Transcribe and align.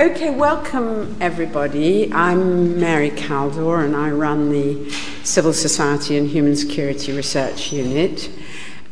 Okay, 0.00 0.30
welcome 0.30 1.14
everybody. 1.20 2.10
I'm 2.10 2.80
Mary 2.80 3.10
Kaldor 3.10 3.84
and 3.84 3.94
I 3.94 4.10
run 4.10 4.50
the 4.50 4.90
Civil 5.24 5.52
Society 5.52 6.16
and 6.16 6.26
Human 6.26 6.56
Security 6.56 7.14
Research 7.14 7.70
Unit. 7.70 8.30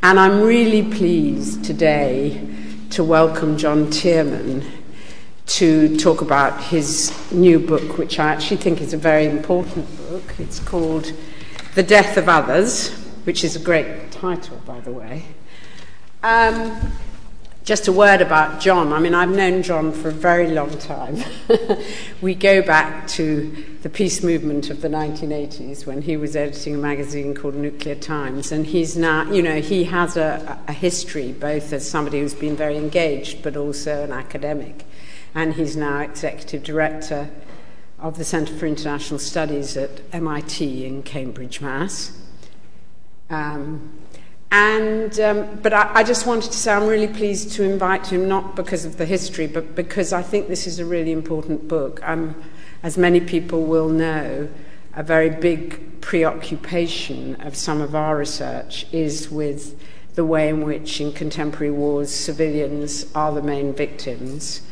And 0.03 0.21
I'm 0.21 0.43
really 0.43 0.83
pleased 0.83 1.65
today 1.65 2.47
to 2.91 3.03
welcome 3.03 3.57
John 3.57 3.89
Tirman 3.89 4.71
to 5.47 5.97
talk 5.97 6.21
about 6.21 6.63
his 6.65 7.11
new 7.33 7.59
book, 7.59 7.97
which 7.97 8.19
I 8.19 8.31
actually 8.31 8.59
think 8.59 8.83
is 8.83 8.93
a 8.93 8.99
very 8.99 9.25
important 9.25 9.87
book. 10.11 10.35
It's 10.39 10.59
called 10.59 11.11
The 11.75 11.83
Death 11.83 12.19
of 12.19 12.29
Others, 12.29 12.91
which 13.25 13.45
is 13.45 13.57
a 13.57 13.61
great 13.61 14.11
title, 14.11 14.61
by 14.67 14.81
the 14.81 14.93
way. 14.93 15.25
Um, 16.23 16.93
just 17.69 17.87
a 17.87 17.93
word 17.93 18.23
about 18.23 18.61
John. 18.61 18.95
I 18.95 18.99
mean, 18.99 19.15
I've 19.15 19.29
known 19.29 19.63
John 19.63 19.93
for 19.93 20.09
a 20.09 20.13
very 20.13 20.47
long 20.47 20.71
time. 20.79 21.23
we 22.23 22.35
go 22.35 22.63
back 22.63 23.07
to 23.09 23.55
the 23.83 23.91
peace 23.91 24.23
movement 24.23 24.71
of 24.71 24.81
the 24.81 24.89
1980s 24.89 25.85
when 25.85 26.01
he 26.01 26.17
was 26.17 26.35
editing 26.35 26.77
a 26.77 26.79
magazine 26.79 27.35
called 27.35 27.55
Nuclear 27.55 27.95
Times. 27.95 28.53
And 28.53 28.65
he's 28.65 28.97
now, 28.97 29.31
you 29.31 29.43
know, 29.43 29.61
he 29.61 29.85
has 29.85 30.17
a, 30.17 30.59
a 30.67 30.73
history 30.73 31.33
both 31.33 31.71
as 31.75 31.87
somebody 31.87 32.21
who's 32.21 32.33
been 32.33 32.57
very 32.57 32.79
engaged 32.79 33.43
but 33.43 33.55
also 33.55 34.03
an 34.03 34.13
academic. 34.13 34.87
And 35.35 35.53
he's 35.53 35.77
now 35.77 35.99
executive 35.99 36.63
director 36.63 37.29
of 37.99 38.17
the 38.17 38.25
Centre 38.25 38.57
for 38.57 38.65
International 38.65 39.19
Studies 39.19 39.77
at 39.77 40.01
MIT 40.15 40.87
in 40.87 41.03
Cambridge, 41.03 41.61
Mass. 41.61 42.19
Um, 43.29 43.93
and, 44.51 45.19
um, 45.21 45.59
but 45.63 45.75
I, 45.75 45.91
I, 45.95 46.05
just 46.05 46.27
wanted 46.27 46.51
to 46.53 46.57
say 46.57 46.73
I'm 46.73 46.87
really 46.87 47.09
pleased 47.09 47.53
to 47.53 47.65
invite 47.65 48.07
him, 48.07 48.29
not 48.29 48.57
because 48.57 48.87
of 48.87 48.97
the 48.97 49.05
history, 49.05 49.47
but 49.47 49.75
because 49.75 50.13
I 50.13 50.23
think 50.23 50.49
this 50.49 50.67
is 50.67 50.79
a 50.79 50.87
really 50.87 51.13
important 51.13 51.69
book. 51.69 52.01
Um, 52.03 52.35
as 52.83 52.97
many 52.97 53.21
people 53.21 53.65
will 53.65 53.89
know, 53.89 54.49
a 54.95 55.03
very 55.03 55.29
big 55.29 56.01
preoccupation 56.01 57.37
of 57.43 57.57
some 57.57 57.81
of 57.83 57.95
our 57.95 58.17
research 58.17 58.87
is 58.91 59.31
with 59.31 59.79
the 60.15 60.25
way 60.25 60.49
in 60.49 60.63
which, 60.63 61.01
in 61.01 61.13
contemporary 61.13 61.71
wars, 61.71 62.11
civilians 62.11 63.07
are 63.15 63.33
the 63.33 63.43
main 63.43 63.75
victims. 63.75 64.63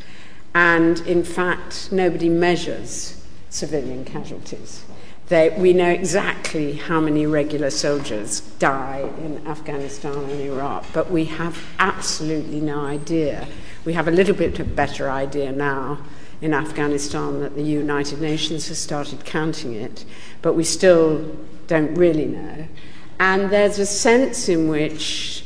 And 0.55 0.99
in 1.01 1.23
fact, 1.23 1.91
nobody 1.91 2.29
measures 2.29 3.23
civilian 3.49 4.03
casualties. 4.03 4.83
We 5.29 5.73
know 5.73 5.89
exactly 5.89 6.73
how 6.73 7.01
many 7.01 7.25
regular 7.25 7.69
soldiers 7.69 8.39
die 8.59 9.09
in 9.17 9.45
Afghanistan 9.45 10.15
and 10.15 10.39
Iraq, 10.39 10.85
but 10.93 11.11
we 11.11 11.25
have 11.25 11.61
absolutely 11.79 12.61
no 12.61 12.85
idea. 12.85 13.45
We 13.83 13.91
have 13.91 14.07
a 14.07 14.11
little 14.11 14.35
bit 14.35 14.57
of 14.59 14.67
a 14.67 14.69
better 14.69 15.09
idea 15.09 15.51
now 15.51 15.99
in 16.39 16.53
Afghanistan 16.53 17.41
that 17.41 17.55
the 17.55 17.63
United 17.63 18.21
Nations 18.21 18.69
has 18.69 18.77
started 18.77 19.25
counting 19.25 19.73
it, 19.73 20.05
but 20.41 20.53
we 20.53 20.63
still 20.63 21.35
don't 21.67 21.93
really 21.95 22.25
know. 22.25 22.67
And 23.19 23.49
there's 23.49 23.79
a 23.79 23.85
sense 23.85 24.47
in 24.47 24.69
which 24.69 25.43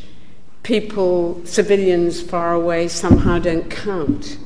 people, 0.61 1.41
civilians 1.45 2.21
far 2.21 2.53
away, 2.53 2.87
somehow 2.87 3.39
don't 3.39 3.69
count. 3.71 4.37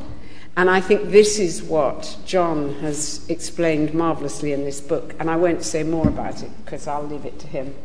And 0.57 0.69
I 0.69 0.79
think 0.79 1.11
this 1.11 1.37
is 1.37 1.61
what 1.61 2.17
John 2.25 2.75
has 2.75 3.25
explained 3.29 3.93
marvelously 3.93 4.53
in 4.53 4.63
this 4.63 4.79
book. 4.79 5.13
And 5.19 5.29
I 5.29 5.35
won't 5.35 5.63
say 5.63 5.83
more 5.83 6.07
about 6.07 6.43
it 6.43 6.51
because 6.63 6.87
I'll 6.87 7.03
leave 7.03 7.25
it 7.25 7.39
to 7.39 7.47
him 7.47 7.75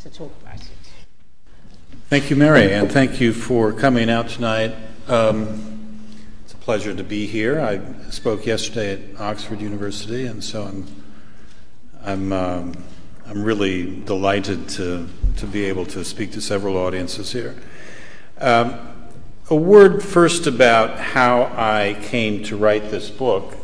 to 0.00 0.10
talk 0.10 0.32
about 0.42 0.56
it. 0.56 0.68
Thank 2.10 2.28
you, 2.28 2.36
Mary, 2.36 2.74
and 2.74 2.90
thank 2.90 3.20
you 3.20 3.32
for 3.32 3.72
coming 3.72 4.10
out 4.10 4.28
tonight. 4.28 4.74
Um, 5.06 6.04
it's 6.44 6.52
a 6.52 6.56
pleasure 6.56 6.94
to 6.94 7.04
be 7.04 7.26
here. 7.26 7.60
I 7.60 7.80
spoke 8.10 8.44
yesterday 8.44 8.92
at 8.94 9.20
Oxford 9.20 9.60
University, 9.60 10.26
and 10.26 10.42
so 10.42 10.64
I'm, 10.64 10.86
I'm, 12.04 12.32
um, 12.32 12.84
I'm 13.26 13.42
really 13.42 14.00
delighted 14.00 14.68
to, 14.70 15.08
to 15.36 15.46
be 15.46 15.64
able 15.64 15.86
to 15.86 16.04
speak 16.04 16.32
to 16.32 16.40
several 16.40 16.76
audiences 16.76 17.32
here. 17.32 17.54
Um, 18.38 18.99
a 19.50 19.56
word 19.56 20.00
first 20.00 20.46
about 20.46 20.96
how 21.00 21.42
I 21.42 21.96
came 22.02 22.44
to 22.44 22.56
write 22.56 22.92
this 22.92 23.10
book, 23.10 23.56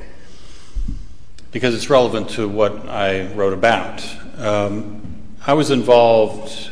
because 1.52 1.76
it's 1.76 1.88
relevant 1.88 2.30
to 2.30 2.48
what 2.48 2.88
I 2.88 3.32
wrote 3.34 3.52
about. 3.52 4.04
Um, 4.36 5.22
I 5.46 5.52
was 5.52 5.70
involved 5.70 6.70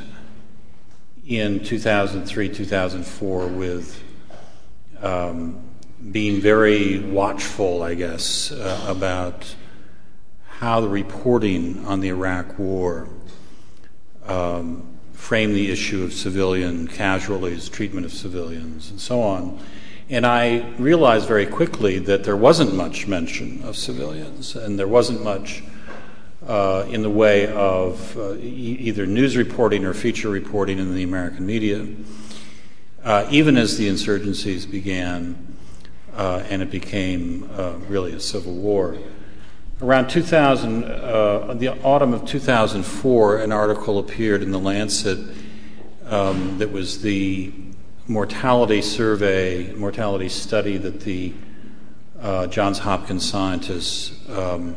in 1.29 1.63
2003, 1.63 2.49
2004 2.49 3.47
with 3.47 4.03
um, 5.01 5.63
being 6.11 6.41
very 6.41 6.99
watchful, 6.99 7.85
I 7.85 7.95
guess, 7.95 8.51
uh, 8.51 8.85
about 8.89 9.55
how 10.49 10.81
the 10.81 10.89
reporting 10.89 11.87
on 11.87 12.01
the 12.01 12.09
Iraq 12.09 12.59
War 12.59 13.09
um, 14.27 14.94
frame 15.25 15.55
the 15.55 15.71
issue 15.71 16.05
of 16.05 16.13
civilian 16.13 16.87
casualties, 16.87 17.71
treatment 17.71 18.05
of 18.05 18.13
civilians, 18.13 18.91
and 18.91 19.01
so 19.01 19.23
on. 19.23 19.59
And 20.11 20.27
I 20.27 20.69
realized 20.77 21.27
very 21.27 21.47
quickly 21.47 21.99
that 22.01 22.25
there 22.25 22.37
wasn't 22.37 22.75
much 22.75 23.07
mention 23.07 23.63
of 23.63 23.75
civilians, 23.75 24.55
and 24.55 24.79
there 24.79 24.87
wasn't 24.87 25.25
much 25.25 25.65
uh, 26.47 26.85
in 26.91 27.01
the 27.01 27.09
way 27.09 27.51
of 27.55 28.19
uh, 28.19 28.35
e- 28.35 28.77
either 28.81 29.07
news 29.07 29.35
reporting 29.35 29.87
or 29.87 29.95
feature 29.95 30.29
reporting 30.29 30.79
in 30.79 30.95
the 30.95 31.03
American 31.03 31.47
media. 31.47 31.87
Uh, 33.03 33.27
even 33.31 33.57
as 33.57 33.79
the 33.79 33.89
insurgencies 33.89 34.71
began 34.71 35.57
uh, 36.13 36.45
and 36.51 36.61
it 36.61 36.71
became 36.71 37.49
uh, 37.57 37.73
really 37.89 38.13
a 38.13 38.21
civil 38.21 38.53
war. 38.53 38.99
Around 39.83 40.09
2000, 40.09 40.85
uh, 40.85 41.55
the 41.55 41.71
autumn 41.83 42.15
of 42.15 42.25
2004, 42.25 43.39
an 43.39 43.51
article 43.51 43.99
appeared 43.99 44.41
in 44.41 44.53
The 44.53 44.59
Lancet 44.59 45.19
um, 46.07 46.59
that 46.59 46.71
was 46.71 47.03
the 47.03 47.53
mortality 48.07 48.81
survey, 48.81 49.73
mortality 49.73 50.29
study 50.29 50.77
that 50.77 51.01
the 51.01 51.33
uh, 52.21 52.47
Johns 52.47 52.79
Hopkins 52.79 53.29
scientists 53.29 54.13
um, 54.31 54.77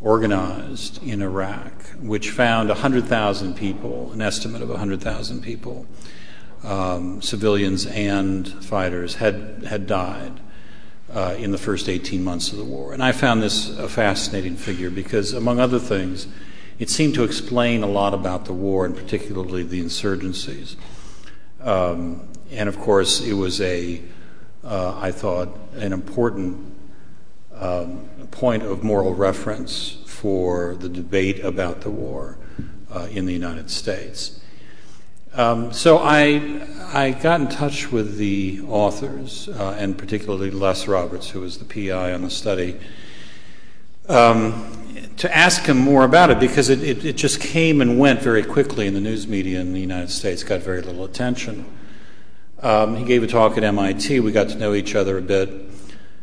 organized 0.00 1.00
in 1.04 1.22
Iraq, 1.22 1.72
which 2.00 2.30
found 2.30 2.70
100,000 2.70 3.54
people, 3.54 4.10
an 4.10 4.20
estimate 4.20 4.62
of 4.62 4.68
100,000 4.68 5.42
people, 5.42 5.86
um, 6.64 7.22
civilians 7.22 7.86
and 7.86 8.48
fighters, 8.64 9.14
had, 9.14 9.62
had 9.68 9.86
died 9.86 10.40
in 11.14 11.52
the 11.52 11.58
first 11.58 11.88
18 11.88 12.22
months 12.22 12.52
of 12.52 12.58
the 12.58 12.64
war. 12.64 12.92
And 12.92 13.02
I 13.02 13.12
found 13.12 13.42
this 13.42 13.76
a 13.78 13.88
fascinating 13.88 14.56
figure 14.56 14.90
because, 14.90 15.32
among 15.32 15.58
other 15.58 15.78
things, 15.78 16.26
it 16.78 16.88
seemed 16.88 17.14
to 17.14 17.24
explain 17.24 17.82
a 17.82 17.86
lot 17.86 18.14
about 18.14 18.44
the 18.44 18.52
war 18.52 18.84
and 18.84 18.94
particularly 18.94 19.62
the 19.62 19.82
insurgencies. 19.82 20.76
Um, 21.60 22.28
and 22.50 22.68
of 22.68 22.78
course, 22.78 23.20
it 23.20 23.32
was 23.32 23.60
a, 23.60 24.00
uh, 24.64 24.98
I 24.98 25.10
thought, 25.10 25.48
an 25.74 25.92
important 25.92 26.74
um, 27.54 28.08
point 28.30 28.62
of 28.62 28.84
moral 28.84 29.14
reference 29.14 29.98
for 30.06 30.76
the 30.76 30.88
debate 30.88 31.40
about 31.40 31.80
the 31.80 31.90
war 31.90 32.38
uh, 32.92 33.08
in 33.10 33.26
the 33.26 33.32
United 33.32 33.70
States. 33.70 34.37
Um, 35.34 35.72
so 35.72 35.98
I, 35.98 37.10
got 37.20 37.40
in 37.40 37.48
touch 37.48 37.92
with 37.92 38.16
the 38.16 38.62
authors, 38.66 39.48
uh, 39.48 39.76
and 39.78 39.96
particularly 39.96 40.50
Les 40.50 40.88
Roberts, 40.88 41.30
who 41.30 41.40
was 41.40 41.58
the 41.58 41.64
PI 41.64 42.12
on 42.12 42.22
the 42.22 42.30
study, 42.30 42.80
um, 44.08 44.74
to 45.18 45.36
ask 45.36 45.66
him 45.66 45.76
more 45.76 46.04
about 46.04 46.30
it 46.30 46.40
because 46.40 46.70
it, 46.70 47.16
just 47.16 47.40
came 47.40 47.80
and 47.80 47.98
went 47.98 48.22
very 48.22 48.42
quickly 48.42 48.86
in 48.86 48.94
the 48.94 49.00
news 49.00 49.26
media 49.26 49.60
in 49.60 49.72
the 49.72 49.80
United 49.80 50.10
States, 50.10 50.42
got 50.42 50.60
very 50.60 50.80
little 50.80 51.04
attention. 51.04 51.66
Um, 52.62 52.96
he 52.96 53.04
gave 53.04 53.22
a 53.22 53.26
talk 53.26 53.56
at 53.58 53.64
MIT. 53.64 54.20
We 54.20 54.32
got 54.32 54.48
to 54.48 54.56
know 54.56 54.74
each 54.74 54.94
other 54.94 55.18
a 55.18 55.22
bit. 55.22 55.50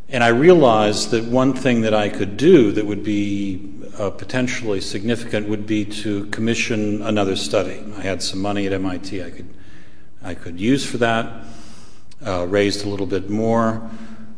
And 0.07 0.23
I 0.23 0.27
realized 0.27 1.09
that 1.11 1.23
one 1.23 1.53
thing 1.53 1.81
that 1.81 1.93
I 1.95 2.09
could 2.09 2.37
do 2.37 2.71
that 2.73 2.85
would 2.85 3.03
be 3.03 3.73
uh, 3.97 4.11
potentially 4.11 4.79
significant 4.79 5.49
would 5.49 5.65
be 5.65 5.83
to 5.85 6.27
commission 6.27 7.01
another 7.01 7.35
study. 7.35 7.83
I 7.97 8.01
had 8.01 8.21
some 8.21 8.39
money 8.39 8.67
at 8.67 8.73
MIT 8.73 9.23
I 9.23 9.31
could, 9.31 9.53
I 10.21 10.35
could 10.35 10.59
use 10.59 10.85
for 10.85 10.97
that, 10.97 11.45
uh, 12.25 12.45
raised 12.47 12.85
a 12.85 12.89
little 12.89 13.07
bit 13.07 13.31
more. 13.31 13.89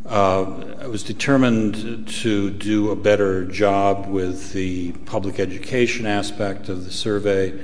Uh, 0.06 0.76
I 0.80 0.88
was 0.88 1.04
determined 1.04 2.08
to 2.08 2.50
do 2.50 2.92
a 2.92 2.96
better 2.96 3.44
job 3.44 4.08
with 4.08 4.54
the 4.54 4.94
public 5.06 5.38
education 5.38 6.06
aspect 6.06 6.70
of 6.70 6.86
the 6.86 6.92
survey. 6.92 7.60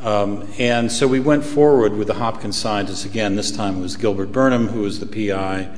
Um, 0.00 0.48
and 0.60 0.92
so 0.92 1.08
we 1.08 1.18
went 1.18 1.44
forward 1.44 1.94
with 1.94 2.06
the 2.06 2.14
Hopkins 2.14 2.56
scientists 2.56 3.04
again. 3.04 3.34
This 3.34 3.50
time 3.50 3.78
it 3.78 3.80
was 3.80 3.96
Gilbert 3.96 4.30
Burnham, 4.30 4.68
who 4.68 4.82
was 4.82 5.00
the 5.00 5.06
PI 5.06 5.68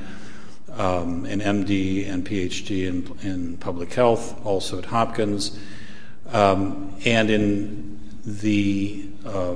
an 1.25 1.39
MD 1.39 2.09
and 2.09 2.25
PhD 2.25 2.87
in, 3.23 3.57
public 3.57 3.93
health, 3.93 4.45
also 4.45 4.77
at 4.77 4.85
Hopkins. 4.85 5.57
Um, 6.31 6.95
and 7.05 7.29
in 7.29 7.99
the 8.25 9.07
uh, 9.25 9.55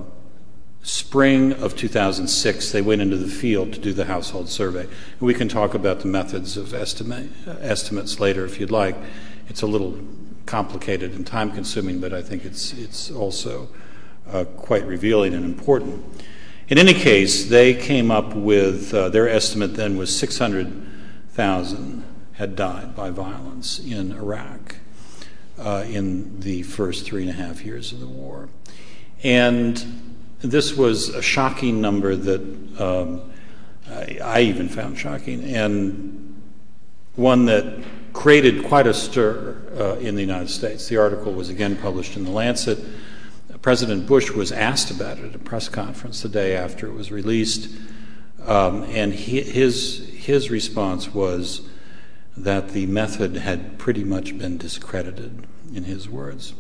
spring 0.81 1.53
of 1.53 1.75
2006, 1.75 2.71
they 2.71 2.81
went 2.81 3.01
into 3.01 3.17
the 3.17 3.27
field 3.27 3.73
to 3.73 3.79
do 3.79 3.93
the 3.93 4.05
household 4.05 4.49
survey. 4.49 4.87
We 5.19 5.33
can 5.33 5.49
talk 5.49 5.73
about 5.73 5.99
the 5.99 6.07
methods 6.07 6.57
of 6.57 6.73
estimate, 6.73 7.29
estimates 7.47 8.19
later 8.19 8.45
if 8.45 8.59
you'd 8.59 8.71
like. 8.71 8.95
It's 9.49 9.61
a 9.61 9.67
little 9.67 9.99
complicated 10.45 11.13
and 11.13 11.25
time 11.27 11.51
consuming, 11.51 11.99
but 11.99 12.13
I 12.13 12.21
think 12.21 12.45
it's, 12.45 12.73
it's 12.73 13.11
also 13.11 13.69
uh, 14.31 14.45
quite 14.45 14.85
revealing 14.85 15.33
and 15.33 15.43
important. 15.43 16.03
In 16.69 16.77
any 16.77 16.93
case, 16.93 17.45
they 17.49 17.73
came 17.73 18.11
up 18.11 18.35
with 18.35 18.93
uh, 18.93 19.09
their 19.09 19.27
estimate 19.27 19.75
then 19.75 19.97
was 19.97 20.15
600,000 21.39 22.03
had 22.33 22.53
died 22.57 22.93
by 22.97 23.09
violence 23.09 23.79
in 23.79 24.11
Iraq 24.11 24.75
uh, 25.57 25.85
in 25.87 26.41
the 26.41 26.63
first 26.63 27.05
three 27.05 27.21
and 27.21 27.29
a 27.29 27.33
half 27.33 27.63
years 27.63 27.93
of 27.93 28.01
the 28.01 28.07
war. 28.07 28.49
And 29.23 30.11
this 30.41 30.75
was 30.75 31.07
a 31.07 31.21
shocking 31.21 31.79
number 31.79 32.17
that 32.17 32.41
um, 32.81 33.31
I, 34.21 34.41
even 34.41 34.67
found 34.67 34.99
shocking, 34.99 35.45
and 35.45 36.41
one 37.15 37.45
that 37.45 37.85
created 38.11 38.65
quite 38.65 38.85
a 38.85 38.93
stir 38.93 39.55
uh, 39.79 39.95
in 39.99 40.15
the 40.15 40.21
United 40.21 40.49
States. 40.49 40.89
The 40.89 40.97
article 40.97 41.31
was 41.31 41.47
again 41.47 41.77
published 41.77 42.17
in 42.17 42.25
The 42.25 42.31
Lancet. 42.31 42.79
President 43.61 44.07
Bush 44.07 44.29
was 44.31 44.51
asked 44.51 44.91
about 44.91 45.19
it 45.19 45.29
at 45.29 45.35
a 45.35 45.39
press 45.39 45.69
conference 45.69 46.21
the 46.21 46.27
day 46.27 46.57
after 46.57 46.85
it 46.85 46.93
was 46.93 47.13
released, 47.13 47.69
and 48.47 49.13
his, 49.13 50.49
response 50.49 51.13
was 51.13 51.61
that 52.37 52.69
the 52.69 52.85
method 52.85 53.35
had 53.35 53.77
pretty 53.77 54.03
much 54.03 54.37
been 54.37 54.57
discredited, 54.57 55.45
in 55.73 55.83
his 55.83 56.09
words, 56.09 56.53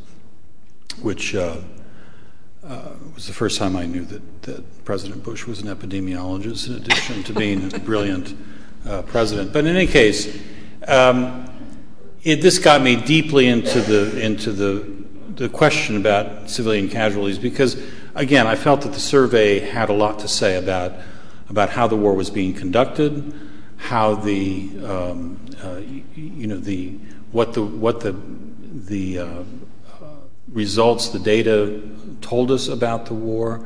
which 1.01 1.35
uh, 1.35 1.57
uh, 2.63 2.89
was 3.15 3.27
the 3.27 3.33
first 3.33 3.57
time 3.57 3.75
I 3.75 3.85
knew 3.85 4.05
that, 4.05 4.21
President 4.83 5.23
Bush 5.23 5.45
was 5.45 5.61
an 5.61 5.67
epidemiologist, 5.67 6.67
in 6.67 6.73
addition 6.73 7.21
to 7.23 7.33
being 7.33 7.71
a 7.71 7.79
brilliant 7.79 8.35
uh, 8.87 9.03
president. 9.03 9.53
But 9.53 9.65
in 9.67 9.75
any 9.75 9.85
case, 9.85 10.35
um, 10.87 11.45
this 12.23 12.57
got 12.57 12.81
me 12.81 12.95
deeply 12.95 13.47
into 13.47 13.81
the 13.81 15.49
question 15.49 15.97
about 15.97 16.49
civilian 16.49 16.89
casualties 16.89 17.37
because, 17.37 17.79
again, 18.15 18.47
I 18.47 18.55
felt 18.55 18.81
that 18.81 18.93
the 18.93 18.99
survey 18.99 19.59
had 19.59 19.89
a 19.89 19.93
lot 19.93 20.17
to 20.19 20.27
say 20.27 20.57
about 20.57 20.93
about 21.49 21.69
how 21.69 21.87
the 21.87 21.95
war 21.95 22.13
was 22.13 22.29
being 22.29 22.53
conducted, 22.53 23.33
how 23.77 24.15
the 24.15 24.69
um, 24.85 25.39
uh, 25.63 25.81
you, 26.15 26.47
know 26.47 26.57
the 26.57 26.89
what 27.31 27.53
the 27.53 27.63
what 27.63 28.01
the 28.01 28.11
the 28.11 29.19
uh, 29.19 29.43
results, 30.51 31.09
the 31.09 31.19
data 31.19 31.81
told 32.21 32.51
us 32.51 32.67
about 32.67 33.05
the 33.05 33.13
war. 33.13 33.65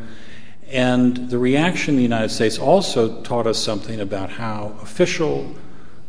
And 0.70 1.30
the 1.30 1.38
reaction 1.38 1.94
in 1.94 1.98
the 1.98 2.04
United 2.04 2.30
States 2.30 2.58
also 2.58 3.22
taught 3.22 3.48
us 3.48 3.60
something 3.60 4.00
about 4.00 4.32
how 4.32 4.76
official 4.82 5.54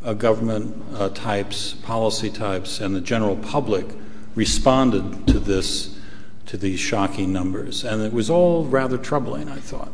uh, 0.05 0.15
government 0.15 1.15
types, 1.15 1.75
policy 1.75 2.31
types, 2.31 2.81
and 2.81 2.94
the 2.94 3.00
general 3.00 3.37
public 3.37 3.87
responded 4.35 5.27
to 5.29 5.38
this, 5.38 5.99
to 6.47 6.56
these 6.56 6.81
shocking 6.81 7.32
numbers. 7.32 7.85
And 7.85 8.03
it 8.03 8.12
was 8.12 8.31
all 8.31 8.65
rather 8.65 8.99
troubling, 8.99 9.49
I 9.49 9.59
thought. 9.59 9.93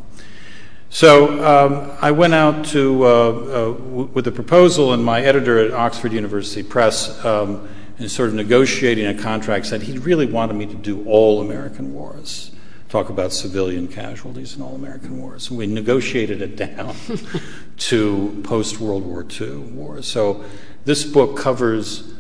So 0.93 1.45
um, 1.47 1.97
I 2.03 2.11
went 2.11 2.35
out 2.35 2.65
to, 2.67 3.05
uh, 3.05 3.09
uh, 3.09 3.73
w- 3.75 4.11
with 4.13 4.27
a 4.27 4.33
proposal, 4.33 4.93
and 4.93 5.05
my 5.05 5.23
editor 5.23 5.57
at 5.65 5.71
Oxford 5.71 6.13
University 6.13 6.65
Press, 6.65 7.25
um, 7.25 7.69
in 8.01 8.09
sort 8.09 8.31
of 8.31 8.35
negotiating 8.35 9.07
a 9.07 9.15
contract, 9.15 9.67
said 9.67 9.83
he 9.83 9.99
really 9.99 10.27
wanted 10.27 10.55
me 10.55 10.67
to 10.67 10.75
do 10.75 11.05
all 11.07 11.43
American 11.43 11.95
wars, 11.95 12.51
talk 12.89 13.09
about 13.09 13.33
civilian 13.33 13.87
casualties 13.87 14.57
in 14.57 14.63
all 14.63 14.75
American 14.75 15.23
wars. 15.23 15.49
And 15.49 15.57
we 15.57 15.69
negotiated 15.69 16.43
it 16.43 16.57
down 16.57 16.97
to 17.77 18.43
post 18.43 18.81
World 18.81 19.07
War 19.07 19.25
II 19.41 19.59
wars. 19.59 20.09
So 20.09 20.45
this 20.87 21.05
book 21.05 21.37
covers 21.37 22.15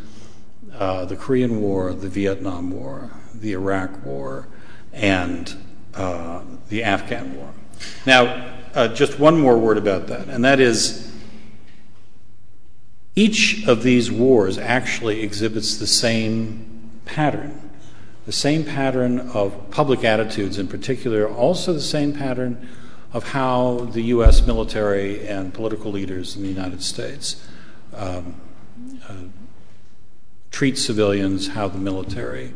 uh, 0.75 1.06
the 1.06 1.16
Korean 1.16 1.61
War, 1.61 1.93
the 1.93 2.08
Vietnam 2.08 2.70
War, 2.70 3.11
the 3.34 3.50
Iraq 3.50 4.06
War, 4.06 4.46
and 4.93 5.56
uh, 5.93 6.43
the 6.69 6.84
Afghan 6.84 7.34
War. 7.34 7.52
Now, 8.06 8.58
uh, 8.75 8.88
just 8.88 9.19
one 9.19 9.40
more 9.40 9.58
word 9.58 9.78
about 9.78 10.06
that, 10.08 10.28
and 10.28 10.44
that 10.44 10.61
is 10.61 11.11
each 13.17 13.67
of 13.67 13.82
these 13.82 14.11
wars 14.11 14.56
actually 14.58 15.22
exhibits 15.22 15.76
the 15.76 15.87
same 15.87 17.00
pattern. 17.05 17.70
The 18.26 18.32
same 18.32 18.64
pattern 18.64 19.20
of 19.20 19.70
public 19.70 20.05
attitudes, 20.05 20.58
in 20.58 20.69
particular, 20.69 21.28
also 21.28 21.72
the 21.72 21.81
same 21.81 22.12
pattern 22.12 22.69
of 23.12 23.31
how 23.31 23.88
the 23.93 24.02
U.S. 24.02 24.46
military 24.46 25.26
and 25.26 25.52
political 25.52 25.90
leaders 25.90 26.37
in 26.37 26.43
the 26.43 26.49
United 26.49 26.82
States 26.82 27.44
um, 27.94 28.40
uh, 29.08 29.14
treat 30.50 30.78
civilians, 30.78 31.49
how 31.49 31.66
the 31.69 31.78
military, 31.78 32.52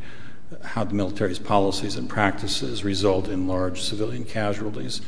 how 0.63 0.85
the 0.85 0.95
military's 0.95 1.39
policies 1.39 1.97
and 1.97 2.09
practices 2.09 2.85
result 2.85 3.29
in 3.29 3.49
large 3.49 3.81
civilian 3.81 4.25
casualties. 4.25 5.01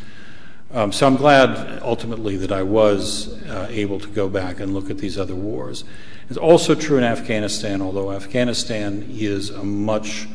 Um, 0.72 0.90
so 0.92 1.06
I'm 1.06 1.16
glad 1.16 1.80
ultimately 1.82 2.36
that 2.38 2.50
I 2.50 2.62
was 2.62 3.40
uh, 3.44 3.68
able 3.70 4.00
to 4.00 4.08
go 4.08 4.28
back 4.28 4.58
and 4.58 4.74
look 4.74 4.90
at 4.90 4.98
these 4.98 5.16
other 5.16 5.34
wars. 5.34 5.84
It's 6.28 6.38
also 6.38 6.74
true 6.74 6.98
in 6.98 7.04
Afghanistan, 7.04 7.80
although 7.80 8.10
Afghanistan 8.10 9.06
is 9.10 9.50
a 9.50 9.62
much 9.62 10.26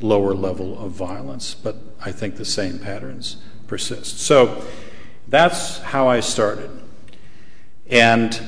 lower 0.00 0.34
level 0.34 0.78
of 0.78 0.92
violence, 0.92 1.54
but 1.54 1.76
I 2.00 2.10
think 2.10 2.36
the 2.36 2.44
same 2.44 2.78
patterns 2.78 3.36
persist. 3.66 4.18
So 4.20 4.64
that's 5.28 5.78
how 5.78 6.08
I 6.08 6.20
started. 6.20 6.70
And 7.88 8.40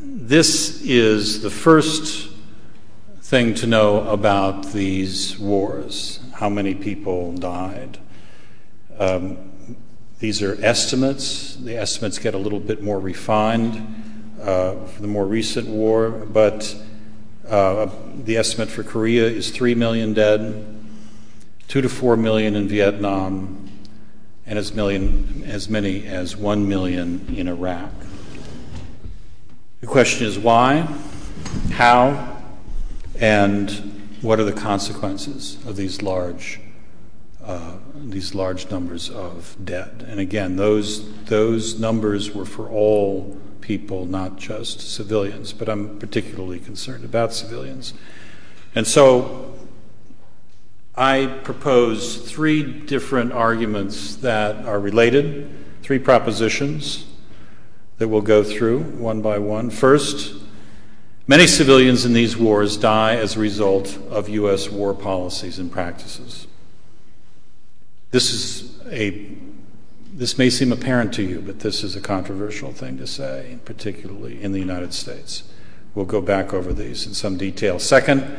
this 0.00 0.82
is 0.82 1.42
the 1.42 1.50
first 1.50 2.30
thing 3.20 3.54
to 3.54 3.66
know 3.66 4.08
about 4.08 4.72
these 4.72 5.38
wars 5.38 6.18
how 6.34 6.48
many 6.48 6.74
people 6.74 7.32
died. 7.34 7.98
Um, 8.98 9.51
these 10.22 10.40
are 10.40 10.56
estimates. 10.64 11.56
The 11.56 11.76
estimates 11.76 12.20
get 12.20 12.32
a 12.32 12.38
little 12.38 12.60
bit 12.60 12.80
more 12.80 13.00
refined 13.00 13.74
uh, 14.40 14.76
for 14.86 15.02
the 15.02 15.08
more 15.08 15.26
recent 15.26 15.66
war, 15.66 16.10
but 16.10 16.76
uh, 17.48 17.90
the 18.22 18.36
estimate 18.36 18.68
for 18.68 18.84
Korea 18.84 19.26
is 19.26 19.50
3 19.50 19.74
million 19.74 20.14
dead, 20.14 20.80
2 21.66 21.80
to 21.80 21.88
4 21.88 22.16
million 22.16 22.54
in 22.54 22.68
Vietnam, 22.68 23.68
and 24.46 24.60
as, 24.60 24.72
million, 24.72 25.42
as 25.44 25.68
many 25.68 26.06
as 26.06 26.36
1 26.36 26.68
million 26.68 27.26
in 27.36 27.48
Iraq. 27.48 27.90
The 29.80 29.88
question 29.88 30.24
is 30.24 30.38
why, 30.38 30.82
how, 31.72 32.40
and 33.18 34.14
what 34.20 34.38
are 34.38 34.44
the 34.44 34.52
consequences 34.52 35.58
of 35.66 35.74
these 35.74 36.00
large 36.00 36.60
Uh, 37.44 37.76
these 37.96 38.34
large 38.34 38.70
numbers 38.70 39.10
of 39.10 39.56
dead? 39.64 40.04
And 40.08 40.20
again, 40.20 40.56
those 40.56 41.24
those 41.24 41.78
numbers 41.78 42.34
were 42.34 42.44
for 42.44 42.68
all 42.68 43.36
people, 43.60 44.06
not 44.06 44.36
just 44.36 44.80
civilians. 44.80 45.52
But 45.52 45.68
I'm 45.68 45.98
particularly 45.98 46.60
concerned 46.60 47.04
about 47.04 47.32
civilians, 47.32 47.94
and 48.74 48.86
so 48.86 49.54
I 50.94 51.40
propose 51.42 52.30
three 52.30 52.62
different 52.62 53.32
arguments 53.32 54.16
that 54.16 54.64
are 54.64 54.78
related, 54.78 55.50
three 55.82 55.98
propositions 55.98 57.06
that 57.98 58.08
we'll 58.08 58.20
go 58.20 58.44
through 58.44 58.80
one 58.80 59.20
by 59.20 59.38
one. 59.38 59.70
First, 59.70 60.42
Many 61.28 61.46
civilians 61.46 62.04
in 62.04 62.14
these 62.14 62.36
wars 62.36 62.76
die 62.76 63.14
as 63.14 63.36
a 63.36 63.40
result 63.40 63.96
of 64.10 64.28
U.S. 64.28 64.68
war 64.68 64.92
policies 64.92 65.58
and 65.58 65.70
practices. 65.70 66.48
This 68.12 68.32
is 68.32 68.78
a 68.86 69.36
this 70.12 70.36
may 70.36 70.50
seem 70.50 70.70
apparent 70.70 71.14
to 71.14 71.22
you, 71.22 71.40
but 71.40 71.60
this 71.60 71.82
is 71.82 71.96
a 71.96 72.00
controversial 72.00 72.70
thing 72.70 72.98
to 72.98 73.06
say, 73.06 73.58
particularly 73.64 74.40
in 74.42 74.52
the 74.52 74.58
United 74.58 74.92
States. 74.92 75.44
We'll 75.94 76.04
go 76.04 76.20
back 76.20 76.52
over 76.52 76.74
these 76.74 77.06
in 77.06 77.14
some 77.14 77.38
detail. 77.38 77.78
Second, 77.78 78.30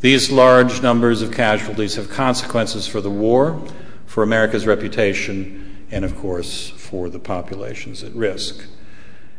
these 0.00 0.32
large 0.32 0.82
numbers 0.82 1.22
of 1.22 1.30
casualties 1.30 1.94
have 1.94 2.10
consequences 2.10 2.88
for 2.88 3.00
the 3.00 3.10
war, 3.10 3.62
for 4.06 4.24
America's 4.24 4.66
reputation, 4.66 5.86
and 5.92 6.04
of 6.04 6.16
course, 6.16 6.70
for 6.70 7.08
the 7.08 7.20
populations 7.20 8.02
at 8.02 8.12
risk. 8.12 8.66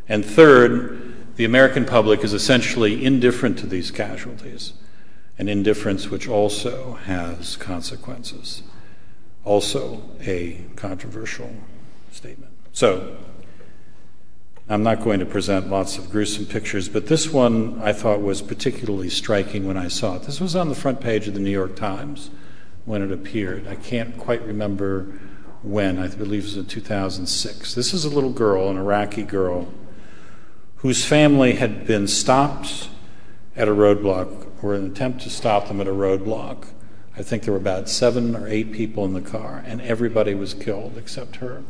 And 0.08 0.24
third, 0.24 1.36
the 1.36 1.44
American 1.44 1.84
public 1.84 2.24
is 2.24 2.32
essentially 2.32 3.04
indifferent 3.04 3.58
to 3.58 3.66
these 3.66 3.90
casualties, 3.90 4.72
an 5.38 5.50
indifference 5.50 6.08
which 6.08 6.26
also 6.26 6.94
has 7.04 7.56
consequences. 7.56 8.62
Also, 9.44 10.02
a 10.20 10.60
controversial 10.76 11.52
statement. 12.12 12.52
So, 12.72 13.16
I'm 14.68 14.82
not 14.82 15.02
going 15.02 15.18
to 15.18 15.26
present 15.26 15.68
lots 15.68 15.98
of 15.98 16.10
gruesome 16.10 16.46
pictures, 16.46 16.88
but 16.88 17.08
this 17.08 17.30
one 17.30 17.80
I 17.82 17.92
thought 17.92 18.22
was 18.22 18.40
particularly 18.40 19.10
striking 19.10 19.66
when 19.66 19.76
I 19.76 19.88
saw 19.88 20.16
it. 20.16 20.22
This 20.22 20.40
was 20.40 20.54
on 20.54 20.68
the 20.68 20.74
front 20.74 21.00
page 21.00 21.26
of 21.26 21.34
the 21.34 21.40
New 21.40 21.50
York 21.50 21.76
Times 21.76 22.30
when 22.84 23.02
it 23.02 23.10
appeared. 23.10 23.66
I 23.66 23.74
can't 23.74 24.16
quite 24.16 24.42
remember 24.42 25.12
when, 25.62 25.98
I 25.98 26.08
believe 26.08 26.42
it 26.42 26.46
was 26.46 26.56
in 26.56 26.66
2006. 26.66 27.74
This 27.74 27.92
is 27.92 28.04
a 28.04 28.08
little 28.08 28.32
girl, 28.32 28.68
an 28.70 28.76
Iraqi 28.76 29.24
girl, 29.24 29.68
whose 30.76 31.04
family 31.04 31.54
had 31.54 31.86
been 31.86 32.06
stopped 32.06 32.88
at 33.56 33.68
a 33.68 33.72
roadblock 33.72 34.46
or 34.62 34.74
an 34.74 34.86
attempt 34.86 35.22
to 35.22 35.30
stop 35.30 35.68
them 35.68 35.80
at 35.80 35.86
a 35.86 35.92
roadblock. 35.92 36.66
I 37.16 37.22
think 37.22 37.42
there 37.42 37.52
were 37.52 37.60
about 37.60 37.88
seven 37.88 38.34
or 38.34 38.48
eight 38.48 38.72
people 38.72 39.04
in 39.04 39.12
the 39.12 39.20
car, 39.20 39.62
and 39.66 39.82
everybody 39.82 40.34
was 40.34 40.54
killed 40.54 40.96
except 40.96 41.36
her 41.36 41.62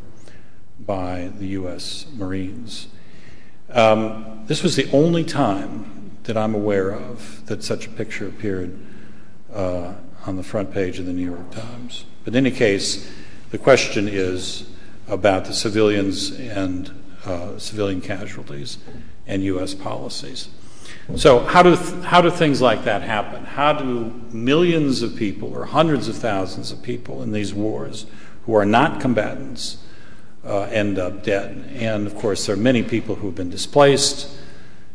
by 0.78 1.32
the 1.36 1.48
U.S. 1.48 2.06
Marines. 2.14 2.86
Um, 3.70 4.44
this 4.46 4.62
was 4.62 4.76
the 4.76 4.90
only 4.92 5.24
time 5.24 6.18
that 6.24 6.36
I'm 6.36 6.54
aware 6.54 6.92
of 6.92 7.44
that 7.46 7.64
such 7.64 7.86
a 7.86 7.90
picture 7.90 8.28
appeared 8.28 8.78
uh, 9.52 9.94
on 10.26 10.36
the 10.36 10.42
front 10.44 10.72
page 10.72 10.98
of 10.98 11.06
the 11.06 11.12
New 11.12 11.28
York 11.28 11.50
Times. 11.50 12.04
But 12.24 12.34
in 12.34 12.46
any 12.46 12.54
case, 12.54 13.10
the 13.50 13.58
question 13.58 14.08
is 14.08 14.70
about 15.08 15.46
the 15.46 15.52
civilians 15.52 16.30
and 16.30 16.90
uh, 17.24 17.58
civilian 17.58 18.00
casualties 18.00 18.78
and 19.26 19.42
U.S. 19.44 19.74
policies. 19.74 20.48
So, 21.16 21.40
how 21.40 21.62
do, 21.62 21.76
th- 21.76 22.04
how 22.04 22.20
do 22.20 22.30
things 22.30 22.62
like 22.62 22.84
that 22.84 23.02
happen? 23.02 23.44
How 23.44 23.72
do 23.72 24.14
millions 24.30 25.02
of 25.02 25.16
people 25.16 25.52
or 25.52 25.64
hundreds 25.64 26.08
of 26.08 26.16
thousands 26.16 26.70
of 26.70 26.80
people 26.80 27.22
in 27.22 27.32
these 27.32 27.52
wars 27.52 28.06
who 28.46 28.54
are 28.54 28.64
not 28.64 29.00
combatants 29.00 29.78
uh, 30.44 30.62
end 30.62 30.98
up 30.98 31.24
dead? 31.24 31.70
And 31.74 32.06
of 32.06 32.14
course, 32.14 32.46
there 32.46 32.54
are 32.54 32.58
many 32.58 32.84
people 32.84 33.16
who 33.16 33.26
have 33.26 33.34
been 33.34 33.50
displaced, 33.50 34.30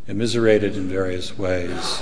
immiserated 0.07 0.77
in 0.77 0.87
various 0.87 1.37
ways, 1.37 2.01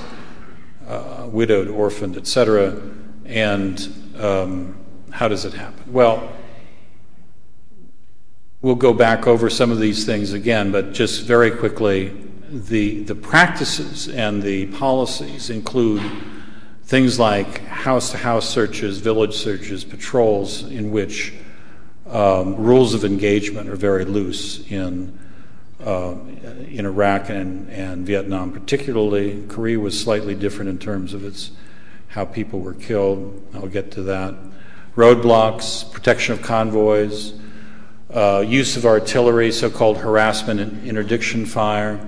uh, 0.88 1.27
widowed, 1.29 1.67
orphaned, 1.67 2.15
etc. 2.15 2.79
And 3.25 4.13
um, 4.19 4.77
how 5.09 5.27
does 5.27 5.45
it 5.45 5.53
happen? 5.53 5.91
Well, 5.91 6.31
we'll 8.62 8.75
go 8.75 8.93
back 8.93 9.25
over 9.25 9.50
some 9.50 9.71
of 9.71 9.79
these 9.79 10.05
things 10.05 10.31
again, 10.31 10.71
but 10.71 10.93
just 10.93 11.24
very 11.24 11.50
quickly 11.50 12.25
the, 12.49 13.03
the 13.03 13.15
practices 13.15 14.07
and 14.07 14.41
the 14.41 14.67
policies 14.67 15.49
include 15.49 16.01
things 16.83 17.19
like 17.19 17.59
house 17.65 18.11
to 18.11 18.17
house 18.17 18.47
searches, 18.47 18.99
village 18.99 19.33
searches, 19.33 19.83
patrols, 19.83 20.63
in 20.63 20.91
which 20.91 21.33
um, 22.07 22.55
rules 22.55 22.93
of 22.93 23.03
engagement 23.03 23.69
are 23.69 23.75
very 23.75 24.05
loose 24.05 24.65
in, 24.69 25.17
uh, 25.83 26.15
in 26.69 26.85
Iraq 26.85 27.29
and, 27.29 28.05
Vietnam, 28.05 28.51
particularly. 28.51 29.43
Korea 29.47 29.79
was 29.79 29.99
slightly 29.99 30.35
different 30.35 30.69
in 30.69 30.77
terms 30.77 31.13
of 31.13 31.25
its 31.25 31.51
how 32.09 32.23
people 32.23 32.61
were 32.61 32.73
killed. 32.73 33.45
I'll 33.53 33.67
get 33.67 33.91
to 33.91 34.03
that. 34.03 34.35
Roadblocks, 34.95 35.91
protection 35.91 36.33
of 36.33 36.41
convoys, 36.41 37.33
uh, 38.13 38.43
use 38.47 38.77
of 38.77 38.85
artillery, 38.85 39.51
so 39.51 39.69
called 39.69 39.97
harassment 39.97 40.59
and 40.59 40.87
interdiction 40.87 41.45
fire, 41.45 41.99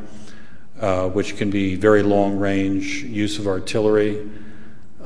which 1.10 1.38
can 1.38 1.50
be 1.50 1.75
very 1.75 2.03
long 2.03 2.38
range 2.38 3.03
use 3.03 3.39
of 3.39 3.48
artillery 3.48 4.29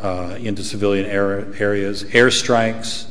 uh, 0.01 0.35
into 0.39 0.63
civilian 0.63 1.05
areas, 1.05 2.03
airstrikes 2.05 3.07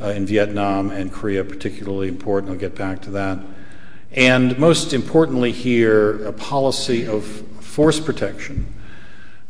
uh, 0.00 0.08
in 0.08 0.26
Vietnam 0.26 0.90
and 0.90 1.12
Korea, 1.12 1.44
particularly 1.44 2.08
important. 2.08 2.50
I'll 2.50 2.58
get 2.58 2.74
back 2.74 3.02
to 3.02 3.10
that. 3.10 3.38
And 4.12 4.58
most 4.58 4.92
importantly, 4.92 5.52
here, 5.52 6.26
a 6.26 6.32
policy 6.32 7.06
of 7.06 7.24
force 7.24 8.00
protection, 8.00 8.72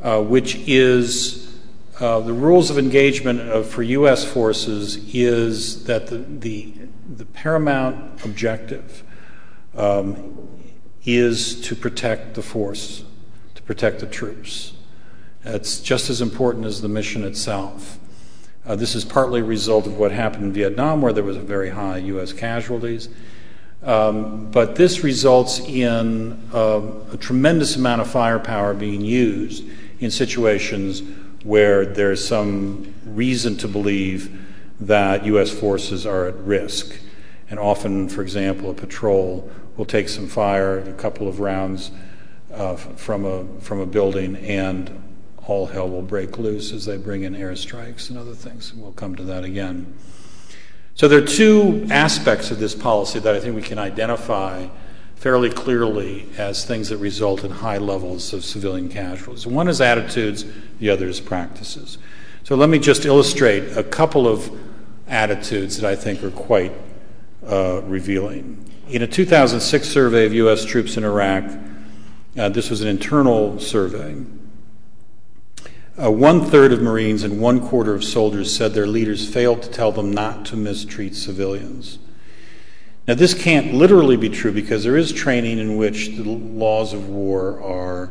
uh, 0.01 0.23
which 0.23 0.57
is 0.69 1.57
uh, 2.01 2.21
the 2.21 2.33
rules 2.33 2.71
of 2.71 2.79
engagement 2.79 3.65
for 3.67 3.83
U.S. 3.83 4.25
forces 4.25 4.97
is 5.15 5.85
that 5.85 6.09
the 6.41 6.75
paramount 7.33 8.25
objective 8.25 9.05
um, 9.77 10.49
is 11.05 11.61
to 11.63 11.75
protect 11.75 12.35
the 12.35 12.43
force, 12.43 13.05
to 13.55 13.63
protect 13.63 14.01
the 14.01 14.07
troops. 14.07 14.73
It's 15.45 15.81
just 15.81 16.09
as 16.09 16.21
important 16.21 16.67
as 16.67 16.81
the 16.81 16.89
mission 16.89 17.25
itself. 17.25 17.99
Uh, 18.65 18.77
this 18.77 18.95
is 18.95 19.05
partly 19.05 19.41
a 19.41 19.45
result 19.45 19.87
of 19.87 19.99
what 19.99 20.13
happened 20.13 20.45
in 20.45 20.53
Vietnam, 20.53 21.03
where 21.03 21.13
there 21.13 21.25
was 21.25 21.37
a 21.37 21.43
very 21.43 21.71
high 21.71 21.99
U.S. 21.99 22.33
casualties. 22.33 23.09
Um, 23.83 24.53
but 24.53 24.77
this 24.77 25.03
results 25.03 25.59
in 25.59 26.41
uh, 26.55 26.81
a 27.13 27.17
tremendous 27.17 27.75
amount 27.75 28.01
of 28.01 28.09
firepower 28.09 28.75
being 28.75 29.01
used 29.01 29.65
in 29.99 30.13
situations 30.13 31.03
where 31.43 31.85
there's 31.85 32.25
some 32.25 32.95
reason 33.05 33.57
to 33.57 33.67
believe 33.67 34.41
that 34.81 35.27
U.S. 35.27 35.51
forces 35.51 36.07
are 36.07 36.27
at 36.27 36.37
risk. 36.37 36.97
And 37.51 37.59
often, 37.59 38.09
for 38.09 38.23
example, 38.23 38.71
a 38.71 38.75
patrol 38.75 39.51
will 39.77 39.85
take 39.85 40.09
some 40.09 40.29
fire, 40.29 40.79
a 40.79 40.93
couple 40.95 41.29
of 41.29 41.41
rounds 41.41 41.91
uh, 42.53 42.77
from 42.77 43.25
a 43.25 43.45
from 43.61 43.81
a 43.81 43.87
building, 43.87 44.37
and 44.37 45.03
all 45.47 45.67
hell 45.67 45.89
will 45.89 46.03
break 46.03 46.39
loose 46.39 46.73
as 46.73 46.85
they 46.85 46.97
bring 46.97 47.23
in 47.23 47.35
airstrikes 47.35 48.11
and 48.11 48.19
other 48.19 48.35
things. 48.35 48.73
We'll 48.75 48.93
come 48.93 49.17
to 49.17 49.23
that 49.25 49.45
again. 49.45 49.95
So 50.95 51.09
there 51.09 51.23
are 51.23 51.27
two 51.27 51.87
aspects 51.91 52.51
of 52.51 52.59
this 52.59 52.75
policy 52.75 53.19
that 53.19 53.35
I 53.35 53.41
think 53.41 53.57
we 53.57 53.63
can 53.63 53.79
identify 53.79 54.69
fairly 55.17 55.51
clearly 55.51 56.29
as 56.37 56.65
things 56.65 56.89
that 56.91 56.99
result 56.99 57.45
in 57.45 57.51
high 57.51 57.79
levels 57.79 58.33
of 58.33 58.45
civilian 58.45 58.89
casualties. 58.89 59.47
One 59.47 59.69
is 59.69 59.81
attitudes, 59.81 60.45
the 60.81 60.91
other 60.91 61.07
is 61.07 61.21
practices. 61.21 61.97
So 62.45 62.57
let 62.57 62.69
me 62.69 62.79
just 62.79 63.05
illustrate 63.05 63.77
a 63.77 63.85
couple 63.85 64.27
of 64.27 64.51
attitudes 65.07 65.79
that 65.79 65.89
I 65.89 65.95
think 65.95 66.23
are 66.25 66.31
quite 66.31 66.73
uh, 67.47 67.83
revealing. 67.83 68.72
In 68.89 69.01
a 69.01 69.07
2006 69.07 69.89
survey 69.89 70.27
of 70.27 70.35
U.S. 70.35 70.65
troops 70.65 70.97
in 70.97 71.05
Iraq, 71.05 71.45
uh, 72.37 72.49
this 72.49 72.69
was 72.69 72.81
an 72.81 72.89
internal 72.89 73.61
survey. 73.61 74.17
Uh, 76.03 76.11
one 76.11 76.45
third 76.45 76.73
of 76.73 76.83
Marines 76.83 77.23
and 77.23 77.41
one 77.41 77.67
quarter 77.67 77.95
of 77.95 78.03
soldiers 78.03 78.55
said 78.55 78.75
their 78.75 78.89
leaders 78.89 79.33
failed 79.33 79.63
to 79.63 79.71
tell 79.71 79.93
them 79.93 80.11
not 80.11 80.45
to 80.47 80.57
mistreat 80.57 81.15
civilians. 81.15 82.01
Now, 83.07 83.15
this 83.15 83.35
can't 83.35 83.73
literally 83.73 84.17
be 84.17 84.29
true 84.29 84.53
because 84.53 84.83
there 84.83 84.97
is 84.97 85.13
training 85.13 85.59
in 85.59 85.77
which 85.77 86.17
the 86.17 86.25
laws 86.25 86.93
of 86.93 87.09
war 87.09 87.63
are 87.63 88.11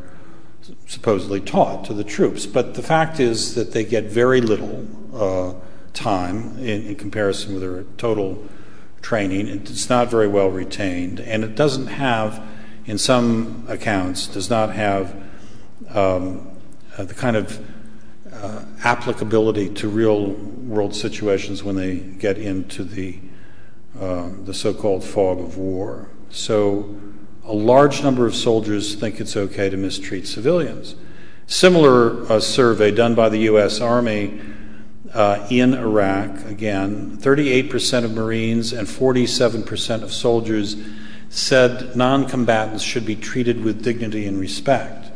supposedly 0.87 1.41
taught 1.41 1.83
to 1.85 1.93
the 1.93 2.03
troops, 2.03 2.45
but 2.45 2.75
the 2.75 2.83
fact 2.83 3.19
is 3.19 3.55
that 3.55 3.73
they 3.73 3.83
get 3.83 4.05
very 4.05 4.39
little 4.39 4.87
uh, 5.13 5.53
time 5.93 6.57
in, 6.59 6.85
in 6.85 6.95
comparison 6.95 7.53
with 7.53 7.61
their 7.61 7.83
total 7.97 8.47
training. 9.01 9.47
It's 9.47 9.89
not 9.89 10.09
very 10.09 10.27
well 10.27 10.49
retained, 10.49 11.19
and 11.19 11.43
it 11.43 11.55
doesn't 11.55 11.87
have, 11.87 12.43
in 12.85 12.97
some 12.97 13.65
accounts, 13.67 14.27
does 14.27 14.49
not 14.49 14.73
have 14.73 15.15
um, 15.89 16.51
uh, 16.97 17.03
the 17.03 17.13
kind 17.13 17.35
of 17.35 17.65
uh, 18.31 18.63
applicability 18.83 19.69
to 19.69 19.87
real 19.87 20.31
world 20.31 20.95
situations 20.95 21.63
when 21.63 21.75
they 21.75 21.97
get 21.97 22.37
into 22.37 22.83
the 22.83 23.19
uh, 23.99 24.29
the 24.45 24.53
so-called 24.53 25.03
fog 25.03 25.39
of 25.39 25.57
war. 25.57 26.09
So, 26.29 26.97
a 27.43 27.53
large 27.53 28.03
number 28.03 28.25
of 28.25 28.33
soldiers 28.33 28.95
think 28.95 29.19
it's 29.19 29.35
okay 29.35 29.69
to 29.69 29.75
mistreat 29.75 30.27
civilians. 30.27 30.95
Similar 31.45 32.39
survey 32.39 32.91
done 32.91 33.15
by 33.15 33.27
the 33.27 33.39
U.S. 33.39 33.81
Army 33.81 34.39
Uh, 35.13 35.45
in 35.49 35.73
Iraq, 35.73 36.45
again, 36.45 37.17
38% 37.17 38.05
of 38.05 38.13
Marines 38.13 38.71
and 38.71 38.87
47% 38.87 40.03
of 40.03 40.13
soldiers 40.13 40.77
said 41.29 41.95
non 41.95 42.27
combatants 42.27 42.83
should 42.83 43.05
be 43.05 43.15
treated 43.15 43.63
with 43.63 43.83
dignity 43.83 44.25
and 44.25 44.39
respect, 44.39 45.11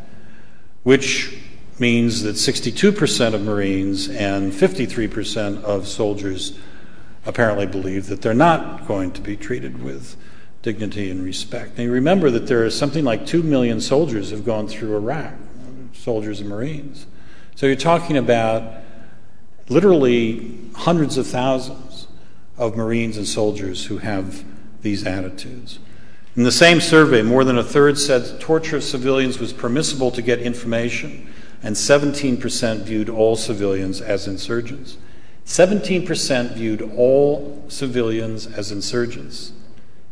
which 0.84 1.38
means 1.80 2.24
that 2.24 2.36
62% 2.36 3.34
of 3.34 3.42
Marines 3.42 4.10
and 4.10 4.52
53% 4.52 5.64
of 5.64 5.88
soldiers 5.88 6.58
apparently 7.26 7.66
believe 7.66 8.08
that 8.08 8.22
they're 8.22 8.34
not 8.34 8.88
going 8.88 9.12
to 9.12 9.22
be 9.22 9.36
treated 9.36 9.82
with 9.82 10.16
dignity 10.62 11.10
and 11.10 11.24
respect. 11.24 11.78
Now, 11.78 11.86
you 11.86 11.92
remember 11.92 12.30
that 12.32 12.48
there 12.48 12.66
are 12.66 12.70
something 12.70 13.04
like 13.06 13.26
2 13.26 13.44
million 13.44 13.82
soldiers 13.82 14.32
have 14.32 14.46
gone 14.46 14.68
through 14.68 14.96
Iraq, 14.96 15.34
soldiers 15.94 16.40
and 16.40 16.50
Marines. 16.50 17.08
So 17.56 17.66
you're 17.66 17.76
talking 17.76 18.18
about 18.18 18.85
literally 19.70 20.58
hundreds 20.76 21.18
of 21.18 21.28
thousands 21.28 22.08
of 22.58 22.76
Marines 22.76 23.18
and 23.18 23.28
soldiers 23.28 23.86
who 23.86 23.98
have 23.98 24.44
these 24.82 25.06
attitudes. 25.06 25.80
In 26.36 26.44
the 26.44 26.52
same 26.52 26.82
survey, 26.82 27.22
more 27.22 27.44
than 27.44 27.58
a 27.58 27.64
third 27.64 27.98
said 27.98 28.40
torture 28.40 28.78
of 28.78 28.84
civilians 28.84 29.40
was 29.40 29.54
permissible 29.54 30.12
to 30.12 30.22
get 30.22 30.40
information, 30.42 31.34
and 31.64 31.76
17% 31.76 32.82
viewed 32.82 33.10
all 33.10 33.36
civilians 33.36 34.02
as 34.02 34.28
insurgents. 34.28 34.98
17% 35.46 36.54
viewed 36.54 36.82
all 36.82 37.64
civilians 37.68 38.48
as 38.48 38.72
insurgents. 38.72 39.54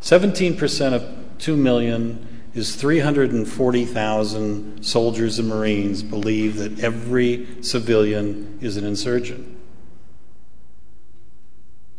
17% 0.01 0.93
of 0.93 1.03
2 1.39 1.57
million 1.57 2.27
is 2.53 2.75
340,000 2.75 4.83
soldiers 4.83 5.39
and 5.39 5.49
Marines 5.49 6.03
believe 6.03 6.57
that 6.57 6.79
every 6.79 7.47
civilian 7.61 8.59
is 8.61 8.77
an 8.77 8.85
insurgent. 8.85 9.53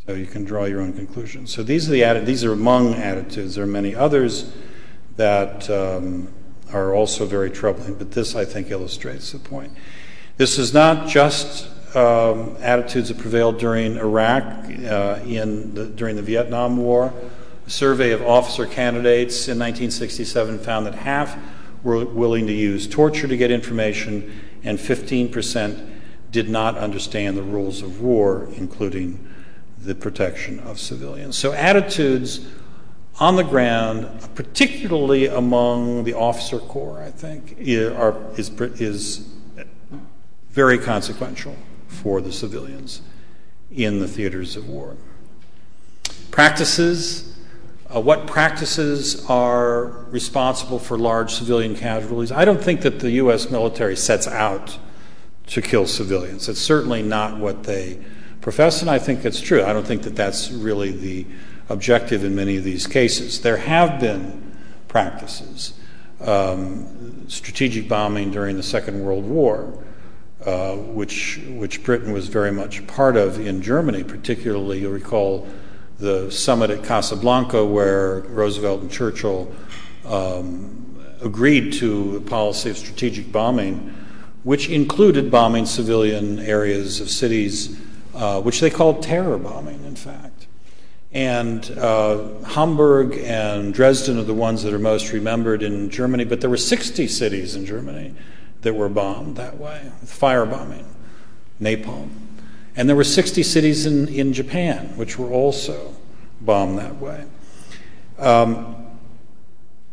So 0.07 0.13
you 0.13 0.27
can 0.27 0.45
draw 0.45 0.65
your 0.65 0.83
own 0.83 0.93
conclusions. 0.93 1.53
So 1.53 1.63
these 1.63 1.89
are 1.89 1.93
the 1.93 2.03
atti- 2.03 2.27
these 2.27 2.45
are 2.45 2.53
among 2.53 2.95
attitudes. 2.95 3.55
There 3.55 3.65
are 3.65 3.67
many 3.67 3.95
others 3.95 4.53
that 5.17 5.71
um, 5.71 6.33
are 6.73 6.95
also 6.95 7.25
very 7.25 7.51
troubling, 7.51 7.95
but 7.95 8.13
this 8.13 8.37
I 8.37 8.45
think 8.45 8.71
illustrates 8.71 9.33
the 9.33 9.39
point. 9.39 9.73
This 10.37 10.59
is 10.59 10.75
not 10.75 11.09
just 11.09 11.69
um, 11.97 12.57
attitudes 12.61 13.09
that 13.09 13.19
prevailed 13.19 13.59
during 13.59 13.97
Iraq, 13.97 14.43
uh, 14.43 15.21
in 15.25 15.75
the, 15.75 15.87
during 15.87 16.17
the 16.17 16.23
Vietnam 16.23 16.77
War. 16.77 17.15
A 17.67 17.71
survey 17.71 18.11
of 18.11 18.23
officer 18.23 18.67
candidates 18.67 19.49
in 19.49 19.59
1967 19.59 20.59
found 20.59 20.87
that 20.87 20.95
half 20.95 21.39
were 21.83 22.05
willing 22.05 22.47
to 22.47 22.53
use 22.53 22.87
torture 22.87 23.27
to 23.27 23.37
get 23.37 23.51
information, 23.51 24.41
and 24.63 24.79
15% 24.79 25.91
did 26.31 26.49
not 26.49 26.77
understand 26.77 27.37
the 27.37 27.43
rules 27.43 27.83
of 27.83 28.01
war, 28.01 28.49
including 28.57 29.27
the 29.79 29.95
protection 29.95 30.61
of 30.61 30.79
civilians. 30.81 31.37
So, 31.39 31.53
attitudes 31.53 32.47
on 33.21 33.37
the 33.37 33.45
ground, 33.45 34.09
particularly 34.35 35.27
among 35.27 36.05
the 36.05 36.15
officer 36.15 36.59
corps, 36.59 37.01
I 37.01 37.11
think, 37.11 37.57
is 37.59 39.29
very 40.51 40.79
consequential 40.79 41.57
for 41.87 42.21
the 42.21 42.33
civilians 42.33 43.03
in 43.71 44.01
the 44.01 44.09
theaters 44.09 44.57
of 44.57 44.69
war. 44.69 44.97
Practices. 46.31 47.34
Uh, 47.95 48.01
what 48.01 48.27
practices 48.27 49.25
are 49.27 49.85
responsible 50.11 50.81
for 50.81 50.99
large 50.99 51.33
civilian 51.33 51.77
casualties? 51.77 52.33
I 52.33 52.45
don't 52.45 52.61
think 52.61 52.81
that 52.81 52.99
the 52.99 53.13
U.S. 53.13 53.51
military 53.51 53.95
sets 53.95 54.27
out 54.27 54.79
to 55.49 55.63
kill 55.63 55.87
civilians. 55.87 56.49
It's 56.49 56.61
certainly 56.61 57.03
not 57.03 57.39
what 57.39 57.63
they 57.63 58.01
profess, 58.41 58.81
and 58.81 58.91
I 58.91 58.99
think 58.99 59.25
it's 59.25 59.41
true. 59.41 59.63
I 59.63 59.73
don't 59.73 59.87
think 59.87 60.03
that 60.03 60.17
that's 60.17 60.51
really 60.51 60.91
the 60.91 61.27
objective 61.69 62.25
in 62.25 62.35
many 62.35 62.57
of 62.57 62.65
these 62.65 62.89
cases. 62.89 63.43
There 63.43 63.59
have 63.59 64.01
been 64.01 64.57
practices, 64.89 65.75
um, 66.21 67.29
strategic 67.29 67.89
bombing 67.89 68.33
during 68.33 68.57
the 68.57 68.63
Second 68.65 69.05
World 69.05 69.25
War, 69.25 69.85
uh, 70.45 70.75
which, 70.75 71.41
which 71.49 71.85
Britain 71.85 72.13
was 72.13 72.27
very 72.27 72.51
much 72.51 72.85
part 72.89 73.17
of 73.17 73.39
in 73.39 73.63
Germany, 73.63 74.03
particularly, 74.03 74.81
you'll 74.81 74.91
recall 74.91 75.47
the 75.99 76.31
summit 76.31 76.71
at 76.71 76.85
Casablanca 76.85 77.65
where 77.65 78.21
Roosevelt 78.21 78.83
and 78.83 78.91
Churchill 78.91 79.53
um, 80.05 80.85
agreed 81.21 81.73
to 81.75 82.17
a 82.17 82.21
policy 82.21 82.71
of 82.71 82.77
strategic 82.77 83.33
bombing, 83.33 83.95
which 84.43 84.69
included 84.69 85.31
bombing 85.31 85.67
civilian 85.67 86.39
areas 86.39 87.01
of 87.01 87.09
cities, 87.09 87.81
uh, 88.15 88.41
which 88.41 88.61
they 88.61 88.71
called 88.71 89.03
terror 89.03 89.39
bombing, 89.39 89.83
in 89.85 89.97
fact. 89.97 90.47
And 91.13 91.71
uh, 91.79 92.43
Hamburg 92.43 93.17
and 93.19 93.73
Dresden 93.73 94.19
are 94.19 94.25
the 94.25 94.35
ones 94.35 94.65
that 94.65 94.75
are 94.75 94.81
most 94.81 95.13
remembered 95.13 95.63
in 95.63 95.89
Germany, 95.89 96.25
but 96.25 96.41
there 96.41 96.51
were 96.51 96.57
60 96.57 97.07
cities 97.07 97.55
in 97.55 97.65
Germany 97.65 98.15
that 98.63 98.75
were 98.75 98.89
bombed 98.89 99.37
that 99.37 99.59
way, 99.59 99.93
firebombing, 100.05 100.87
napalm. 101.61 102.24
And 102.77 102.89
there 102.89 102.97
were 102.97 103.05
60 103.05 103.43
cities 103.43 103.85
in, 103.87 104.09
in 104.09 104.33
Japan 104.33 104.97
which 104.97 105.19
were 105.19 105.31
also 105.31 105.95
bombed 106.41 106.79
that 106.79 107.01
way. 107.01 107.25
Um, 108.19 108.77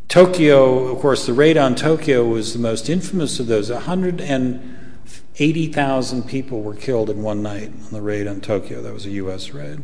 Tokyo, 0.08 0.88
of 0.88 1.00
course, 1.00 1.26
the 1.26 1.34
raid 1.34 1.58
on 1.58 1.74
Tokyo 1.76 2.24
was 2.26 2.54
the 2.54 2.60
most 2.60 2.90
infamous 2.90 3.40
of 3.40 3.48
those. 3.48 3.72
180,000 3.72 6.24
people 6.24 6.62
were 6.62 6.76
killed 6.76 7.10
in 7.10 7.24
one 7.24 7.42
night 7.42 7.72
on 7.86 7.92
the 7.92 8.02
raid 8.02 8.28
on 8.28 8.42
Tokyo. 8.42 8.82
That 8.82 8.94
was 8.94 9.06
a 9.06 9.12
U.S. 9.12 9.52
raid. 9.52 9.82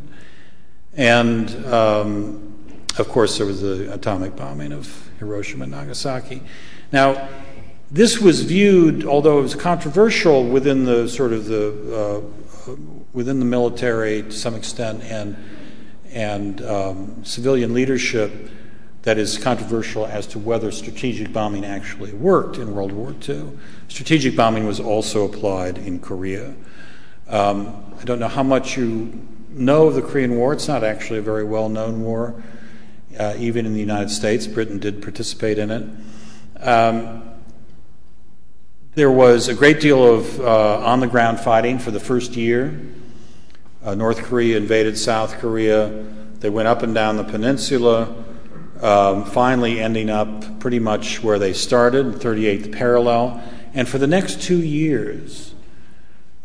And 0.94 1.48
um, 1.66 2.54
of 2.98 3.08
course, 3.08 3.38
there 3.38 3.46
was 3.46 3.62
the 3.62 3.90
atomic 3.92 4.36
bombing 4.36 4.72
of 4.72 5.08
Hiroshima 5.18 5.62
and 5.62 5.72
Nagasaki. 5.72 6.42
Now, 6.92 7.30
this 7.90 8.20
was 8.20 8.42
viewed, 8.42 9.06
although 9.06 9.38
it 9.38 9.42
was 9.42 9.54
controversial 9.54 10.44
within 10.44 10.84
the 10.84 11.08
sort 11.08 11.32
of 11.32 11.46
the 11.46 11.96
uh, 11.96 12.20
within 13.12 13.38
the 13.38 13.44
military 13.44 14.22
to 14.22 14.32
some 14.32 14.54
extent 14.54 15.02
and 15.04 15.36
and 16.10 16.62
um, 16.62 17.24
civilian 17.24 17.74
leadership, 17.74 18.50
that 19.02 19.18
is 19.18 19.38
controversial 19.38 20.06
as 20.06 20.26
to 20.28 20.38
whether 20.38 20.70
strategic 20.70 21.32
bombing 21.32 21.64
actually 21.64 22.12
worked 22.12 22.56
in 22.56 22.74
World 22.74 22.92
War 22.92 23.14
II. 23.28 23.52
Strategic 23.88 24.34
bombing 24.34 24.66
was 24.66 24.80
also 24.80 25.24
applied 25.24 25.78
in 25.78 26.00
Korea. 26.00 26.54
Um, 27.28 27.94
I 28.00 28.04
don't 28.04 28.18
know 28.18 28.28
how 28.28 28.42
much 28.42 28.76
you 28.76 29.26
know 29.50 29.88
of 29.88 29.94
the 29.94 30.02
Korean 30.02 30.36
War. 30.36 30.52
It's 30.52 30.68
not 30.68 30.82
actually 30.82 31.18
a 31.18 31.22
very 31.22 31.44
well 31.44 31.68
known 31.68 32.02
war, 32.02 32.42
uh, 33.18 33.34
even 33.38 33.66
in 33.66 33.74
the 33.74 33.80
United 33.80 34.10
States. 34.10 34.46
Britain 34.46 34.78
did 34.78 35.02
participate 35.02 35.58
in 35.58 35.70
it. 35.70 36.62
Um, 36.62 37.27
there 38.98 39.12
was 39.12 39.46
a 39.46 39.54
great 39.54 39.78
deal 39.78 40.04
of 40.04 40.40
uh, 40.40 40.80
on 40.80 40.98
the 40.98 41.06
ground 41.06 41.38
fighting 41.38 41.78
for 41.78 41.92
the 41.92 42.00
first 42.00 42.34
year. 42.34 42.80
Uh, 43.80 43.94
North 43.94 44.24
Korea 44.24 44.56
invaded 44.56 44.98
South 44.98 45.38
Korea. 45.38 46.04
They 46.40 46.50
went 46.50 46.66
up 46.66 46.82
and 46.82 46.96
down 46.96 47.16
the 47.16 47.22
peninsula, 47.22 48.12
um, 48.82 49.24
finally 49.24 49.78
ending 49.78 50.10
up 50.10 50.58
pretty 50.58 50.80
much 50.80 51.22
where 51.22 51.38
they 51.38 51.52
started, 51.52 52.14
38th 52.14 52.72
parallel. 52.72 53.40
And 53.72 53.88
for 53.88 53.98
the 53.98 54.08
next 54.08 54.42
two 54.42 54.60
years, 54.60 55.54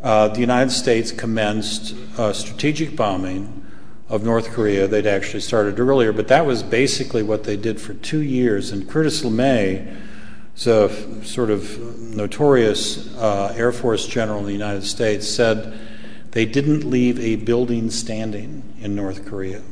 uh, 0.00 0.28
the 0.28 0.38
United 0.38 0.70
States 0.70 1.10
commenced 1.10 1.96
strategic 2.34 2.94
bombing 2.94 3.66
of 4.08 4.22
North 4.22 4.52
Korea. 4.52 4.86
They'd 4.86 5.08
actually 5.08 5.40
started 5.40 5.80
earlier, 5.80 6.12
but 6.12 6.28
that 6.28 6.46
was 6.46 6.62
basically 6.62 7.24
what 7.24 7.42
they 7.42 7.56
did 7.56 7.80
for 7.80 7.94
two 7.94 8.22
years. 8.22 8.70
And 8.70 8.88
Curtis 8.88 9.22
LeMay, 9.22 9.92
is 10.56 10.66
a 10.66 11.24
sort 11.24 11.50
of 11.50 11.98
notorious 11.98 13.14
uh, 13.16 13.52
Air 13.56 13.72
Force 13.72 14.06
general 14.06 14.40
in 14.40 14.46
the 14.46 14.52
United 14.52 14.84
States, 14.84 15.28
said 15.28 15.78
they 16.30 16.44
didn't 16.44 16.84
leave 16.84 17.18
a 17.18 17.36
building 17.36 17.90
standing 17.90 18.62
in 18.80 18.94
North 18.94 19.26
Korea. 19.26 19.62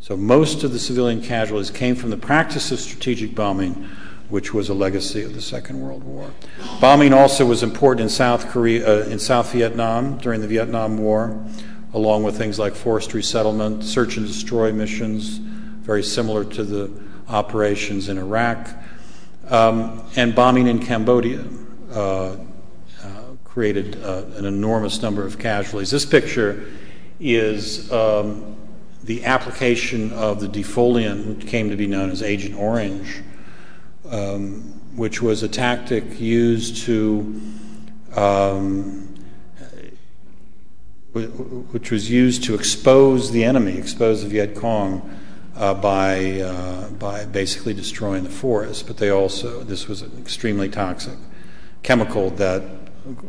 So 0.00 0.16
most 0.16 0.64
of 0.64 0.72
the 0.72 0.78
civilian 0.78 1.20
casualties 1.20 1.70
came 1.70 1.94
from 1.94 2.10
the 2.10 2.16
practice 2.16 2.72
of 2.72 2.80
strategic 2.80 3.34
bombing, 3.34 3.88
which 4.28 4.54
was 4.54 4.68
a 4.68 4.74
legacy 4.74 5.22
of 5.22 5.34
the 5.34 5.42
Second 5.42 5.80
World 5.80 6.04
War. 6.04 6.30
Bombing 6.80 7.12
also 7.12 7.44
was 7.44 7.62
important 7.62 8.04
in 8.04 8.08
South 8.08 8.48
Korea, 8.48 9.04
uh, 9.04 9.08
in 9.08 9.18
South 9.18 9.52
Vietnam 9.52 10.18
during 10.18 10.40
the 10.40 10.46
Vietnam 10.46 10.98
War, 10.98 11.44
along 11.92 12.22
with 12.22 12.38
things 12.38 12.58
like 12.58 12.74
forced 12.74 13.12
resettlement, 13.12 13.84
search 13.84 14.16
and 14.16 14.26
destroy 14.26 14.72
missions, 14.72 15.38
very 15.38 16.02
similar 16.02 16.44
to 16.44 16.64
the 16.64 16.90
operations 17.28 18.08
in 18.08 18.18
Iraq 18.18 18.68
and 19.50 20.34
bombing 20.34 20.66
in 20.66 20.78
Cambodia 20.78 21.44
uh, 21.92 21.96
uh, 21.96 22.36
created 23.44 24.02
uh, 24.02 24.24
an 24.36 24.44
enormous 24.44 25.02
number 25.02 25.24
of 25.24 25.38
casualties. 25.38 25.90
This 25.90 26.04
picture 26.04 26.70
is 27.18 27.90
um, 27.92 28.56
the 29.04 29.24
application 29.24 30.12
of 30.12 30.40
the 30.40 30.48
defoliant, 30.48 31.26
which 31.26 31.46
came 31.46 31.70
to 31.70 31.76
be 31.76 31.86
known 31.86 32.10
as 32.10 32.22
Agent 32.22 32.56
Orange, 32.56 33.22
um, 34.08 34.60
which 34.96 35.20
was 35.20 35.42
a 35.42 35.48
tactic 35.48 36.20
used 36.20 36.84
to 36.84 37.40
um, 38.16 39.06
which 41.12 41.90
was 41.90 42.08
used 42.08 42.44
to 42.44 42.54
expose 42.54 43.32
the 43.32 43.42
enemy, 43.42 43.76
expose 43.76 44.22
the 44.22 44.28
Viet 44.28 44.54
Cong 44.54 45.19
by, 45.74 46.40
uh, 46.40 46.88
by 46.90 47.26
basically 47.26 47.74
destroying 47.74 48.24
the 48.24 48.30
forest. 48.30 48.86
But 48.86 48.96
they 48.96 49.10
also, 49.10 49.62
this 49.62 49.88
was 49.88 50.00
an 50.00 50.12
extremely 50.18 50.70
toxic 50.70 51.18
chemical 51.82 52.30
that 52.30 52.62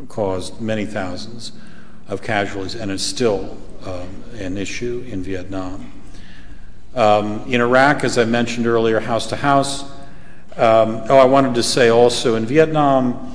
caused 0.08 0.60
many 0.60 0.86
thousands 0.86 1.52
of 2.08 2.22
casualties 2.22 2.74
and 2.74 2.90
is 2.90 3.04
still 3.04 3.58
um, 3.84 4.24
an 4.38 4.56
issue 4.56 5.04
in 5.08 5.22
Vietnam. 5.22 5.92
Um, 6.94 7.44
in 7.46 7.60
Iraq, 7.60 8.02
as 8.04 8.16
I 8.16 8.24
mentioned 8.24 8.66
earlier, 8.66 9.00
house 9.00 9.26
to 9.28 9.36
house. 9.36 9.82
Um, 10.56 11.02
oh, 11.08 11.18
I 11.18 11.24
wanted 11.24 11.54
to 11.54 11.62
say 11.62 11.90
also 11.90 12.36
in 12.36 12.46
Vietnam, 12.46 13.34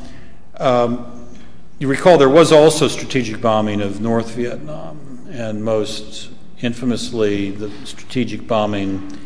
you 1.80 1.88
recall 1.88 2.18
there 2.18 2.28
was 2.28 2.52
also 2.52 2.88
strategic 2.88 3.40
bombing 3.40 3.82
of 3.82 4.02
North 4.02 4.32
Vietnam, 4.32 5.28
and 5.30 5.64
most 5.64 6.32
infamously 6.60 7.52
the 7.52 7.72
strategic 7.86 8.48
bombing 8.48 9.18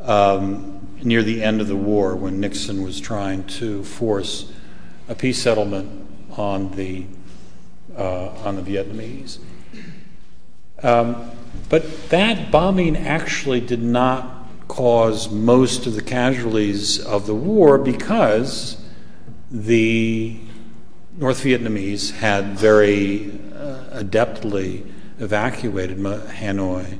um, 0.00 0.86
near 1.02 1.22
the 1.22 1.42
end 1.42 1.60
of 1.60 1.68
the 1.68 1.76
war 1.76 2.14
when 2.14 2.40
Nixon 2.40 2.82
was 2.82 3.00
trying 3.00 3.44
to 3.44 3.82
force 3.84 4.52
a 5.08 5.14
peace 5.14 5.40
settlement 5.40 6.06
on 6.36 6.70
the 6.72 7.06
uh, 7.96 8.28
on 8.44 8.56
the 8.56 8.62
Vietnamese. 8.62 9.38
Um, 10.82 11.30
but 11.68 12.10
that 12.10 12.52
bombing 12.52 12.96
actually 12.96 13.60
did 13.60 13.82
not 13.82 14.46
cause 14.68 15.30
most 15.30 15.86
of 15.86 15.94
the 15.94 16.02
casualties 16.02 17.04
of 17.04 17.26
the 17.26 17.34
war 17.34 17.78
because 17.78 18.80
the 19.50 20.38
North 21.16 21.42
Vietnamese 21.42 22.12
had 22.12 22.56
very 22.56 23.32
uh, 23.54 24.02
adeptly 24.02 24.86
evacuated 25.18 25.98
Hanoi, 25.98 26.98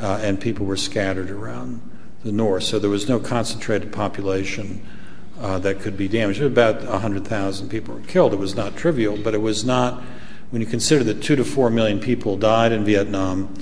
uh, 0.00 0.20
and 0.22 0.40
people 0.40 0.66
were 0.66 0.76
scattered 0.76 1.30
around 1.30 1.80
the 2.24 2.32
north. 2.32 2.64
So 2.64 2.78
there 2.78 2.90
was 2.90 3.08
no 3.08 3.18
concentrated 3.18 3.92
population 3.92 4.86
uh, 5.40 5.58
that 5.60 5.80
could 5.80 5.96
be 5.96 6.08
damaged. 6.08 6.42
About 6.42 6.82
100,000 6.82 7.68
people 7.68 7.94
were 7.94 8.00
killed. 8.02 8.32
It 8.32 8.38
was 8.38 8.54
not 8.54 8.76
trivial, 8.76 9.16
but 9.16 9.34
it 9.34 9.40
was 9.40 9.64
not, 9.64 10.02
when 10.50 10.60
you 10.60 10.66
consider 10.66 11.04
that 11.04 11.22
two 11.22 11.36
to 11.36 11.44
four 11.44 11.70
million 11.70 12.00
people 12.00 12.36
died 12.36 12.72
in 12.72 12.84
Vietnam, 12.84 13.54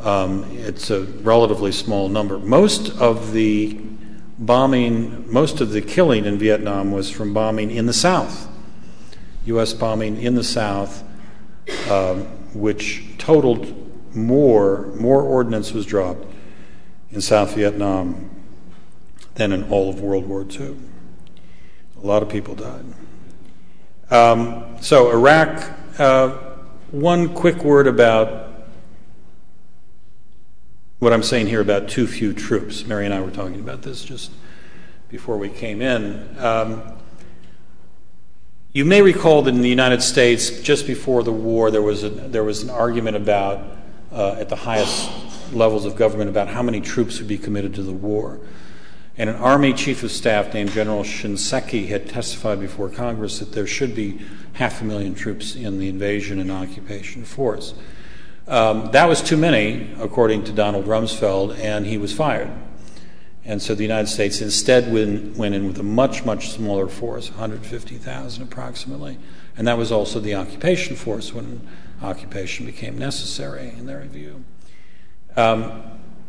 um, 0.00 0.44
it's 0.52 0.90
a 0.90 1.02
relatively 1.02 1.72
small 1.72 2.08
number. 2.08 2.38
Most 2.38 2.90
of 3.00 3.32
the 3.32 3.80
bombing, 4.38 5.30
most 5.32 5.60
of 5.60 5.70
the 5.70 5.80
killing 5.80 6.24
in 6.26 6.38
Vietnam 6.38 6.92
was 6.92 7.10
from 7.10 7.32
bombing 7.32 7.70
in 7.70 7.86
the 7.86 7.92
south, 7.92 8.48
U.S. 9.46 9.72
bombing 9.72 10.20
in 10.20 10.34
the 10.34 10.44
south, 10.44 11.02
um, 11.90 12.26
which 12.54 13.04
totaled 13.18 13.84
more, 14.14 14.86
more 14.94 15.22
ordnance 15.22 15.72
was 15.72 15.84
dropped 15.84 16.26
in 17.10 17.20
South 17.20 17.54
Vietnam 17.54 18.30
than 19.34 19.52
in 19.52 19.64
all 19.70 19.90
of 19.90 20.00
World 20.00 20.26
War 20.26 20.46
II. 20.48 20.76
A 22.02 22.06
lot 22.06 22.22
of 22.22 22.28
people 22.28 22.54
died. 22.54 22.84
Um, 24.10 24.76
so, 24.80 25.10
Iraq, 25.10 25.72
uh, 25.98 26.30
one 26.90 27.34
quick 27.34 27.64
word 27.64 27.86
about 27.86 28.44
what 30.98 31.12
I'm 31.12 31.22
saying 31.22 31.48
here 31.48 31.60
about 31.60 31.88
too 31.88 32.06
few 32.06 32.32
troops. 32.32 32.86
Mary 32.86 33.04
and 33.04 33.12
I 33.12 33.20
were 33.20 33.30
talking 33.30 33.60
about 33.60 33.82
this 33.82 34.04
just 34.04 34.30
before 35.08 35.36
we 35.36 35.48
came 35.48 35.82
in. 35.82 36.36
Um, 36.38 36.93
you 38.74 38.84
may 38.84 39.00
recall 39.00 39.40
that 39.42 39.54
in 39.54 39.62
the 39.62 39.68
United 39.68 40.02
States, 40.02 40.50
just 40.60 40.84
before 40.84 41.22
the 41.22 41.32
war, 41.32 41.70
there 41.70 41.80
was, 41.80 42.02
a, 42.02 42.10
there 42.10 42.42
was 42.42 42.64
an 42.64 42.70
argument 42.70 43.16
about, 43.16 43.64
uh, 44.10 44.32
at 44.32 44.48
the 44.48 44.56
highest 44.56 45.08
levels 45.52 45.84
of 45.84 45.94
government, 45.94 46.28
about 46.28 46.48
how 46.48 46.60
many 46.60 46.80
troops 46.80 47.20
would 47.20 47.28
be 47.28 47.38
committed 47.38 47.72
to 47.76 47.84
the 47.84 47.92
war. 47.92 48.40
And 49.16 49.30
an 49.30 49.36
Army 49.36 49.74
Chief 49.74 50.02
of 50.02 50.10
Staff 50.10 50.52
named 50.54 50.72
General 50.72 51.04
Shinseki 51.04 51.86
had 51.86 52.08
testified 52.08 52.58
before 52.58 52.88
Congress 52.88 53.38
that 53.38 53.52
there 53.52 53.66
should 53.66 53.94
be 53.94 54.20
half 54.54 54.82
a 54.82 54.84
million 54.84 55.14
troops 55.14 55.54
in 55.54 55.78
the 55.78 55.88
invasion 55.88 56.40
and 56.40 56.50
occupation 56.50 57.24
force. 57.24 57.74
Um, 58.48 58.90
that 58.90 59.08
was 59.08 59.22
too 59.22 59.36
many, 59.36 59.94
according 60.00 60.42
to 60.44 60.52
Donald 60.52 60.86
Rumsfeld, 60.86 61.56
and 61.60 61.86
he 61.86 61.96
was 61.96 62.12
fired. 62.12 62.50
And 63.46 63.60
so 63.60 63.74
the 63.74 63.82
United 63.82 64.06
States 64.06 64.40
instead 64.40 64.90
went, 64.90 65.54
in 65.54 65.66
with 65.66 65.78
a 65.78 65.82
much, 65.82 66.24
much 66.24 66.50
smaller 66.50 66.88
force, 66.88 67.30
150,000 67.30 68.42
approximately. 68.42 69.18
And 69.56 69.66
that 69.66 69.76
was 69.76 69.92
also 69.92 70.18
the 70.18 70.34
occupation 70.34 70.96
force 70.96 71.34
when 71.34 71.60
occupation 72.02 72.64
became 72.64 72.96
necessary, 72.96 73.68
in 73.76 73.86
their 73.86 74.00
view. 74.02 74.44
Um, 75.36 75.82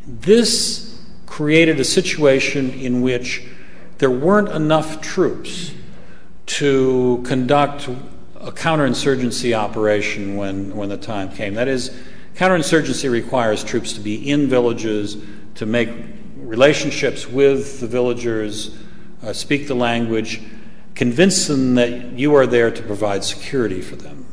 this 0.05 1.01
created 1.25 1.79
a 1.79 1.85
situation 1.85 2.71
in 2.71 3.01
which 3.01 3.47
there 3.97 4.11
weren't 4.11 4.49
enough 4.49 5.01
troops 5.01 5.73
to 6.45 7.23
conduct 7.25 7.87
a 8.39 8.51
counterinsurgency 8.51 9.57
operation 9.57 10.35
when, 10.35 10.75
when 10.75 10.89
the 10.89 10.97
time 10.97 11.31
came. 11.31 11.53
That 11.55 11.67
is, 11.67 11.97
counterinsurgency 12.35 13.09
requires 13.09 13.63
troops 13.63 13.93
to 13.93 14.01
be 14.01 14.29
in 14.29 14.47
villages, 14.47 15.17
to 15.55 15.65
make 15.65 15.89
relationships 16.47 17.27
with 17.27 17.79
the 17.79 17.87
villagers, 17.87 18.77
uh, 19.23 19.33
speak 19.33 19.67
the 19.67 19.75
language, 19.75 20.41
convince 20.93 21.47
them 21.47 21.75
that 21.75 22.13
you 22.13 22.35
are 22.35 22.47
there 22.47 22.71
to 22.71 22.81
provide 22.83 23.23
security 23.23 23.81
for 23.81 23.95
them. 23.95 24.25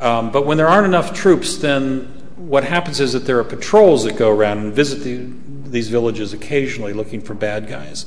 Um, 0.00 0.30
but 0.30 0.46
when 0.46 0.56
there 0.56 0.68
aren't 0.68 0.86
enough 0.86 1.12
troops, 1.12 1.56
then 1.56 2.02
what 2.36 2.64
happens 2.64 3.00
is 3.00 3.12
that 3.14 3.26
there 3.26 3.38
are 3.38 3.44
patrols 3.44 4.04
that 4.04 4.16
go 4.16 4.30
around 4.30 4.58
and 4.58 4.72
visit 4.72 5.00
the, 5.02 5.28
these 5.70 5.88
villages 5.88 6.32
occasionally 6.32 6.92
looking 6.92 7.20
for 7.20 7.34
bad 7.34 7.68
guys. 7.68 8.06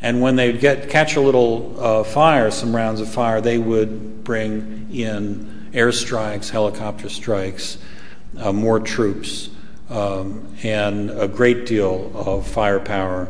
And 0.00 0.20
when 0.20 0.36
they 0.36 0.52
get 0.52 0.88
catch 0.90 1.16
a 1.16 1.20
little 1.20 1.74
uh, 1.78 2.04
fire, 2.04 2.50
some 2.50 2.76
rounds 2.76 3.00
of 3.00 3.08
fire, 3.08 3.40
they 3.40 3.58
would 3.58 4.22
bring 4.22 4.88
in 4.92 5.70
airstrikes, 5.72 6.50
helicopter 6.50 7.08
strikes, 7.08 7.78
uh, 8.38 8.52
more 8.52 8.78
troops, 8.78 9.50
and 9.90 11.10
a 11.10 11.28
great 11.28 11.66
deal 11.66 12.12
of 12.14 12.46
firepower 12.46 13.28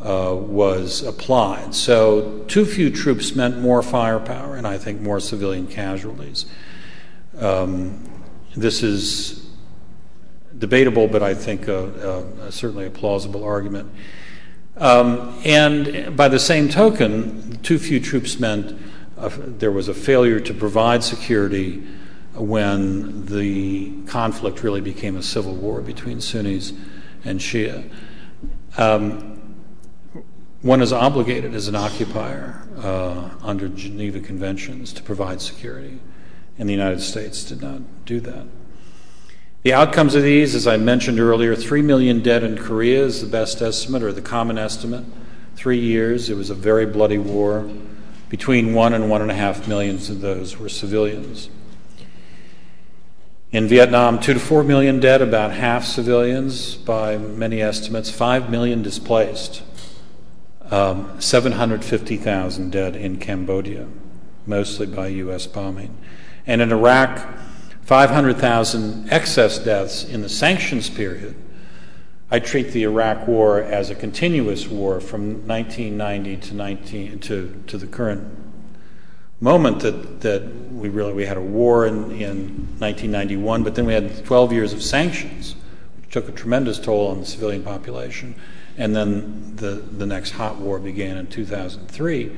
uh, 0.00 0.34
was 0.34 1.02
applied. 1.02 1.74
So, 1.74 2.44
too 2.48 2.66
few 2.66 2.90
troops 2.90 3.34
meant 3.34 3.58
more 3.58 3.82
firepower, 3.82 4.56
and 4.56 4.66
I 4.66 4.78
think 4.78 5.00
more 5.00 5.20
civilian 5.20 5.66
casualties. 5.66 6.46
Um, 7.38 8.24
this 8.54 8.82
is 8.82 9.48
debatable, 10.58 11.08
but 11.08 11.22
I 11.22 11.34
think 11.34 11.68
a, 11.68 12.24
a, 12.46 12.52
certainly 12.52 12.86
a 12.86 12.90
plausible 12.90 13.44
argument. 13.44 13.90
Um, 14.76 15.40
and 15.44 16.16
by 16.16 16.28
the 16.28 16.38
same 16.38 16.68
token, 16.68 17.58
too 17.62 17.78
few 17.78 18.00
troops 18.00 18.38
meant 18.38 18.78
uh, 19.16 19.30
there 19.34 19.72
was 19.72 19.88
a 19.88 19.94
failure 19.94 20.40
to 20.40 20.54
provide 20.54 21.02
security 21.02 21.82
when 22.36 23.26
the 23.26 24.02
conflict 24.06 24.62
really 24.62 24.80
became 24.80 25.16
a 25.16 25.22
civil 25.22 25.54
war 25.54 25.80
between 25.80 26.20
Sunnis 26.20 26.72
and 27.24 27.40
Shia. 27.40 27.90
Um, 28.76 29.36
one 30.62 30.82
is 30.82 30.92
obligated 30.92 31.54
as 31.54 31.68
an 31.68 31.76
occupier 31.76 32.66
uh, 32.78 33.30
under 33.42 33.68
Geneva 33.68 34.20
Conventions 34.20 34.92
to 34.94 35.02
provide 35.02 35.40
security, 35.40 36.00
and 36.58 36.68
the 36.68 36.72
United 36.72 37.00
States 37.00 37.44
did 37.44 37.62
not 37.62 37.80
do 38.04 38.20
that. 38.20 38.46
The 39.62 39.72
outcomes 39.72 40.14
of 40.14 40.22
these, 40.22 40.54
as 40.54 40.66
I 40.66 40.76
mentioned 40.76 41.18
earlier, 41.18 41.56
3 41.56 41.82
million 41.82 42.22
dead 42.22 42.44
in 42.44 42.56
Korea 42.56 43.04
is 43.04 43.20
the 43.20 43.26
best 43.26 43.60
estimate 43.60 44.02
or 44.02 44.12
the 44.12 44.22
common 44.22 44.58
estimate. 44.58 45.04
Three 45.56 45.80
years, 45.80 46.30
it 46.30 46.36
was 46.36 46.50
a 46.50 46.54
very 46.54 46.86
bloody 46.86 47.18
war. 47.18 47.68
Between 48.28 48.74
one 48.74 48.92
and 48.92 49.08
one 49.08 49.22
and 49.22 49.30
a 49.30 49.34
half 49.34 49.66
millions 49.66 50.10
of 50.10 50.20
those 50.20 50.58
were 50.58 50.68
civilians. 50.68 51.48
In 53.52 53.68
Vietnam, 53.68 54.18
two 54.18 54.34
to 54.34 54.40
four 54.40 54.64
million 54.64 54.98
dead, 54.98 55.22
about 55.22 55.52
half 55.52 55.84
civilians 55.84 56.74
by 56.74 57.16
many 57.16 57.62
estimates, 57.62 58.10
five 58.10 58.50
million 58.50 58.82
displaced, 58.82 59.62
um, 60.70 61.20
750,000 61.20 62.70
dead 62.70 62.96
in 62.96 63.18
Cambodia, 63.18 63.86
mostly 64.46 64.86
by 64.86 65.06
U.S. 65.08 65.46
bombing. 65.46 65.96
And 66.44 66.60
in 66.60 66.72
Iraq, 66.72 67.38
500,000 67.82 69.12
excess 69.12 69.58
deaths 69.60 70.02
in 70.02 70.22
the 70.22 70.28
sanctions 70.28 70.90
period. 70.90 71.36
I 72.28 72.40
treat 72.40 72.72
the 72.72 72.82
Iraq 72.82 73.28
War 73.28 73.62
as 73.62 73.90
a 73.90 73.94
continuous 73.94 74.66
war 74.66 75.00
from 75.00 75.46
1990 75.46 76.36
to 76.48 76.54
19 76.54 77.18
to, 77.20 77.62
to 77.68 77.78
the 77.78 77.86
current 77.86 78.45
moment 79.40 79.80
that, 79.80 80.66
we 80.72 80.90
really 80.90 81.14
we 81.14 81.24
had 81.24 81.38
a 81.38 81.40
war 81.40 81.86
in, 81.86 82.10
in 82.12 82.38
1991, 82.78 83.62
but 83.62 83.74
then 83.74 83.86
we 83.86 83.94
had 83.94 84.24
12 84.26 84.52
years 84.52 84.72
of 84.74 84.82
sanctions, 84.82 85.56
which 85.96 86.10
took 86.10 86.28
a 86.28 86.32
tremendous 86.32 86.78
toll 86.78 87.08
on 87.08 87.20
the 87.20 87.26
civilian 87.26 87.62
population, 87.62 88.34
and 88.76 88.94
then 88.94 89.56
the, 89.56 90.06
next 90.06 90.32
hot 90.32 90.56
war 90.56 90.78
began 90.78 91.16
in 91.16 91.26
2003. 91.26 92.36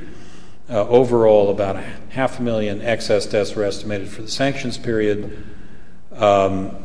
Uh, 0.71 0.87
overall, 0.87 1.51
about 1.51 1.83
half 2.11 2.39
a 2.39 2.43
million 2.43 2.81
excess 2.83 3.27
deaths 3.27 3.57
were 3.57 3.65
estimated 3.65 4.09
for 4.09 4.23
the 4.23 4.29
sanctions 4.29 4.79
period. 4.79 5.45
Um, 6.13 6.77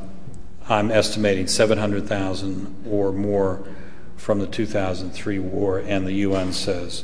I'm 0.70 0.90
estimating 0.90 1.48
700,000 1.48 2.86
or 2.90 3.12
more 3.12 3.68
from 4.16 4.40
the 4.40 4.48
2003 4.48 5.40
war, 5.40 5.80
and 5.80 6.08
the 6.08 6.14
UN 6.14 6.54
says 6.54 7.04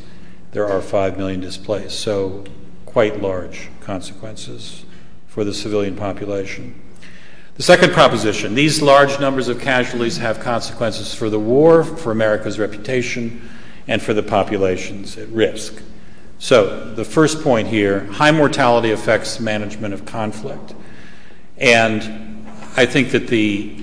there 0.53 0.67
are 0.67 0.81
5 0.81 1.17
million 1.17 1.41
displaced. 1.41 1.99
So, 1.99 2.45
quite 2.99 3.21
large 3.21 3.69
consequences 3.79 4.83
for 5.25 5.45
the 5.45 5.53
civilian 5.53 5.95
population. 5.95 6.77
The 7.55 7.63
second 7.63 7.93
proposition 7.93 8.55
these 8.55 8.81
large 8.81 9.21
numbers 9.21 9.47
of 9.47 9.61
casualties 9.61 10.17
have 10.17 10.41
consequences 10.41 11.13
for 11.13 11.29
the 11.29 11.39
war, 11.39 11.85
for 11.85 12.11
America's 12.11 12.59
reputation, 12.59 13.47
and 13.87 14.01
for 14.01 14.13
the 14.13 14.21
populations 14.21 15.17
at 15.17 15.29
risk. 15.29 15.81
So, 16.39 16.93
the 16.93 17.05
first 17.05 17.41
point 17.41 17.69
here 17.69 18.01
high 18.07 18.31
mortality 18.31 18.91
affects 18.91 19.39
management 19.39 19.93
of 19.93 20.03
conflict. 20.03 20.73
And 21.55 22.45
I 22.75 22.85
think 22.85 23.11
that 23.11 23.27
the, 23.27 23.81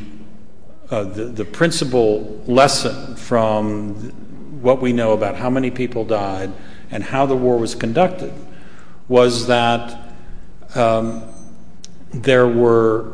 uh, 0.91 1.05
the, 1.05 1.25
the, 1.25 1.47
principal 1.47 2.43
lesson 2.47 3.17
from 3.17 3.95
what 4.61 4.83
we 4.83 4.93
know 4.93 5.13
about 5.13 5.37
how 5.37 5.49
many 5.49 5.71
people 5.71 6.05
died 6.05 6.53
and 6.91 7.03
how 7.03 7.25
the 7.25 7.35
war 7.35 7.57
was 7.57 7.75
conducted 7.75 8.35
was 9.09 9.47
that 9.47 10.13
um, 10.75 11.23
there 12.13 12.47
were 12.47 13.13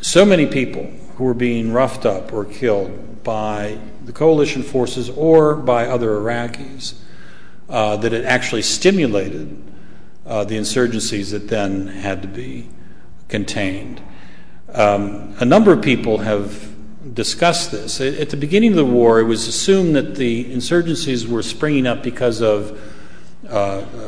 so 0.00 0.24
many 0.24 0.46
people 0.46 0.84
who 1.16 1.24
were 1.24 1.34
being 1.34 1.72
roughed 1.72 2.06
up 2.06 2.32
or 2.32 2.44
killed 2.44 3.22
by 3.24 3.78
the 4.04 4.12
coalition 4.12 4.62
forces 4.62 5.10
or 5.10 5.54
by 5.56 5.86
other 5.86 6.10
Iraqis 6.10 6.94
uh, 7.68 7.96
that 7.96 8.12
it 8.12 8.24
actually 8.24 8.62
stimulated 8.62 9.62
uh, 10.24 10.44
the 10.44 10.56
insurgencies 10.56 11.30
that 11.32 11.48
then 11.48 11.88
had 11.88 12.22
to 12.22 12.28
be 12.28 12.68
contained. 13.28 14.00
Um, 14.72 15.34
a 15.40 15.44
number 15.44 15.72
of 15.72 15.82
people 15.82 16.18
have 16.18 16.68
discussed 17.14 17.72
this. 17.72 18.00
At 18.00 18.30
the 18.30 18.36
beginning 18.36 18.70
of 18.70 18.76
the 18.76 18.84
war, 18.84 19.20
it 19.20 19.24
was 19.24 19.48
assumed 19.48 19.96
that 19.96 20.16
the 20.16 20.44
insurgencies 20.44 21.26
were 21.26 21.42
springing 21.42 21.86
up 21.86 22.02
because 22.02 22.40
of 22.40 22.78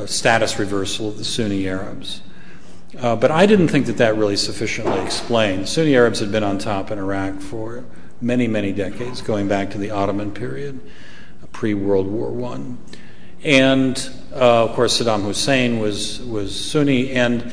status 0.07 0.59
reversal 0.59 1.09
of 1.09 1.18
the 1.18 1.24
Sunni 1.24 1.68
Arabs. 1.68 2.22
Uh, 2.98 3.14
but 3.14 3.31
I 3.31 3.46
didn't 3.46 3.68
think 3.68 3.87
that 3.87 3.98
that 3.98 4.16
really 4.16 4.37
sufficiently 4.37 5.00
explained. 5.00 5.68
Sunni 5.68 5.94
Arabs 5.94 6.18
had 6.20 6.33
been 6.33 6.42
on 6.42 6.59
top 6.59 6.90
in 6.90 6.98
Iraq 6.98 7.40
for 7.40 7.85
many, 8.20 8.48
many 8.48 8.72
decades, 8.72 9.22
going 9.22 9.48
back 9.48 9.70
to 9.70 9.79
the 9.79 9.90
Ottoman 9.90 10.33
period, 10.33 10.81
pre 11.53 11.74
World 11.74 12.09
War 12.09 12.31
One, 12.31 12.79
and 13.44 13.96
uh, 14.33 14.64
of 14.64 14.74
course 14.74 15.00
Saddam 15.00 15.22
Hussein 15.22 15.79
was 15.79 16.20
was 16.22 16.59
Sunni, 16.59 17.12
and 17.12 17.53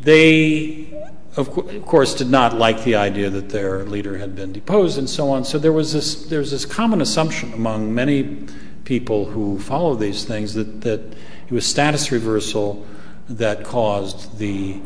they 0.00 0.92
of, 1.36 1.50
co- 1.50 1.62
of, 1.62 1.86
course, 1.86 2.14
did 2.14 2.28
not 2.28 2.54
like 2.54 2.84
the 2.84 2.96
idea 2.96 3.30
that 3.30 3.48
their 3.48 3.84
leader 3.84 4.18
had 4.18 4.36
been 4.36 4.52
deposed 4.52 4.98
and 4.98 5.08
so 5.08 5.30
on. 5.30 5.44
So 5.44 5.58
there 5.58 5.72
was 5.72 5.92
this 5.92 6.66
common 6.66 7.00
assumption 7.00 7.52
among 7.54 7.94
many 7.94 8.46
people 8.84 9.26
who 9.26 9.58
follow 9.58 9.94
these 9.94 10.24
things 10.24 10.54
that, 10.54 10.80
that 10.82 11.00
it 11.00 11.52
was 11.52 11.66
status 11.66 12.10
reversal 12.10 12.86
that 13.28 13.64
caused 13.64 14.38
the, 14.38 14.80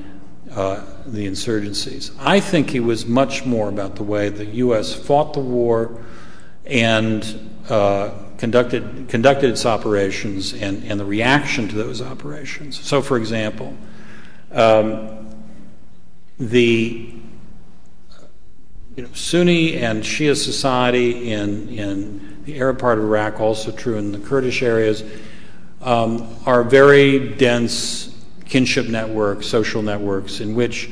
uh, 0.50 0.84
the 1.06 1.26
insurgencies. 1.26 2.14
I 2.18 2.40
think 2.40 2.74
it 2.74 2.80
was 2.80 3.06
much 3.06 3.44
more 3.44 3.68
about 3.68 3.96
the 3.96 4.02
way 4.02 4.28
the 4.28 4.46
U.S. 4.46 4.94
fought 4.94 5.32
the 5.32 5.40
war 5.40 6.04
and 6.64 7.50
uh, 7.68 8.10
conducted, 8.38 9.08
conducted 9.08 9.50
its 9.50 9.64
operations 9.64 10.52
and, 10.52 10.84
and 10.84 11.00
the 11.00 11.04
reaction 11.04 11.68
to 11.68 11.76
those 11.76 12.02
operations. 12.02 12.80
So, 12.80 13.02
for 13.02 13.16
example, 13.16 13.76
um, 14.52 15.34
the 16.38 17.14
you 18.96 19.02
know, 19.02 19.12
Sunni 19.12 19.76
and 19.76 20.02
Shia 20.02 20.36
society 20.36 21.30
in, 21.32 21.68
in 21.68 22.25
the 22.46 22.58
Arab 22.58 22.78
part 22.78 22.98
of 22.98 23.04
Iraq, 23.04 23.40
also 23.40 23.72
true 23.72 23.98
in 23.98 24.12
the 24.12 24.18
Kurdish 24.18 24.62
areas, 24.62 25.02
um, 25.82 26.34
are 26.46 26.62
very 26.62 27.34
dense 27.34 28.16
kinship 28.44 28.86
networks, 28.86 29.46
social 29.46 29.82
networks, 29.82 30.40
in 30.40 30.54
which 30.54 30.88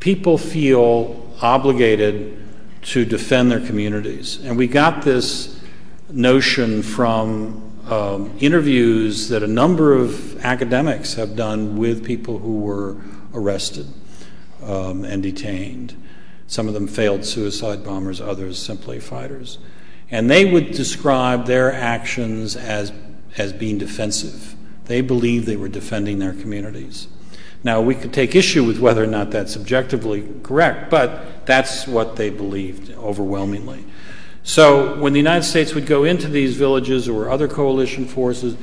people 0.00 0.38
feel 0.38 1.30
obligated 1.42 2.40
to 2.80 3.04
defend 3.04 3.50
their 3.50 3.60
communities. 3.60 4.42
And 4.44 4.56
we 4.56 4.66
got 4.66 5.02
this 5.02 5.60
notion 6.10 6.82
from 6.82 7.70
um, 7.86 8.34
interviews 8.40 9.28
that 9.28 9.42
a 9.42 9.46
number 9.46 9.92
of 9.92 10.42
academics 10.42 11.14
have 11.14 11.36
done 11.36 11.76
with 11.76 12.02
people 12.02 12.38
who 12.38 12.60
were 12.60 12.96
arrested 13.34 13.86
um, 14.62 15.04
and 15.04 15.22
detained. 15.22 15.94
Some 16.46 16.66
of 16.66 16.72
them 16.72 16.86
failed 16.86 17.26
suicide 17.26 17.84
bombers, 17.84 18.22
others 18.22 18.58
simply 18.58 19.00
fighters. 19.00 19.58
And 20.14 20.30
they 20.30 20.44
would 20.44 20.70
describe 20.70 21.46
their 21.46 21.72
actions 21.72 22.54
as, 22.54 22.92
as 23.36 23.52
being 23.52 23.78
defensive. 23.78 24.54
They 24.84 25.00
believed 25.00 25.44
they 25.44 25.56
were 25.56 25.66
defending 25.66 26.20
their 26.20 26.34
communities. 26.34 27.08
Now, 27.64 27.80
we 27.80 27.96
could 27.96 28.12
take 28.12 28.36
issue 28.36 28.62
with 28.62 28.78
whether 28.78 29.02
or 29.02 29.08
not 29.08 29.32
that's 29.32 29.56
objectively 29.56 30.24
correct, 30.44 30.88
but 30.88 31.44
that's 31.46 31.88
what 31.88 32.14
they 32.14 32.30
believed 32.30 32.92
overwhelmingly. 32.92 33.84
So, 34.44 35.00
when 35.00 35.14
the 35.14 35.18
United 35.18 35.42
States 35.42 35.74
would 35.74 35.86
go 35.86 36.04
into 36.04 36.28
these 36.28 36.54
villages 36.54 37.08
or 37.08 37.28
other 37.28 37.48
coalition 37.48 38.06
forces, 38.06 38.56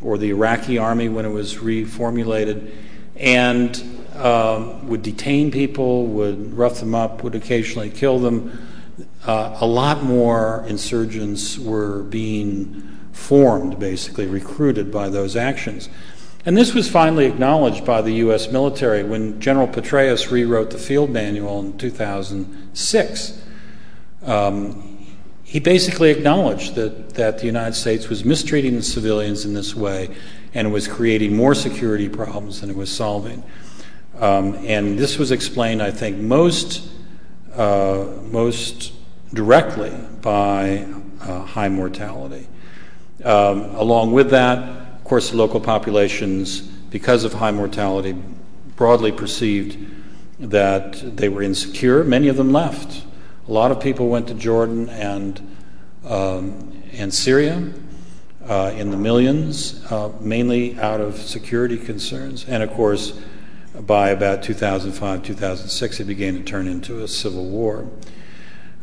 or 0.00 0.18
the 0.18 0.30
Iraqi 0.30 0.78
army 0.78 1.08
when 1.08 1.24
it 1.24 1.30
was 1.30 1.56
reformulated, 1.56 2.72
and 3.16 4.06
um, 4.14 4.86
would 4.86 5.02
detain 5.02 5.50
people, 5.50 6.06
would 6.06 6.56
rough 6.56 6.78
them 6.78 6.94
up, 6.94 7.24
would 7.24 7.34
occasionally 7.34 7.90
kill 7.90 8.20
them. 8.20 8.68
Uh, 9.26 9.56
a 9.60 9.66
lot 9.66 10.02
more 10.02 10.64
insurgents 10.66 11.58
were 11.58 12.02
being 12.02 12.98
formed, 13.12 13.78
basically, 13.78 14.26
recruited 14.26 14.90
by 14.90 15.08
those 15.08 15.36
actions. 15.36 15.88
And 16.44 16.56
this 16.56 16.74
was 16.74 16.90
finally 16.90 17.26
acknowledged 17.26 17.84
by 17.84 18.02
the 18.02 18.14
U.S. 18.14 18.50
military 18.50 19.04
when 19.04 19.40
General 19.40 19.68
Petraeus 19.68 20.30
rewrote 20.32 20.70
the 20.70 20.78
field 20.78 21.10
manual 21.10 21.60
in 21.60 21.78
2006. 21.78 23.42
Um, 24.24 25.06
he 25.44 25.60
basically 25.60 26.10
acknowledged 26.10 26.74
that, 26.74 27.10
that 27.14 27.38
the 27.38 27.46
United 27.46 27.74
States 27.74 28.08
was 28.08 28.24
mistreating 28.24 28.74
the 28.74 28.82
civilians 28.82 29.44
in 29.44 29.54
this 29.54 29.74
way 29.74 30.08
and 30.54 30.68
it 30.68 30.70
was 30.70 30.88
creating 30.88 31.36
more 31.36 31.54
security 31.54 32.08
problems 32.08 32.60
than 32.60 32.70
it 32.70 32.76
was 32.76 32.90
solving. 32.90 33.42
Um, 34.18 34.54
and 34.66 34.98
this 34.98 35.18
was 35.18 35.30
explained, 35.30 35.82
I 35.82 35.90
think, 35.90 36.18
most, 36.18 36.88
uh, 37.54 38.06
most 38.22 38.92
directly 39.34 39.92
by 40.20 40.86
uh, 41.20 41.40
high 41.42 41.68
mortality. 41.68 42.46
Um, 43.24 43.74
along 43.76 44.12
with 44.12 44.30
that, 44.30 44.58
of 44.58 45.04
course, 45.04 45.30
the 45.30 45.36
local 45.36 45.60
populations, 45.60 46.60
because 46.60 47.24
of 47.24 47.34
high 47.34 47.50
mortality, 47.50 48.16
broadly 48.76 49.12
perceived 49.12 49.78
that 50.38 51.16
they 51.16 51.28
were 51.28 51.42
insecure. 51.42 52.04
Many 52.04 52.28
of 52.28 52.36
them 52.36 52.52
left. 52.52 53.04
A 53.48 53.52
lot 53.52 53.70
of 53.70 53.80
people 53.80 54.08
went 54.08 54.28
to 54.28 54.34
Jordan 54.34 54.88
and, 54.88 55.56
um, 56.04 56.82
and 56.92 57.12
Syria 57.12 57.72
uh, 58.46 58.72
in 58.76 58.90
the 58.90 58.96
millions, 58.96 59.84
uh, 59.90 60.12
mainly 60.20 60.78
out 60.78 61.00
of 61.00 61.16
security 61.16 61.78
concerns. 61.78 62.44
And 62.48 62.62
of 62.62 62.72
course, 62.72 63.18
by 63.80 64.10
about 64.10 64.42
2005, 64.42 65.22
2006, 65.22 66.00
it 66.00 66.04
began 66.04 66.34
to 66.34 66.42
turn 66.42 66.66
into 66.66 67.02
a 67.02 67.08
civil 67.08 67.46
war. 67.46 67.88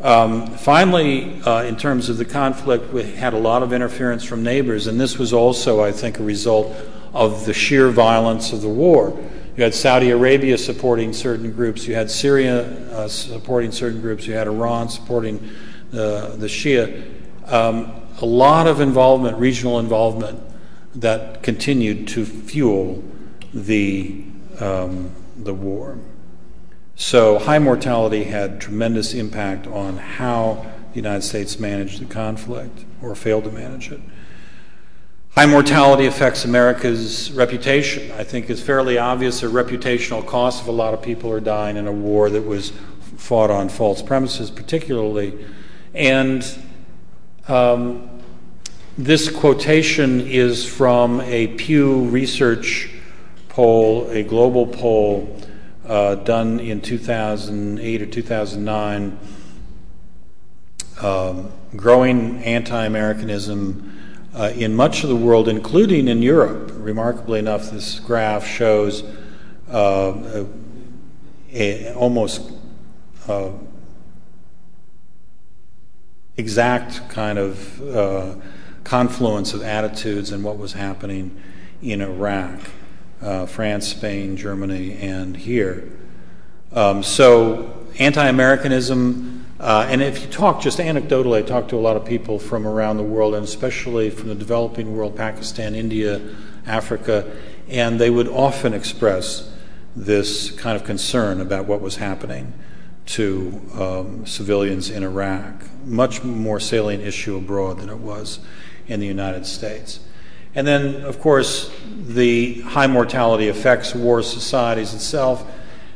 Um, 0.01 0.47
finally, 0.55 1.41
uh, 1.41 1.63
in 1.63 1.75
terms 1.75 2.07
of 2.07 2.17
the 2.17 2.25
conflict, 2.25 2.93
we 2.93 3.03
had 3.03 3.33
a 3.33 3.38
lot 3.38 3.63
of 3.63 3.73
interference 3.73 4.23
from 4.23 4.43
neighbors, 4.43 4.88
and 4.88 4.99
this 4.99 5.17
was 5.17 5.33
also, 5.33 5.83
I 5.83 5.91
think, 5.91 6.19
a 6.19 6.23
result 6.23 6.73
of 7.13 7.45
the 7.45 7.53
sheer 7.53 7.89
violence 7.89 8.53
of 8.53 8.62
the 8.62 8.69
war. 8.69 9.17
You 9.57 9.63
had 9.63 9.73
Saudi 9.73 10.12
Arabia 10.12 10.57
supporting 10.57 11.12
certain 11.12 11.51
groups, 11.51 11.85
you 11.85 11.95
had 11.95 12.09
Syria 12.09 12.63
uh, 12.91 13.07
supporting 13.09 13.73
certain 13.73 13.99
groups, 13.99 14.25
you 14.25 14.33
had 14.33 14.47
Iran 14.47 14.88
supporting 14.88 15.49
the 15.91 16.47
Shia. 16.47 17.12
Um, 17.51 17.91
a 18.21 18.25
lot 18.25 18.67
of 18.67 18.79
involvement, 18.79 19.38
regional 19.38 19.79
involvement, 19.79 20.39
that 20.95 21.43
continued 21.43 22.07
to 22.09 22.25
fuel 22.25 23.03
the 23.53 24.23
um, 24.59 25.12
the 25.38 25.53
war. 25.53 25.97
So 26.99 27.39
high 27.39 27.59
mortality 27.59 28.25
had 28.25 28.59
tremendous 28.59 29.13
impact 29.13 29.65
on 29.67 29.95
how 29.95 30.65
the 30.89 30.97
United 30.97 31.21
States 31.21 31.57
managed 31.57 32.01
the 32.01 32.05
conflict 32.05 32.83
or 33.01 33.15
failed 33.15 33.45
to 33.45 33.51
manage 33.51 33.89
it. 33.89 34.01
High 35.29 35.45
mortality 35.45 36.07
affects 36.07 36.43
America's 36.43 37.31
reputation. 37.31 38.12
I 38.12 38.25
think 38.25 38.49
it's 38.49 38.62
fairly 38.62 38.97
obvious 38.97 39.43
a 39.43 39.47
reputational 39.47 40.27
cost 40.27 40.62
of 40.62 40.67
a 40.67 40.73
lot 40.73 40.93
of 40.93 41.01
people 41.01 41.31
are 41.31 41.39
dying 41.39 41.77
in 41.77 41.88
a 41.88 41.91
war 41.91 42.29
that 42.29 42.41
was 42.41 42.73
fought 43.15 43.49
on 43.49 43.69
false 43.69 44.01
premises, 44.01 44.51
particularly. 44.51 45.45
And 45.93 46.45
um, 47.47 48.09
this 48.97 49.31
quotation 49.31 50.19
is 50.19 50.67
from 50.67 51.21
a 51.21 51.47
Pew 51.47 52.01
Research 52.09 52.89
poll, 53.47 54.09
a 54.09 54.21
global 54.21 54.67
poll 54.67 55.39
done 55.89 56.60
in 56.60 56.82
2008 56.82 58.02
or 58.02 58.06
2009, 58.06 59.19
um, 61.02 61.52
growing 61.75 62.43
anti 62.43 62.86
Americanism 62.86 63.97
uh, 64.36 64.52
in 64.56 64.75
much 64.75 65.04
of 65.04 65.10
the 65.10 65.15
world, 65.15 65.47
including 65.47 66.08
in 66.08 66.21
Europe. 66.21 66.71
Remarkably 66.75 67.39
enough, 67.39 67.71
this 67.71 67.99
graph 67.99 68.45
shows 68.45 69.04
uh, 69.71 70.45
almost 71.95 72.52
uh, 73.28 73.49
exact 76.38 77.10
kind 77.10 77.39
of 77.39 77.95
uh, 77.95 78.36
confluence 78.84 79.54
of 79.54 79.62
attitudes 79.62 80.32
and 80.32 80.43
what 80.43 80.58
was 80.58 80.73
happening 80.73 81.41
in 81.82 82.02
Iraq 82.02 82.60
uh, 82.60 82.79
France, 83.19 83.88
Spain, 83.88 84.38
Germany, 84.38 84.93
and 84.93 85.36
here. 85.36 85.89
Um, 86.71 87.03
so, 87.03 87.88
anti 87.97 88.27
Americanism, 88.27 89.45
uh, 89.60 89.88
and 89.89 90.01
if 90.01 90.21
you 90.21 90.27
talk 90.27 90.62
just 90.62 90.79
anecdotally, 90.79 91.39
I 91.39 91.41
talk 91.41 91.67
to 91.69 91.75
a 91.75 91.79
lot 91.79 91.97
of 91.97 92.05
people 92.05 92.39
from 92.39 92.67
around 92.67 92.97
the 92.97 93.03
world, 93.03 93.36
and 93.36 93.43
especially 93.43 94.10
from 94.10 94.29
the 94.29 94.36
developing 94.36 94.95
world, 94.95 95.15
Pakistan, 95.17 95.75
India, 95.75 96.21
Africa, 96.65 97.29
and 97.67 97.99
they 97.99 98.10
would 98.10 98.27
often 98.27 98.73
express 98.73 99.51
this 99.95 100.51
kind 100.51 100.75
of 100.75 100.86
concern 100.86 101.41
about 101.41 101.65
what 101.65 101.82
was 101.82 101.97
happening 101.97 102.53
to 103.05 103.60
um, 103.73 104.25
civilians 104.25 104.89
in 104.89 105.03
Iraq. 105.03 105.63
Much 105.84 106.23
more 106.23 106.60
salient 106.60 107.03
issue 107.03 107.36
abroad 107.36 107.79
than 107.79 107.89
it 107.89 107.97
was 107.97 108.39
in 108.88 108.99
the 108.99 109.08
United 109.08 109.45
States. 109.45 109.99
And 110.60 110.67
then, 110.67 111.04
of 111.06 111.22
course, 111.22 111.72
the 111.88 112.60
high 112.63 112.88
mortality 112.88 113.48
affects 113.48 113.95
war 113.95 114.22
societies 114.22 114.93
itself. 114.93 115.50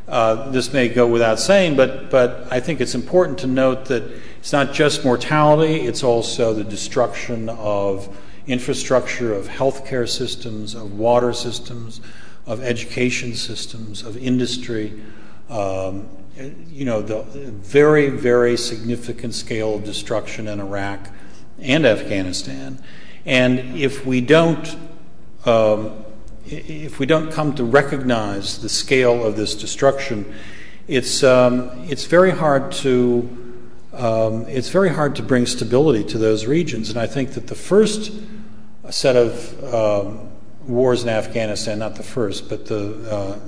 Uh, 0.08 0.52
this 0.52 0.72
may 0.72 0.88
go 0.88 1.06
without 1.06 1.38
saying, 1.38 1.76
but, 1.76 2.10
but 2.10 2.48
I 2.50 2.62
think 2.62 2.80
it's 2.80 2.96
important 2.96 3.40
to 3.40 3.48
note 3.48 3.88
that 3.88 4.04
it's 4.38 4.54
not 4.54 4.72
just 4.72 5.04
mortality, 5.04 5.82
it's 5.82 6.02
also 6.02 6.54
the 6.54 6.64
destruction 6.64 7.50
of 7.50 8.08
infrastructure, 8.48 9.34
of 9.34 9.50
healthcare 9.50 10.08
systems, 10.08 10.76
of 10.76 10.98
water 10.98 11.34
systems, 11.34 12.00
of 12.46 12.64
education 12.64 13.34
systems, 13.36 14.02
of 14.02 14.16
industry. 14.16 14.94
Um, 15.50 16.08
you 16.70 16.86
know, 16.86 17.02
the 17.02 17.24
very, 17.24 18.08
very 18.08 18.56
significant 18.56 19.34
scale 19.34 19.76
of 19.76 19.84
destruction 19.84 20.48
in 20.48 20.62
Iraq 20.62 21.10
and 21.60 21.86
Afghanistan. 21.86 22.82
And 23.26 23.78
if 23.78 24.06
we 24.06 24.22
don't, 24.22 24.76
um, 25.46 26.04
if 26.46 27.00
we 27.00 27.06
don't 27.06 27.32
come 27.32 27.56
to 27.56 27.64
recognize 27.64 28.62
the 28.62 28.70
scale 28.70 29.26
of 29.26 29.36
this 29.36 29.56
destruction, 29.56 30.34
it's 30.88 31.24
um, 31.24 31.70
it's 31.88 32.06
very 32.06 32.32
hard 32.32 32.72
to 32.84 33.62
um, 33.94 34.46
it's 34.48 34.70
very 34.70 34.90
hard 34.90 35.16
to 35.16 35.24
bring 35.24 35.46
stability 35.46 36.04
to 36.06 36.18
those 36.18 36.46
regions. 36.46 36.90
And 36.90 37.00
I 37.00 37.08
think 37.08 37.34
that 37.34 37.48
the 37.48 37.56
first 37.56 38.12
set 38.90 39.16
of 39.16 39.54
wars 40.68 41.04
in 41.04 41.10
Afghanistan, 41.10 41.80
not 41.80 41.96
the 41.96 42.04
first, 42.04 42.50
but 42.50 42.66
the 42.66 43.10
uh, 43.10 43.40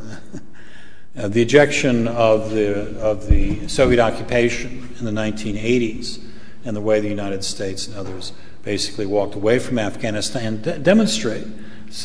uh, 1.17 1.27
the 1.27 1.41
ejection 1.41 2.07
of 2.07 2.51
the 2.51 2.99
of 2.99 3.27
the 3.27 3.67
Soviet 3.67 3.99
occupation 3.99 4.95
in 4.99 5.05
the 5.05 5.11
1980s, 5.11 6.23
and 6.63 6.75
the 6.75 6.81
way 6.81 6.99
the 6.99 7.09
United 7.09 7.43
States 7.43 7.87
and 7.87 7.97
others 7.97 8.33
basically 8.65 9.05
walked 9.05 9.35
away 9.35 9.59
from 9.59 9.79
Afghanistan 9.79 10.61
de- 10.61 10.77
demonstrate 10.79 11.47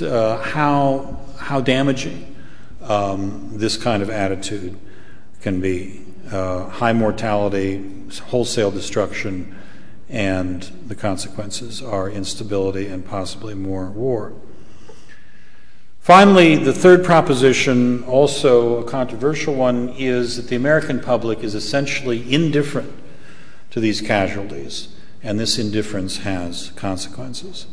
uh, 0.02 0.36
how 0.42 1.18
how 1.38 1.60
damaging 1.60 2.36
um, 2.82 3.50
this 3.54 3.76
kind 3.76 4.02
of 4.02 4.10
attitude 4.10 4.78
can 5.40 5.60
be. 5.60 6.06
Uh, 6.30 6.68
high 6.68 6.92
mortality, 6.92 7.84
wholesale 8.26 8.70
destruction, 8.70 9.56
and 10.08 10.62
the 10.86 10.94
consequences 10.94 11.82
are 11.82 12.08
instability 12.08 12.86
and 12.86 13.04
possibly 13.04 13.54
more 13.54 13.86
war. 13.86 14.32
Finally, 15.98 16.56
the 16.56 16.72
third 16.72 17.04
proposition, 17.04 18.04
also 18.04 18.78
a 18.78 18.84
controversial 18.84 19.54
one, 19.54 19.88
is 19.90 20.36
that 20.36 20.48
the 20.48 20.56
American 20.56 21.00
public 21.00 21.42
is 21.42 21.54
essentially 21.54 22.32
indifferent 22.32 22.92
to 23.70 23.80
these 23.80 24.00
casualties, 24.00 24.88
and 25.22 25.38
this 25.38 25.58
indifference 25.58 26.18
has 26.18 26.72
consequences. 26.76 27.66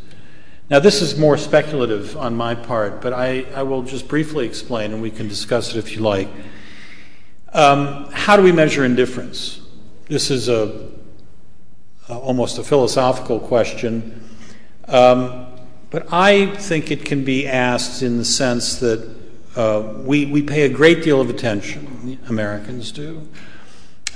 Now, 0.70 0.80
this 0.80 1.02
is 1.02 1.18
more 1.18 1.38
speculative 1.38 2.18
on 2.18 2.36
my 2.36 2.54
part, 2.54 3.02
but 3.02 3.14
I, 3.14 3.46
I 3.56 3.64
will 3.64 3.84
just 3.84 4.08
briefly 4.10 4.46
explain, 4.46 4.92
and 4.92 5.02
we 5.02 5.12
can 5.12 5.30
discuss 5.30 5.74
it 5.74 5.78
if 5.78 5.96
you 5.96 6.02
like. 6.02 6.28
Um, 7.54 8.10
how 8.12 8.36
do 8.36 8.44
we 8.44 8.52
measure 8.52 8.84
indifference? 8.84 9.62
This 10.10 10.30
is 10.30 10.50
a, 10.50 10.90
a 12.10 12.14
almost 12.14 12.58
a 12.58 12.64
philosophical 12.64 13.40
question. 13.40 14.30
Um, 14.90 15.48
but 15.90 16.12
I 16.12 16.48
think 16.48 16.92
it 16.92 17.06
can 17.06 17.24
be 17.24 17.48
asked 17.48 18.04
in 18.04 18.18
the 18.18 18.26
sense 18.26 18.76
that 18.80 19.16
uh, 19.56 19.94
we, 20.04 20.26
we 20.26 20.42
pay 20.42 20.64
a 20.64 20.70
great 20.70 21.02
deal 21.02 21.22
of 21.22 21.30
attention, 21.30 22.20
Americans 22.28 22.92
do, 22.92 23.28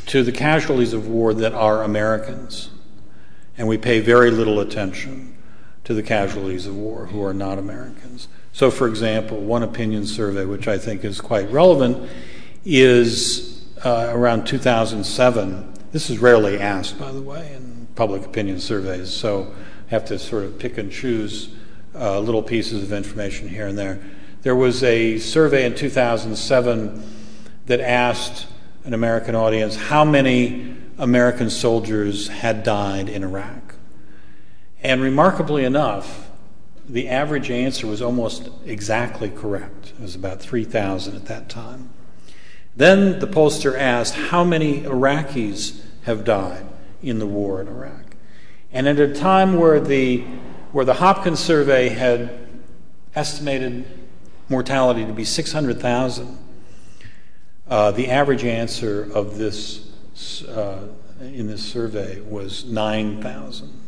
to 0.08 0.22
the 0.22 0.34
casualties 0.34 0.92
of 0.92 1.08
war 1.08 1.34
that 1.34 1.54
are 1.54 1.84
Americans. 1.84 2.70
And 3.58 3.68
we 3.68 3.78
pay 3.78 4.00
very 4.00 4.32
little 4.32 4.60
attention 4.60 5.36
to 5.84 5.94
the 5.94 6.04
casualties 6.04 6.68
of 6.68 6.76
war 6.76 7.08
who 7.08 7.24
are 7.24 7.34
not 7.34 7.58
Americans. 7.58 8.28
So, 8.54 8.70
for 8.70 8.88
example, 8.88 9.40
one 9.40 9.64
opinion 9.64 10.06
survey, 10.06 10.46
which 10.46 10.68
I 10.68 10.78
think 10.78 11.04
is 11.04 11.22
quite 11.22 11.50
relevant, 11.52 12.10
is 12.66 13.66
uh, 13.84 14.10
around 14.12 14.46
2007. 14.46 15.74
This 15.92 16.10
is 16.10 16.20
rarely 16.20 16.60
asked, 16.60 17.00
by 17.00 17.12
the 17.12 17.22
way, 17.22 17.54
in 17.54 17.88
public 17.96 18.26
opinion 18.26 18.60
surveys, 18.60 19.12
so 19.12 19.54
I 19.88 19.90
have 19.90 20.06
to 20.06 20.20
sort 20.20 20.44
of 20.44 20.60
pick 20.60 20.78
and 20.78 20.92
choose 20.92 21.54
uh, 21.96 22.20
little 22.20 22.44
pieces 22.44 22.84
of 22.84 22.94
information 22.94 23.50
here 23.50 23.68
and 23.68 23.78
there. 23.78 24.00
There 24.44 24.56
was 24.56 24.84
a 24.84 25.18
survey 25.18 25.66
in 25.66 25.76
2007 25.76 27.04
that 27.66 27.80
asked 27.80 28.48
an 28.86 28.94
American 28.94 29.36
audience 29.36 29.76
how 29.76 30.04
many 30.04 30.78
American 31.02 31.50
soldiers 31.50 32.28
had 32.28 32.62
died 32.62 33.10
in 33.10 33.24
Iraq. 33.24 33.74
And 34.84 35.02
remarkably 35.02 35.66
enough, 35.66 36.30
the 36.88 37.10
average 37.10 37.50
answer 37.50 37.88
was 37.88 38.04
almost 38.04 38.50
exactly 38.68 39.30
correct. 39.30 39.94
It 39.98 40.02
was 40.02 40.14
about 40.14 40.42
3,000 40.42 41.16
at 41.16 41.26
that 41.26 41.50
time. 41.50 41.90
Then 42.76 43.18
the 43.20 43.26
pollster 43.26 43.76
asked 43.76 44.14
how 44.14 44.44
many 44.44 44.82
Iraqis 44.82 45.82
have 46.04 46.24
died 46.24 46.68
in 47.02 47.18
the 47.18 47.28
war 47.28 47.60
in 47.60 47.68
Iraq. 47.68 48.16
And 48.72 48.88
at 48.88 49.00
a 49.00 49.12
time 49.12 49.58
where 49.58 49.80
the 49.80 50.20
where 50.72 50.86
the 50.86 50.94
Hopkins 50.94 51.40
survey 51.40 51.90
had 51.90 52.48
estimated 53.14 53.86
mortality 54.48 55.06
to 55.06 55.12
be 55.12 55.26
600,000, 55.26 56.38
uh, 57.68 57.92
the 57.92 58.10
average 58.10 58.46
answer 58.46 59.04
of 59.14 59.38
this 59.38 59.91
in 61.22 61.48
this 61.48 61.64
survey 61.64 62.20
was 62.22 62.66
9,000. 62.66 63.80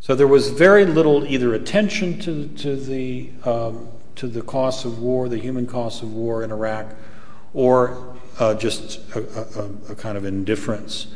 So 0.00 0.14
there 0.14 0.26
was 0.26 0.50
very 0.50 0.84
little 0.84 1.24
either 1.26 1.54
attention 1.54 2.18
to, 2.20 2.48
to 2.48 2.76
the 2.76 3.30
um, 3.44 3.88
to 4.18 4.26
the 4.26 4.42
costs 4.42 4.84
of 4.84 4.98
war, 4.98 5.28
the 5.28 5.38
human 5.38 5.64
costs 5.64 6.02
of 6.02 6.12
war 6.12 6.42
in 6.42 6.50
Iraq, 6.50 6.86
or 7.54 8.16
uh, 8.40 8.54
just 8.54 8.98
a, 9.14 9.20
a, 9.60 9.92
a, 9.92 9.94
kind 9.94 10.18
of 10.18 10.24
indifference 10.24 11.06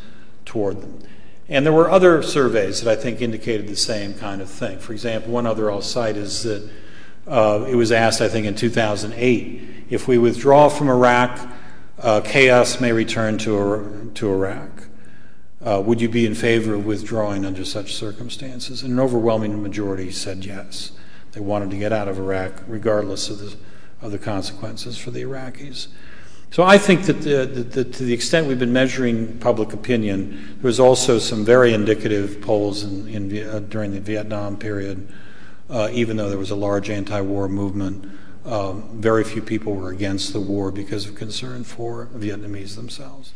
toward 0.44 0.81
them. 0.81 1.00
And 1.48 1.66
there 1.66 1.72
were 1.72 1.90
other 1.90 2.22
surveys 2.22 2.81
that 2.81 2.90
I 2.90 3.00
think 3.00 3.20
indicated 3.20 3.66
the 3.66 3.76
same 3.76 4.14
kind 4.14 4.40
of 4.40 4.48
thing. 4.48 4.78
For 4.78 4.92
example, 4.92 5.33
one 5.33 5.46
other 5.46 5.68
I'll 5.68 5.83
cite 5.83 6.16
is 6.16 6.44
that 6.44 6.70
uh, 7.26 7.66
it 7.68 7.74
was 7.74 7.90
asked, 7.90 8.20
I 8.20 8.28
think, 8.28 8.46
in 8.46 8.55
2008 8.55 9.87
if 9.90 10.07
we 10.07 10.16
withdraw 10.16 10.68
from 10.68 10.88
Iraq, 10.88 11.40
uh, 11.40 11.48
chaos 12.24 12.80
may 12.80 12.92
return 12.92 13.38
to, 13.38 14.28
Iraq. 14.28 14.88
Uh, 15.64 15.80
would 15.84 16.00
you 16.00 16.08
be 16.08 16.26
in 16.26 16.34
favor 16.34 16.74
of 16.74 16.84
withdrawing 16.84 17.44
under 17.44 17.64
such 17.64 17.94
circumstances? 17.94 18.82
And 18.82 18.94
an 18.94 19.00
overwhelming 19.00 19.62
majority 19.62 20.10
said 20.10 20.44
yes. 20.44 20.90
They 21.30 21.40
wanted 21.40 21.70
to 21.70 21.76
get 21.76 21.92
out 21.92 22.08
of 22.08 22.18
Iraq 22.18 22.62
regardless 22.66 23.30
of 23.30 23.38
the, 23.38 23.56
of 24.00 24.10
the 24.10 24.18
consequences 24.18 24.98
for 24.98 25.12
the 25.12 25.22
Iraqis. 25.22 25.86
So 26.50 26.64
I 26.64 26.76
think 26.76 27.04
that, 27.04 27.22
to 27.22 28.04
the 28.04 28.12
extent 28.12 28.48
we've 28.48 28.58
been 28.58 28.72
measuring 28.72 29.38
public 29.38 29.72
opinion, 29.72 30.56
there 30.60 30.68
was 30.68 30.80
also 30.80 31.18
some 31.18 31.44
very 31.44 31.72
indicative 31.72 32.42
polls 32.42 32.84
uh, 32.84 33.60
during 33.68 33.92
the 33.92 34.00
Vietnam 34.00 34.56
period. 34.56 35.08
Uh, 35.70 35.88
even 35.92 36.18
though 36.18 36.28
there 36.28 36.38
was 36.38 36.50
a 36.50 36.56
large 36.56 36.90
anti-war 36.90 37.48
movement, 37.48 38.04
Um, 38.44 39.00
very 39.00 39.22
few 39.24 39.40
people 39.40 39.74
were 39.74 39.90
against 39.90 40.33
the 40.33 40.40
war 40.40 40.72
because 40.72 41.07
of 41.07 41.14
concern 41.14 41.64
for 41.64 42.09
Vietnamese 42.14 42.74
themselves. 42.74 43.33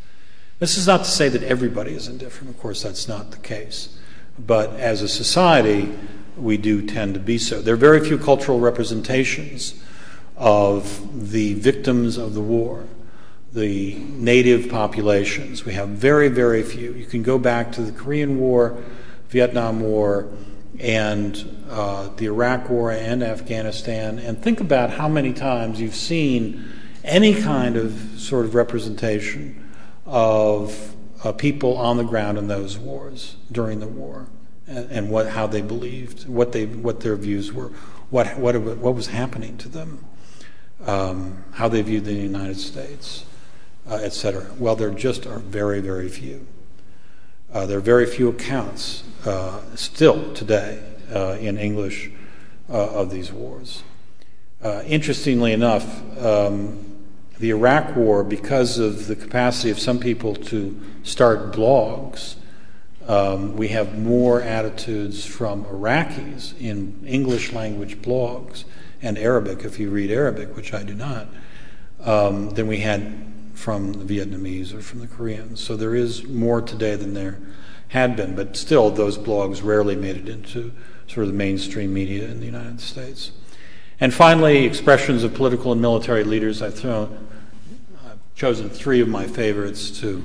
This 0.59 0.77
is 0.77 0.87
not 0.87 1.05
to 1.05 1.11
say 1.11 1.29
that 1.29 1.43
everybody 1.43 1.93
is 1.93 2.09
indifferent. 2.09 2.51
Of 2.51 2.61
course, 2.61 2.83
that's 2.83 3.07
not 3.07 3.31
the 3.31 3.37
case. 3.39 3.99
But 4.39 4.71
as 4.75 5.03
a 5.03 5.09
society, 5.09 5.93
we 6.37 6.57
do 6.57 6.85
tend 6.87 7.15
to 7.15 7.21
be 7.21 7.39
so. 7.39 7.63
There 7.63 7.75
are 7.75 7.79
very 7.79 8.05
few 8.05 8.19
cultural 8.19 8.59
representations 8.59 9.81
of 10.37 11.31
the 11.31 11.55
victims 11.55 12.17
of 12.17 12.35
the 12.35 12.41
war 12.41 12.85
the 13.57 13.95
native 13.95 14.69
populations. 14.69 15.65
We 15.65 15.73
have 15.73 15.89
very, 15.89 16.29
very 16.29 16.63
few. 16.63 16.93
You 16.93 17.07
can 17.07 17.23
go 17.23 17.39
back 17.39 17.73
to 17.73 17.83
the 17.83 17.91
Korean 17.91 18.39
War, 18.39 18.77
Vietnam 19.31 19.81
War, 19.81 20.29
and 20.81 21.67
uh, 21.71 22.09
the 22.17 22.27
Iraq 22.27 22.69
War 22.69 22.91
and 22.91 23.23
Afghanistan, 23.23 24.19
and 24.19 24.43
think 24.43 24.61
about 24.61 24.91
how 24.91 25.09
many 25.09 25.33
times 25.33 25.81
you've 25.81 25.95
seen 25.95 26.65
any 27.05 27.41
kind 27.41 27.77
of 27.77 27.93
sort 28.19 28.45
of 28.45 28.55
representation 28.55 29.73
of 30.05 30.95
uh, 31.25 31.33
people 31.33 31.77
on 31.77 31.97
the 31.97 32.05
ground 32.05 32.39
in 32.39 32.49
those 32.49 32.79
wars 32.79 33.37
during 33.51 33.81
the 33.81 33.89
war, 33.89 34.27
and, 34.67 35.11
what 35.11 35.29
how 35.29 35.47
they 35.47 35.63
believed, 35.63 36.29
what 36.29 36.53
they 36.53 36.67
what 36.67 37.01
their 37.01 37.17
views 37.17 37.53
were, 37.53 37.69
what 38.11 38.39
what 38.39 38.61
what 38.61 38.95
was 38.95 39.07
happening 39.09 39.57
to 39.59 39.69
them, 39.69 40.05
um, 40.85 41.45
how 41.53 41.69
they 41.69 41.83
viewed 41.83 42.05
the 42.05 42.13
United 42.13 42.59
States 42.59 43.25
uh, 43.89 43.95
etc. 43.97 44.47
Well, 44.59 44.77
there 44.77 44.91
just 44.91 45.27
are 45.27 45.39
very, 45.39 45.81
very 45.81 46.09
few. 46.09 46.47
Uh, 47.53 47.65
there 47.65 47.79
are 47.79 47.83
very 47.83 48.07
few 48.07 48.29
accounts 48.29 49.05
uh, 49.25 49.61
still 49.77 50.35
today 50.35 50.83
uh, 51.15 51.37
in 51.41 51.57
English 51.57 52.11
of 52.69 53.11
these 53.11 53.33
wars. 53.33 53.85
Interestingly 54.65 55.53
enough, 55.53 56.03
um, 56.21 56.85
the 57.39 57.51
Iraq 57.51 57.95
War, 57.95 58.25
because 58.25 58.79
of 58.79 59.07
the 59.07 59.15
capacity 59.15 59.71
of 59.71 59.79
some 59.79 60.01
people 60.01 60.35
to 60.35 60.79
start 61.05 61.53
blogs, 61.53 62.35
um, 63.07 63.57
we 63.57 63.69
have 63.69 63.97
more 63.97 64.43
attitudes 64.43 65.25
from 65.25 65.65
Iraqis 65.67 66.59
in 66.61 67.01
English 67.07 67.53
language 67.53 68.03
blogs 68.03 68.65
and 69.01 69.17
Arabic, 69.17 69.65
if 69.65 69.79
you 69.79 69.91
read 69.91 70.11
Arabic, 70.11 70.57
which 70.57 70.75
I 70.75 70.83
do 70.83 70.95
not, 70.95 71.29
um, 72.01 72.51
than 72.51 72.67
we 72.67 72.79
had 72.79 73.36
from 73.57 73.95
the 73.95 74.05
Vietnamese 74.05 74.75
or 74.75 74.83
from 74.83 75.01
the 75.01 75.07
Koreans. 75.07 75.61
So 75.61 75.77
there 75.77 75.95
is 75.95 76.25
more 76.29 76.61
today 76.61 76.95
than 76.95 77.15
there 77.15 77.41
had 77.89 78.15
been, 78.15 78.37
but 78.37 78.57
still, 78.57 78.91
those 78.91 79.17
blogs 79.17 79.65
rarely 79.65 79.97
made 79.97 80.17
it 80.17 80.29
into 80.29 80.73
sort 81.07 81.25
of 81.25 81.29
the 81.29 81.39
mainstream 81.39 81.93
media 81.95 82.29
in 82.29 82.39
the 82.41 82.47
United 82.47 82.81
States. 82.81 83.33
And 83.99 84.13
finally, 84.13 84.67
expressions 84.67 85.25
of 85.25 85.35
political 85.35 85.73
and 85.73 85.81
military 85.81 86.23
leaders. 86.23 86.61
I've, 86.61 86.75
thrown, 86.75 87.29
I've 88.05 88.19
chosen 88.35 88.69
three 88.69 89.01
of 89.01 89.09
my 89.09 89.27
favorites 89.27 89.91
to, 90.01 90.23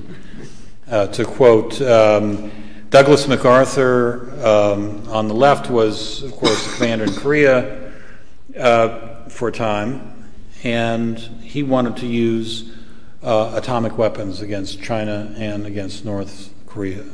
uh, 0.89 1.07
to 1.07 1.23
quote. 1.23 1.81
Um, 1.81 2.51
Douglas 2.89 3.29
MacArthur 3.29 4.29
um, 4.45 5.07
on 5.07 5.29
the 5.29 5.33
left 5.33 5.69
was, 5.69 6.21
of 6.23 6.33
course, 6.33 6.67
the 6.67 6.75
commander 6.75 7.05
in 7.05 7.13
Korea 7.13 7.93
uh, 8.59 9.29
for 9.29 9.47
a 9.47 9.51
time, 9.53 10.29
and 10.63 11.17
he 11.17 11.63
wanted 11.63 11.95
to 11.97 12.07
use 12.07 12.69
atomic 13.23 13.97
weapons 13.97 14.41
against 14.41 14.81
China 14.81 15.33
and 15.37 15.65
against 15.65 16.05
North 16.05 16.53
Korea 16.65 17.05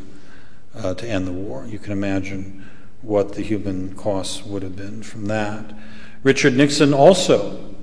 uh, 0.76 0.94
to 0.94 1.08
end 1.08 1.28
the 1.28 1.34
war. 1.34 1.66
You 1.68 1.80
can 1.80 1.92
imagine 1.92 2.70
what 3.02 3.34
the 3.34 3.42
human 3.42 3.96
costs 3.96 4.46
would 4.46 4.64
have 4.64 4.76
been 4.76 5.04
from 5.04 5.26
that. 5.26 5.74
Richard 6.24 6.56
Nixon 6.56 6.94
also 6.94 7.76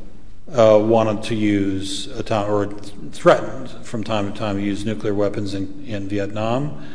uh, 0.52 0.78
wanted 0.82 1.22
to 1.24 1.34
use, 1.34 2.08
atom- 2.18 2.50
or 2.50 2.66
threatened 3.10 3.70
from 3.86 4.04
time 4.04 4.32
to 4.32 4.38
time 4.38 4.56
to 4.56 4.62
use 4.62 4.84
nuclear 4.84 5.14
weapons 5.14 5.54
in, 5.54 5.84
in 5.86 6.08
Vietnam. 6.08 6.86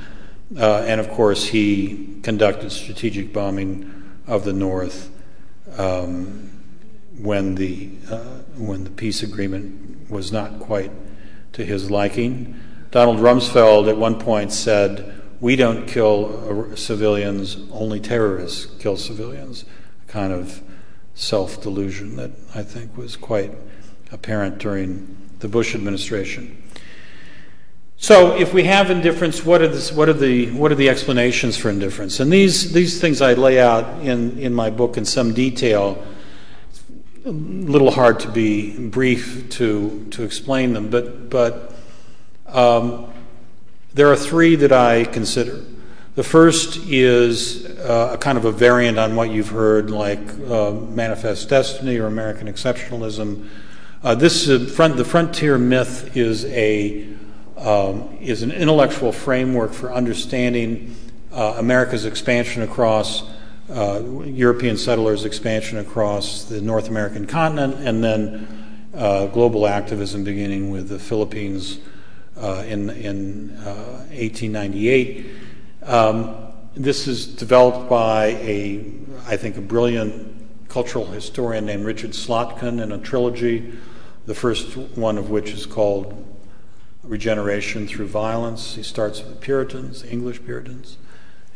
Uh, 0.57 0.83
and 0.87 0.99
of 0.99 1.09
course, 1.11 1.45
he 1.45 2.19
conducted 2.23 2.71
strategic 2.71 3.31
bombing 3.31 3.91
of 4.27 4.45
the 4.45 4.53
North 4.53 5.09
um, 5.77 6.49
when, 7.17 7.55
the, 7.55 7.89
uh, 8.09 8.17
when 8.57 8.83
the 8.83 8.89
peace 8.89 9.23
agreement 9.23 10.09
was 10.09 10.31
not 10.31 10.59
quite 10.59 10.91
to 11.53 11.65
his 11.65 11.89
liking. 11.89 12.59
Donald 12.91 13.17
Rumsfeld 13.19 13.87
at 13.89 13.97
one 13.97 14.19
point 14.19 14.51
said, 14.51 15.21
We 15.39 15.55
don't 15.55 15.87
kill 15.87 16.75
civilians, 16.75 17.57
only 17.71 17.99
terrorists 17.99 18.65
kill 18.79 18.97
civilians. 18.97 19.65
A 20.07 20.11
kind 20.11 20.33
of 20.33 20.61
self 21.13 21.61
delusion 21.61 22.15
that 22.15 22.31
I 22.55 22.63
think 22.63 22.97
was 22.97 23.15
quite 23.15 23.51
apparent 24.11 24.57
during 24.57 25.17
the 25.39 25.47
Bush 25.47 25.75
administration. 25.75 26.63
So, 28.01 28.37
if 28.37 28.53
we 28.53 28.63
have 28.63 28.89
indifference, 28.89 29.43
what 29.43 29.61
are, 29.61 29.67
the, 29.67 29.93
what 29.93 30.07
are, 30.07 30.13
the, 30.13 30.49
what 30.51 30.71
are 30.71 30.75
the 30.75 30.87
explanations 30.87 31.57
for 31.57 31.69
indifference? 31.69 32.21
And 32.21 32.31
these, 32.31 32.71
these 32.71 33.01
things 33.01 33.21
I 33.21 33.33
lay 33.33 33.59
out 33.59 34.01
in, 34.01 34.39
in 34.39 34.53
my 34.53 34.69
book 34.69 34.97
in 34.97 35.03
some 35.03 35.33
detail. 35.33 36.01
A 37.25 37.31
little 37.31 37.91
hard 37.91 38.21
to 38.21 38.29
be 38.29 38.77
brief 38.77 39.49
to, 39.51 40.07
to 40.11 40.23
explain 40.23 40.71
them, 40.71 40.89
but, 40.89 41.29
but 41.29 41.73
um, 42.47 43.11
there 43.93 44.09
are 44.09 44.15
three 44.15 44.55
that 44.55 44.71
I 44.71 45.03
consider. 45.03 45.61
The 46.15 46.23
first 46.23 46.77
is 46.87 47.65
uh, 47.79 48.11
a 48.13 48.17
kind 48.17 48.37
of 48.37 48.45
a 48.45 48.53
variant 48.53 48.97
on 48.97 49.17
what 49.17 49.31
you've 49.31 49.49
heard, 49.49 49.91
like 49.91 50.19
uh, 50.49 50.71
Manifest 50.71 51.49
Destiny 51.49 51.97
or 51.97 52.07
American 52.07 52.47
Exceptionalism. 52.47 53.49
Uh, 54.01 54.15
this 54.15 54.45
front, 54.73 54.95
the 54.95 55.03
frontier 55.03 55.57
myth 55.57 56.15
is 56.15 56.45
a 56.45 57.05
um, 57.57 58.17
is 58.21 58.43
an 58.43 58.51
intellectual 58.51 59.11
framework 59.11 59.73
for 59.73 59.91
understanding 59.91 60.95
uh, 61.33 61.55
America's 61.57 62.05
expansion 62.05 62.61
across 62.61 63.29
European 63.69 64.77
settlers' 64.77 65.25
expansion 65.25 65.77
across 65.77 66.45
the 66.45 66.61
North 66.61 66.89
American 66.89 67.27
continent, 67.27 67.75
and 67.87 68.03
then 68.03 68.89
uh, 68.95 69.27
global 69.27 69.67
activism 69.67 70.23
beginning 70.23 70.71
with 70.71 70.89
the 70.89 70.99
Philippines 70.99 71.79
uh, 72.37 72.63
in, 72.67 72.89
in 72.89 73.49
1898. 73.63 75.25
Uh, 75.81 76.09
um, 76.09 76.35
this 76.75 77.07
is 77.07 77.27
developed 77.27 77.89
by 77.89 78.27
a, 78.27 78.85
I 79.25 79.37
think, 79.37 79.57
a 79.57 79.61
brilliant 79.61 80.67
cultural 80.69 81.05
historian 81.05 81.65
named 81.65 81.85
Richard 81.85 82.11
Slotkin 82.11 82.81
in 82.81 82.91
a 82.91 82.97
trilogy, 82.97 83.73
the 84.25 84.35
first 84.35 84.77
one 84.77 85.17
of 85.17 85.29
which 85.29 85.51
is 85.51 85.65
called 85.65 86.25
regeneration 87.03 87.87
through 87.87 88.07
violence. 88.07 88.75
He 88.75 88.83
starts 88.83 89.19
with 89.19 89.29
the 89.29 89.35
Puritans, 89.35 90.03
English 90.03 90.43
Puritans, 90.45 90.97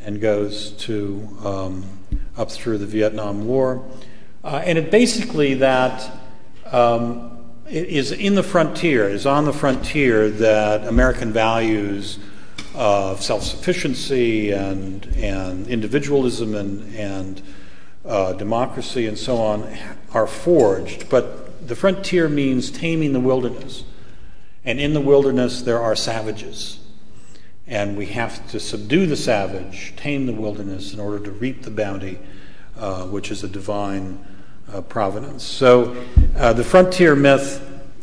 and 0.01 0.19
goes 0.19 0.71
to 0.71 1.29
um, 1.43 1.99
up 2.37 2.51
through 2.51 2.77
the 2.77 2.85
Vietnam 2.85 3.47
War. 3.47 3.85
Uh, 4.43 4.61
and 4.65 4.77
it 4.77 4.91
basically 4.91 5.53
that 5.55 6.11
um, 6.71 7.37
it 7.69 7.87
is 7.87 8.11
in 8.11 8.35
the 8.35 8.43
frontier, 8.43 9.07
is 9.07 9.25
on 9.25 9.45
the 9.45 9.53
frontier 9.53 10.29
that 10.29 10.87
American 10.87 11.31
values 11.31 12.19
of 12.75 13.21
self-sufficiency 13.21 14.51
and 14.51 15.05
and 15.15 15.67
individualism 15.67 16.55
and 16.55 16.95
and 16.95 17.41
uh, 18.05 18.33
democracy 18.33 19.07
and 19.07 19.17
so 19.17 19.37
on 19.37 19.77
are 20.13 20.27
forged. 20.27 21.09
But 21.09 21.67
the 21.67 21.75
frontier 21.75 22.27
means 22.27 22.71
taming 22.71 23.13
the 23.13 23.19
wilderness. 23.19 23.83
And 24.65 24.79
in 24.79 24.93
the 24.93 25.01
wilderness, 25.01 25.61
there 25.61 25.79
are 25.79 25.95
savages. 25.95 26.79
And 27.67 27.97
we 27.97 28.07
have 28.07 28.49
to 28.51 28.59
subdue 28.59 29.05
the 29.05 29.15
savage, 29.15 29.93
tame 29.95 30.25
the 30.25 30.33
wilderness 30.33 30.93
in 30.93 30.99
order 30.99 31.23
to 31.23 31.31
reap 31.31 31.63
the 31.63 31.71
bounty, 31.71 32.19
uh, 32.77 33.05
which 33.05 33.31
is 33.31 33.43
a 33.43 33.47
divine 33.47 34.25
uh, 34.71 34.81
providence. 34.81 35.43
So 35.43 35.95
uh, 36.35 36.53
the 36.53 36.63
frontier 36.63 37.15
myth, 37.15 37.61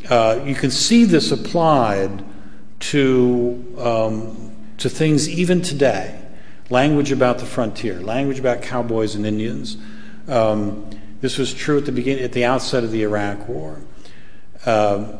uh, 0.09 0.41
you 0.45 0.55
can 0.55 0.71
see 0.71 1.05
this 1.05 1.31
applied 1.31 2.25
to, 2.81 3.77
um, 3.79 4.57
to 4.79 4.89
things 4.89 5.29
even 5.29 5.61
today. 5.61 6.17
Language 6.71 7.13
about 7.13 7.39
the 7.39 7.47
frontier, 7.47 8.01
language 8.01 8.39
about 8.39 8.63
cowboys 8.63 9.15
and 9.15 9.27
Indians. 9.27 9.77
Um, 10.29 10.89
this 11.21 11.37
was 11.37 11.53
true 11.53 11.79
at 11.79 11.85
the 11.85 11.93
beginning, 11.93 12.25
at 12.25 12.33
the 12.33 12.45
outset 12.45 12.85
of 12.85 12.93
the 12.93 13.03
Iraq 13.03 13.49
War. 13.49 13.81
Um, 14.65 15.19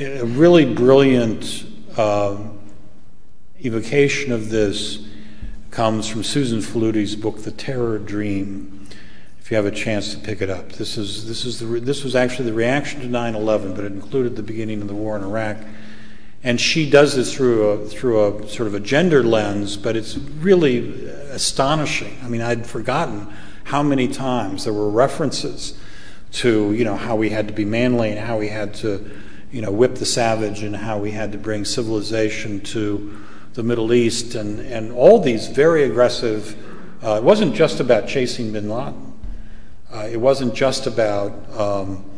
a 0.00 0.24
really 0.24 0.64
brilliant 0.74 1.66
uh, 1.96 2.36
evocation 3.60 4.32
of 4.32 4.50
this 4.50 5.06
comes 5.70 6.08
from 6.08 6.22
Susan 6.22 6.60
Faludi's 6.60 7.16
book, 7.16 7.42
The 7.42 7.50
Terror 7.50 7.98
Dream. 7.98 8.88
If 9.40 9.50
you 9.50 9.56
have 9.56 9.66
a 9.66 9.70
chance 9.70 10.14
to 10.14 10.20
pick 10.20 10.42
it 10.42 10.50
up, 10.50 10.72
this 10.72 10.98
is 10.98 11.26
this 11.26 11.44
is 11.44 11.58
the 11.58 11.66
this 11.80 12.04
was 12.04 12.14
actually 12.14 12.46
the 12.46 12.54
reaction 12.54 13.00
to 13.00 13.06
9/11, 13.06 13.74
but 13.74 13.84
it 13.84 13.92
included 13.92 14.36
the 14.36 14.42
beginning 14.42 14.82
of 14.82 14.88
the 14.88 14.94
war 14.94 15.16
in 15.16 15.24
Iraq. 15.24 15.56
And 16.44 16.60
she 16.60 16.88
does 16.88 17.16
this 17.16 17.34
through 17.34 17.68
a 17.68 17.86
through 17.86 18.44
a 18.44 18.48
sort 18.48 18.66
of 18.66 18.74
a 18.74 18.80
gender 18.80 19.22
lens, 19.22 19.76
but 19.76 19.96
it's 19.96 20.16
really 20.16 21.06
astonishing. 21.30 22.18
I 22.22 22.28
mean, 22.28 22.42
I'd 22.42 22.66
forgotten 22.66 23.26
how 23.64 23.82
many 23.82 24.08
times 24.08 24.64
there 24.64 24.72
were 24.72 24.90
references 24.90 25.78
to 26.32 26.72
you 26.72 26.84
know 26.84 26.96
how 26.96 27.16
we 27.16 27.30
had 27.30 27.48
to 27.48 27.54
be 27.54 27.64
manly 27.64 28.10
and 28.10 28.18
how 28.18 28.38
we 28.38 28.48
had 28.48 28.74
to 28.74 29.10
you 29.50 29.62
know, 29.62 29.70
whip 29.70 29.94
the 29.94 30.06
savage 30.06 30.62
and 30.62 30.76
how 30.76 30.98
we 30.98 31.10
had 31.10 31.32
to 31.32 31.38
bring 31.38 31.64
civilization 31.64 32.60
to 32.60 33.18
the 33.58 33.64
Middle 33.64 33.92
East 33.92 34.36
and, 34.36 34.60
and 34.60 34.92
all 34.92 35.18
these 35.18 35.48
very 35.48 35.82
aggressive. 35.82 36.56
Uh, 37.02 37.16
it 37.16 37.24
wasn't 37.24 37.56
just 37.56 37.80
about 37.80 38.06
chasing 38.06 38.52
bin 38.52 38.70
Laden. 38.70 39.18
Uh, 39.92 40.08
it 40.08 40.18
wasn't 40.18 40.54
just 40.54 40.86
about 40.86 41.32
um, 41.58 42.08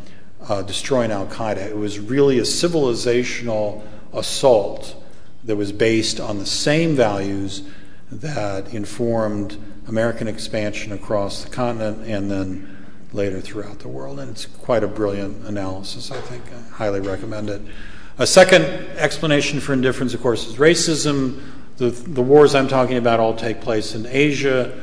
uh, 0.47 0.61
destroying 0.61 1.11
Al 1.11 1.26
Qaeda. 1.28 1.66
It 1.66 1.78
was 1.78 1.99
really 1.99 2.38
a 2.41 2.43
civilizational 2.43 3.82
assault 4.12 4.95
that 5.45 5.57
was 5.57 5.72
based 5.72 6.20
on 6.20 6.38
the 6.38 6.45
same 6.45 6.95
values 6.95 7.62
that 8.12 8.74
informed 8.74 9.57
American 9.88 10.28
expansion 10.28 10.93
across 10.93 11.43
the 11.43 11.49
continent 11.49 12.07
and 12.07 12.30
then 12.30 12.86
later 13.14 13.41
throughout 13.41 13.78
the 13.78 13.88
world. 13.88 14.20
And 14.20 14.30
it's 14.30 14.45
quite 14.45 14.84
a 14.84 14.88
brilliant 14.88 15.47
analysis, 15.47 16.11
I 16.11 16.20
think. 16.20 16.45
I 16.53 16.61
highly 16.74 17.01
recommend 17.01 17.49
it. 17.49 17.62
A 18.20 18.26
second 18.26 18.64
explanation 18.98 19.60
for 19.60 19.72
indifference, 19.72 20.12
of 20.12 20.20
course, 20.20 20.46
is 20.46 20.56
racism. 20.56 21.40
The, 21.78 22.20
wars 22.20 22.54
I'm 22.54 22.68
talking 22.68 22.98
about 22.98 23.18
all 23.18 23.34
take 23.34 23.62
place 23.62 23.94
in 23.94 24.04
Asia. 24.04 24.78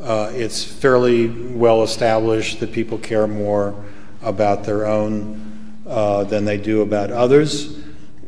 Uh, 0.00 0.32
it's 0.32 0.64
fairly 0.64 1.28
well 1.28 1.82
established 1.82 2.60
that 2.60 2.72
people 2.72 2.96
care 2.96 3.26
more 3.26 3.74
about 4.22 4.64
their 4.64 4.86
own 4.86 5.82
uh, 5.86 6.24
than 6.24 6.46
they 6.46 6.56
do 6.56 6.80
about 6.80 7.10
others. 7.10 7.76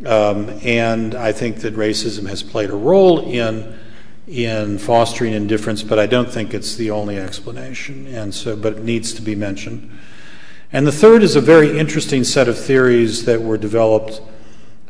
Um, 0.04 0.50
and 0.62 1.14
I 1.14 1.32
think 1.32 1.60
that 1.60 1.74
racism 1.74 2.28
has 2.28 2.42
played 2.42 2.68
a 2.68 2.76
role 2.76 3.20
in 3.20 3.78
in 4.26 4.76
fostering 4.76 5.32
indifference, 5.32 5.82
but 5.82 5.98
I 5.98 6.04
don't 6.04 6.30
think 6.30 6.52
it's 6.52 6.76
the 6.76 6.90
only 6.90 7.16
explanation, 7.16 8.06
and 8.08 8.34
so, 8.34 8.56
but 8.56 8.74
it 8.74 8.84
needs 8.84 9.14
to 9.14 9.22
be 9.22 9.34
mentioned. 9.34 9.90
And 10.70 10.86
the 10.86 10.92
third 10.92 11.22
is 11.22 11.34
a 11.34 11.40
very 11.40 11.78
interesting 11.78 12.24
set 12.24 12.46
of 12.46 12.58
theories 12.58 13.24
that 13.24 13.40
were 13.40 13.56
developed 13.56 14.20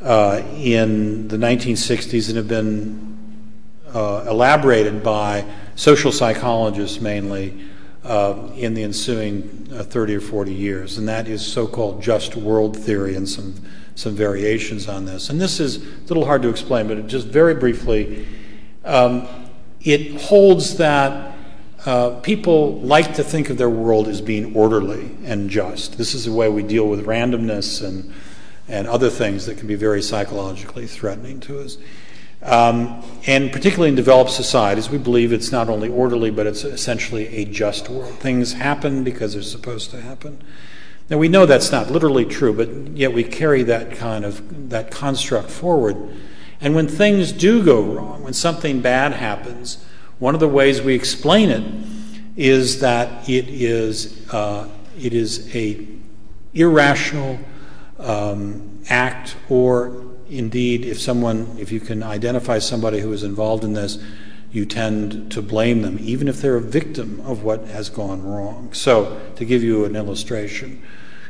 in 0.02 1.28
the 1.28 1.36
1960s 1.36 2.28
and 2.28 2.36
have 2.36 2.48
been 2.48 3.10
uh, 3.94 4.24
elaborated 4.28 5.02
by 5.02 5.44
social 5.74 6.12
psychologists 6.12 7.00
mainly 7.00 7.66
uh, 8.04 8.48
in 8.56 8.74
the 8.74 8.82
ensuing 8.82 9.68
uh, 9.74 9.82
30 9.82 10.16
or 10.16 10.20
40 10.20 10.52
years, 10.52 10.98
and 10.98 11.08
that 11.08 11.28
is 11.28 11.44
so 11.44 11.66
called 11.66 12.02
just 12.02 12.36
world 12.36 12.76
theory 12.76 13.14
and 13.14 13.28
some, 13.28 13.54
some 13.94 14.14
variations 14.14 14.88
on 14.88 15.04
this. 15.04 15.28
And 15.28 15.40
this 15.40 15.60
is 15.60 15.76
a 15.76 16.06
little 16.08 16.24
hard 16.24 16.42
to 16.42 16.48
explain, 16.48 16.88
but 16.88 17.06
just 17.06 17.26
very 17.26 17.54
briefly, 17.54 18.26
um, 18.84 19.28
it 19.82 20.20
holds 20.20 20.76
that 20.76 21.36
uh, 21.86 22.20
people 22.20 22.80
like 22.80 23.14
to 23.14 23.24
think 23.24 23.50
of 23.50 23.58
their 23.58 23.70
world 23.70 24.06
as 24.08 24.20
being 24.20 24.54
orderly 24.54 25.16
and 25.24 25.48
just. 25.50 25.96
This 25.98 26.14
is 26.14 26.26
the 26.26 26.32
way 26.32 26.48
we 26.48 26.62
deal 26.62 26.86
with 26.86 27.06
randomness 27.06 27.86
and, 27.86 28.12
and 28.70 28.86
other 28.86 29.10
things 29.10 29.46
that 29.46 29.58
can 29.58 29.66
be 29.66 29.74
very 29.74 30.00
psychologically 30.00 30.86
threatening 30.86 31.40
to 31.40 31.60
us. 31.60 31.76
Um, 32.42 33.02
and 33.26 33.52
particularly 33.52 33.90
in 33.90 33.96
developed 33.96 34.30
societies, 34.30 34.88
we 34.88 34.96
believe 34.96 35.32
it's 35.32 35.52
not 35.52 35.68
only 35.68 35.90
orderly, 35.90 36.30
but 36.30 36.46
it's 36.46 36.64
essentially 36.64 37.26
a 37.28 37.44
just 37.44 37.88
world. 37.90 38.14
Things 38.14 38.54
happen 38.54 39.04
because 39.04 39.34
they're 39.34 39.42
supposed 39.42 39.90
to 39.90 40.00
happen. 40.00 40.42
Now 41.10 41.18
we 41.18 41.28
know 41.28 41.44
that's 41.44 41.72
not 41.72 41.90
literally 41.90 42.24
true, 42.24 42.54
but 42.54 42.96
yet 42.96 43.12
we 43.12 43.24
carry 43.24 43.62
that 43.64 43.92
kind 43.92 44.24
of 44.24 44.70
that 44.70 44.90
construct 44.90 45.50
forward. 45.50 45.96
And 46.60 46.74
when 46.74 46.86
things 46.88 47.32
do 47.32 47.64
go 47.64 47.82
wrong, 47.82 48.22
when 48.22 48.32
something 48.32 48.80
bad 48.80 49.12
happens, 49.12 49.84
one 50.18 50.34
of 50.34 50.40
the 50.40 50.48
ways 50.48 50.80
we 50.80 50.94
explain 50.94 51.50
it 51.50 51.64
is 52.36 52.80
that 52.80 53.28
it 53.28 53.48
is 53.48 54.24
uh, 54.30 54.68
it 54.98 55.12
is 55.12 55.54
a 55.54 55.86
irrational 56.54 57.38
act 58.88 59.36
or 59.48 60.10
indeed, 60.30 60.84
if 60.84 61.00
someone, 61.00 61.56
if 61.58 61.72
you 61.72 61.80
can 61.80 62.02
identify 62.02 62.58
somebody 62.58 63.00
who 63.00 63.12
is 63.12 63.22
involved 63.22 63.64
in 63.64 63.72
this, 63.72 63.98
you 64.52 64.64
tend 64.64 65.30
to 65.32 65.42
blame 65.42 65.82
them, 65.82 65.98
even 66.00 66.28
if 66.28 66.40
they're 66.40 66.56
a 66.56 66.60
victim 66.60 67.20
of 67.24 67.42
what 67.44 67.64
has 67.66 67.88
gone 67.88 68.22
wrong. 68.24 68.72
So, 68.72 69.20
to 69.36 69.44
give 69.44 69.62
you 69.62 69.84
an 69.84 69.94
illustration, 69.94 70.82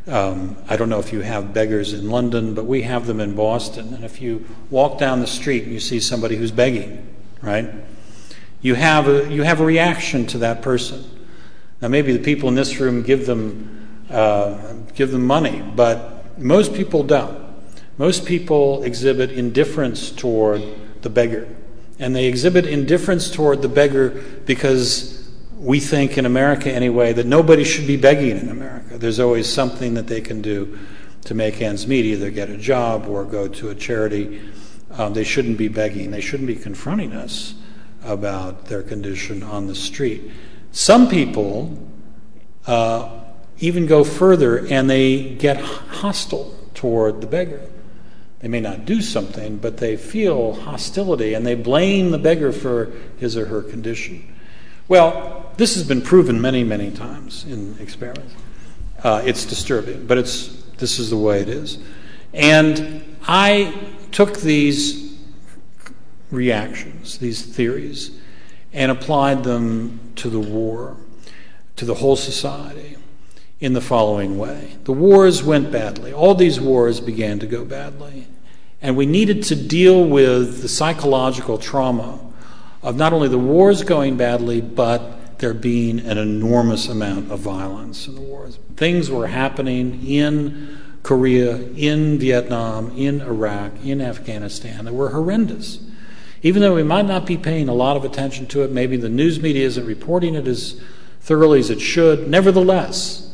um, 0.07 0.57
I 0.69 0.77
don't 0.77 0.89
know 0.89 0.99
if 0.99 1.13
you 1.13 1.21
have 1.21 1.53
beggars 1.53 1.93
in 1.93 2.09
London, 2.09 2.55
but 2.55 2.65
we 2.65 2.83
have 2.83 3.07
them 3.07 3.21
in 3.21 3.35
Boston. 3.35 3.93
And 3.93 4.05
if 4.05 4.23
you 4.23 4.47
walk 4.71 4.99
down 4.99 5.21
the 5.21 5.27
street 5.27 5.65
and 5.65 5.73
you 5.73 5.81
see 5.81 6.01
somebody 6.01 6.37
who's 6.37 6.51
begging, 6.51 7.15
right, 7.43 7.71
you 8.63 8.75
have 8.75 9.07
a, 9.07 9.31
you 9.31 9.43
have 9.43 9.61
a 9.61 9.65
reaction 9.65 10.27
to 10.29 10.39
that 10.39 10.63
person. 10.63 11.05
Now, 11.83 11.89
maybe 11.89 12.17
the 12.17 12.23
people 12.23 12.49
in 12.49 12.55
this 12.55 12.79
room 12.81 13.03
give 13.03 13.27
them, 13.27 14.07
uh, 14.11 14.75
give 14.95 15.11
them 15.11 15.27
money, 15.27 15.63
but 15.77 16.20
most 16.41 16.75
people 16.75 17.03
don't. 17.03 17.39
Most 17.99 18.25
people 18.25 18.83
exhibit 18.83 19.31
indifference 19.31 20.11
toward 20.11 20.63
the 21.03 21.11
beggar. 21.11 21.49
And 21.99 22.17
they 22.17 22.27
exhibit 22.27 22.67
indifference 22.67 23.31
toward 23.31 23.61
the 23.61 23.69
beggar 23.69 24.11
because 24.47 25.31
we 25.59 25.79
think 25.79 26.17
in 26.17 26.25
America 26.25 26.73
anyway 26.73 27.13
that 27.13 27.27
nobody 27.27 27.63
should 27.63 27.87
be 27.87 27.97
begging 27.97 28.39
in 28.39 28.49
America. 28.49 28.97
There's 28.97 29.21
always 29.21 29.47
something 29.47 29.95
that 29.95 30.07
they 30.07 30.23
can 30.23 30.41
do 30.41 30.79
to 31.27 31.35
make 31.35 31.61
ends 31.61 31.87
meet, 31.87 32.07
either 32.07 32.31
get 32.31 32.49
a 32.49 32.57
job 32.57 33.07
or 33.07 33.25
go 33.25 33.47
to 33.47 33.69
a 33.69 33.75
charity. 33.75 34.41
Um, 34.93 35.13
they 35.13 35.25
shouldn't 35.25 35.59
be 35.59 35.69
begging. 35.69 36.11
They 36.11 36.23
shouldn't 36.23 36.47
be 36.47 36.57
confronting 36.57 37.13
us 37.13 37.55
about 38.03 38.65
their 38.67 38.83
condition 38.83 39.43
on 39.43 39.67
the 39.67 39.75
street. 39.75 40.31
Some 40.73 41.09
people 41.09 41.87
uh, 42.67 43.20
even 43.61 43.87
go 43.87 44.03
further 44.03 44.67
and 44.67 44.89
they 44.89 45.35
get 45.35 45.61
hostile 45.61 46.57
toward 46.75 47.21
the 47.21 47.27
beggar. 47.27 47.61
They 48.41 48.49
may 48.49 48.61
not 48.61 48.87
do 48.87 49.03
something, 49.03 49.59
but 49.59 49.77
they 49.77 49.97
feel 49.97 50.55
hostility 50.55 51.35
and 51.35 51.47
they 51.47 51.55
blame 51.55 52.11
the 52.11 52.19
beggar 52.19 52.53
for 52.53 52.91
his 53.19 53.37
or 53.37 53.47
her 53.47 53.63
condition. 53.63 54.35
Well, 54.89 55.53
this 55.59 55.75
has 55.75 55.87
been 55.87 56.01
proven 56.01 56.41
many, 56.41 56.65
many 56.65 56.91
times 56.91 57.45
in 57.45 57.77
experiments. 57.79 58.35
Uh, 59.05 59.23
it's 59.25 59.45
disturbing, 59.45 60.07
but 60.07 60.19
it's 60.19 60.49
this 60.79 60.99
is 60.99 61.11
the 61.11 61.17
way 61.17 61.41
it 61.41 61.49
is. 61.49 61.79
And 62.33 63.17
I 63.29 63.75
took 64.11 64.41
these 64.41 65.19
reactions, 66.31 67.19
these 67.19 67.43
theories, 67.43 68.19
and 68.73 68.91
applied 68.91 69.45
them 69.45 70.01
to 70.17 70.31
the 70.31 70.41
war, 70.41 70.97
to 71.77 71.85
the 71.85 71.95
whole 71.95 72.17
society 72.17 72.97
in 73.61 73.75
the 73.75 73.81
following 73.81 74.39
way. 74.39 74.77
The 74.85 74.93
wars 74.93 75.43
went 75.43 75.71
badly. 75.71 76.13
All 76.13 76.35
these 76.35 76.59
wars 76.59 77.01
began 77.01 77.39
to 77.41 77.47
go 77.47 77.65
badly. 77.65 78.27
And 78.83 78.97
we 78.97 79.05
needed 79.05 79.43
to 79.45 79.55
deal 79.55 80.03
with 80.05 80.63
the 80.63 80.69
psychological 80.69 81.59
trauma 81.59 82.19
of 82.83 82.97
not 82.97 83.13
only 83.13 83.29
the 83.29 83.39
wars 83.39 83.83
going 83.83 84.17
badly, 84.17 84.63
but 84.63 85.39
there 85.39 85.53
being 85.53 86.01
an 86.01 86.17
enormous 86.17 86.89
amount 86.89 87.31
of 87.31 87.41
violence 87.41 88.07
in 88.07 88.15
the 88.15 88.21
wars. 88.21 88.59
Things 88.77 89.11
were 89.11 89.27
happening 89.27 90.07
in 90.07 90.79
Korea, 91.03 91.57
in 91.57 92.19
Vietnam, 92.19 92.97
in 92.97 93.21
Iraq, 93.21 93.73
in 93.85 94.01
Afghanistan 94.01 94.85
that 94.85 94.95
were 94.95 95.11
horrendous. 95.11 95.79
Even 96.43 96.63
though 96.63 96.75
we 96.75 96.83
might 96.83 97.07
not 97.07 97.27
be 97.27 97.37
paying 97.37 97.69
a 97.69 97.75
lot 97.75 97.97
of 97.97 98.05
attention 98.05 98.47
to 98.47 98.63
it, 98.63 98.71
maybe 98.71 98.97
the 98.97 99.09
news 99.09 99.41
media 99.41 99.67
isn't 99.67 99.85
reporting 99.85 100.35
it 100.35 100.47
as 100.47 100.81
thoroughly 101.21 101.61
as 101.61 101.69
it 101.69 101.81
should, 101.81 102.29
nevertheless, 102.29 103.30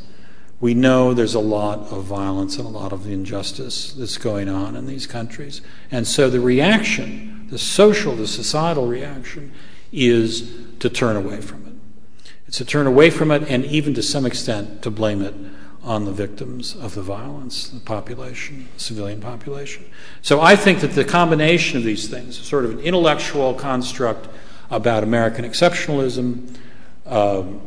we 0.61 0.74
know 0.74 1.12
there's 1.12 1.34
a 1.34 1.40
lot 1.40 1.80
of 1.92 2.04
violence 2.04 2.57
and 2.57 2.66
a 2.66 2.70
lot 2.70 2.92
of 2.92 3.07
injustice 3.07 3.92
that's 3.92 4.16
going 4.16 4.48
on 4.48 4.74
in 4.74 4.86
these 4.86 5.07
countries. 5.07 5.61
And 5.90 6.07
so 6.07 6.30
the 6.30 6.40
reaction, 6.40 7.46
the 7.50 7.59
social, 7.59 8.16
the 8.16 8.26
societal 8.26 8.86
reaction, 8.86 9.52
is 9.92 10.50
to 10.78 10.88
turn 10.88 11.16
away 11.16 11.40
from 11.40 11.66
it. 11.66 12.32
It's 12.46 12.59
to 12.59 12.64
turn 12.64 12.86
away 12.86 13.11
from 13.11 13.30
it 13.30 13.42
and 13.50 13.64
even 13.66 13.92
to 13.94 14.02
some 14.02 14.24
extent 14.24 14.82
to 14.82 14.90
blame 14.90 15.20
it 15.20 15.34
on 15.82 16.04
the 16.04 16.12
victims 16.12 16.74
of 16.74 16.94
the 16.94 17.02
violence, 17.02 17.68
the 17.68 17.80
population, 17.80 18.68
the 18.74 18.80
civilian 18.80 19.20
population. 19.20 19.84
So 20.22 20.40
I 20.40 20.57
think 20.57 20.80
that 20.80 20.92
the 20.92 21.04
combination 21.04 21.78
of 21.78 21.84
these 21.84 22.09
things, 22.09 22.38
sort 22.38 22.64
of 22.64 22.72
an 22.72 22.80
intellectual 22.80 23.54
construct 23.54 24.28
about 24.70 25.04
American 25.04 25.44
exceptionalism, 25.44 26.57
um, 27.04 27.61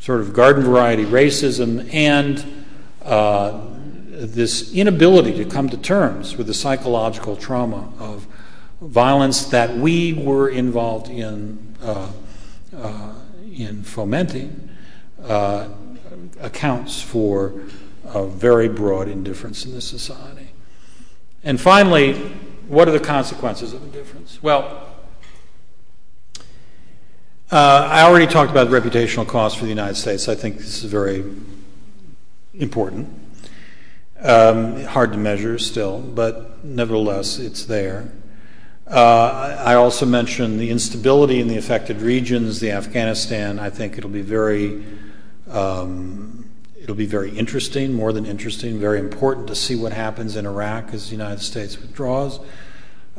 sort 0.00 0.20
of 0.20 0.32
garden 0.32 0.64
variety 0.64 1.04
racism 1.04 1.92
and 1.94 2.64
uh, 3.04 3.60
this 4.10 4.74
inability 4.74 5.32
to 5.36 5.44
come 5.44 5.68
to 5.68 5.76
terms 5.76 6.36
with 6.36 6.46
the 6.46 6.54
psychological 6.54 7.36
trauma 7.36 7.92
of 7.98 8.26
violence 8.80 9.46
that 9.46 9.76
we 9.76 10.12
were 10.12 10.48
involved 10.48 11.08
in 11.08 11.76
uh, 11.82 12.10
uh, 12.76 13.14
in 13.52 13.82
fomenting 13.82 14.70
uh, 15.24 15.68
accounts 16.40 17.00
for 17.02 17.62
a 18.04 18.26
very 18.26 18.68
broad 18.68 19.08
indifference 19.08 19.64
in 19.64 19.72
this 19.72 19.86
society. 19.86 20.48
And 21.44 21.60
finally, 21.60 22.14
what 22.68 22.88
are 22.88 22.92
the 22.92 23.00
consequences 23.00 23.72
of 23.72 23.82
indifference? 23.82 24.42
Well, 24.42 24.89
I 27.52 28.02
already 28.02 28.26
talked 28.26 28.50
about 28.50 28.70
the 28.70 28.80
reputational 28.80 29.26
costs 29.26 29.58
for 29.58 29.64
the 29.64 29.70
United 29.70 29.96
States. 29.96 30.28
I 30.28 30.34
think 30.34 30.58
this 30.58 30.84
is 30.84 30.90
very 30.90 31.24
important. 32.54 33.08
Um, 34.22 34.84
hard 34.84 35.12
to 35.12 35.18
measure 35.18 35.58
still, 35.58 36.00
but 36.00 36.64
nevertheless, 36.64 37.38
it's 37.38 37.64
there. 37.64 38.12
Uh, 38.86 39.56
I 39.64 39.74
also 39.74 40.06
mentioned 40.06 40.60
the 40.60 40.70
instability 40.70 41.40
in 41.40 41.48
the 41.48 41.56
affected 41.56 42.02
regions, 42.02 42.60
the 42.60 42.72
Afghanistan. 42.72 43.58
I 43.58 43.70
think 43.70 43.98
it'll 43.98 44.10
be 44.10 44.22
very, 44.22 44.84
um, 45.48 46.50
it'll 46.80 46.94
be 46.94 47.06
very 47.06 47.36
interesting, 47.36 47.92
more 47.92 48.12
than 48.12 48.26
interesting, 48.26 48.78
very 48.78 48.98
important 48.98 49.48
to 49.48 49.54
see 49.54 49.74
what 49.74 49.92
happens 49.92 50.36
in 50.36 50.46
Iraq 50.46 50.92
as 50.92 51.06
the 51.06 51.12
United 51.12 51.40
States 51.40 51.80
withdraws 51.80 52.40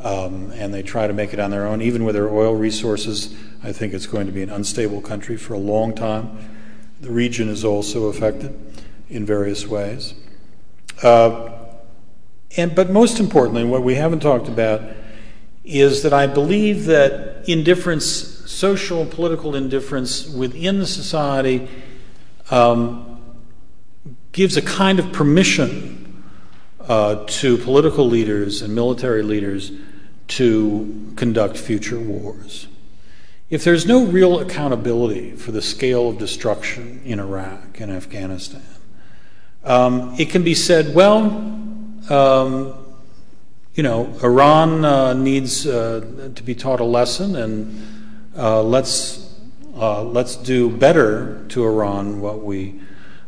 um, 0.02 0.50
and 0.52 0.74
they 0.74 0.82
try 0.82 1.06
to 1.06 1.12
make 1.12 1.32
it 1.32 1.38
on 1.38 1.50
their 1.50 1.66
own. 1.66 1.80
Even 1.80 2.04
with 2.04 2.14
their 2.14 2.28
oil 2.28 2.54
resources, 2.54 3.34
I 3.64 3.72
think 3.72 3.94
it's 3.94 4.06
going 4.06 4.26
to 4.26 4.32
be 4.32 4.42
an 4.42 4.50
unstable 4.50 5.00
country 5.00 5.36
for 5.36 5.54
a 5.54 5.58
long 5.58 5.94
time. 5.94 6.36
The 7.00 7.10
region 7.10 7.48
is 7.48 7.64
also 7.64 8.06
affected 8.06 8.58
in 9.08 9.24
various 9.24 9.66
ways. 9.66 10.14
Uh, 11.02 11.50
and, 12.56 12.74
but 12.74 12.90
most 12.90 13.20
importantly, 13.20 13.64
what 13.64 13.82
we 13.82 13.94
haven't 13.94 14.20
talked 14.20 14.48
about 14.48 14.82
is 15.64 16.02
that 16.02 16.12
I 16.12 16.26
believe 16.26 16.86
that 16.86 17.48
indifference, 17.48 18.04
social 18.04 19.06
political 19.06 19.54
indifference 19.54 20.28
within 20.28 20.80
the 20.80 20.86
society, 20.86 21.68
um, 22.50 23.20
gives 24.32 24.56
a 24.56 24.62
kind 24.62 24.98
of 24.98 25.12
permission 25.12 26.24
uh, 26.80 27.24
to 27.26 27.58
political 27.58 28.06
leaders 28.06 28.60
and 28.60 28.74
military 28.74 29.22
leaders 29.22 29.70
to 30.26 31.12
conduct 31.16 31.56
future 31.56 32.00
wars. 32.00 32.66
If 33.52 33.64
there's 33.64 33.84
no 33.86 34.06
real 34.06 34.40
accountability 34.40 35.32
for 35.32 35.52
the 35.52 35.60
scale 35.60 36.08
of 36.08 36.16
destruction 36.16 37.02
in 37.04 37.20
Iraq 37.20 37.80
and 37.80 37.92
Afghanistan, 37.92 38.62
um, 39.62 40.16
it 40.18 40.30
can 40.30 40.42
be 40.42 40.54
said, 40.54 40.94
well, 40.94 41.20
um, 42.08 42.74
you 43.74 43.82
know, 43.82 44.10
Iran 44.24 44.86
uh, 44.86 45.12
needs 45.12 45.66
uh, 45.66 46.30
to 46.34 46.42
be 46.42 46.54
taught 46.54 46.80
a 46.80 46.84
lesson, 46.84 47.36
and 47.36 48.32
uh, 48.36 48.62
let's 48.62 49.20
Uh, 49.72 50.04
let's 50.04 50.36
do 50.36 50.68
better 50.68 51.40
to 51.48 51.64
Iran 51.64 52.20
what 52.20 52.44
we 52.44 52.74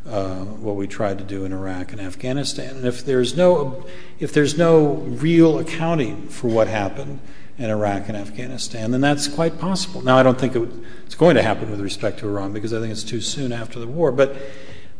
uh, 0.06 0.44
what 0.60 0.76
we 0.76 0.86
tried 0.86 1.16
to 1.16 1.24
do 1.24 1.46
in 1.46 1.52
Iraq 1.52 1.92
and 1.92 2.00
Afghanistan. 2.00 2.76
And 2.76 2.84
if 2.84 3.02
there's 3.02 3.34
no 3.34 3.82
if 4.20 4.30
there's 4.32 4.56
no 4.58 5.00
real 5.24 5.58
accounting 5.58 6.28
for 6.28 6.48
what 6.48 6.68
happened 6.68 7.18
in 7.56 7.70
Iraq 7.70 8.08
and 8.08 8.16
Afghanistan, 8.16 8.90
then 8.90 9.00
that's 9.00 9.28
quite 9.28 9.58
possible. 9.58 10.02
Now, 10.02 10.16
I 10.16 10.22
don't 10.22 10.38
think 10.38 10.56
it, 10.56 10.68
it's 11.06 11.14
going 11.14 11.36
to 11.36 11.42
happen 11.42 11.70
with 11.70 11.80
respect 11.80 12.18
to 12.20 12.28
Iran 12.28 12.52
because 12.52 12.72
I 12.72 12.80
think 12.80 12.90
it's 12.90 13.04
too 13.04 13.20
soon 13.20 13.52
after 13.52 13.78
the 13.78 13.86
war. 13.86 14.10
But 14.10 14.36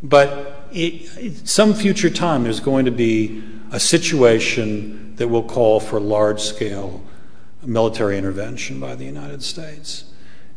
but 0.05 0.69
it, 0.71 1.17
it, 1.19 1.49
some 1.49 1.73
future 1.73 2.11
time, 2.11 2.45
there's 2.45 2.61
going 2.61 2.85
to 2.85 2.91
be 2.91 3.43
a 3.73 3.81
situation 3.81 5.17
that 5.17 5.29
will 5.29 5.43
call 5.43 5.81
for 5.81 5.99
large 5.99 6.41
scale 6.41 7.03
military 7.63 8.19
intervention 8.19 8.79
by 8.79 8.95
the 8.95 9.05
United 9.05 9.43
States. 9.43 10.05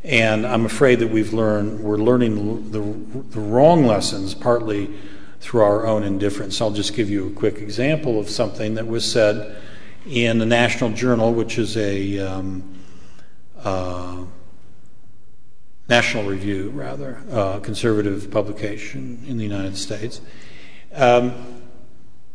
And 0.03 0.45
I'm 0.45 0.65
afraid 0.65 0.99
that 0.99 1.07
we've 1.07 1.33
learned, 1.33 1.79
we're 1.79 1.97
learning 1.97 2.71
the, 2.71 2.79
the 2.79 3.39
wrong 3.39 3.85
lessons, 3.85 4.33
partly 4.33 4.93
through 5.39 5.61
our 5.61 5.85
own 5.87 6.03
indifference. 6.03 6.59
I'll 6.59 6.71
just 6.71 6.93
give 6.93 7.09
you 7.09 7.27
a 7.27 7.31
quick 7.31 7.59
example 7.59 8.19
of 8.19 8.29
something 8.29 8.75
that 8.75 8.87
was 8.87 9.09
said 9.09 9.55
in 10.09 10.37
the 10.37 10.45
National 10.45 10.91
Journal, 10.91 11.33
which 11.33 11.57
is 11.57 11.75
a 11.77 12.19
um, 12.19 12.79
uh, 13.61 14.23
National 15.89 16.23
Review, 16.23 16.69
rather, 16.69 17.21
uh, 17.31 17.59
conservative 17.59 18.29
publication 18.31 19.23
in 19.27 19.37
the 19.37 19.43
United 19.43 19.77
States. 19.77 20.21
Um, 20.93 21.61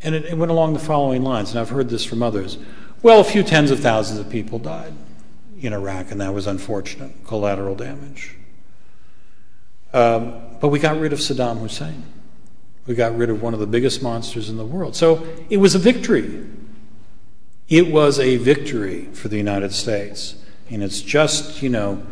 and 0.02 0.14
it, 0.14 0.36
went 0.36 0.50
along 0.50 0.72
the 0.72 0.78
following 0.78 1.22
lines, 1.22 1.50
and 1.50 1.60
I've 1.60 1.70
heard 1.70 1.88
this 1.88 2.04
from 2.04 2.22
others. 2.22 2.58
Well, 3.02 3.20
a 3.20 3.24
few 3.24 3.42
tens 3.42 3.70
of 3.70 3.80
thousands 3.80 4.20
of 4.20 4.30
people 4.30 4.58
died 4.58 4.94
in 5.60 5.72
Iraq, 5.72 6.10
and 6.10 6.20
that 6.20 6.34
was 6.34 6.46
unfortunate 6.46 7.24
collateral 7.26 7.74
damage. 7.74 8.36
Um, 9.92 10.40
but 10.60 10.68
we 10.68 10.78
got 10.78 10.98
rid 10.98 11.12
of 11.12 11.18
Saddam 11.18 11.58
Hussein. 11.60 12.04
We 12.86 12.94
got 12.94 13.16
rid 13.16 13.30
of 13.30 13.42
one 13.42 13.54
of 13.54 13.60
the 13.60 13.66
biggest 13.66 14.02
monsters 14.02 14.48
in 14.48 14.56
the 14.56 14.64
world. 14.64 14.96
So 14.96 15.26
it 15.50 15.58
was 15.58 15.74
a 15.74 15.78
victory. 15.78 16.46
It 17.72 17.90
was 17.90 18.20
a 18.20 18.36
victory 18.36 19.06
for 19.14 19.28
the 19.28 19.38
United 19.38 19.72
States. 19.72 20.34
And 20.68 20.82
it's 20.82 21.00
just, 21.00 21.62
you 21.62 21.70
know, 21.70 22.02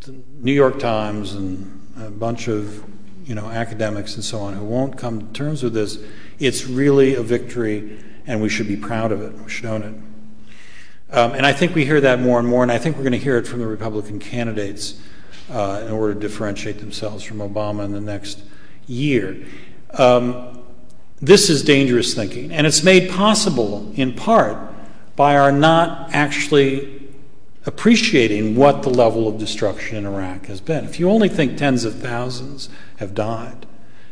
the 0.00 0.18
New 0.40 0.54
York 0.54 0.78
Times 0.78 1.34
and 1.34 1.86
a 2.00 2.08
bunch 2.08 2.48
of, 2.48 2.82
you 3.26 3.34
know, 3.34 3.44
academics 3.44 4.14
and 4.14 4.24
so 4.24 4.38
on 4.38 4.54
who 4.54 4.64
won't 4.64 4.96
come 4.96 5.20
to 5.20 5.32
terms 5.34 5.62
with 5.62 5.74
this. 5.74 5.98
It's 6.38 6.64
really 6.64 7.14
a 7.14 7.22
victory, 7.22 8.02
and 8.26 8.40
we 8.40 8.48
should 8.48 8.68
be 8.68 8.76
proud 8.78 9.12
of 9.12 9.20
it. 9.20 9.34
We 9.34 9.50
should 9.50 9.66
own 9.66 9.82
it. 9.82 11.14
Um, 11.14 11.32
and 11.32 11.44
I 11.44 11.52
think 11.52 11.74
we 11.74 11.84
hear 11.84 12.00
that 12.00 12.20
more 12.20 12.38
and 12.38 12.48
more, 12.48 12.62
and 12.62 12.72
I 12.72 12.78
think 12.78 12.96
we're 12.96 13.02
going 13.02 13.12
to 13.12 13.18
hear 13.18 13.36
it 13.36 13.46
from 13.46 13.60
the 13.60 13.66
Republican 13.66 14.18
candidates 14.18 14.98
uh, 15.50 15.82
in 15.86 15.92
order 15.92 16.14
to 16.14 16.20
differentiate 16.20 16.78
themselves 16.78 17.22
from 17.22 17.40
Obama 17.40 17.84
in 17.84 17.92
the 17.92 18.00
next 18.00 18.42
year. 18.86 19.44
Um, 19.92 20.64
this 21.20 21.50
is 21.50 21.62
dangerous 21.62 22.14
thinking, 22.14 22.50
and 22.50 22.66
it's 22.66 22.82
made 22.82 23.10
possible 23.10 23.92
in 23.94 24.14
part 24.14 24.72
by 25.16 25.36
our 25.36 25.50
not 25.50 26.14
actually 26.14 27.02
appreciating 27.64 28.54
what 28.54 28.82
the 28.82 28.90
level 28.90 29.26
of 29.26 29.38
destruction 29.38 29.96
in 29.96 30.06
Iraq 30.06 30.46
has 30.46 30.60
been. 30.60 30.84
If 30.84 31.00
you 31.00 31.10
only 31.10 31.28
think 31.28 31.56
tens 31.56 31.84
of 31.84 31.96
thousands 31.96 32.68
have 32.98 33.14
died, 33.14 33.66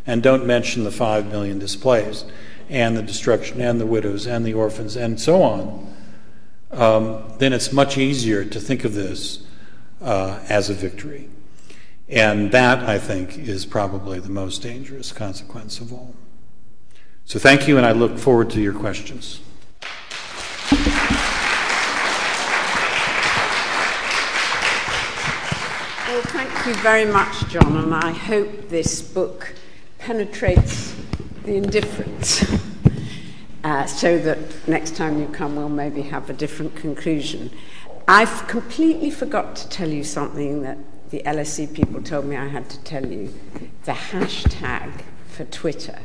and 0.07 0.23
don't 0.23 0.45
mention 0.45 0.85
the 0.85 0.91
five 0.91 1.27
million 1.27 1.59
displaced, 1.59 2.27
and 2.69 2.97
the 2.97 3.03
destruction, 3.03 3.61
and 3.61 3.81
the 3.81 3.87
widows, 3.87 4.27
and 4.27 4.45
the 4.45 4.55
orphans, 4.55 4.97
and 4.97 5.21
so 5.21 5.43
on, 5.43 5.95
um, 6.71 7.33
then 7.39 7.53
it's 7.53 7.73
much 7.73 7.97
easier 7.97 8.45
to 8.45 8.59
think 8.59 8.85
of 8.85 8.95
this 8.95 9.47
uh, 10.03 10.41
as 10.49 10.71
a 10.71 10.75
victory. 10.75 11.29
And 12.09 12.51
that, 12.53 12.81
I 12.81 12.99
think, 12.99 13.39
is 13.39 13.65
probably 13.65 14.19
the 14.19 14.29
most 14.31 14.63
dangerous 14.63 15.13
consequence 15.13 15.81
of 15.81 15.93
all. 15.93 16.15
So 17.25 17.39
thank 17.39 17.67
you, 17.67 17.77
and 17.77 17.87
I 17.87 17.93
look 17.93 18.19
forward 18.19 18.51
to 18.51 18.61
your 18.61 18.75
questions. 18.75 19.41
Well, 26.07 26.23
thank 26.65 26.77
you 26.79 26.83
very 26.83 27.05
much, 27.05 27.47
John, 27.49 27.77
and 27.77 27.95
I 27.95 28.11
hope 28.11 28.71
this 28.71 29.03
book 29.03 29.55
penetrates 29.99 30.97
the 31.43 31.57
indifference. 31.57 32.43
uh, 33.65 33.85
so 33.85 34.19
that 34.21 34.39
next 34.67 34.97
time 34.97 35.21
you 35.21 35.27
come, 35.27 35.57
we'll 35.57 35.69
maybe 35.69 36.01
have 36.01 36.31
a 36.31 36.33
different 36.33 36.75
conclusion. 36.75 37.51
I've 38.09 38.49
completely 38.49 39.11
forgot 39.11 39.57
to 39.57 39.69
tell 39.69 39.91
you 39.91 40.03
something 40.05 40.63
that 40.63 40.79
the 41.11 41.23
LSE 41.27 41.71
people 41.75 42.01
told 42.01 42.25
me 42.25 42.35
I 42.35 42.49
had 42.49 42.71
to 42.71 42.83
tell 42.83 43.05
you. 43.05 43.35
The 43.85 43.93
hashtag 43.93 45.03
for 45.29 45.45
Twitter. 45.45 45.99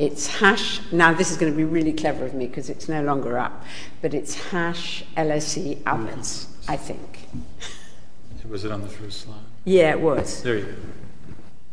It's 0.00 0.26
hash, 0.26 0.80
now 0.90 1.14
this 1.14 1.30
is 1.30 1.36
going 1.36 1.52
to 1.52 1.56
be 1.56 1.62
really 1.62 1.92
clever 1.92 2.24
of 2.24 2.34
me 2.34 2.48
because 2.48 2.68
it's 2.68 2.88
no 2.88 3.00
longer 3.00 3.38
up, 3.38 3.64
but 4.02 4.12
it's 4.12 4.50
hash 4.50 5.04
LSE 5.16 5.80
outlets, 5.86 6.48
I 6.66 6.76
think. 6.76 7.28
Was 8.48 8.64
it 8.64 8.72
on 8.72 8.82
the 8.82 8.88
first 8.88 9.20
slide? 9.20 9.43
Yeah, 9.64 9.90
it 9.90 10.00
was. 10.00 10.42
There 10.42 10.58
you 10.58 10.64
go. 10.64 10.74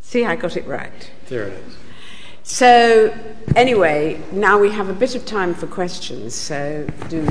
See, 0.02 0.26
I 0.26 0.36
got 0.36 0.58
it 0.58 0.66
right. 0.66 1.12
There 1.28 1.48
it 1.48 1.54
is. 1.54 1.78
So, 2.44 3.16
anyway, 3.56 4.22
now 4.32 4.60
we 4.60 4.72
have 4.72 4.90
a 4.90 4.94
bit 4.94 5.16
of 5.16 5.26
time 5.26 5.54
for 5.54 5.68
questions, 5.68 6.34
so 6.34 6.88
do 7.10 7.26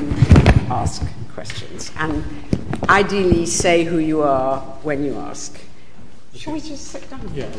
ask 0.70 1.02
questions. 1.34 1.90
And 1.98 2.24
ideally, 2.88 3.46
say 3.46 3.84
who 3.84 3.98
you 3.98 4.22
are 4.22 4.61
when 4.82 5.04
you 5.04 5.16
ask. 5.16 5.58
Shall 6.34 6.52
we 6.52 6.61
just 6.61 6.86
sit 6.88 7.08
down? 7.11 7.30
Yeah. 7.34 7.50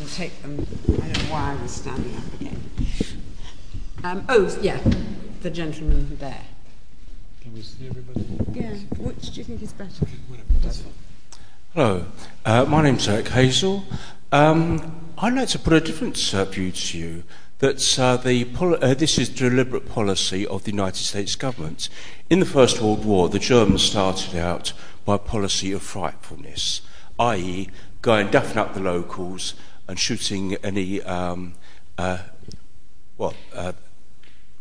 I'll 0.00 0.06
take 0.08 0.40
them. 0.42 0.66
I 0.88 0.96
don't 0.96 1.08
know 1.08 1.32
why 1.32 1.56
I 1.58 1.62
was 1.62 1.70
standing 1.70 2.16
up 2.16 2.40
again. 2.40 2.62
Um, 4.04 4.24
oh, 4.28 4.56
yeah, 4.60 4.80
the 5.42 5.50
gentleman 5.50 6.16
there. 6.18 6.42
Can 7.40 7.54
we 7.54 7.62
see 7.62 7.88
everybody? 7.88 8.26
Yeah, 8.52 8.74
which 8.98 9.30
do 9.30 9.40
you 9.40 9.44
think 9.44 9.62
is 9.62 9.72
better? 9.72 10.06
Hello, 11.74 12.04
uh, 12.44 12.66
my 12.66 12.82
name's 12.82 13.08
Eric 13.08 13.28
Hazel. 13.28 13.84
Um, 14.30 15.10
I'd 15.16 15.32
like 15.32 15.48
to 15.48 15.58
put 15.58 15.72
a 15.72 15.80
different 15.80 16.34
uh, 16.34 16.44
view 16.44 16.70
to 16.70 16.98
you 16.98 17.24
that 17.60 17.98
uh, 17.98 18.18
the 18.18 18.46
uh, 18.60 18.92
this 18.92 19.18
is 19.18 19.30
deliberate 19.30 19.88
policy 19.88 20.46
of 20.46 20.64
the 20.64 20.70
United 20.70 21.02
States 21.02 21.34
government. 21.34 21.88
In 22.28 22.40
the 22.40 22.44
First 22.44 22.82
World 22.82 23.06
War, 23.06 23.30
the 23.30 23.38
Germans 23.38 23.82
started 23.82 24.36
out 24.36 24.74
by 25.06 25.16
policy 25.16 25.72
of 25.72 25.80
frightfulness, 25.80 26.82
i.e., 27.18 27.70
going 28.02 28.28
duffing 28.28 28.58
up 28.58 28.74
the 28.74 28.80
locals 28.80 29.54
and 29.88 29.98
shooting 29.98 30.56
any 30.56 31.00
um, 31.04 31.54
uh, 31.96 32.18
well, 33.16 33.32
uh, 33.54 33.72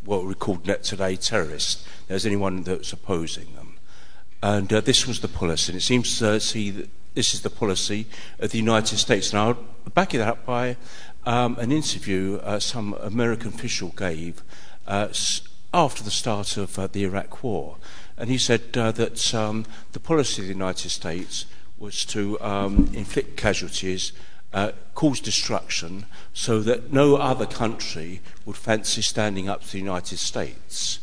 what 0.05 0.23
we 0.23 0.33
call 0.33 0.61
net 0.63 0.83
today 0.83 1.17
terrorists. 1.17 1.85
There's 2.07 2.25
anyone 2.25 2.63
that's 2.63 2.93
opposing 2.93 3.53
them, 3.55 3.73
and 4.41 4.71
uh, 4.71 4.79
this 4.79 5.05
was 5.05 5.19
the 5.19 5.27
policy. 5.27 5.73
And 5.73 5.81
it 5.81 5.83
seems 5.83 6.17
to 6.19 6.39
see 6.39 6.69
that 6.71 6.89
this 7.13 7.33
is 7.33 7.41
the 7.41 7.49
policy 7.49 8.07
of 8.39 8.51
the 8.51 8.57
United 8.57 8.97
States. 8.97 9.31
And 9.31 9.39
I'll 9.39 9.57
back 9.93 10.13
it 10.13 10.21
up 10.21 10.45
by 10.45 10.77
um, 11.25 11.57
an 11.59 11.71
interview 11.71 12.39
uh, 12.43 12.59
some 12.59 12.93
American 12.93 13.49
official 13.49 13.89
gave 13.89 14.41
uh, 14.87 15.09
after 15.73 16.03
the 16.03 16.11
start 16.11 16.57
of 16.57 16.77
uh, 16.79 16.87
the 16.87 17.03
Iraq 17.03 17.43
War. 17.43 17.77
And 18.17 18.29
he 18.29 18.37
said 18.37 18.77
uh, 18.77 18.91
that 18.93 19.33
um, 19.33 19.65
the 19.91 19.99
policy 19.99 20.41
of 20.41 20.47
the 20.47 20.53
United 20.53 20.89
States 20.89 21.45
was 21.77 22.05
to 22.05 22.39
um, 22.41 22.91
inflict 22.93 23.35
casualties, 23.35 24.13
uh, 24.53 24.71
cause 24.93 25.19
destruction, 25.19 26.05
so 26.33 26.61
that 26.61 26.93
no 26.93 27.15
other 27.15 27.45
country 27.45 28.21
would 28.45 28.57
fancy 28.57 29.01
standing 29.01 29.49
up 29.49 29.63
to 29.63 29.71
the 29.71 29.79
United 29.79 30.17
States. 30.17 30.99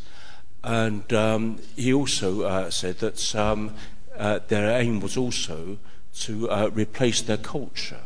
And 0.62 1.12
um, 1.12 1.58
he 1.76 1.92
also 1.92 2.42
uh, 2.42 2.70
said 2.70 2.98
that 2.98 3.34
um, 3.34 3.74
their 4.16 4.80
aim 4.80 5.00
was 5.00 5.16
also 5.16 5.78
to 6.22 6.50
uh, 6.50 6.70
replace 6.72 7.22
their 7.22 7.36
culture. 7.36 8.00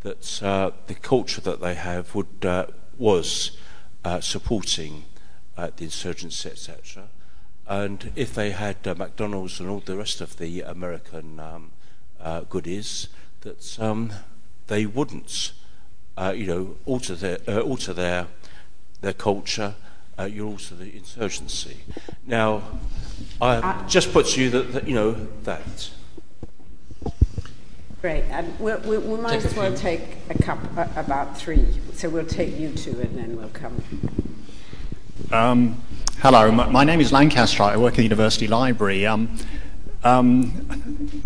That 0.00 0.42
uh, 0.42 0.72
the 0.86 0.94
culture 0.94 1.40
that 1.40 1.60
they 1.60 1.74
have 1.74 2.14
would 2.14 2.44
uh, 2.44 2.66
was 2.98 3.56
uh, 4.04 4.20
supporting 4.20 5.04
uh, 5.56 5.70
the 5.76 5.84
insurgency, 5.84 6.50
etc. 6.50 7.08
And 7.66 8.12
if 8.14 8.34
they 8.34 8.50
had 8.50 8.84
McDonald's 8.84 9.60
and 9.60 9.70
all 9.70 9.80
the 9.80 9.96
rest 9.96 10.20
of 10.20 10.36
the 10.36 10.60
American 10.60 11.40
um, 11.40 11.70
goodies, 12.50 13.08
that 13.40 13.80
um, 13.80 14.12
they 14.66 14.84
wouldn't, 14.84 15.52
you 16.34 16.46
know, 16.46 16.76
alter 16.84 17.14
their 17.14 17.60
alter 17.60 17.94
their 17.94 18.26
their 19.04 19.12
culture. 19.12 19.74
Uh, 20.18 20.24
you're 20.24 20.46
also 20.46 20.74
the 20.76 20.96
insurgency. 20.96 21.78
Now, 22.26 22.62
I 23.40 23.84
just 23.88 24.12
put 24.12 24.26
to 24.26 24.40
you 24.40 24.50
that, 24.50 24.72
that 24.72 24.88
you 24.88 24.94
know 24.94 25.12
that 25.42 25.90
Great. 28.04 28.24
And 28.24 28.60
we'll, 28.60 28.80
we, 28.80 28.98
we 28.98 29.16
might 29.16 29.42
as 29.42 29.54
well 29.56 29.74
take 29.74 30.02
a 30.28 30.36
couple, 30.42 30.78
uh, 30.78 30.86
about 30.94 31.38
three. 31.38 31.66
So 31.94 32.10
we'll 32.10 32.26
take 32.26 32.58
you 32.58 32.68
two 32.68 32.90
and 33.00 33.16
then 33.16 33.34
we'll 33.34 33.48
come. 33.48 33.82
Um, 35.32 35.80
hello, 36.18 36.52
my, 36.52 36.68
my, 36.68 36.84
name 36.84 37.00
is 37.00 37.12
Lancaster. 37.12 37.62
I 37.62 37.78
work 37.78 37.94
at 37.94 37.96
the 37.96 38.02
University 38.02 38.46
Library. 38.46 39.06
Um, 39.06 39.38
um, 40.02 41.22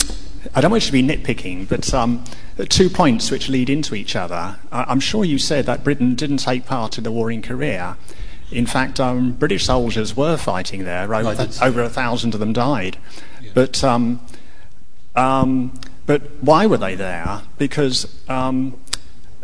I 0.54 0.60
don't 0.60 0.70
wish 0.70 0.86
to 0.86 0.92
be 0.92 1.02
nitpicking, 1.02 1.68
but 1.68 1.92
um, 1.92 2.22
two 2.68 2.88
points 2.88 3.32
which 3.32 3.48
lead 3.48 3.68
into 3.68 3.96
each 3.96 4.14
other. 4.14 4.60
I'm 4.70 5.00
sure 5.00 5.24
you 5.24 5.38
said 5.38 5.66
that 5.66 5.82
Britain 5.82 6.14
didn't 6.14 6.36
take 6.36 6.64
part 6.64 6.96
in 6.96 7.02
the 7.02 7.10
war 7.10 7.28
in 7.28 7.42
Korea. 7.42 7.96
In 8.52 8.66
fact, 8.66 9.00
um, 9.00 9.32
British 9.32 9.64
soldiers 9.64 10.16
were 10.16 10.36
fighting 10.36 10.84
there. 10.84 11.12
Over, 11.12 11.34
th- 11.34 11.60
over 11.60 11.82
a 11.82 11.90
thousand 11.90 12.34
of 12.34 12.40
them 12.40 12.52
died. 12.52 12.98
Yeah. 13.42 13.50
But 13.52 13.82
um, 13.82 14.20
um, 15.16 15.72
but 16.08 16.22
why 16.40 16.64
were 16.64 16.78
they 16.78 16.94
there? 16.94 17.42
Because 17.58 18.06
um, 18.30 18.80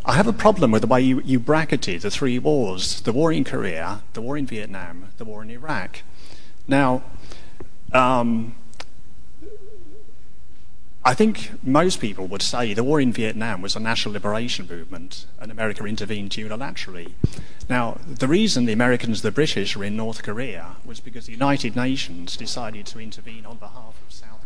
I 0.02 0.14
have 0.14 0.26
a 0.26 0.32
problem 0.32 0.70
with 0.70 0.80
the 0.80 0.88
way 0.88 1.02
you, 1.02 1.20
you 1.20 1.38
bracketed 1.38 2.00
the 2.00 2.10
three 2.10 2.38
wars 2.38 3.02
the 3.02 3.12
war 3.12 3.30
in 3.30 3.44
Korea, 3.44 4.00
the 4.14 4.22
war 4.22 4.38
in 4.38 4.46
Vietnam, 4.46 5.08
the 5.18 5.26
war 5.26 5.42
in 5.42 5.50
Iraq. 5.50 6.00
Now, 6.66 7.02
um, 7.92 8.54
I 11.04 11.12
think 11.12 11.50
most 11.62 12.00
people 12.00 12.26
would 12.28 12.40
say 12.40 12.72
the 12.72 12.82
war 12.82 12.98
in 12.98 13.12
Vietnam 13.12 13.60
was 13.60 13.76
a 13.76 13.80
national 13.80 14.14
liberation 14.14 14.66
movement 14.66 15.26
and 15.38 15.52
America 15.52 15.84
intervened 15.84 16.30
unilaterally. 16.30 17.12
Now, 17.68 17.98
the 18.06 18.26
reason 18.26 18.64
the 18.64 18.72
Americans 18.72 19.20
the 19.20 19.30
British 19.30 19.76
were 19.76 19.84
in 19.84 19.98
North 19.98 20.22
Korea 20.22 20.76
was 20.82 21.00
because 21.00 21.26
the 21.26 21.32
United 21.32 21.76
Nations 21.76 22.38
decided 22.38 22.86
to 22.86 23.00
intervene 23.00 23.44
on 23.44 23.58
behalf 23.58 23.93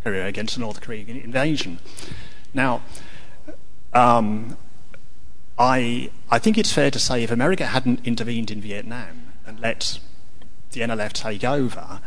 Korea 0.02 0.26
against 0.26 0.54
the 0.54 0.60
North 0.60 0.80
Korean 0.80 1.08
invasion. 1.08 1.78
Now, 2.54 2.82
um, 3.92 4.56
I, 5.58 6.10
I 6.30 6.38
think 6.38 6.56
it's 6.56 6.72
fair 6.72 6.90
to 6.90 6.98
say 6.98 7.22
if 7.22 7.30
America 7.30 7.66
hadn't 7.66 8.06
intervened 8.06 8.50
in 8.50 8.60
Vietnam 8.60 9.32
and 9.46 9.58
let 9.60 9.98
the 10.70 10.80
NLF 10.80 11.12
take 11.12 11.44
over, 11.44 12.00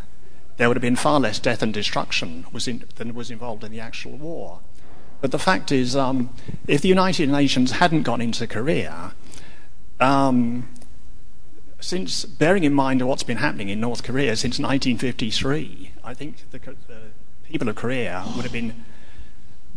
there 0.58 0.68
would 0.68 0.78
have 0.78 0.82
been 0.82 0.96
far 0.96 1.20
less 1.20 1.40
death 1.40 1.62
and 1.62 1.74
destruction 1.74 2.46
was 2.52 2.68
in, 2.68 2.84
than 2.96 3.14
was 3.14 3.32
involved 3.32 3.64
in 3.64 3.72
the 3.72 3.80
actual 3.80 4.14
war. 4.14 4.60
But 5.20 5.32
the 5.32 5.40
fact 5.40 5.72
is, 5.72 5.96
um, 5.96 6.32
if 6.68 6.82
the 6.82 6.88
United 6.88 7.30
Nations 7.30 7.74
hadn't 7.74 8.04
gone 8.04 8.22
into 8.22 8.48
Korea, 8.48 9.14
um, 10.00 10.68
since 11.80 12.26
bearing 12.26 12.64
in 12.64 12.74
mind 12.74 13.06
what's 13.06 13.24
been 13.24 13.38
happening 13.38 13.70
in 13.70 13.80
North 13.80 14.04
Korea 14.04 14.36
since 14.36 14.60
1953, 14.60 15.92
I 16.04 16.14
think 16.14 16.50
the, 16.52 16.60
the 16.60 17.02
people 17.52 17.68
of 17.68 17.76
Korea 17.76 18.24
would 18.36 18.44
have 18.44 18.54
been 18.54 18.86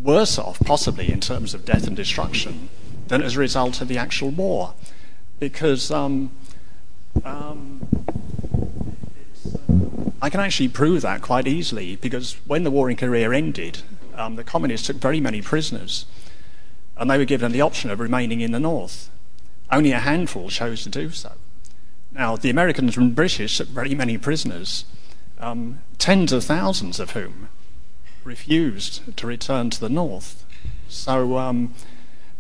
worse 0.01 0.39
off, 0.39 0.61
possibly 0.61 1.11
in 1.11 1.21
terms 1.21 1.55
of 1.55 1.65
death 1.65 1.87
and 1.87 1.97
destruction, 1.97 2.69
than 3.09 3.21
as 3.21 3.37
a 3.37 3.41
result 3.41 3.81
of 3.81 3.89
the 3.89 3.99
actual 3.99 4.31
war, 4.31 4.75
because 5.41 5.91
um, 5.91 6.31
um, 7.25 7.87
I 10.23 10.31
can 10.31 10.41
actually 10.41 10.69
prove 10.69 11.03
that 11.03 11.21
quite 11.21 11.49
easily 11.49 11.97
because 11.97 12.37
when 12.47 12.63
the 12.63 12.71
war 12.71 12.89
in 12.89 12.97
Korea 12.97 13.31
ended, 13.33 13.83
um, 14.15 14.37
the 14.37 14.45
communists 14.45 14.87
took 14.87 14.97
very 14.97 15.21
many 15.21 15.43
prisoners 15.43 16.07
and 16.97 17.11
they 17.11 17.19
were 17.19 17.25
given 17.25 17.51
the 17.51 17.61
option 17.61 17.91
of 17.91 17.99
remaining 17.99 18.41
in 18.41 18.53
the 18.53 18.61
north. 18.61 19.11
Only 19.71 19.91
a 19.91 19.99
handful 19.99 20.49
chose 20.49 20.85
to 20.85 20.89
do 20.89 21.11
so. 21.11 21.33
Now, 22.13 22.37
the 22.37 22.51
Americans 22.51 22.97
and 22.97 23.15
British 23.15 23.59
took 23.59 23.69
very 23.69 23.95
many 23.97 24.17
prisoners, 24.17 24.85
um, 25.41 25.81
tens 25.99 26.33
of 26.33 26.45
thousands 26.45 27.01
of 27.01 27.11
whom 27.11 27.49
refused 28.25 29.17
to 29.17 29.27
return 29.27 29.71
to 29.71 29.81
the 29.81 29.89
north. 29.89 30.45
So, 30.89 31.39
um, 31.39 31.75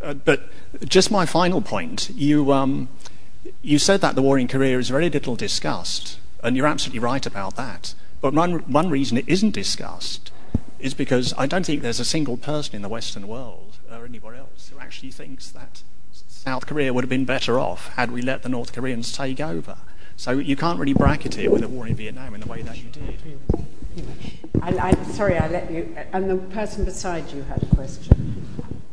uh, 0.00 0.14
but 0.14 0.50
just 0.84 1.10
my 1.10 1.26
final 1.26 1.62
point 1.62 2.10
you, 2.10 2.52
um, 2.52 2.88
you 3.62 3.78
said 3.78 4.00
that 4.00 4.14
the 4.14 4.22
war 4.22 4.38
in 4.38 4.48
Korea 4.48 4.78
is 4.78 4.88
very 4.88 5.08
little 5.10 5.36
discussed. 5.36 6.18
And 6.42 6.56
you're 6.56 6.66
absolutely 6.66 7.00
right 7.00 7.24
about 7.24 7.56
that. 7.56 7.94
But 8.20 8.34
one, 8.34 8.60
one 8.70 8.90
reason 8.90 9.16
it 9.16 9.28
isn't 9.28 9.52
discussed 9.52 10.30
is 10.78 10.92
because 10.92 11.32
I 11.38 11.46
don't 11.46 11.64
think 11.64 11.82
there's 11.82 12.00
a 12.00 12.04
single 12.04 12.36
person 12.36 12.76
in 12.76 12.82
the 12.82 12.88
Western 12.88 13.26
world 13.26 13.78
or 13.90 14.04
anywhere 14.04 14.34
else 14.34 14.70
who 14.72 14.78
actually 14.78 15.10
thinks 15.10 15.48
that 15.50 15.82
South 16.12 16.66
Korea 16.66 16.92
would 16.92 17.04
have 17.04 17.08
been 17.08 17.24
better 17.24 17.58
off 17.58 17.88
had 17.94 18.10
we 18.10 18.20
let 18.20 18.42
the 18.42 18.50
North 18.50 18.72
Koreans 18.72 19.10
take 19.10 19.40
over. 19.40 19.78
So 20.16 20.32
you 20.32 20.56
can't 20.56 20.78
really 20.78 20.92
bracket 20.92 21.38
it 21.38 21.50
with 21.50 21.62
the 21.62 21.68
war 21.68 21.86
in 21.86 21.94
Vietnam 21.94 22.34
in 22.34 22.40
the 22.40 22.46
way 22.46 22.62
that 22.62 22.76
you 22.76 22.90
did. 22.90 23.38
I, 24.64 24.88
I, 24.88 25.04
sorry, 25.12 25.36
I 25.36 25.46
let 25.48 25.70
you. 25.70 25.94
And 26.14 26.30
the 26.30 26.36
person 26.36 26.86
beside 26.86 27.30
you 27.30 27.42
had 27.42 27.62
a 27.62 27.66
question. 27.74 28.46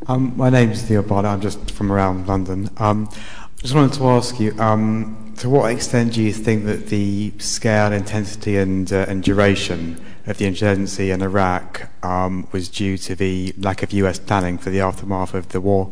Um, 0.06 0.36
my 0.36 0.50
name's 0.50 0.82
Theo 0.82 1.00
Barnett. 1.00 1.32
I'm 1.32 1.40
just 1.40 1.70
from 1.70 1.90
around 1.90 2.26
London. 2.26 2.68
Um, 2.76 3.08
I 3.10 3.62
just 3.62 3.74
wanted 3.74 3.94
to 3.94 4.06
ask 4.08 4.38
you. 4.38 4.52
Um, 4.60 5.32
to 5.38 5.48
what 5.48 5.72
extent 5.72 6.12
do 6.12 6.22
you 6.22 6.32
think 6.32 6.66
that 6.66 6.88
the 6.88 7.32
scale, 7.38 7.90
intensity, 7.90 8.58
and, 8.58 8.92
uh, 8.92 9.06
and 9.08 9.22
duration 9.22 9.98
of 10.26 10.36
the 10.36 10.44
insurgency 10.44 11.10
in 11.10 11.22
Iraq 11.22 11.88
um, 12.04 12.46
was 12.52 12.68
due 12.68 12.98
to 12.98 13.14
the 13.14 13.54
lack 13.56 13.82
of 13.82 13.94
US 13.94 14.18
planning 14.18 14.58
for 14.58 14.68
the 14.68 14.80
aftermath 14.80 15.32
of 15.32 15.48
the 15.48 15.60
war? 15.62 15.90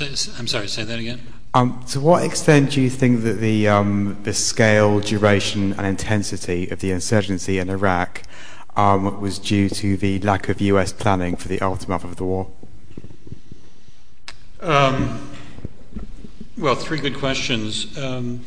I'm 0.00 0.46
sorry, 0.46 0.68
say 0.68 0.84
that 0.84 0.98
again. 0.98 1.20
Um, 1.54 1.84
to 1.88 1.98
what 1.98 2.22
extent 2.22 2.70
do 2.70 2.80
you 2.80 2.88
think 2.88 3.24
that 3.24 3.40
the, 3.40 3.66
um, 3.66 4.16
the 4.22 4.32
scale, 4.32 5.00
duration, 5.00 5.72
and 5.72 5.84
intensity 5.84 6.68
of 6.68 6.78
the 6.78 6.92
insurgency 6.92 7.58
in 7.58 7.68
Iraq 7.68 8.22
was 9.20 9.38
due 9.38 9.68
to 9.68 9.96
the 9.96 10.18
lack 10.20 10.48
of 10.48 10.60
US 10.60 10.92
planning 10.92 11.36
for 11.36 11.48
the 11.48 11.60
aftermath 11.60 12.04
of 12.04 12.16
the 12.16 12.24
war? 12.24 12.50
Um, 14.60 15.30
well, 16.58 16.74
three 16.74 16.98
good 16.98 17.16
questions. 17.18 17.96
Um, 17.98 18.44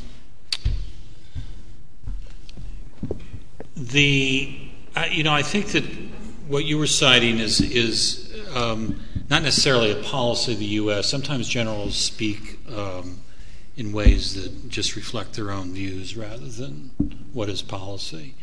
the, 3.76 4.70
uh, 4.96 5.06
you 5.10 5.24
know, 5.24 5.34
I 5.34 5.42
think 5.42 5.68
that 5.68 5.84
what 6.48 6.66
you 6.66 6.78
were 6.78 6.88
citing 6.88 7.40
is 7.40 7.60
is 7.60 8.32
um, 8.56 9.00
not 9.30 9.42
necessarily 9.42 9.92
a 9.92 10.04
policy 10.04 10.54
of 10.54 10.60
the 10.60 10.66
U.S. 10.66 11.10
Sometimes 11.10 11.48
generals 11.48 11.96
speak 11.96 12.60
um, 12.70 13.20
in 13.76 13.92
ways 13.92 14.36
that 14.36 14.70
just 14.70 14.96
reflect 14.96 15.34
their 15.34 15.52
own 15.52 15.74
views 15.74 16.16
rather 16.16 16.48
than 16.48 16.92
what 17.34 17.50
is 17.50 17.62
policy. 17.62 18.36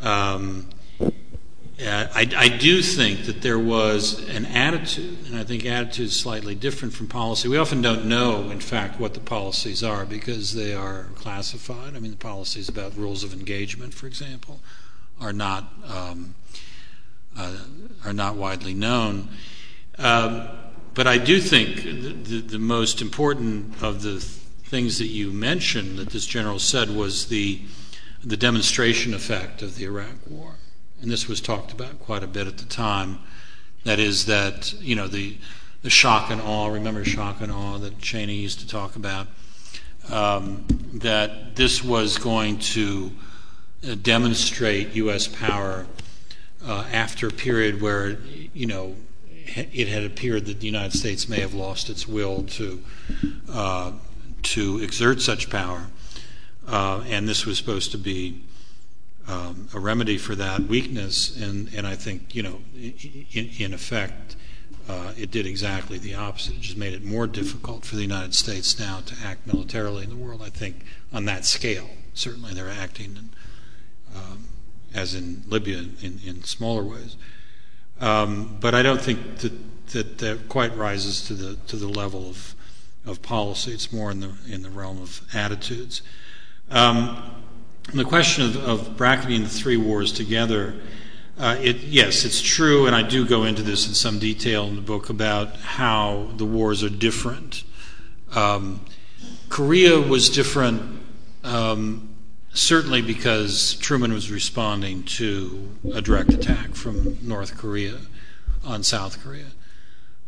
Um, 0.00 0.68
I, 2.16 2.48
do 2.48 2.82
think 2.82 3.26
that 3.26 3.42
there 3.42 3.58
was 3.58 4.28
an 4.28 4.46
attitude, 4.46 5.18
and 5.26 5.36
I 5.36 5.44
think 5.44 5.64
attitude 5.64 6.06
is 6.06 6.18
slightly 6.18 6.54
different 6.54 6.94
from 6.94 7.06
policy. 7.06 7.48
We 7.48 7.56
often 7.56 7.82
don't 7.82 8.06
know, 8.06 8.50
in 8.50 8.60
fact, 8.60 8.98
what 8.98 9.14
the 9.14 9.20
policies 9.20 9.82
are 9.82 10.04
because 10.04 10.54
they 10.54 10.74
are 10.74 11.04
classified. 11.14 11.94
I 11.94 12.00
mean, 12.00 12.10
the 12.10 12.16
policies 12.16 12.68
about 12.68 12.96
rules 12.96 13.22
of 13.22 13.32
engagement, 13.32 13.94
for 13.94 14.06
example, 14.06 14.60
are 15.20 15.32
not 15.32 15.72
um, 15.86 16.34
uh, 17.36 17.58
are 18.04 18.12
not 18.12 18.34
widely 18.36 18.74
known. 18.74 19.28
Um, 19.98 20.48
but 20.94 21.06
I 21.06 21.18
do 21.18 21.40
think 21.40 21.82
the, 21.84 22.58
most 22.58 23.00
important 23.00 23.80
of 23.82 24.02
the 24.02 24.18
things 24.18 24.98
that 24.98 25.06
you 25.06 25.32
mentioned 25.32 25.98
that 25.98 26.10
this 26.10 26.26
general 26.26 26.58
said 26.58 26.90
was 26.90 27.28
the 27.28 27.62
the 28.24 28.36
demonstration 28.36 29.14
effect 29.14 29.62
of 29.62 29.76
the 29.76 29.84
Iraq 29.84 30.16
War 30.28 30.56
and 31.00 31.10
this 31.10 31.28
was 31.28 31.40
talked 31.40 31.72
about 31.72 32.00
quite 32.00 32.22
a 32.22 32.26
bit 32.26 32.46
at 32.46 32.58
the 32.58 32.64
time. 32.64 33.18
That 33.84 33.98
is 33.98 34.26
that 34.26 34.74
you 34.80 34.96
know 34.96 35.08
the 35.08 35.38
the 35.82 35.90
shock 35.90 36.30
and 36.30 36.40
awe. 36.40 36.68
Remember 36.68 37.04
shock 37.04 37.40
and 37.40 37.52
awe 37.52 37.78
that 37.78 37.98
Cheney 38.00 38.34
used 38.34 38.60
to 38.60 38.68
talk 38.68 38.96
about. 38.96 39.28
Um, 40.10 40.64
that 40.94 41.56
this 41.56 41.84
was 41.84 42.16
going 42.16 42.58
to 42.60 43.12
uh, 43.86 43.94
demonstrate 43.94 44.94
U.S. 44.94 45.28
power 45.28 45.86
uh, 46.64 46.84
after 46.90 47.28
a 47.28 47.30
period 47.30 47.80
where 47.80 48.18
you 48.54 48.66
know 48.66 48.96
it 49.46 49.88
had 49.88 50.04
appeared 50.04 50.46
that 50.46 50.60
the 50.60 50.66
United 50.66 50.96
States 50.96 51.28
may 51.28 51.40
have 51.40 51.54
lost 51.54 51.88
its 51.88 52.08
will 52.08 52.42
to 52.44 52.82
uh, 53.50 53.92
to 54.42 54.78
exert 54.78 55.20
such 55.20 55.50
power, 55.50 55.86
uh, 56.66 57.04
and 57.06 57.28
this 57.28 57.46
was 57.46 57.58
supposed 57.58 57.90
to 57.92 57.98
be 57.98 58.42
um, 59.28 59.68
a 59.74 59.78
remedy 59.78 60.16
for 60.16 60.34
that 60.34 60.62
weakness, 60.62 61.36
and, 61.36 61.72
and 61.74 61.86
I 61.86 61.94
think, 61.94 62.34
you 62.34 62.42
know, 62.42 62.60
in, 62.74 63.50
in 63.58 63.74
effect, 63.74 64.36
uh, 64.88 65.12
it 65.18 65.30
did 65.30 65.44
exactly 65.44 65.98
the 65.98 66.14
opposite. 66.14 66.54
It 66.54 66.60
just 66.62 66.78
made 66.78 66.94
it 66.94 67.04
more 67.04 67.26
difficult 67.26 67.84
for 67.84 67.96
the 67.96 68.02
United 68.02 68.34
States 68.34 68.78
now 68.78 69.00
to 69.04 69.14
act 69.22 69.46
militarily 69.46 70.04
in 70.04 70.10
the 70.10 70.16
world, 70.16 70.40
I 70.42 70.48
think, 70.48 70.82
on 71.12 71.26
that 71.26 71.44
scale. 71.44 71.90
Certainly 72.14 72.54
they're 72.54 72.70
acting 72.70 73.16
in, 73.16 73.30
um, 74.16 74.48
as 74.94 75.14
in 75.14 75.42
Libya 75.46 75.78
in, 76.00 76.20
in 76.24 76.42
smaller 76.44 76.82
ways. 76.82 77.16
Um, 78.00 78.56
but 78.60 78.74
I 78.74 78.82
don't 78.82 79.00
think 79.00 79.38
that, 79.38 79.52
that 79.88 80.18
that 80.18 80.48
quite 80.48 80.74
rises 80.76 81.26
to 81.26 81.34
the 81.34 81.56
to 81.66 81.76
the 81.76 81.88
level 81.88 82.28
of 82.28 82.54
of 83.04 83.20
policy. 83.22 83.72
It's 83.72 83.92
more 83.92 84.10
in 84.10 84.20
the 84.20 84.32
in 84.48 84.62
the 84.62 84.70
realm 84.70 85.02
of 85.02 85.20
attitudes. 85.34 86.00
Um, 86.70 87.44
the 87.94 88.04
question 88.04 88.44
of, 88.44 88.56
of, 88.56 88.96
bracketing 88.96 89.42
the 89.42 89.48
three 89.48 89.76
wars 89.76 90.12
together, 90.12 90.74
uh, 91.38 91.56
it, 91.60 91.76
yes, 91.78 92.24
it's 92.24 92.42
true, 92.42 92.86
and 92.86 92.94
I 92.94 93.02
do 93.02 93.26
go 93.26 93.44
into 93.44 93.62
this 93.62 93.88
in 93.88 93.94
some 93.94 94.18
detail 94.18 94.66
in 94.66 94.76
the 94.76 94.82
book 94.82 95.08
about 95.08 95.56
how 95.56 96.30
the 96.36 96.44
wars 96.44 96.82
are 96.82 96.90
different. 96.90 97.62
Um, 98.34 98.84
Korea 99.48 99.98
was 100.00 100.28
different, 100.28 101.00
um, 101.44 102.14
certainly 102.52 103.00
because 103.00 103.74
Truman 103.74 104.12
was 104.12 104.30
responding 104.30 105.04
to 105.04 105.70
a 105.94 106.02
direct 106.02 106.32
attack 106.34 106.74
from 106.74 107.16
North 107.22 107.56
Korea, 107.56 107.98
on 108.64 108.82
South 108.82 109.22
Korea. 109.22 109.46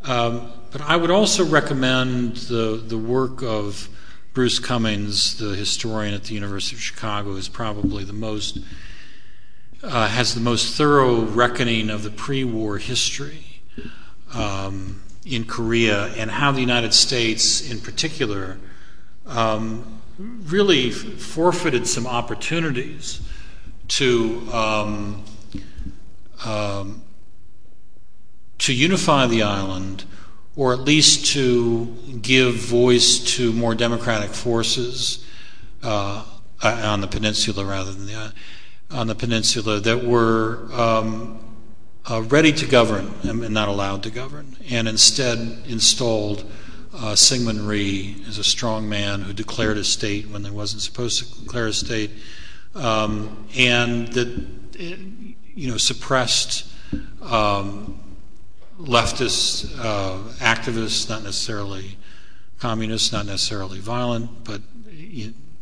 Um, 0.02 0.50
but 0.70 0.80
I 0.80 0.96
would 0.96 1.11
also 1.11 1.44
recommend 1.44 2.36
the, 2.36 2.82
the 2.82 2.96
work 2.96 3.42
of 3.42 3.88
Bruce 4.33 4.61
Cumings, 4.61 5.39
the 5.39 5.57
historian 5.57 6.14
at 6.14 6.24
the 6.24 6.35
University 6.35 6.76
of 6.76 6.81
Chicago, 6.81 7.35
is 7.35 7.49
probably 7.49 8.05
the 8.05 8.12
most 8.12 8.59
uh, 9.83 10.09
has 10.09 10.35
the 10.35 10.41
most 10.41 10.76
thorough 10.76 11.22
reckoning 11.22 11.91
of 11.91 12.03
the 12.03 12.11
pre-war 12.11 12.78
history 12.78 13.62
um, 14.35 15.03
in 15.24 15.45
Korea 15.45 16.09
and 16.14 16.31
how 16.31 16.53
the 16.53 16.61
United 16.61 16.95
States, 16.95 17.68
in 17.68 17.81
particular, 17.81 18.59
um, 19.26 20.01
really 20.18 20.91
forfeited 20.91 21.87
some 21.87 22.07
opportunities 22.07 23.20
to 23.89 24.49
um, 24.53 25.24
um, 26.45 27.03
to 28.59 28.74
unify 28.74 29.26
the 29.26 29.43
island, 29.43 30.05
or 30.61 30.74
at 30.74 30.80
least 30.80 31.24
to 31.24 31.86
give 32.20 32.54
voice 32.54 33.18
to 33.36 33.50
more 33.54 33.74
democratic 33.74 34.28
forces 34.28 35.24
uh, 35.82 36.22
on 36.62 37.00
the 37.00 37.06
peninsula 37.06 37.64
rather 37.64 37.90
than 37.90 38.04
the 38.04 38.32
on 38.90 39.06
the 39.06 39.14
peninsula 39.14 39.80
that 39.80 40.04
were 40.04 40.68
um, 40.74 41.38
uh, 42.11 42.20
ready 42.28 42.52
to 42.52 42.66
govern 42.66 43.11
and 43.22 43.48
not 43.48 43.68
allowed 43.68 44.02
to 44.02 44.11
govern, 44.11 44.54
and 44.68 44.86
instead 44.86 45.38
installed 45.66 46.44
uh, 46.92 47.14
Syngman 47.14 47.66
Rhee 47.66 48.22
as 48.28 48.36
a 48.36 48.44
strong 48.44 48.86
man 48.86 49.22
who 49.22 49.32
declared 49.32 49.78
a 49.78 49.84
state 49.84 50.28
when 50.28 50.42
they 50.42 50.50
wasn't 50.50 50.82
supposed 50.82 51.20
to 51.24 51.40
declare 51.40 51.68
a 51.68 51.72
state, 51.72 52.11
um, 52.74 53.48
and 53.56 54.08
that 54.08 54.28
you 54.78 55.70
know 55.70 55.78
suppressed 55.78 56.70
um, 57.22 57.98
leftist 58.85 59.76
uh, 59.78 60.18
activists, 60.39 61.09
not 61.09 61.22
necessarily 61.22 61.97
communists, 62.59 63.12
not 63.12 63.26
necessarily 63.26 63.78
violent, 63.78 64.45
but 64.45 64.61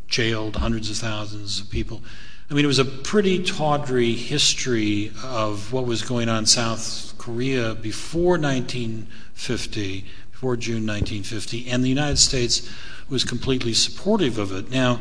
jailed 0.08 0.56
hundreds 0.56 0.90
of 0.90 0.96
thousands 0.96 1.60
of 1.60 1.70
people. 1.70 2.02
I 2.50 2.54
mean, 2.54 2.64
it 2.64 2.68
was 2.68 2.78
a 2.78 2.84
pretty 2.84 3.42
tawdry 3.42 4.14
history 4.14 5.12
of 5.22 5.72
what 5.72 5.84
was 5.84 6.02
going 6.02 6.28
on 6.28 6.38
in 6.38 6.46
South 6.46 7.14
Korea 7.18 7.74
before 7.74 8.38
1950, 8.38 10.06
before 10.32 10.56
June 10.56 10.86
1950, 10.86 11.68
and 11.68 11.84
the 11.84 11.88
United 11.88 12.16
States 12.16 12.68
was 13.10 13.22
completely 13.22 13.74
supportive 13.74 14.38
of 14.38 14.52
it. 14.52 14.70
Now, 14.70 15.00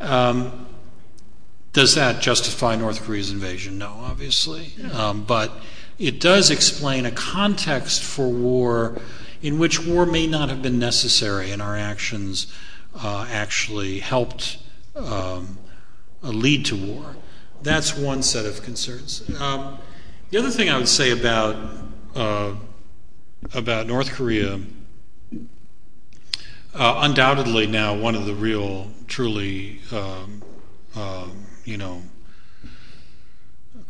um, 0.00 0.66
does 1.72 1.94
that 1.94 2.20
justify 2.20 2.74
North 2.74 3.02
Korea's 3.02 3.30
invasion? 3.30 3.78
No, 3.78 3.92
obviously. 4.00 4.72
Um, 4.92 5.22
but 5.22 5.52
it 6.00 6.18
does 6.18 6.50
explain 6.50 7.04
a 7.04 7.10
context 7.10 8.02
for 8.02 8.26
war 8.26 8.98
in 9.42 9.58
which 9.58 9.86
war 9.86 10.06
may 10.06 10.26
not 10.26 10.48
have 10.48 10.62
been 10.62 10.78
necessary, 10.78 11.50
and 11.50 11.62
our 11.62 11.76
actions 11.76 12.52
uh, 12.94 13.26
actually 13.30 14.00
helped 14.00 14.58
um, 14.96 15.58
lead 16.22 16.64
to 16.66 16.76
war. 16.76 17.16
That's 17.62 17.96
one 17.96 18.22
set 18.22 18.46
of 18.46 18.62
concerns. 18.62 19.22
Um, 19.38 19.78
the 20.30 20.38
other 20.38 20.50
thing 20.50 20.70
I 20.70 20.78
would 20.78 20.88
say 20.88 21.10
about 21.10 21.56
uh, 22.14 22.54
about 23.54 23.86
North 23.86 24.12
Korea, 24.12 24.60
uh, 26.74 27.00
undoubtedly 27.02 27.66
now 27.66 27.94
one 27.94 28.14
of 28.14 28.26
the 28.26 28.34
real, 28.34 28.90
truly, 29.06 29.80
um, 29.92 30.42
uh, 30.94 31.28
you 31.64 31.76
know, 31.76 32.02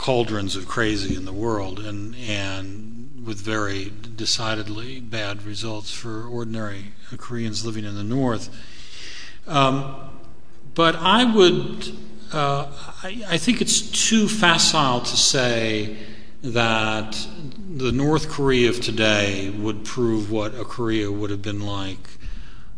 cauldrons 0.00 0.56
of 0.56 0.66
crazy 0.66 1.14
in 1.14 1.26
the 1.26 1.32
world, 1.32 1.78
and 1.78 2.16
and 2.16 3.22
with 3.26 3.38
very 3.38 3.92
decidedly 4.16 4.98
bad 4.98 5.42
results 5.42 5.90
for 5.90 6.24
ordinary 6.24 6.92
Koreans 7.18 7.66
living 7.66 7.84
in 7.84 7.94
the 7.96 8.02
North. 8.02 8.48
Um, 9.46 9.94
but 10.74 10.96
I 10.96 11.24
would 11.24 11.94
uh, 12.32 12.72
I, 13.02 13.24
I, 13.28 13.36
think 13.36 13.60
it's 13.60 13.82
too 14.08 14.26
facile 14.26 15.00
to 15.00 15.16
say 15.16 15.96
that 16.42 17.26
the 17.76 17.92
North 17.92 18.30
Korea 18.30 18.70
of 18.70 18.80
today 18.80 19.50
would 19.50 19.84
prove 19.84 20.30
what 20.30 20.54
a 20.54 20.64
Korea 20.64 21.12
would 21.12 21.30
have 21.30 21.42
been 21.42 21.60
like 21.60 22.08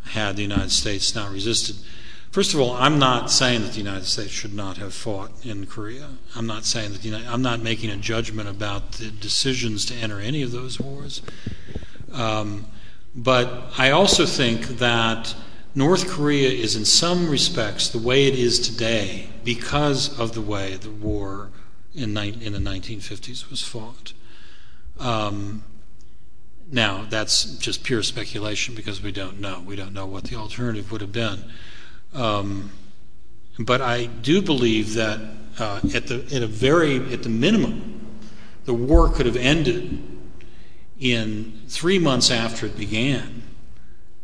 had 0.07 0.35
the 0.35 0.43
United 0.43 0.73
States 0.73 1.15
not 1.15 1.31
resisted. 1.31 1.77
First 2.33 2.55
of 2.55 2.61
all, 2.61 2.73
I'm 2.73 2.99
not 2.99 3.31
saying 3.31 3.61
that 3.61 3.73
the 3.73 3.79
United 3.79 4.07
States 4.07 4.31
should 4.31 4.55
not 4.55 4.79
have 4.79 4.95
fought 4.95 5.45
in 5.45 5.67
Korea. 5.67 6.09
I'm 6.35 6.47
not 6.47 6.65
saying 6.65 6.93
that 6.93 7.05
United, 7.05 7.29
I'm 7.29 7.43
not 7.43 7.61
making 7.61 7.91
a 7.91 7.99
judgment 7.99 8.49
about 8.49 8.93
the 8.93 9.11
decisions 9.11 9.85
to 9.87 9.95
enter 9.95 10.19
any 10.19 10.41
of 10.43 10.51
those 10.51 10.81
wars. 10.81 11.21
Um, 12.11 12.69
but 13.15 13.65
I 13.77 13.91
also 13.91 14.25
think 14.25 14.79
that 14.79 15.35
North 15.75 16.09
Korea 16.09 16.49
is, 16.49 16.75
in 16.75 16.87
some 16.87 17.29
respects, 17.29 17.91
the 17.91 17.99
way 17.99 18.27
it 18.27 18.35
is 18.35 18.61
today 18.61 19.29
because 19.45 20.19
of 20.19 20.33
the 20.33 20.41
way 20.41 20.77
the 20.77 20.91
war 20.91 21.51
in, 21.95 22.17
in 22.17 22.55
the 22.55 22.71
1950s 22.71 23.51
was 23.51 23.63
fought. 23.63 24.15
Um, 24.99 25.65
now, 26.71 27.05
that's 27.11 27.45
just 27.59 27.85
pure 27.85 28.03
speculation 28.03 28.75
because 28.75 29.03
we 29.03 29.13
don't 29.13 29.39
know. 29.39 29.61
We 29.61 29.77
don't 29.77 29.93
know 29.93 30.07
what 30.07 30.25
the 30.25 30.37
alternative 30.37 30.91
would 30.91 31.03
have 31.03 31.13
been. 31.13 31.45
Um, 32.15 32.71
but 33.59 33.81
I 33.81 34.07
do 34.07 34.43
believe 34.43 34.95
that 34.95 35.21
uh, 35.59 35.81
at 35.95 36.07
the 36.07 36.25
at 36.35 36.43
a 36.43 36.47
very 36.47 36.97
at 37.13 37.23
the 37.23 37.29
minimum, 37.29 38.21
the 38.65 38.75
war 38.75 39.09
could 39.09 39.27
have 39.27 39.37
ended 39.37 40.03
in 40.99 41.61
three 41.69 41.99
months 41.99 42.31
after 42.31 42.67
it 42.67 42.77
began 42.77 43.43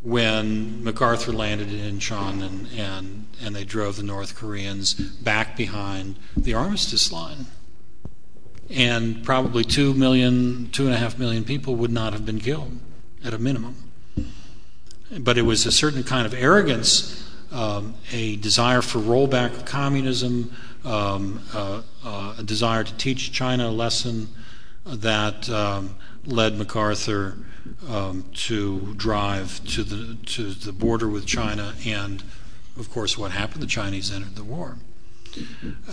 when 0.02 0.82
MacArthur 0.84 1.32
landed 1.32 1.72
in 1.72 1.98
Incheon 1.98 2.42
and, 2.42 2.68
and, 2.76 3.26
and 3.42 3.56
they 3.56 3.64
drove 3.64 3.96
the 3.96 4.02
North 4.02 4.36
Koreans 4.36 4.94
back 4.94 5.56
behind 5.56 6.16
the 6.36 6.54
armistice 6.54 7.10
line. 7.10 7.46
And 8.70 9.24
probably 9.24 9.64
two 9.64 9.94
million, 9.94 10.70
two 10.70 10.86
and 10.86 10.94
a 10.94 10.98
half 10.98 11.18
million 11.18 11.44
people 11.44 11.74
would 11.76 11.90
not 11.90 12.12
have 12.12 12.24
been 12.24 12.38
killed 12.38 12.78
at 13.24 13.34
a 13.34 13.38
minimum. 13.38 13.74
But 15.18 15.36
it 15.36 15.42
was 15.42 15.66
a 15.66 15.72
certain 15.72 16.04
kind 16.04 16.26
of 16.26 16.34
arrogance, 16.34 17.27
a 17.52 18.36
desire 18.36 18.82
for 18.82 18.98
rollback 18.98 19.54
of 19.54 19.64
communism, 19.64 20.52
um, 20.84 21.42
uh, 21.54 21.82
uh, 22.04 22.34
a 22.38 22.42
desire 22.42 22.84
to 22.84 22.94
teach 22.94 23.32
China 23.32 23.68
a 23.68 23.70
lesson 23.70 24.28
that 24.84 25.48
um, 25.50 25.96
led 26.24 26.56
MacArthur 26.56 27.36
um, 27.88 28.24
to 28.34 28.94
drive 28.94 29.64
to 29.66 29.82
the 29.82 30.16
to 30.26 30.50
the 30.54 30.72
border 30.72 31.08
with 31.08 31.26
China, 31.26 31.74
and 31.84 32.22
of 32.78 32.90
course, 32.90 33.18
what 33.18 33.32
happened? 33.32 33.62
The 33.62 33.66
Chinese 33.66 34.12
entered 34.12 34.36
the 34.36 34.44
war. 34.44 34.76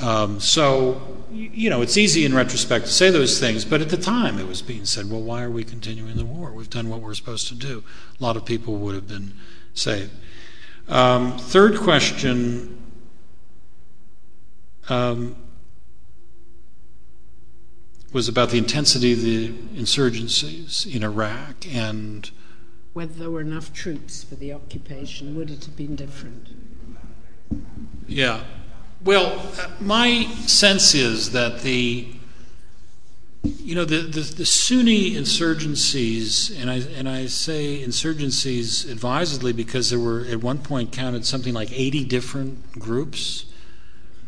Um, 0.02 0.40
so, 0.40 1.26
you 1.32 1.70
know, 1.70 1.82
it's 1.82 1.98
easy 1.98 2.26
in 2.26 2.34
retrospect 2.34 2.86
to 2.86 2.92
say 2.92 3.10
those 3.10 3.40
things, 3.40 3.66
but 3.66 3.82
at 3.82 3.90
the 3.90 3.98
time 3.98 4.40
it 4.40 4.48
was 4.48 4.62
being 4.62 4.86
said, 4.86 5.10
well, 5.10 5.22
why 5.22 5.44
are 5.44 5.52
we 5.52 5.64
continuing 5.64 6.16
the 6.16 6.26
war? 6.26 6.52
We've 6.52 6.70
done 6.70 6.90
what 6.90 7.02
we're 7.02 7.14
supposed 7.14 7.48
to 7.50 7.56
do. 7.56 7.84
A 8.20 8.24
lot 8.24 8.38
of 8.38 8.46
people 8.46 8.78
would 8.78 8.96
have 8.96 9.08
been 9.08 9.34
saved. 9.74 10.12
Um, 10.88 11.38
third 11.38 11.80
question 11.80 12.78
um, 14.88 15.36
was 18.14 18.28
about 18.28 18.52
the 18.52 18.58
intensity 18.58 19.14
of 19.14 19.22
the 19.22 19.50
insurgencies 19.50 20.86
in 20.86 21.04
Iraq 21.04 21.66
and 21.74 22.30
whether 22.94 23.14
there 23.14 23.30
were 23.30 23.42
enough 23.42 23.74
troops 23.74 24.24
for 24.24 24.36
the 24.36 24.54
occupation. 24.54 25.36
Would 25.36 25.52
it 25.52 25.66
have 25.66 25.76
been 25.76 25.96
different? 25.96 26.50
Yeah. 28.08 28.44
Well, 29.04 29.54
uh, 29.60 29.70
my 29.82 30.26
sense 30.46 30.96
is 30.96 31.32
that 31.32 31.62
the 31.62 32.08
you 33.46 33.76
know 33.76 33.86
the, 33.86 33.98
the, 33.98 34.22
the, 34.22 34.46
Sunni 34.46 35.12
insurgencies, 35.12 36.52
and 36.60 36.70
I 36.70 36.76
and 36.98 37.08
I 37.08 37.28
say 37.28 37.84
insurgencies 37.84 38.90
advisedly 38.90 39.54
because 39.54 39.90
there 39.90 40.00
were 40.00 40.26
at 40.26 40.42
one 40.42 40.60
point 40.60 40.92
counted 40.92 41.26
something 41.26 41.54
like 41.54 41.72
80 41.72 42.06
different 42.06 42.80
groups 42.80 43.46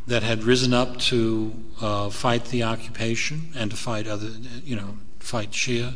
that 0.08 0.24
had 0.24 0.44
risen 0.44 0.74
up 0.74 0.98
to 1.00 1.54
uh, 1.82 2.10
fight 2.10 2.46
the 2.46 2.64
occupation 2.64 3.52
and 3.56 3.72
to 3.72 3.78
fight 3.78 4.08
other, 4.08 4.30
you 4.64 4.76
know, 4.76 4.98
fight 5.20 5.52
Shia, 5.52 5.94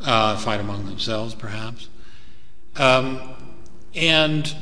uh, 0.00 0.36
fight 0.36 0.60
among 0.60 0.86
themselves 0.86 1.34
perhaps. 1.34 1.88
Um, 2.76 3.20
and 3.94 4.54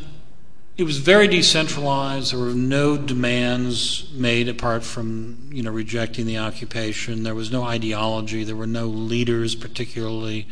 it 0.78 0.84
was 0.84 0.98
very 0.98 1.26
decentralized. 1.26 2.32
There 2.32 2.38
were 2.38 2.54
no 2.54 2.96
demands 2.96 4.08
made 4.14 4.48
apart 4.48 4.84
from, 4.84 5.50
you 5.50 5.64
know, 5.64 5.72
rejecting 5.72 6.24
the 6.24 6.38
occupation. 6.38 7.24
There 7.24 7.34
was 7.34 7.50
no 7.50 7.64
ideology. 7.64 8.44
There 8.44 8.54
were 8.54 8.66
no 8.68 8.86
leaders, 8.86 9.56
particularly 9.56 10.46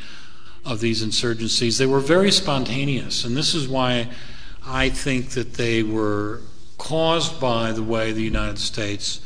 of 0.64 0.80
these 0.80 1.04
insurgencies. 1.04 1.78
They 1.78 1.86
were 1.86 2.00
very 2.00 2.32
spontaneous, 2.32 3.24
and 3.24 3.36
this 3.36 3.54
is 3.54 3.68
why 3.68 4.08
I 4.66 4.88
think 4.88 5.30
that 5.30 5.54
they 5.54 5.84
were 5.84 6.40
caused 6.76 7.40
by 7.40 7.70
the 7.70 7.84
way 7.84 8.10
the 8.10 8.20
United 8.20 8.58
States 8.58 9.20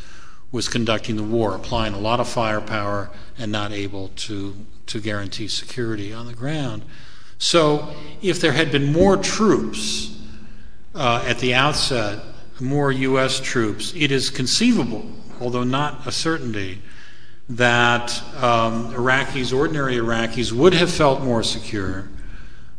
was 0.52 0.68
conducting 0.68 1.16
the 1.16 1.22
war, 1.22 1.54
applying 1.54 1.94
a 1.94 1.98
lot 1.98 2.20
of 2.20 2.28
firepower 2.28 3.10
and 3.38 3.50
not 3.50 3.72
able 3.72 4.08
to, 4.08 4.54
to 4.84 5.00
guarantee 5.00 5.48
security 5.48 6.12
on 6.12 6.26
the 6.26 6.34
ground. 6.34 6.82
So, 7.38 7.94
if 8.20 8.38
there 8.38 8.52
had 8.52 8.70
been 8.70 8.92
more 8.92 9.16
troops 9.16 10.19
uh, 10.94 11.24
at 11.26 11.38
the 11.38 11.54
outset, 11.54 12.22
more 12.60 12.92
U.S. 12.92 13.40
troops, 13.40 13.92
it 13.96 14.10
is 14.10 14.30
conceivable, 14.30 15.08
although 15.40 15.64
not 15.64 16.06
a 16.06 16.12
certainty, 16.12 16.82
that 17.48 18.22
um, 18.36 18.92
Iraqis, 18.94 19.56
ordinary 19.56 19.96
Iraqis, 19.96 20.52
would 20.52 20.74
have 20.74 20.90
felt 20.90 21.22
more 21.22 21.42
secure 21.42 22.08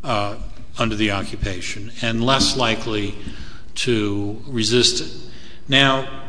uh, 0.02 0.36
under 0.78 0.94
the 0.94 1.10
occupation 1.10 1.92
and 2.00 2.24
less 2.24 2.56
likely 2.56 3.14
to 3.74 4.42
resist 4.46 5.00
it. 5.00 5.30
Now, 5.68 6.22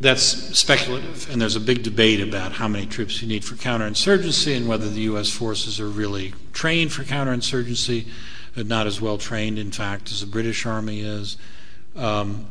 that's 0.00 0.22
speculative, 0.58 1.30
and 1.30 1.40
there's 1.40 1.54
a 1.54 1.60
big 1.60 1.84
debate 1.84 2.20
about 2.20 2.52
how 2.52 2.66
many 2.66 2.86
troops 2.86 3.22
you 3.22 3.28
need 3.28 3.44
for 3.44 3.54
counterinsurgency 3.54 4.56
and 4.56 4.68
whether 4.68 4.88
the 4.88 5.02
U.S. 5.02 5.30
forces 5.30 5.78
are 5.78 5.88
really 5.88 6.34
trained 6.52 6.92
for 6.92 7.04
counterinsurgency, 7.04 8.08
not 8.56 8.86
as 8.86 9.00
well 9.00 9.18
trained, 9.18 9.58
in 9.58 9.70
fact, 9.70 10.10
as 10.10 10.20
the 10.20 10.26
British 10.26 10.66
Army 10.66 11.00
is. 11.00 11.36
Um, 11.96 12.46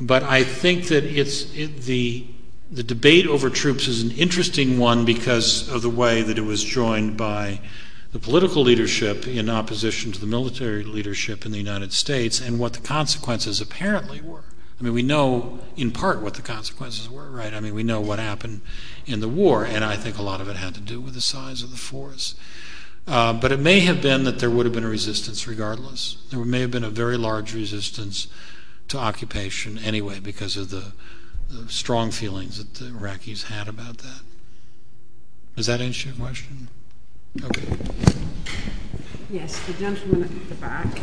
but 0.00 0.22
I 0.22 0.44
think 0.44 0.88
that 0.88 1.04
it's 1.04 1.52
it, 1.54 1.82
the 1.82 2.26
the 2.70 2.82
debate 2.82 3.26
over 3.26 3.48
troops 3.48 3.88
is 3.88 4.02
an 4.02 4.10
interesting 4.12 4.78
one 4.78 5.04
because 5.04 5.68
of 5.70 5.80
the 5.82 5.88
way 5.90 6.22
that 6.22 6.36
it 6.36 6.42
was 6.42 6.62
joined 6.62 7.16
by 7.16 7.60
the 8.12 8.18
political 8.18 8.62
leadership 8.62 9.26
in 9.26 9.48
opposition 9.48 10.12
to 10.12 10.20
the 10.20 10.26
military 10.26 10.84
leadership 10.84 11.46
in 11.46 11.52
the 11.52 11.58
United 11.58 11.92
States 11.92 12.40
and 12.40 12.58
what 12.58 12.74
the 12.74 12.80
consequences 12.80 13.60
apparently 13.60 14.20
were. 14.20 14.44
I 14.78 14.84
mean, 14.84 14.92
we 14.92 15.02
know 15.02 15.58
in 15.76 15.90
part 15.90 16.20
what 16.20 16.34
the 16.34 16.42
consequences 16.42 17.08
were, 17.10 17.30
right? 17.30 17.52
I 17.52 17.60
mean, 17.60 17.74
we 17.74 17.82
know 17.82 18.00
what 18.00 18.18
happened 18.18 18.60
in 19.06 19.20
the 19.20 19.28
war, 19.28 19.64
and 19.64 19.84
I 19.84 19.96
think 19.96 20.18
a 20.18 20.22
lot 20.22 20.40
of 20.40 20.48
it 20.48 20.56
had 20.56 20.74
to 20.74 20.80
do 20.80 21.00
with 21.00 21.14
the 21.14 21.20
size 21.20 21.62
of 21.62 21.70
the 21.70 21.76
force. 21.76 22.34
Uh, 23.08 23.32
but 23.32 23.50
it 23.50 23.58
may 23.58 23.80
have 23.80 24.02
been 24.02 24.24
that 24.24 24.38
there 24.38 24.50
would 24.50 24.66
have 24.66 24.74
been 24.74 24.84
a 24.84 24.88
resistance 24.88 25.48
regardless. 25.48 26.18
There 26.30 26.44
may 26.44 26.60
have 26.60 26.70
been 26.70 26.84
a 26.84 26.90
very 26.90 27.16
large 27.16 27.54
resistance 27.54 28.28
to 28.88 28.98
occupation 28.98 29.78
anyway 29.78 30.20
because 30.20 30.58
of 30.58 30.68
the, 30.68 30.92
the 31.48 31.70
strong 31.70 32.10
feelings 32.10 32.58
that 32.58 32.74
the 32.74 32.90
Iraqis 32.90 33.44
had 33.44 33.66
about 33.66 33.98
that. 33.98 34.20
Does 35.56 35.66
that 35.66 35.80
answer 35.80 36.10
your 36.10 36.18
question? 36.18 36.68
Okay. 37.42 37.76
Yes, 39.30 39.58
the 39.66 39.72
gentleman 39.72 40.24
at 40.24 40.48
the 40.50 40.54
back. 40.56 41.00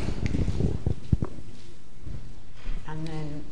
And 2.88 3.08
then 3.08 3.44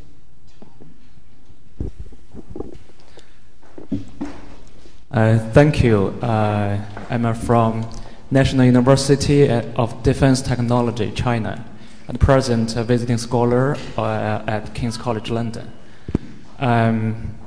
Uh, 5.10 5.38
thank 5.52 5.84
you. 5.84 6.08
Uh, 6.20 6.84
I'm 7.08 7.34
from 7.34 7.88
National 8.30 8.64
University 8.64 9.48
of 9.50 10.02
Defense 10.02 10.40
Technology, 10.42 11.10
China. 11.12 11.64
At 12.08 12.18
present, 12.18 12.76
a 12.76 12.84
visiting 12.84 13.18
scholar 13.18 13.76
uh, 13.96 14.42
at 14.46 14.74
King's 14.74 14.96
College 14.96 15.30
London. 15.30 15.72
Um, 16.58 17.38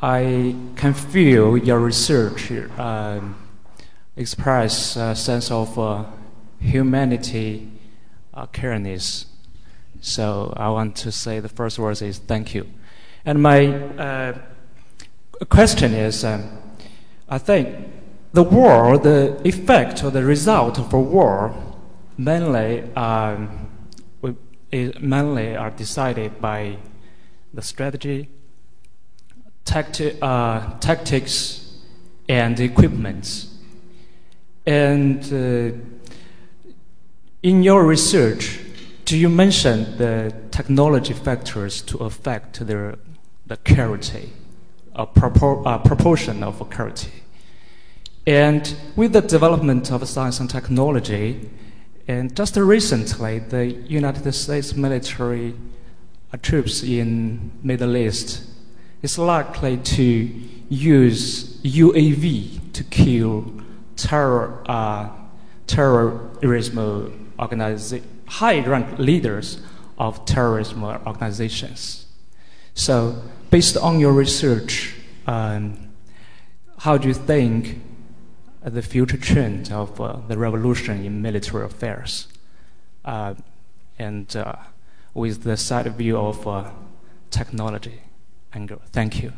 I 0.00 0.56
can 0.76 0.94
feel 0.94 1.56
your 1.56 1.78
research 1.78 2.50
um, 2.78 3.36
express 4.16 4.96
a 4.96 5.14
sense 5.14 5.50
of 5.50 5.78
uh, 5.78 6.04
humanity, 6.60 7.70
uh, 8.34 8.46
careness. 8.46 9.26
So 10.00 10.52
I 10.56 10.68
want 10.70 10.96
to 10.96 11.12
say 11.12 11.40
the 11.40 11.48
first 11.48 11.78
words 11.78 12.02
is 12.02 12.18
thank 12.18 12.54
you. 12.54 12.66
And 13.24 13.42
my 13.42 13.66
uh, 13.66 14.38
question 15.48 15.94
is, 15.94 16.24
um, 16.24 16.58
I 17.28 17.38
think 17.38 18.01
the 18.32 18.42
war, 18.42 18.98
the 18.98 19.40
effect 19.44 20.02
or 20.04 20.10
the 20.10 20.24
result 20.24 20.78
of 20.78 20.92
a 20.92 21.00
war, 21.00 21.54
mainly 22.16 22.82
um, 22.94 23.68
mainly 25.00 25.54
are 25.54 25.70
decided 25.70 26.40
by 26.40 26.78
the 27.52 27.60
strategy, 27.60 28.28
tacti- 29.64 30.16
uh, 30.22 30.78
tactics, 30.78 31.76
and 32.28 32.58
equipments. 32.58 33.48
And 34.64 35.22
uh, 35.32 35.76
in 37.42 37.62
your 37.62 37.84
research, 37.84 38.60
do 39.04 39.18
you 39.18 39.28
mention 39.28 39.98
the 39.98 40.32
technology 40.50 41.12
factors 41.12 41.82
to 41.82 41.98
affect 41.98 42.66
the 42.66 42.98
the 43.46 43.56
clarity? 43.58 44.32
a, 44.94 45.06
propor- 45.06 45.62
a 45.64 45.78
proportion 45.78 46.42
of 46.42 46.60
occurrence. 46.60 47.08
And 48.26 48.74
with 48.94 49.12
the 49.12 49.20
development 49.20 49.90
of 49.90 50.06
science 50.08 50.38
and 50.38 50.48
technology, 50.48 51.50
and 52.06 52.34
just 52.36 52.56
recently, 52.56 53.40
the 53.40 53.66
United 53.66 54.32
States 54.32 54.74
military 54.74 55.54
troops 56.40 56.82
in 56.82 57.50
Middle 57.62 57.96
East 57.96 58.44
is 59.02 59.18
likely 59.18 59.76
to 59.76 60.04
use 60.68 61.60
UAV 61.62 62.72
to 62.72 62.84
kill 62.84 63.52
terror, 63.96 64.62
uh, 64.66 65.08
terrorism 65.66 67.28
high-ranked 68.26 68.98
leaders 68.98 69.60
of 69.98 70.24
terrorism 70.24 70.84
organizations. 70.84 72.06
So 72.74 73.22
based 73.50 73.76
on 73.76 74.00
your 74.00 74.12
research, 74.12 74.94
um, 75.26 75.92
how 76.78 76.96
do 76.96 77.08
you 77.08 77.14
think 77.14 77.80
the 78.64 78.82
future 78.82 79.16
trend 79.16 79.72
of 79.72 80.00
uh, 80.00 80.18
the 80.28 80.38
revolution 80.38 81.04
in 81.04 81.20
military 81.20 81.64
affairs, 81.64 82.28
uh, 83.04 83.34
and 83.98 84.34
uh, 84.36 84.54
with 85.14 85.42
the 85.42 85.56
side 85.56 85.86
view 85.96 86.16
of 86.16 86.46
uh, 86.46 86.70
technology 87.30 88.02
angle? 88.52 88.80
Thank 88.92 89.22
you. 89.22 89.32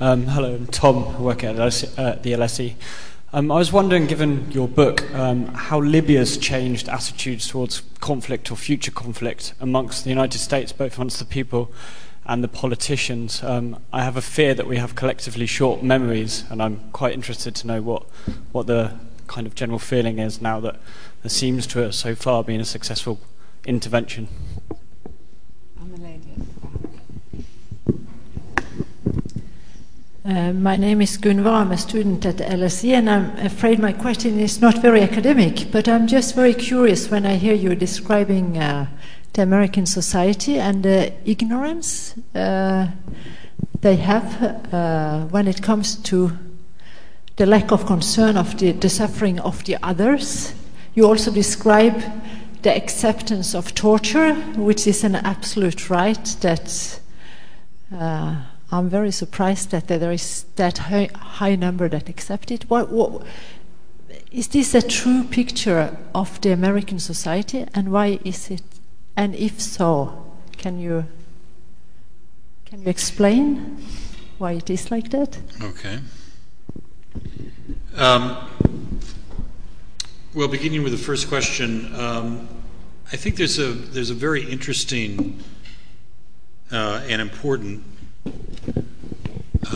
Um, 0.00 0.26
hello, 0.26 0.54
I'm 0.56 0.66
Tom. 0.66 1.08
I 1.16 1.20
work 1.20 1.44
at 1.44 1.56
the 1.56 2.32
LSE. 2.32 2.74
Um, 3.32 3.50
I 3.50 3.56
was 3.56 3.72
wondering, 3.72 4.06
given 4.06 4.48
your 4.52 4.68
book, 4.68 5.12
um, 5.12 5.46
how 5.46 5.80
Libya's 5.80 6.36
changed 6.36 6.88
attitudes 6.88 7.48
towards 7.48 7.80
conflict 8.00 8.52
or 8.52 8.56
future 8.56 8.92
conflict 8.92 9.54
amongst 9.60 10.04
the 10.04 10.10
United 10.10 10.38
States, 10.38 10.72
both 10.72 10.96
amongst 10.96 11.18
the 11.18 11.24
people 11.24 11.72
and 12.26 12.42
the 12.42 12.48
politicians. 12.48 13.42
Um, 13.42 13.78
I 13.92 14.02
have 14.02 14.16
a 14.16 14.22
fear 14.22 14.54
that 14.54 14.66
we 14.66 14.76
have 14.76 14.94
collectively 14.94 15.46
short 15.46 15.82
memories, 15.82 16.44
and 16.50 16.62
I'm 16.62 16.80
quite 16.92 17.12
interested 17.12 17.54
to 17.56 17.66
know 17.66 17.82
what, 17.82 18.04
what 18.52 18.66
the 18.66 18.98
kind 19.26 19.46
of 19.46 19.54
general 19.54 19.78
feeling 19.78 20.18
is 20.18 20.40
now 20.40 20.60
that 20.60 20.76
there 21.22 21.30
seems 21.30 21.66
to 21.68 21.80
have 21.80 21.94
so 21.94 22.14
far 22.14 22.44
been 22.44 22.60
a 22.60 22.64
successful 22.64 23.20
intervention. 23.64 24.28
Uh, 30.26 30.54
my 30.54 30.74
name 30.74 31.02
is 31.02 31.18
Gunvar. 31.18 31.52
I'm 31.52 31.70
a 31.70 31.76
student 31.76 32.24
at 32.24 32.36
LSE, 32.36 32.94
and 32.94 33.10
I'm 33.10 33.36
afraid 33.44 33.78
my 33.78 33.92
question 33.92 34.40
is 34.40 34.58
not 34.58 34.80
very 34.80 35.02
academic, 35.02 35.70
but 35.70 35.86
I'm 35.86 36.06
just 36.06 36.34
very 36.34 36.54
curious 36.54 37.10
when 37.10 37.26
I 37.26 37.34
hear 37.34 37.52
you 37.52 37.74
describing 37.74 38.56
uh, 38.56 38.86
the 39.34 39.42
American 39.42 39.84
society 39.84 40.58
and 40.58 40.82
the 40.82 41.12
ignorance 41.24 42.14
uh, 42.34 42.88
they 43.80 43.96
have 43.96 44.72
uh, 44.72 45.24
when 45.26 45.46
it 45.46 45.62
comes 45.62 45.96
to 45.96 46.32
the 47.36 47.44
lack 47.44 47.72
of 47.72 47.84
concern 47.84 48.36
of 48.36 48.56
the, 48.58 48.72
the, 48.72 48.88
suffering 48.88 49.40
of 49.40 49.64
the 49.64 49.76
others. 49.82 50.54
You 50.94 51.06
also 51.06 51.32
describe 51.32 52.00
the 52.62 52.74
acceptance 52.74 53.54
of 53.54 53.74
torture, 53.74 54.34
which 54.56 54.86
is 54.86 55.04
an 55.04 55.16
absolute 55.16 55.90
right 55.90 56.24
that 56.40 57.00
uh, 57.92 58.36
I'm 58.70 58.88
very 58.88 59.10
surprised 59.10 59.70
that 59.72 59.88
there 59.88 60.12
is 60.12 60.44
that 60.56 60.78
high, 60.78 61.10
high 61.14 61.56
number 61.56 61.88
that 61.88 62.08
accept 62.08 62.50
it. 62.52 62.70
What, 62.70 62.90
what, 62.90 63.22
is 64.30 64.48
this 64.48 64.74
a 64.74 64.82
true 64.82 65.24
picture 65.24 65.96
of 66.14 66.40
the 66.40 66.52
American 66.52 67.00
society, 67.00 67.66
and 67.74 67.90
why 67.90 68.20
is 68.24 68.50
it? 68.50 68.62
And 69.16 69.34
if 69.34 69.60
so, 69.60 70.32
can 70.56 70.78
you 70.78 71.06
can 72.64 72.82
you 72.82 72.88
explain 72.88 73.78
why 74.38 74.52
it 74.52 74.68
is 74.70 74.90
like 74.90 75.10
that? 75.10 75.38
Okay. 75.62 76.00
Um, 77.96 78.36
well, 80.34 80.48
beginning 80.48 80.82
with 80.82 80.92
the 80.92 80.98
first 80.98 81.28
question, 81.28 81.94
um, 81.94 82.48
I 83.12 83.16
think 83.16 83.36
there's 83.36 83.58
a 83.58 83.72
there's 83.72 84.10
a 84.10 84.14
very 84.14 84.50
interesting 84.50 85.40
uh, 86.72 87.02
and 87.08 87.22
important 87.22 87.84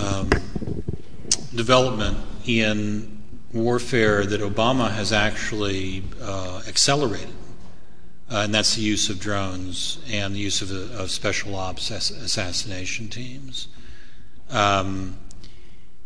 um, 0.01 0.31
development 1.55 2.19
in 2.47 3.23
warfare 3.53 4.27
that 4.27 4.41
Obama 4.41 4.91
has 4.91 5.13
actually 5.13 6.03
uh, 6.21 6.63
accelerated. 6.67 7.35
Uh, 8.31 8.43
and 8.45 8.55
that's 8.55 8.77
the 8.77 8.83
use 8.83 9.09
of 9.09 9.19
drones 9.19 9.99
and 10.11 10.35
the 10.35 10.39
use 10.39 10.61
of, 10.63 10.71
of 10.71 11.11
special 11.11 11.55
ops 11.55 11.91
assassination 11.91 13.09
teams. 13.09 13.69
Um, 14.51 15.19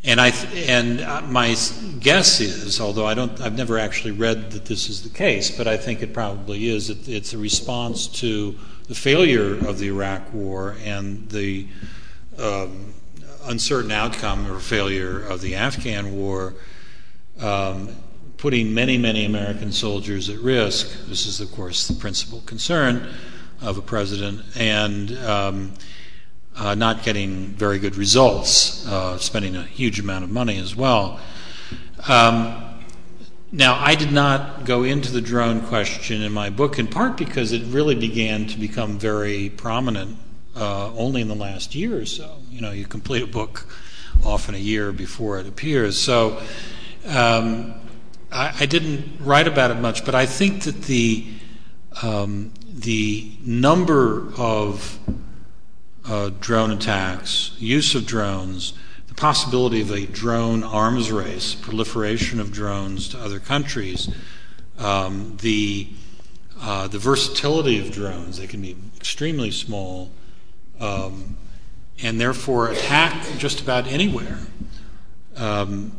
and 0.04 0.20
I 0.20 0.30
th- 0.30 0.68
and 0.68 1.00
uh, 1.00 1.22
my 1.22 1.54
guess 2.00 2.40
is, 2.40 2.80
although 2.80 3.06
I 3.06 3.14
don't, 3.14 3.40
I've 3.40 3.56
never 3.56 3.78
actually 3.78 4.12
read 4.12 4.50
that 4.50 4.64
this 4.64 4.88
is 4.88 5.02
the 5.02 5.08
case, 5.16 5.56
but 5.56 5.68
I 5.68 5.76
think 5.76 6.02
it 6.02 6.12
probably 6.12 6.68
is. 6.68 6.90
It, 6.90 7.08
it's 7.08 7.32
a 7.32 7.38
response 7.38 8.08
to 8.20 8.58
the 8.88 8.94
failure 8.94 9.54
of 9.66 9.78
the 9.78 9.86
Iraq 9.88 10.34
War 10.34 10.76
and 10.84 11.28
the 11.28 11.68
um, 12.36 12.94
uncertain 13.44 13.92
outcome 13.92 14.50
or 14.50 14.58
failure 14.58 15.24
of 15.24 15.40
the 15.40 15.54
Afghan 15.54 16.16
War, 16.16 16.54
um, 17.40 17.94
putting 18.42 18.74
many, 18.74 18.98
many 18.98 19.24
American 19.24 19.70
soldiers 19.70 20.28
at 20.28 20.36
risk. 20.40 21.06
This 21.06 21.26
is, 21.26 21.40
of 21.40 21.48
course, 21.52 21.86
the 21.86 21.94
principal 21.94 22.40
concern 22.40 23.08
of 23.60 23.78
a 23.78 23.80
president, 23.80 24.42
and 24.56 25.16
um, 25.18 25.72
uh, 26.56 26.74
not 26.74 27.04
getting 27.04 27.46
very 27.50 27.78
good 27.78 27.94
results, 27.94 28.84
uh, 28.88 29.16
spending 29.18 29.54
a 29.54 29.62
huge 29.62 30.00
amount 30.00 30.24
of 30.24 30.30
money 30.30 30.58
as 30.58 30.74
well. 30.74 31.20
Um, 32.08 32.80
now, 33.52 33.78
I 33.78 33.94
did 33.94 34.10
not 34.10 34.64
go 34.64 34.82
into 34.82 35.12
the 35.12 35.20
drone 35.20 35.60
question 35.60 36.20
in 36.20 36.32
my 36.32 36.50
book, 36.50 36.80
in 36.80 36.88
part 36.88 37.16
because 37.16 37.52
it 37.52 37.62
really 37.66 37.94
began 37.94 38.48
to 38.48 38.58
become 38.58 38.98
very 38.98 39.50
prominent 39.50 40.18
uh, 40.56 40.92
only 40.96 41.20
in 41.20 41.28
the 41.28 41.36
last 41.36 41.76
year 41.76 41.96
or 41.96 42.06
so. 42.06 42.38
You 42.50 42.60
know, 42.60 42.72
you 42.72 42.86
complete 42.86 43.22
a 43.22 43.28
book 43.28 43.68
often 44.26 44.56
a 44.56 44.58
year 44.58 44.90
before 44.90 45.38
it 45.38 45.46
appears. 45.46 45.96
So 45.96 46.42
um, 47.06 47.74
I, 48.32 48.66
didn't 48.66 49.20
write 49.20 49.46
about 49.46 49.70
it 49.70 49.76
much, 49.76 50.04
but 50.04 50.14
I 50.14 50.26
think 50.26 50.62
that 50.62 50.82
the 50.82 51.26
um, 52.02 52.52
the 52.66 53.30
number 53.44 54.32
of 54.36 54.98
uh, 56.06 56.30
drone 56.40 56.70
attacks, 56.70 57.54
use 57.58 57.94
of 57.94 58.06
drones, 58.06 58.72
the 59.08 59.14
possibility 59.14 59.82
of 59.82 59.90
a 59.90 60.06
drone 60.06 60.64
arms 60.64 61.12
race, 61.12 61.54
proliferation 61.54 62.40
of 62.40 62.50
drones 62.50 63.08
to 63.10 63.18
other 63.18 63.38
countries, 63.38 64.08
um, 64.78 65.36
the 65.42 65.88
uh, 66.60 66.88
the 66.88 66.98
versatility 66.98 67.78
of 67.78 67.92
drones. 67.92 68.38
They 68.38 68.46
can 68.46 68.62
be 68.62 68.76
extremely 68.96 69.50
small, 69.50 70.10
um, 70.80 71.36
and 72.02 72.20
therefore 72.20 72.70
attack 72.70 73.26
just 73.38 73.60
about 73.60 73.86
anywhere, 73.86 74.38
um, 75.36 75.92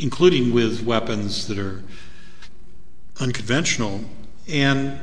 including 0.00 0.52
with 0.52 0.82
weapons 0.82 1.46
that 1.46 1.58
are 1.58 1.82
unconventional. 3.20 4.04
And 4.48 4.98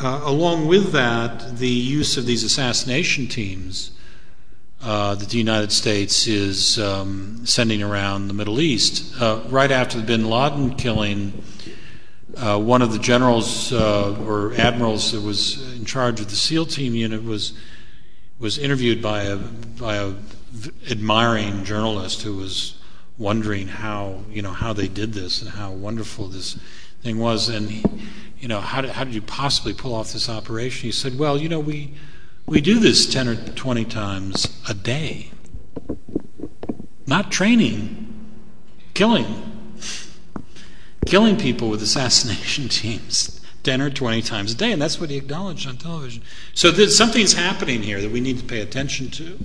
uh, 0.00 0.20
along 0.24 0.66
with 0.66 0.92
that, 0.92 1.58
the 1.58 1.68
use 1.68 2.16
of 2.16 2.26
these 2.26 2.44
assassination 2.44 3.26
teams 3.26 3.92
uh, 4.82 5.14
that 5.14 5.30
the 5.30 5.38
United 5.38 5.72
States 5.72 6.26
is 6.26 6.78
um, 6.78 7.40
sending 7.44 7.82
around 7.82 8.28
the 8.28 8.34
Middle 8.34 8.60
East. 8.60 9.20
Uh, 9.20 9.42
right 9.48 9.70
after 9.70 9.98
the 9.98 10.04
bin 10.04 10.28
Laden 10.28 10.76
killing, 10.76 11.42
uh, 12.36 12.58
one 12.58 12.82
of 12.82 12.92
the 12.92 12.98
generals 12.98 13.72
uh, 13.72 14.16
or 14.26 14.54
admirals 14.54 15.12
that 15.12 15.20
was 15.20 15.74
in 15.76 15.84
charge 15.84 16.20
of 16.20 16.30
the 16.30 16.36
SEAL 16.36 16.66
team 16.66 16.94
unit 16.94 17.24
was 17.24 17.52
was 18.38 18.56
interviewed 18.56 19.02
by 19.02 19.24
a 19.24 19.36
by 19.36 19.96
a 19.96 20.14
admiring 20.90 21.64
journalist 21.64 22.22
who 22.22 22.36
was 22.36 22.79
wondering 23.20 23.68
how 23.68 24.24
you 24.32 24.42
know 24.42 24.52
how 24.52 24.72
they 24.72 24.88
did 24.88 25.12
this 25.12 25.40
and 25.40 25.52
how 25.52 25.70
wonderful 25.70 26.26
this 26.26 26.58
thing 27.02 27.18
was, 27.18 27.48
and 27.48 27.70
you 28.40 28.48
know, 28.48 28.60
how 28.60 28.80
did, 28.80 28.92
how 28.92 29.04
did 29.04 29.14
you 29.14 29.22
possibly 29.22 29.74
pull 29.74 29.94
off 29.94 30.12
this 30.12 30.28
operation? 30.28 30.88
He 30.88 30.92
said, 30.92 31.18
well, 31.18 31.38
you 31.38 31.48
know, 31.48 31.60
we, 31.60 31.92
we 32.46 32.60
do 32.60 32.78
this 32.78 33.06
10 33.12 33.28
or 33.28 33.36
20 33.36 33.84
times 33.84 34.60
a 34.68 34.72
day. 34.72 35.30
Not 37.06 37.30
training, 37.30 38.30
killing. 38.94 39.46
Killing 41.06 41.36
people 41.36 41.68
with 41.68 41.82
assassination 41.82 42.68
teams 42.70 43.40
10 43.62 43.82
or 43.82 43.90
20 43.90 44.22
times 44.22 44.52
a 44.52 44.56
day, 44.56 44.72
and 44.72 44.80
that's 44.80 44.98
what 44.98 45.10
he 45.10 45.18
acknowledged 45.18 45.68
on 45.68 45.76
television. 45.76 46.22
So 46.54 46.72
something's 46.86 47.34
happening 47.34 47.82
here 47.82 48.00
that 48.00 48.10
we 48.10 48.20
need 48.20 48.38
to 48.38 48.44
pay 48.44 48.60
attention 48.60 49.10
to. 49.10 49.38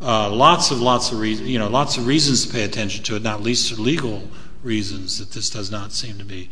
Uh, 0.00 0.30
lots 0.30 0.70
of 0.70 0.80
lots 0.80 1.10
of 1.10 1.18
reasons, 1.18 1.48
you 1.48 1.58
know, 1.58 1.68
lots 1.68 1.96
of 1.96 2.06
reasons 2.06 2.44
to 2.44 2.52
pay 2.52 2.64
attention 2.64 3.02
to 3.02 3.16
it, 3.16 3.22
not 3.22 3.42
least 3.42 3.78
legal 3.78 4.28
reasons 4.62 5.18
that 5.18 5.30
this 5.32 5.48
does 5.48 5.70
not 5.70 5.90
seem 5.92 6.18
to 6.18 6.24
be 6.24 6.50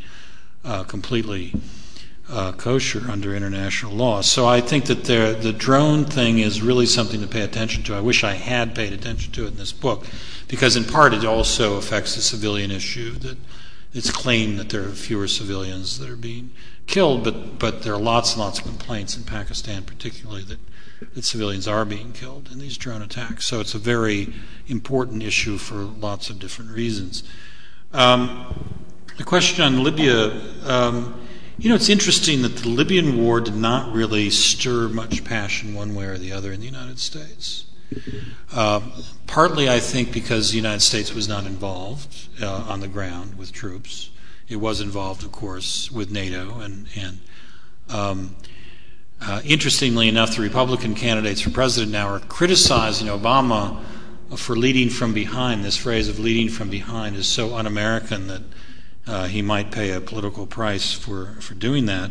uh, 0.64 0.82
completely 0.84 1.52
uh, 2.30 2.52
kosher 2.52 3.10
under 3.10 3.34
international 3.34 3.92
law. 3.92 4.22
So 4.22 4.46
I 4.46 4.62
think 4.62 4.86
that 4.86 5.04
there, 5.04 5.34
the 5.34 5.52
drone 5.52 6.06
thing 6.06 6.38
is 6.38 6.62
really 6.62 6.86
something 6.86 7.20
to 7.20 7.26
pay 7.26 7.42
attention 7.42 7.82
to. 7.84 7.94
I 7.94 8.00
wish 8.00 8.24
I 8.24 8.34
had 8.34 8.74
paid 8.74 8.94
attention 8.94 9.32
to 9.32 9.44
it 9.44 9.48
in 9.48 9.56
this 9.56 9.72
book, 9.72 10.06
because 10.48 10.74
in 10.76 10.84
part 10.84 11.12
it 11.12 11.24
also 11.24 11.76
affects 11.76 12.14
the 12.14 12.22
civilian 12.22 12.70
issue 12.70 13.12
that 13.12 13.36
it's 13.92 14.10
claimed 14.10 14.58
that 14.58 14.70
there 14.70 14.82
are 14.82 14.92
fewer 14.92 15.28
civilians 15.28 15.98
that 15.98 16.08
are 16.08 16.16
being 16.16 16.50
killed, 16.86 17.24
but, 17.24 17.58
but 17.58 17.82
there 17.82 17.94
are 17.94 18.00
lots 18.00 18.32
and 18.32 18.40
lots 18.40 18.58
of 18.58 18.64
complaints 18.64 19.16
in 19.16 19.24
Pakistan, 19.24 19.84
particularly 19.84 20.42
that, 20.44 20.58
that 21.14 21.24
civilians 21.24 21.66
are 21.66 21.84
being 21.84 22.12
killed 22.12 22.50
in 22.52 22.58
these 22.58 22.76
drone 22.76 23.02
attacks. 23.02 23.44
So 23.44 23.60
it's 23.60 23.74
a 23.74 23.78
very 23.78 24.32
important 24.66 25.22
issue 25.22 25.58
for 25.58 25.76
lots 25.76 26.30
of 26.30 26.38
different 26.38 26.70
reasons. 26.70 27.22
Um, 27.92 28.82
the 29.16 29.24
question 29.24 29.64
on 29.64 29.82
Libya, 29.82 30.32
um, 30.64 31.20
you 31.56 31.68
know, 31.68 31.76
it's 31.76 31.88
interesting 31.88 32.42
that 32.42 32.56
the 32.56 32.68
Libyan 32.68 33.16
war 33.16 33.40
did 33.40 33.54
not 33.54 33.92
really 33.94 34.28
stir 34.30 34.88
much 34.88 35.24
passion 35.24 35.74
one 35.74 35.94
way 35.94 36.06
or 36.06 36.18
the 36.18 36.32
other 36.32 36.52
in 36.52 36.60
the 36.60 36.66
United 36.66 36.98
States. 36.98 37.66
Uh, 38.52 38.80
partly, 39.26 39.68
I 39.68 39.78
think, 39.78 40.12
because 40.12 40.50
the 40.50 40.56
United 40.56 40.80
States 40.80 41.14
was 41.14 41.28
not 41.28 41.46
involved 41.46 42.28
uh, 42.42 42.66
on 42.68 42.80
the 42.80 42.88
ground 42.88 43.38
with 43.38 43.52
troops. 43.52 44.10
It 44.48 44.56
was 44.56 44.80
involved, 44.80 45.24
of 45.24 45.32
course, 45.32 45.90
with 45.90 46.10
NATO. 46.10 46.60
And, 46.60 46.86
and 46.94 47.20
um, 47.88 48.36
uh, 49.20 49.40
interestingly 49.44 50.08
enough, 50.08 50.36
the 50.36 50.42
Republican 50.42 50.94
candidates 50.94 51.40
for 51.40 51.50
president 51.50 51.92
now 51.92 52.08
are 52.08 52.20
criticizing 52.20 53.08
Obama 53.08 53.82
for 54.36 54.56
leading 54.56 54.90
from 54.90 55.14
behind. 55.14 55.64
This 55.64 55.76
phrase 55.76 56.08
of 56.08 56.18
leading 56.18 56.48
from 56.48 56.68
behind 56.68 57.16
is 57.16 57.26
so 57.26 57.54
un 57.54 57.66
American 57.66 58.26
that 58.26 58.42
uh, 59.06 59.26
he 59.26 59.42
might 59.42 59.70
pay 59.70 59.92
a 59.92 60.00
political 60.00 60.46
price 60.46 60.92
for, 60.92 61.36
for 61.40 61.54
doing 61.54 61.86
that. 61.86 62.10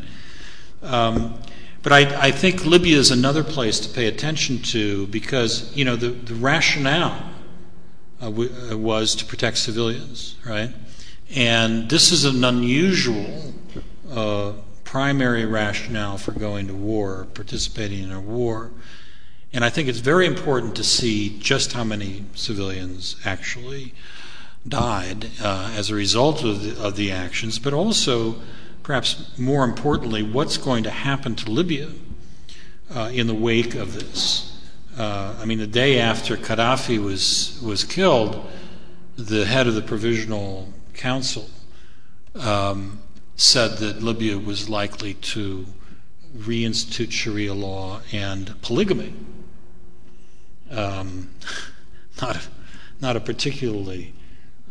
Um, 0.81 1.39
but 1.81 1.91
I, 1.91 2.27
I, 2.27 2.31
think 2.31 2.65
Libya 2.65 2.97
is 2.97 3.11
another 3.11 3.43
place 3.43 3.79
to 3.81 3.89
pay 3.89 4.07
attention 4.07 4.61
to 4.63 5.07
because, 5.07 5.75
you 5.75 5.85
know, 5.85 5.95
the, 5.95 6.09
the 6.09 6.35
rationale 6.35 7.29
uh, 8.21 8.25
w- 8.25 8.51
uh, 8.71 8.77
was 8.77 9.15
to 9.15 9.25
protect 9.25 9.57
civilians, 9.57 10.35
right? 10.45 10.71
And 11.29 11.89
this 11.89 12.11
is 12.11 12.25
an 12.25 12.43
unusual 12.43 13.53
uh, 14.11 14.53
primary 14.83 15.45
rationale 15.45 16.17
for 16.17 16.31
going 16.31 16.67
to 16.67 16.73
war, 16.73 17.27
participating 17.33 18.03
in 18.03 18.11
a 18.11 18.21
war. 18.21 18.71
And 19.51 19.65
I 19.65 19.69
think 19.69 19.87
it's 19.87 19.99
very 19.99 20.25
important 20.25 20.75
to 20.75 20.83
see 20.83 21.37
just 21.39 21.73
how 21.73 21.83
many 21.83 22.25
civilians 22.35 23.15
actually 23.25 23.93
died 24.67 25.29
uh, 25.41 25.73
as 25.75 25.89
a 25.89 25.95
result 25.95 26.43
of 26.43 26.63
the, 26.63 26.83
of 26.83 26.95
the 26.95 27.11
actions, 27.11 27.59
but 27.59 27.73
also, 27.73 28.35
perhaps 28.81 29.37
more 29.37 29.63
importantly, 29.63 30.23
what's 30.23 30.57
going 30.57 30.83
to 30.83 30.89
happen 30.89 31.35
to 31.35 31.51
Libya 31.51 31.89
uh, 32.93 33.09
in 33.13 33.27
the 33.27 33.33
wake 33.33 33.75
of 33.75 33.93
this. 33.93 34.57
Uh, 34.97 35.35
I 35.39 35.45
mean, 35.45 35.57
the 35.57 35.67
day 35.67 35.99
after 35.99 36.37
Gaddafi 36.37 37.03
was 37.03 37.59
was 37.63 37.83
killed, 37.83 38.45
the 39.15 39.45
head 39.45 39.67
of 39.67 39.73
the 39.73 39.81
Provisional 39.81 40.71
Council 40.93 41.49
um, 42.35 43.01
said 43.35 43.77
that 43.77 44.01
Libya 44.01 44.37
was 44.37 44.69
likely 44.69 45.15
to 45.15 45.65
reinstitute 46.35 47.11
Sharia 47.11 47.53
law 47.53 48.01
and 48.11 48.59
polygamy. 48.61 49.13
Um, 50.71 51.29
not 52.21 52.35
a, 52.37 52.41
not 53.01 53.15
a 53.15 53.19
particularly 53.19 54.13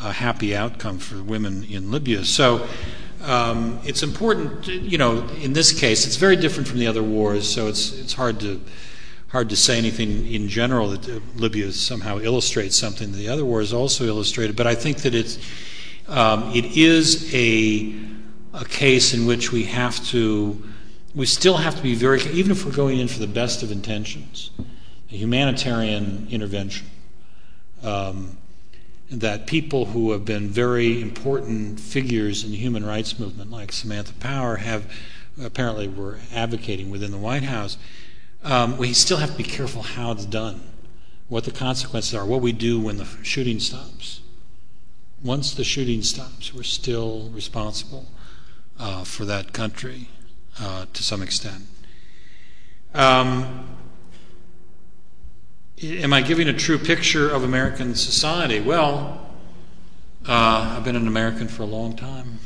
a 0.01 0.13
happy 0.13 0.57
outcome 0.57 0.99
for 0.99 1.23
women 1.23 1.65
in 1.65 1.91
Libya. 1.91 2.25
So 2.25 2.67
um, 3.23 3.79
it's 3.85 4.03
important, 4.03 4.67
you 4.67 4.99
know, 4.99 5.29
in 5.41 5.53
this 5.53 5.73
case, 5.73 6.07
it's 6.07 6.17
very 6.17 6.35
different 6.35 6.69
from 6.69 6.79
the 6.81 6.89
other 6.89 7.03
wars, 7.03 7.49
so 7.49 7.69
it's, 7.69 7.93
it's 7.93 8.15
hard 8.15 8.41
to 8.41 8.61
hard 9.29 9.49
to 9.49 9.57
say 9.57 9.79
anything 9.79 10.27
in 10.31 10.47
general 10.47 10.91
that 10.91 11.09
uh, 11.09 11.19
Libya 11.37 11.73
somehow 11.73 12.19
illustrates 12.19 12.77
something 12.77 13.13
that 13.13 13.17
the 13.17 13.31
other 13.31 13.47
wars 13.47 13.73
also 13.73 14.05
illustrated. 14.05 14.55
But 14.55 14.67
I 14.67 14.75
think 14.75 14.99
that 14.99 15.15
it's 15.15 15.39
it 16.55 16.77
is 16.77 17.33
a 17.35 18.01
a 18.55 18.65
case 18.65 19.15
in 19.15 19.25
which 19.27 19.51
we 19.51 19.65
have 19.65 20.05
to 20.09 20.63
we 21.15 21.27
still 21.27 21.57
have 21.57 21.77
to 21.77 21.83
be 21.83 21.95
very 21.95 22.23
even 22.33 22.51
if 22.51 22.65
we're 22.65 22.73
going 22.73 22.99
in 22.99 23.09
for 23.09 23.19
the 23.19 23.27
best 23.27 23.63
of 23.63 23.71
intentions, 23.71 24.51
a 25.11 25.15
humanitarian 25.15 26.29
intervention. 26.31 26.87
Um, 27.83 28.39
that 29.13 29.47
people 29.47 29.85
who 29.87 30.13
have 30.13 30.25
been 30.25 30.49
very 30.49 31.03
important 31.03 31.79
figures 31.79 32.45
in 32.45 32.51
the 32.51 32.57
human 32.57 32.85
rights 32.85 33.19
movement, 33.19 33.51
like 33.51 33.71
Samantha 33.71 34.15
Power, 34.15 34.57
have 34.57 34.91
apparently 35.43 35.87
were 35.87 36.19
advocating 36.33 36.91
within 36.91 37.11
the 37.11 37.19
White 37.19 37.43
House. 37.43 37.77
Um, 38.43 38.79
we 38.79 38.95
still 38.95 39.19
have 39.19 39.33
to 39.33 39.37
be 39.37 39.45
careful 39.45 39.83
how 39.83 40.13
it's 40.13 40.25
done, 40.25 40.63
what 41.29 41.45
the 41.45 41.51
consequences 41.51 42.15
are, 42.15 42.25
what 42.25 42.41
we 42.41 42.53
do 42.53 42.81
when 42.81 42.97
the 42.97 43.07
shooting 43.23 43.61
stops. 43.61 44.22
Once 45.23 45.55
the 45.55 45.63
shooting 45.63 46.03
stops, 46.03 46.53
we're 46.53 46.65
still 46.65 47.31
responsible 47.33 48.07
uh, 48.79 49.05
for 49.05 49.25
that 49.25 49.53
country 49.53 50.09
uh, 50.59 50.85
to 50.93 51.03
some 51.03 51.23
extent. 51.23 51.65
Um, 52.93 53.77
am 55.81 56.13
I 56.13 56.23
giving 56.23 56.49
a 56.49 56.53
true 56.53 56.77
picture 56.77 57.31
of 57.31 57.45
American 57.45 57.95
society? 57.95 58.61
Well, 58.61 59.31
uh, 60.27 60.75
I've 60.77 60.85
been 60.85 60.97
an 60.97 61.07
American 61.07 61.47
for 61.47 61.63
a 61.63 61.67
long 61.67 61.95
time. 61.95 62.41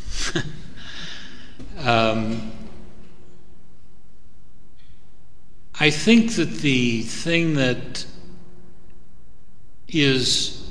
um, 1.78 2.52
I 5.80 5.88
think 5.88 6.34
that 6.34 6.50
the 6.58 7.02
thing 7.02 7.54
that 7.54 8.04
is 9.88 10.65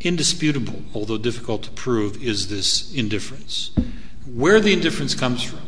indisputable, 0.00 0.82
although 0.94 1.18
difficult 1.18 1.62
to 1.64 1.70
prove, 1.70 2.22
is 2.22 2.48
this 2.48 2.92
indifference. 2.94 3.70
Where 4.26 4.60
the 4.60 4.72
indifference 4.72 5.14
comes 5.14 5.42
from 5.42 5.60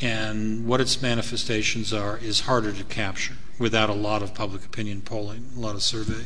and 0.00 0.66
what 0.66 0.80
its 0.80 1.02
manifestations 1.02 1.92
are 1.92 2.18
is 2.18 2.40
harder 2.40 2.72
to 2.72 2.84
capture 2.84 3.34
without 3.58 3.90
a 3.90 3.94
lot 3.94 4.22
of 4.22 4.34
public 4.34 4.64
opinion 4.64 5.02
polling, 5.02 5.50
a 5.56 5.60
lot 5.60 5.74
of 5.74 5.82
survey 5.82 6.24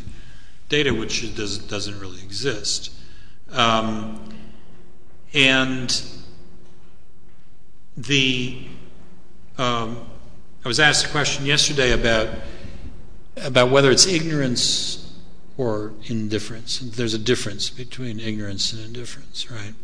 data, 0.68 0.94
which 0.94 1.34
does, 1.34 1.58
doesn't 1.58 1.98
really 2.00 2.22
exist. 2.22 2.92
Um, 3.50 4.36
and 5.34 6.02
the 7.96 8.66
um, 9.58 10.06
I 10.64 10.68
was 10.68 10.80
asked 10.80 11.06
a 11.06 11.08
question 11.10 11.46
yesterday 11.46 11.92
about 11.92 12.28
about 13.36 13.70
whether 13.70 13.90
it's 13.90 14.06
ignorance 14.06 15.03
or 15.56 15.92
indifference. 16.06 16.78
There's 16.78 17.14
a 17.14 17.18
difference 17.18 17.70
between 17.70 18.20
ignorance 18.20 18.72
and 18.72 18.84
indifference, 18.84 19.50
right? 19.50 19.74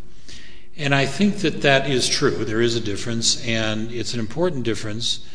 And 0.77 0.95
I 0.95 1.07
think 1.07 1.39
that 1.39 1.63
that 1.63 1.89
is 1.89 2.09
true. 2.09 2.45
There 2.45 2.61
is 2.61 2.75
a 2.75 2.81
difference, 2.81 3.45
and 3.47 3.93
it's 3.93 4.15
an 4.15 4.21
important 4.21 4.65
difference. 4.65 5.27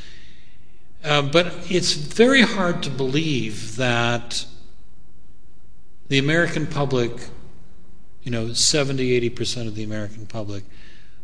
Uh, 1.03 1.21
but 1.21 1.53
it's 1.69 1.93
very 1.93 2.41
hard 2.41 2.81
to 2.83 2.89
believe 2.89 3.75
that 3.75 4.45
the 6.07 6.17
American 6.17 6.67
public, 6.67 7.11
you 8.23 8.31
know, 8.31 8.53
70, 8.53 9.29
80% 9.29 9.67
of 9.67 9.75
the 9.75 9.83
American 9.83 10.25
public 10.25 10.63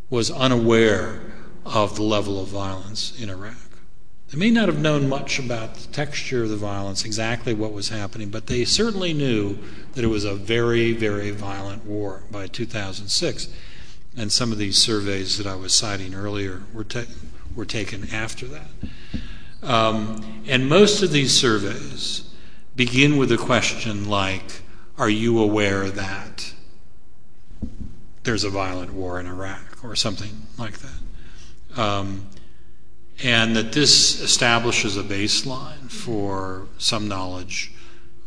was 0.09 0.29
unaware 0.29 1.21
of 1.65 1.95
the 1.95 2.03
level 2.03 2.39
of 2.39 2.47
violence 2.47 3.19
in 3.19 3.29
Iraq. 3.29 3.70
They 4.31 4.37
may 4.37 4.49
not 4.49 4.69
have 4.69 4.79
known 4.79 5.09
much 5.09 5.39
about 5.39 5.75
the 5.75 5.91
texture 5.91 6.43
of 6.43 6.49
the 6.49 6.55
violence, 6.55 7.03
exactly 7.03 7.53
what 7.53 7.73
was 7.73 7.89
happening, 7.89 8.29
but 8.29 8.47
they 8.47 8.63
certainly 8.63 9.11
knew 9.11 9.59
that 9.93 10.05
it 10.05 10.07
was 10.07 10.23
a 10.23 10.35
very, 10.35 10.93
very 10.93 11.31
violent 11.31 11.85
war 11.85 12.23
by 12.31 12.47
2006. 12.47 13.49
And 14.15 14.31
some 14.31 14.53
of 14.53 14.57
these 14.57 14.77
surveys 14.77 15.37
that 15.37 15.45
I 15.45 15.55
was 15.55 15.75
citing 15.75 16.15
earlier 16.15 16.63
were, 16.73 16.85
ta- 16.85 17.03
were 17.53 17.65
taken 17.65 18.07
after 18.13 18.45
that. 18.47 18.69
Um, 19.61 20.43
and 20.47 20.67
most 20.69 21.03
of 21.03 21.11
these 21.11 21.33
surveys 21.33 22.33
begin 22.75 23.17
with 23.17 23.33
a 23.33 23.37
question 23.37 24.09
like 24.09 24.61
Are 24.97 25.09
you 25.09 25.39
aware 25.39 25.89
that 25.89 26.53
there's 28.23 28.45
a 28.45 28.49
violent 28.49 28.93
war 28.93 29.19
in 29.19 29.27
Iraq, 29.27 29.83
or 29.83 29.95
something 29.95 30.47
like 30.57 30.77
that? 30.79 31.79
Um, 31.81 32.27
and 33.23 33.55
that 33.55 33.71
this 33.71 34.19
establishes 34.21 34.97
a 34.97 35.03
baseline 35.03 35.91
for 35.91 36.67
some 36.77 37.07
knowledge 37.07 37.71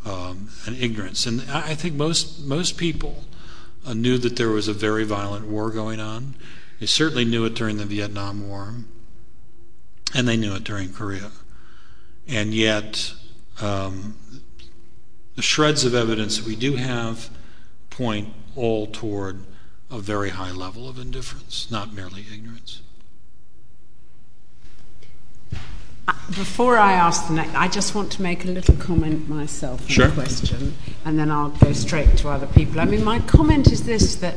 um, 0.05 0.49
and 0.67 0.77
ignorance. 0.77 1.27
And 1.27 1.43
I 1.51 1.75
think 1.75 1.95
most 1.95 2.45
most 2.45 2.77
people 2.77 3.25
uh, 3.85 3.95
knew 3.95 4.19
that 4.19 4.37
there 4.37 4.51
was 4.51 4.69
a 4.69 4.73
very 4.73 5.05
violent 5.05 5.47
war 5.47 5.71
going 5.71 6.01
on. 6.01 6.35
They 6.81 6.87
certainly 6.87 7.25
knew 7.25 7.45
it 7.45 7.55
during 7.55 7.79
the 7.79 7.85
Vietnam 7.85 8.49
War, 8.49 8.75
and 10.15 10.29
they 10.29 10.37
knew 10.37 10.55
it 10.55 10.65
during 10.65 10.93
Korea. 10.93 11.31
And 12.27 12.55
yet, 12.55 13.15
um, 13.61 14.17
the 15.37 15.43
shreds 15.43 15.85
of 15.85 15.95
evidence 15.95 16.43
we 16.43 16.57
do 16.57 16.77
have 16.77 17.31
point 17.91 18.33
all 18.57 18.87
toward 18.87 19.41
a 19.91 19.99
very 19.99 20.31
high 20.31 20.51
level 20.51 20.89
of 20.89 20.99
indifference, 20.99 21.71
not 21.71 21.93
merely 21.93 22.25
ignorance. 22.33 22.81
Before 26.29 26.77
I 26.77 26.93
ask 26.93 27.29
the 27.29 27.35
next, 27.35 27.55
I 27.55 27.69
just 27.69 27.95
want 27.95 28.13
to 28.13 28.23
make 28.23 28.45
a 28.45 28.49
little 28.49 28.77
comment 28.77 29.29
myself 29.29 29.83
on 29.83 29.89
sure. 29.89 30.09
the 30.09 30.15
question, 30.15 30.75
and 31.05 31.19
then 31.19 31.31
I'll 31.31 31.51
go 31.51 31.73
straight 31.73 32.17
to 32.19 32.29
other 32.29 32.47
people. 32.47 32.81
I 32.81 32.85
mean, 32.85 33.05
my 33.05 33.21
comment 33.21 33.73
is 33.73 33.85
this: 33.85 34.17
that 34.17 34.37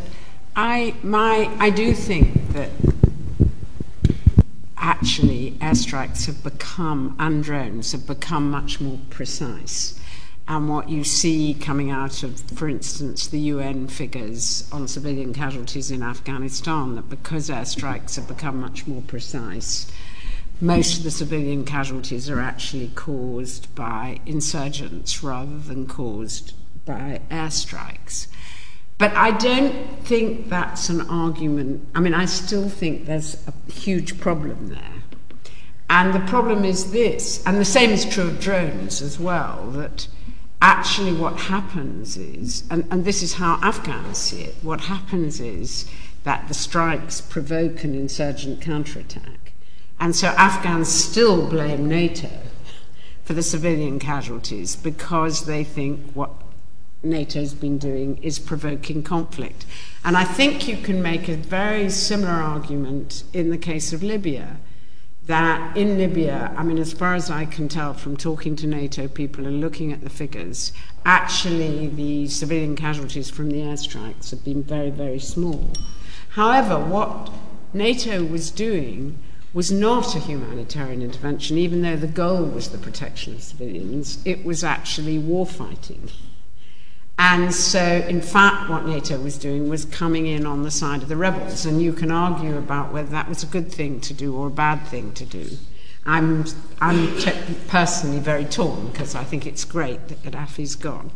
I, 0.56 0.95
my, 1.03 1.49
I 1.60 1.69
do 1.69 1.94
think 1.94 2.53
that 2.53 2.69
actually 4.77 5.52
airstrikes 5.60 6.26
have 6.26 6.44
become, 6.44 7.15
and 7.19 7.44
drones 7.44 7.91
have 7.91 8.07
become 8.07 8.49
much 8.49 8.80
more 8.80 8.99
precise. 9.10 9.99
And 10.48 10.69
what 10.69 10.88
you 10.89 11.03
see 11.03 11.53
coming 11.53 11.91
out 11.91 12.23
of, 12.23 12.39
for 12.39 12.69
instance, 12.69 13.27
the 13.27 13.39
UN 13.39 13.88
figures 13.88 14.68
on 14.72 14.88
civilian 14.88 15.34
casualties 15.34 15.91
in 15.91 16.02
Afghanistan, 16.02 16.95
that 16.95 17.10
because 17.10 17.49
airstrikes 17.49 18.15
have 18.15 18.27
become 18.27 18.61
much 18.61 18.88
more 18.88 19.02
precise, 19.02 19.91
most 20.59 20.97
of 20.97 21.03
the 21.03 21.11
civilian 21.11 21.63
casualties 21.65 22.29
are 22.29 22.39
actually 22.39 22.91
caused 22.95 23.73
by 23.75 24.19
insurgents 24.25 25.23
rather 25.23 25.57
than 25.57 25.88
caused 25.88 26.53
by 26.85 27.21
airstrikes. 27.29 28.27
But 28.97 29.13
I 29.13 29.31
don't 29.31 30.03
think 30.03 30.49
that's 30.49 30.89
an 30.89 31.01
argument. 31.01 31.88
I 31.93 31.99
mean, 31.99 32.15
I 32.15 32.25
still 32.25 32.69
think 32.69 33.05
there's 33.05 33.45
a 33.47 33.71
huge 33.71 34.19
problem 34.19 34.69
there. 34.69 35.03
And 35.89 36.13
the 36.13 36.27
problem 36.27 36.65
is 36.65 36.91
this, 36.91 37.45
and 37.45 37.57
the 37.57 37.65
same 37.65 37.91
is 37.91 38.05
true 38.05 38.27
of 38.27 38.39
drones 38.39 39.01
as 39.01 39.19
well, 39.19 39.69
that 39.71 40.07
actually 40.61 41.13
what 41.13 41.38
happens 41.38 42.17
is, 42.17 42.63
and, 42.71 42.85
and 42.89 43.05
this 43.05 43.21
is 43.21 43.35
how 43.35 43.59
Afghans 43.61 44.17
see 44.17 44.41
it, 44.41 44.55
what 44.63 44.81
happens 44.81 45.39
is 45.39 45.89
that 46.23 46.47
the 46.47 46.53
strikes 46.53 47.21
provoke 47.21 47.84
an 47.84 47.93
insurgent 47.93 48.59
counterattack 48.59 49.47
and 49.99 50.15
so 50.15 50.28
Afghans 50.30 50.88
still 50.88 51.48
blame 51.48 51.88
NATO 51.88 52.30
for 53.24 53.34
the 53.34 53.44
civilian 53.44 53.99
casualties 53.99 54.76
because 54.76 55.45
they 55.45 55.64
think 55.64 56.11
what 56.14 56.32
NATO's 57.03 57.53
been 57.53 57.78
doing 57.78 58.18
is 58.24 58.40
provoking 58.40 59.03
conflict. 59.03 59.65
And 60.03 60.15
I 60.15 60.24
think 60.24 60.68
you 60.68 60.78
can 60.78 61.02
make 61.02 61.28
a 61.28 61.36
very 61.36 61.90
similar 61.90 62.32
argument 62.32 63.24
in 63.34 63.49
the 63.49 63.57
case 63.57 63.94
of 63.94 64.03
Libya. 64.03 64.57
That 65.26 65.76
in 65.76 65.98
Libya, 65.98 66.53
I 66.56 66.64
mean, 66.64 66.78
as 66.78 66.94
far 66.94 67.14
as 67.14 67.30
I 67.30 67.44
can 67.44 67.68
tell 67.68 67.94
from 67.94 68.15
talking 68.15 68.56
to 68.57 68.68
NATO 68.68 69.10
people 69.10 69.45
and 69.45 69.60
looking 69.60 69.91
at 69.91 70.02
the 70.02 70.10
figures, 70.10 70.72
actually 71.06 71.88
the 71.88 72.28
civilian 72.30 72.78
casualties 72.78 73.30
from 73.30 73.49
the 73.49 73.57
airstrikes 73.57 74.30
have 74.30 74.45
been 74.45 74.64
very, 74.64 74.90
very 74.90 75.19
small. 75.19 75.74
However, 76.30 76.80
what 76.80 77.30
NATO 77.74 78.24
was 78.24 78.52
doing 78.52 79.19
was 79.57 79.71
not 79.71 80.15
a 80.15 80.19
humanitarian 80.19 81.01
intervention, 81.01 81.57
even 81.57 81.81
though 81.81 81.95
the 81.95 82.05
goal 82.05 82.43
was 82.43 82.69
the 82.69 82.77
protection 82.77 83.34
of 83.34 83.41
civilians. 83.41 84.19
It 84.23 84.45
was 84.45 84.63
actually 84.63 85.17
war 85.17 85.47
fighting. 85.47 86.11
And 87.17 87.51
so, 87.51 87.81
in 87.81 88.21
fact, 88.21 88.69
what 88.69 88.85
NATO 88.85 89.19
was 89.19 89.35
doing 89.35 89.67
was 89.67 89.85
coming 89.85 90.27
in 90.27 90.45
on 90.45 90.61
the 90.61 90.69
side 90.69 91.01
of 91.01 91.09
the 91.09 91.15
rebels. 91.15 91.65
And 91.65 91.81
you 91.81 91.91
can 91.91 92.11
argue 92.11 92.55
about 92.55 92.93
whether 92.93 93.09
that 93.09 93.27
was 93.27 93.41
a 93.41 93.47
good 93.47 93.71
thing 93.71 93.99
to 94.01 94.13
do 94.13 94.35
or 94.35 94.45
a 94.45 94.51
bad 94.51 94.85
thing 94.85 95.11
to 95.13 95.25
do. 95.25 95.49
I'm, 96.05 96.45
I'm 96.79 97.17
personally 97.67 98.19
very 98.19 98.45
torn 98.45 98.89
because 98.91 99.15
I 99.15 99.23
think 99.23 99.47
it's 99.47 99.65
great 99.65 100.07
that 100.09 100.21
Gaddafi's 100.21 100.75
gone. 100.75 101.09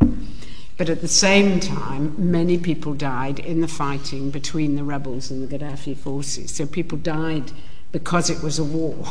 But 0.76 0.88
at 0.88 1.00
the 1.00 1.06
same 1.06 1.60
time, 1.60 2.16
many 2.18 2.58
people 2.58 2.94
died 2.94 3.38
in 3.38 3.60
the 3.60 3.68
fighting 3.68 4.30
between 4.30 4.74
the 4.74 4.82
rebels 4.82 5.30
and 5.30 5.46
the 5.46 5.58
Gaddafi 5.58 5.96
forces. 5.96 6.50
So 6.50 6.66
people 6.66 6.98
died 6.98 7.52
because 7.92 8.30
it 8.30 8.42
was 8.42 8.58
a 8.58 8.64
war. 8.64 9.06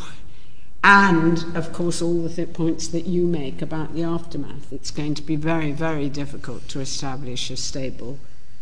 And, 0.84 1.56
of 1.56 1.72
course, 1.72 2.02
all 2.02 2.24
the 2.24 2.30
th- 2.30 2.54
points 2.54 2.88
that 2.88 3.06
you 3.06 3.28
make 3.28 3.62
about 3.62 3.94
the 3.94 4.04
aftermath. 4.04 4.74
It's 4.74 4.90
going 4.90 5.14
to 5.14 5.22
be 5.22 5.36
very, 5.36 5.72
very 5.72 6.10
difficult 6.10 6.68
to 6.70 6.80
establish 6.80 7.52
a 7.52 7.58
stable 7.58 8.18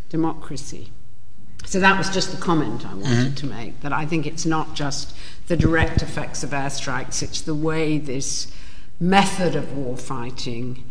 democracy. 0.09 0.89
So 1.65 1.79
that 1.79 1.97
was 1.97 2.09
just 2.09 2.31
the 2.31 2.37
comment 2.37 2.85
I 2.85 2.93
wanted 2.93 3.09
mm-hmm. 3.09 3.33
to 3.35 3.45
make 3.45 3.81
that 3.81 3.93
I 3.93 4.05
think 4.05 4.25
it's 4.25 4.45
not 4.45 4.75
just 4.75 5.15
the 5.47 5.55
direct 5.55 6.01
effects 6.01 6.43
of 6.43 6.49
airstrikes, 6.49 7.21
it's 7.21 7.41
the 7.41 7.55
way 7.55 7.97
this 7.97 8.51
method 8.99 9.55
of 9.55 9.77
war 9.77 9.95
fighting 9.95 10.83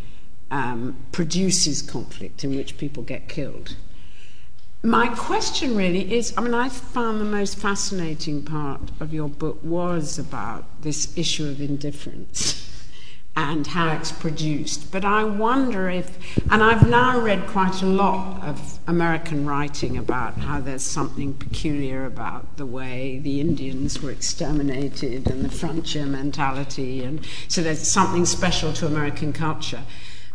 um, 0.51 0.97
produces 1.13 1.83
conflict 1.83 2.45
in 2.45 2.55
which 2.55 2.79
people 2.79 3.03
get 3.03 3.29
killed. 3.29 3.77
My 4.83 5.09
question 5.09 5.77
really 5.77 6.15
is 6.15 6.33
I 6.37 6.41
mean, 6.41 6.55
I 6.55 6.69
found 6.69 7.21
the 7.21 7.25
most 7.25 7.59
fascinating 7.59 8.45
part 8.45 8.93
of 9.01 9.13
your 9.13 9.29
book 9.29 9.59
was 9.65 10.21
about 10.21 10.83
this 10.83 11.19
issue 11.19 11.49
of 11.49 11.61
indifference 11.61 12.65
and 13.37 13.67
how 13.67 13.91
it's 13.91 14.13
produced. 14.13 14.93
But 14.93 15.05
I 15.05 15.25
wonder 15.25 15.91
if, 15.91 16.39
and 16.49 16.63
I've 16.63 16.89
now 16.89 17.19
read 17.21 17.49
quite 17.49 17.83
a 17.83 17.87
lot 17.87 18.45
of 18.45 18.79
American 18.87 19.47
writing 19.47 19.97
about 19.97 20.35
how 20.39 20.61
there's 20.61 20.85
something 20.85 21.35
peculiar 21.35 22.05
about 22.05 22.57
the 22.57 22.67
way 22.67 23.19
the 23.19 23.41
Indians 23.41 24.01
were 24.01 24.13
exterminated 24.13 25.29
and 25.29 25.45
the 25.45 25.51
frontier 25.51 26.07
mentality, 26.07 27.03
and 27.03 27.27
so 27.49 27.63
there's 27.63 27.87
something 27.87 28.25
special 28.27 28.73
to 28.75 28.87
American 28.87 29.33
culture. 29.33 29.83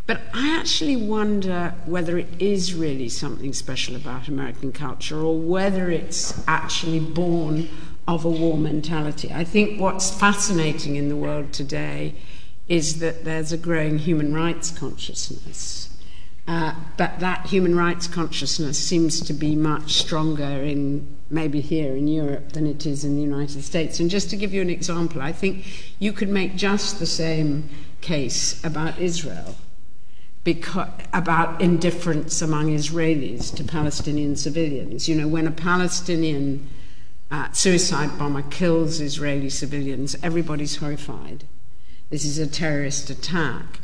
But 0.06 0.22
I 0.34 0.58
actually 0.58 0.98
wonder 0.98 1.76
whether 1.86 2.18
it 2.18 2.28
is 2.38 2.74
really 2.74 3.08
something 3.08 3.54
special 3.54 3.96
about 3.96 4.28
American 4.28 4.74
culture 4.74 5.20
or 5.20 5.40
whether 5.40 5.90
it's 5.90 6.44
actually 6.46 7.00
born 7.00 7.70
of 8.06 8.26
a 8.26 8.30
war 8.30 8.58
mentality. 8.58 9.32
I 9.32 9.46
think 9.46 9.80
what's 9.80 10.12
fascinating 10.12 10.98
in 10.98 11.08
the 11.08 11.16
world 11.16 11.54
today 11.54 12.16
is 12.68 13.00
that 13.00 13.24
there's 13.24 13.54
a 13.54 13.58
growing 13.58 14.00
human 14.00 14.34
rights 14.34 14.72
consciousness. 14.72 15.90
Uh, 16.46 16.76
but 16.98 17.20
that 17.20 17.46
human 17.46 17.74
rights 17.74 18.06
consciousness 18.06 18.78
seems 18.78 19.22
to 19.22 19.32
be 19.32 19.56
much 19.56 19.94
stronger 19.94 20.44
in 20.44 21.16
maybe 21.30 21.62
here 21.62 21.96
in 21.96 22.10
Europe 22.10 22.52
than 22.52 22.68
it 22.68 22.86
is 22.86 23.06
in 23.06 23.16
the 23.16 23.22
United 23.22 23.64
States. 23.64 24.02
And 24.02 24.10
just 24.10 24.30
to 24.32 24.36
give 24.36 24.54
you 24.54 24.62
an 24.62 24.70
example, 24.70 25.22
I 25.22 25.32
think 25.32 25.66
you 26.00 26.12
could 26.12 26.28
make 26.28 26.58
just 26.58 27.00
the 27.00 27.06
same 27.06 27.70
case 28.02 28.62
about 28.66 29.00
Israel, 29.00 29.56
about 31.14 31.62
indifference 31.62 32.42
among 32.42 32.68
Israelis 32.68 33.56
to 33.56 33.64
Palestinian 33.64 34.36
civilians. 34.36 35.08
You 35.08 35.16
know, 35.16 35.28
when 35.28 35.48
a 35.48 35.52
Palestinian 35.52 36.68
uh, 37.32 37.52
suicide 37.52 38.18
bomber 38.20 38.44
kills 38.44 39.00
Israeli 39.00 39.50
civilians, 39.50 40.16
everybody's 40.22 40.76
horrified. 40.78 41.46
This 42.10 42.26
is 42.26 42.38
a 42.38 42.46
terrorist 42.46 43.10
attack. 43.10 43.80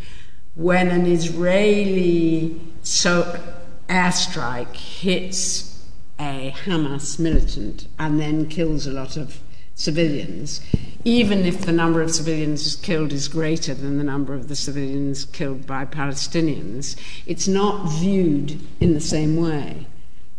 When 0.55 0.89
an 0.89 1.05
Israeli 1.05 2.59
so 2.83 3.39
airstrike 3.87 4.75
hits 4.75 5.83
a 6.19 6.53
Hamas 6.65 7.17
militant 7.17 7.87
and 7.97 8.19
then 8.19 8.47
kills 8.47 8.85
a 8.85 8.91
lot 8.91 9.15
of 9.15 9.39
civilians, 9.75 10.61
even 11.03 11.45
if 11.45 11.61
the 11.61 11.71
number 11.71 12.01
of 12.01 12.11
civilians 12.11 12.75
killed 12.77 13.13
is 13.13 13.27
greater 13.27 13.73
than 13.73 13.97
the 13.97 14.03
number 14.03 14.33
of 14.33 14.47
the 14.47 14.55
civilians 14.55 15.25
killed 15.25 15.65
by 15.65 15.85
Palestinians, 15.85 16.95
it's 17.25 17.47
not 17.47 17.89
viewed 17.89 18.59
in 18.79 18.93
the 18.93 18.99
same 18.99 19.37
way. 19.37 19.87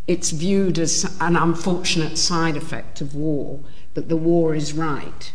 It's 0.07 0.31
viewed 0.31 0.79
as 0.79 1.17
an 1.21 1.37
unfortunate 1.37 2.19
side 2.19 2.57
effect 2.57 3.01
of 3.01 3.15
war, 3.15 3.61
that 3.95 4.09
the 4.09 4.17
war 4.17 4.55
is 4.55 4.73
right. 4.73 5.33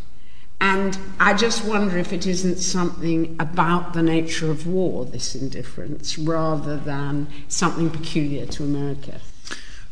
And 0.61 0.97
I 1.19 1.33
just 1.33 1.65
wonder 1.65 1.97
if 1.97 2.13
it 2.13 2.25
isn't 2.25 2.57
something 2.57 3.35
about 3.39 3.93
the 3.93 4.01
nature 4.01 4.49
of 4.51 4.67
war, 4.67 5.05
this 5.05 5.35
indifference, 5.35 6.17
rather 6.17 6.77
than 6.77 7.27
something 7.47 7.89
peculiar 7.89 8.45
to 8.47 8.63
America. 8.63 9.19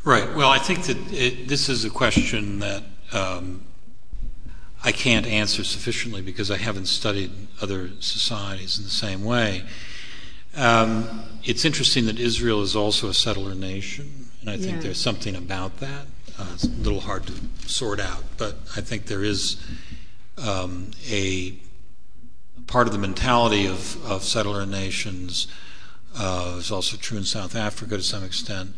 Right. 0.05 0.33
Well, 0.35 0.49
I 0.49 0.59
think 0.59 0.83
that 0.83 0.97
it, 1.13 1.47
this 1.47 1.69
is 1.69 1.85
a 1.85 1.89
question 1.89 2.59
that 2.59 2.83
um, 3.11 3.63
I 4.83 4.91
can't 4.91 5.25
answer 5.25 5.63
sufficiently 5.63 6.21
because 6.21 6.51
I 6.51 6.57
haven't 6.57 6.87
studied 6.87 7.31
other 7.61 7.91
societies 7.99 8.77
in 8.77 8.83
the 8.83 8.89
same 8.89 9.23
way. 9.23 9.63
Um, 10.55 11.23
it's 11.43 11.63
interesting 11.65 12.05
that 12.05 12.19
Israel 12.19 12.61
is 12.61 12.75
also 12.75 13.09
a 13.09 13.13
settler 13.13 13.55
nation, 13.55 14.27
and 14.41 14.49
I 14.49 14.57
think 14.57 14.75
yeah. 14.75 14.81
there's 14.81 14.99
something 14.99 15.35
about 15.35 15.79
that. 15.79 16.07
Uh, 16.37 16.47
it's 16.53 16.65
a 16.65 16.69
little 16.69 17.01
hard 17.01 17.25
to 17.27 17.33
sort 17.67 17.99
out, 17.99 18.23
but 18.37 18.57
I 18.75 18.81
think 18.81 19.05
there 19.05 19.23
is 19.23 19.63
um, 20.37 20.91
a 21.09 21.55
part 22.67 22.87
of 22.87 22.93
the 22.93 22.99
mentality 22.99 23.65
of, 23.67 24.03
of 24.05 24.23
settler 24.23 24.65
nations 24.65 25.47
uh, 26.17 26.55
is 26.57 26.71
also 26.71 26.97
true 26.97 27.17
in 27.17 27.23
South 27.23 27.55
Africa 27.55 27.97
to 27.97 28.03
some 28.03 28.23
extent. 28.23 28.75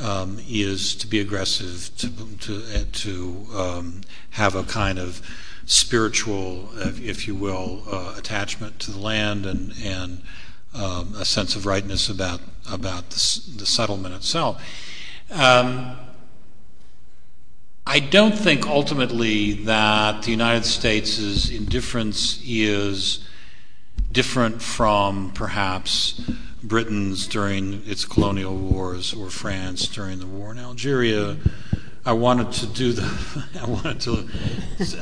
Um, 0.00 0.38
is 0.48 0.94
to 0.94 1.06
be 1.06 1.20
aggressive, 1.20 1.90
to 1.98 2.08
to, 2.38 2.64
uh, 2.74 2.84
to 2.90 3.46
um, 3.54 4.00
have 4.30 4.54
a 4.54 4.62
kind 4.62 4.98
of 4.98 5.20
spiritual, 5.66 6.70
if 6.74 7.28
you 7.28 7.34
will, 7.34 7.82
uh, 7.86 8.14
attachment 8.16 8.78
to 8.80 8.92
the 8.92 8.98
land 8.98 9.44
and 9.44 9.74
and 9.84 10.22
um, 10.74 11.14
a 11.18 11.24
sense 11.24 11.54
of 11.54 11.66
rightness 11.66 12.08
about 12.08 12.40
about 12.70 13.10
the, 13.10 13.42
the 13.58 13.66
settlement 13.66 14.14
itself. 14.14 14.62
Um, 15.30 15.96
I 17.86 17.98
don't 17.98 18.38
think 18.38 18.66
ultimately 18.66 19.52
that 19.64 20.22
the 20.22 20.30
United 20.30 20.64
States' 20.64 21.50
indifference 21.50 22.40
is 22.44 23.24
different 24.12 24.62
from 24.62 25.32
perhaps 25.32 26.20
Britain's 26.62 27.26
during 27.26 27.82
its 27.86 28.04
colonial 28.04 28.56
wars 28.56 29.14
or 29.14 29.30
France 29.30 29.86
during 29.88 30.18
the 30.18 30.26
war 30.26 30.52
in 30.52 30.58
Algeria. 30.58 31.36
I 32.04 32.12
wanted 32.12 32.52
to 32.52 32.66
do 32.66 32.92
the. 32.92 33.46
I 33.60 33.66
wanted 33.66 34.00
to. 34.02 34.28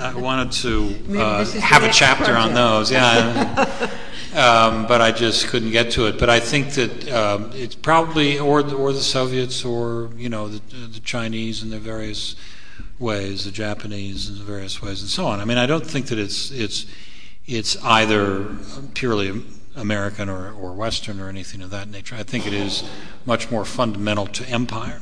I 0.01 0.15
wanted 0.15 0.53
to 0.53 1.21
uh, 1.21 1.45
have 1.45 1.85
a 1.85 1.91
chapter 1.91 2.33
project. 2.33 2.49
on 2.49 2.55
those. 2.55 2.91
Yeah, 2.91 3.91
um, 4.35 4.87
but 4.87 5.01
I 5.01 5.13
just 5.13 5.47
couldn't 5.47 5.71
get 5.71 5.93
to 5.93 6.07
it. 6.07 6.19
But 6.19 6.29
I 6.29 6.41
think 6.41 6.71
that 6.75 7.11
um, 7.13 7.51
it's 7.55 7.77
probably 7.77 8.39
or 8.39 8.61
or 8.75 8.93
the 8.93 9.01
Soviets 9.01 9.65
or 9.65 10.11
you 10.17 10.29
know 10.29 10.49
the, 10.49 10.61
the 10.89 11.01
Chinese 11.01 11.63
and 11.63 11.73
their 11.73 11.81
various 11.81 12.35
ways, 12.99 13.45
the 13.45 13.53
Japanese 13.53 14.29
in 14.29 14.37
various 14.45 14.83
ways, 14.83 15.01
and 15.01 15.09
so 15.09 15.27
on. 15.27 15.41
I 15.41 15.45
mean, 15.45 15.59
I 15.59 15.67
don't 15.67 15.87
think 15.87 16.07
that 16.07 16.19
it's 16.19 16.51
it's 16.51 16.85
it's 17.47 17.77
either 17.85 18.57
purely 18.95 19.41
American 19.79 20.29
or, 20.29 20.53
or 20.53 20.73
Western 20.73 21.21
or 21.21 21.29
anything 21.29 21.63
of 21.63 21.71
that 21.71 21.89
nature. 21.89 22.15
I 22.17 22.23
think 22.23 22.47
it 22.47 22.53
is 22.53 22.89
much 23.25 23.51
more 23.51 23.65
fundamental 23.65 24.27
to 24.27 24.49
empire, 24.49 25.01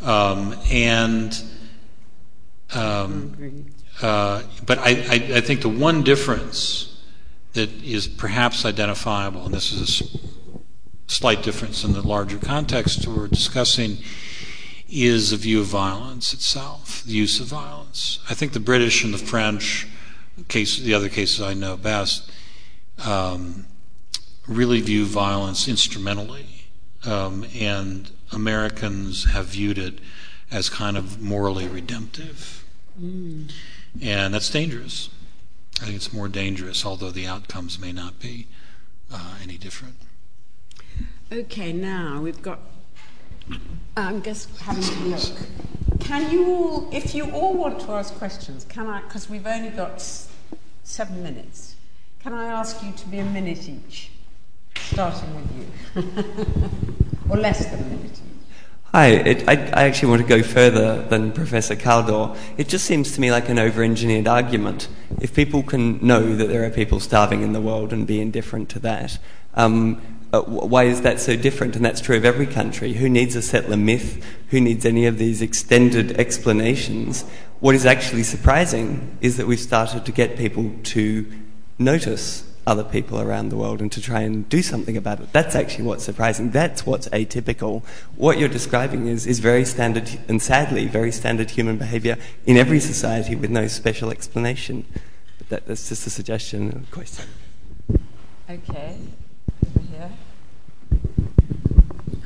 um, 0.00 0.56
and 0.70 1.42
um, 2.74 3.66
uh, 4.00 4.42
but 4.64 4.78
I, 4.78 4.90
I, 4.90 5.36
I 5.36 5.40
think 5.40 5.62
the 5.62 5.68
one 5.68 6.02
difference 6.02 6.88
that 7.52 7.70
is 7.82 8.08
perhaps 8.08 8.64
identifiable, 8.64 9.44
and 9.44 9.54
this 9.54 9.72
is 9.72 10.00
a 10.00 11.10
slight 11.10 11.42
difference 11.42 11.84
in 11.84 11.92
the 11.92 12.00
larger 12.00 12.38
context 12.38 13.06
we're 13.06 13.28
discussing 13.28 13.98
is 14.88 15.32
a 15.32 15.36
view 15.36 15.60
of 15.60 15.66
violence 15.66 16.32
itself, 16.32 17.02
the 17.04 17.12
use 17.12 17.40
of 17.40 17.46
violence. 17.46 18.18
I 18.28 18.34
think 18.34 18.52
the 18.52 18.60
British 18.60 19.04
and 19.04 19.12
the 19.12 19.18
French, 19.18 19.86
case, 20.48 20.78
the 20.78 20.94
other 20.94 21.08
cases 21.08 21.40
I 21.40 21.54
know 21.54 21.76
best, 21.76 22.30
um, 23.04 23.66
really 24.46 24.80
view 24.80 25.04
violence 25.04 25.68
instrumentally, 25.68 26.66
um, 27.04 27.44
and 27.54 28.10
Americans 28.32 29.24
have 29.32 29.46
viewed 29.46 29.78
it 29.78 29.98
as 30.50 30.68
kind 30.68 30.96
of 30.96 31.20
morally 31.20 31.66
redemptive. 31.66 32.64
Mm. 33.00 33.50
And 34.00 34.34
that's 34.34 34.50
dangerous. 34.50 35.08
I 35.80 35.86
think 35.86 35.96
it's 35.96 36.12
more 36.12 36.28
dangerous, 36.28 36.84
although 36.84 37.10
the 37.10 37.26
outcomes 37.26 37.78
may 37.78 37.92
not 37.92 38.20
be 38.20 38.46
uh, 39.12 39.36
any 39.42 39.58
different. 39.58 39.96
Okay, 41.32 41.72
now 41.72 42.20
we've 42.20 42.42
got 42.42 42.60
I'm 43.96 44.22
just 44.22 44.56
having 44.60 44.82
to 44.82 45.00
look. 45.04 46.00
Can 46.00 46.30
you 46.30 46.46
all, 46.54 46.88
if 46.92 47.14
you 47.14 47.30
all 47.30 47.54
want 47.54 47.80
to 47.80 47.92
ask 47.92 48.14
questions, 48.14 48.64
can 48.64 48.86
I, 48.86 49.02
because 49.02 49.28
we've 49.28 49.46
only 49.46 49.70
got 49.70 50.00
seven 50.82 51.22
minutes, 51.22 51.76
can 52.22 52.34
I 52.34 52.46
ask 52.46 52.82
you 52.84 52.92
to 52.92 53.08
be 53.08 53.18
a 53.18 53.24
minute 53.24 53.68
each, 53.68 54.10
starting 54.76 55.34
with 55.34 55.56
you? 55.56 56.24
or 57.28 57.36
less 57.36 57.66
than 57.66 57.80
a 57.80 57.82
minute 57.82 58.12
each? 58.12 58.20
Hi, 58.92 59.06
it, 59.06 59.48
I, 59.48 59.54
I, 59.54 59.84
actually 59.84 60.10
want 60.10 60.22
to 60.22 60.28
go 60.28 60.42
further 60.42 61.02
than 61.02 61.32
Professor 61.32 61.74
Kaldor. 61.74 62.36
It 62.56 62.68
just 62.68 62.84
seems 62.84 63.12
to 63.12 63.20
me 63.20 63.32
like 63.32 63.48
an 63.48 63.58
over 63.58 63.82
engineered 63.82 64.28
argument. 64.28 64.86
If 65.20 65.34
people 65.34 65.64
can 65.64 65.98
know 66.06 66.36
that 66.36 66.48
there 66.48 66.64
are 66.64 66.70
people 66.70 67.00
starving 67.00 67.42
in 67.42 67.54
the 67.54 67.60
world 67.60 67.92
and 67.92 68.06
be 68.06 68.20
indifferent 68.20 68.68
to 68.70 68.78
that, 68.80 69.18
um, 69.54 70.00
uh, 70.32 70.42
why 70.42 70.84
is 70.84 71.00
that 71.02 71.18
so 71.18 71.34
different? 71.34 71.74
And 71.74 71.84
that's 71.84 72.00
true 72.00 72.16
of 72.16 72.24
every 72.24 72.46
country. 72.46 72.92
Who 72.92 73.08
needs 73.08 73.34
a 73.34 73.42
settler 73.42 73.76
myth? 73.76 74.24
Who 74.50 74.60
needs 74.60 74.84
any 74.84 75.06
of 75.06 75.18
these 75.18 75.42
extended 75.42 76.12
explanations? 76.20 77.24
What 77.58 77.74
is 77.74 77.84
actually 77.84 78.22
surprising 78.22 79.16
is 79.20 79.38
that 79.38 79.46
we've 79.46 79.58
started 79.58 80.04
to 80.04 80.12
get 80.12 80.36
people 80.36 80.70
to 80.84 81.26
notice 81.78 82.44
other 82.66 82.84
people 82.84 83.20
around 83.20 83.48
the 83.48 83.56
world 83.56 83.80
and 83.80 83.90
to 83.90 84.00
try 84.00 84.20
and 84.20 84.48
do 84.48 84.62
something 84.62 84.96
about 84.96 85.20
it. 85.20 85.32
That's 85.32 85.56
actually 85.56 85.84
what's 85.84 86.04
surprising. 86.04 86.50
That's 86.50 86.86
what's 86.86 87.08
atypical. 87.08 87.82
What 88.16 88.38
you're 88.38 88.48
describing 88.48 89.08
is, 89.08 89.26
is 89.26 89.40
very 89.40 89.64
standard, 89.64 90.08
and 90.28 90.40
sadly, 90.40 90.86
very 90.86 91.10
standard 91.10 91.50
human 91.50 91.76
behavior 91.76 92.16
in 92.46 92.56
every 92.56 92.78
society 92.78 93.34
with 93.34 93.50
no 93.50 93.66
special 93.66 94.10
explanation. 94.10 94.84
But 95.38 95.48
that, 95.48 95.66
that's 95.66 95.88
just 95.88 96.06
a 96.06 96.10
suggestion, 96.10 96.86
a 96.88 96.94
question. 96.94 97.26
Okay. 98.48 98.96
Over 99.66 99.86
here. 99.90 100.10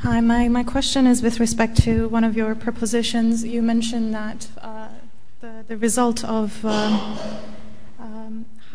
Hi, 0.01 0.21
my, 0.21 0.49
my 0.49 0.63
question 0.63 1.07
is 1.07 1.23
with 1.23 1.41
respect 1.41 1.83
to 1.85 2.09
one 2.09 2.25
of 2.25 2.37
your 2.37 2.55
propositions. 2.55 3.43
You 3.43 3.63
mentioned 3.63 4.15
that 4.15 4.49
uh, 4.61 4.89
the, 5.41 5.65
the 5.67 5.77
result 5.79 6.25
of 6.25 6.63
um, 6.65 7.19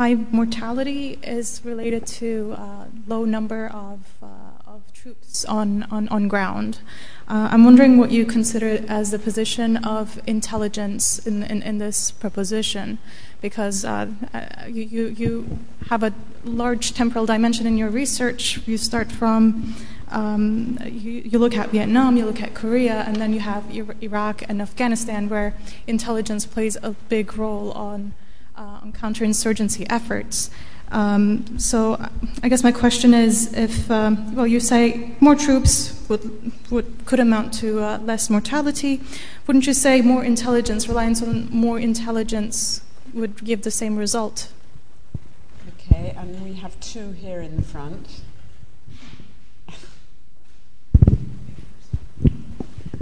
high 0.01 0.15
mortality 0.31 1.19
is 1.21 1.61
related 1.63 2.07
to 2.07 2.55
uh, 2.57 2.85
low 3.05 3.23
number 3.23 3.67
of, 3.67 3.99
uh, 4.23 4.25
of 4.65 4.81
troops 4.93 5.45
on, 5.45 5.83
on, 5.91 6.07
on 6.07 6.27
ground. 6.27 6.79
Uh, 7.27 7.49
I'm 7.51 7.63
wondering 7.63 7.99
what 7.99 8.09
you 8.09 8.25
consider 8.25 8.83
as 8.87 9.11
the 9.11 9.19
position 9.19 9.77
of 9.97 10.19
intelligence 10.25 11.19
in, 11.19 11.43
in, 11.43 11.61
in 11.61 11.77
this 11.77 12.09
proposition, 12.09 12.97
because 13.41 13.85
uh, 13.85 14.07
uh, 14.33 14.65
you, 14.67 14.83
you, 14.95 15.05
you 15.21 15.59
have 15.91 16.01
a 16.01 16.11
large 16.43 16.95
temporal 16.95 17.27
dimension 17.27 17.67
in 17.67 17.77
your 17.77 17.91
research. 17.91 18.59
You 18.65 18.79
start 18.79 19.11
from 19.11 19.75
um, 20.09 20.79
you, 20.83 21.11
you, 21.31 21.37
look 21.37 21.55
at 21.55 21.69
Vietnam, 21.69 22.17
you 22.17 22.25
look 22.25 22.41
at 22.41 22.55
Korea, 22.55 23.03
and 23.05 23.17
then 23.17 23.33
you 23.33 23.41
have 23.41 23.63
Iraq 24.01 24.41
and 24.49 24.63
Afghanistan, 24.63 25.29
where 25.29 25.53
intelligence 25.85 26.47
plays 26.47 26.75
a 26.81 26.95
big 27.07 27.37
role 27.37 27.71
on, 27.73 28.13
on 28.61 28.93
counterinsurgency 28.93 29.85
efforts. 29.89 30.49
Um, 30.91 31.57
so 31.57 32.05
I 32.43 32.49
guess 32.49 32.63
my 32.63 32.71
question 32.71 33.13
is 33.13 33.53
if, 33.53 33.89
um, 33.89 34.35
well, 34.35 34.45
you 34.45 34.59
say 34.59 35.15
more 35.21 35.35
troops 35.35 36.05
would, 36.09 36.51
would, 36.69 37.05
could 37.05 37.19
amount 37.19 37.53
to 37.55 37.79
uh, 37.79 37.97
less 37.99 38.29
mortality. 38.29 39.01
Wouldn't 39.47 39.67
you 39.67 39.73
say 39.73 40.01
more 40.01 40.23
intelligence, 40.23 40.89
reliance 40.89 41.21
on 41.21 41.49
more 41.49 41.79
intelligence 41.79 42.81
would 43.13 43.43
give 43.43 43.61
the 43.61 43.71
same 43.71 43.95
result? 43.95 44.51
Okay, 45.69 46.13
and 46.17 46.43
we 46.43 46.53
have 46.55 46.77
two 46.81 47.11
here 47.11 47.39
in 47.39 47.55
the 47.55 47.61
front. 47.61 48.21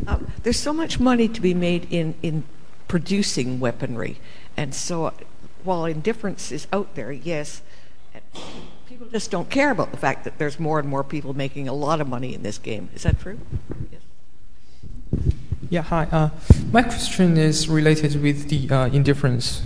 Um, 0.08 0.32
there's 0.44 0.60
so 0.60 0.74
much 0.74 1.00
money 1.00 1.28
to 1.28 1.42
be 1.42 1.54
made 1.54 1.88
in, 1.92 2.16
in 2.24 2.44
producing 2.88 3.60
weaponry. 3.60 4.18
And 4.58 4.74
so 4.74 5.14
while 5.64 5.86
indifference 5.86 6.52
is 6.52 6.68
out 6.72 6.96
there, 6.96 7.12
yes, 7.12 7.62
people 8.88 9.08
just 9.08 9.32
don't 9.32 9.50
care 9.50 9.72
about 9.72 9.92
the 9.92 9.98
fact 9.98 10.24
that 10.24 10.38
there's 10.40 10.60
more 10.60 10.80
and 10.80 10.88
more 10.88 11.04
people 11.04 11.34
making 11.34 11.68
a 11.68 11.74
lot 11.74 12.02
of 12.02 12.08
money 12.08 12.34
in 12.34 12.44
this 12.44 12.58
game. 12.58 12.90
Is 12.96 13.04
that 13.04 13.20
true? 13.20 13.40
Yes. 13.92 14.02
Yeah, 15.70 15.82
hi. 15.84 16.08
Uh, 16.12 16.30
my 16.72 16.82
question 16.82 17.38
is 17.38 17.70
related 17.70 18.22
with 18.22 18.50
the 18.50 18.70
uh, 18.70 18.88
indifference 18.88 19.62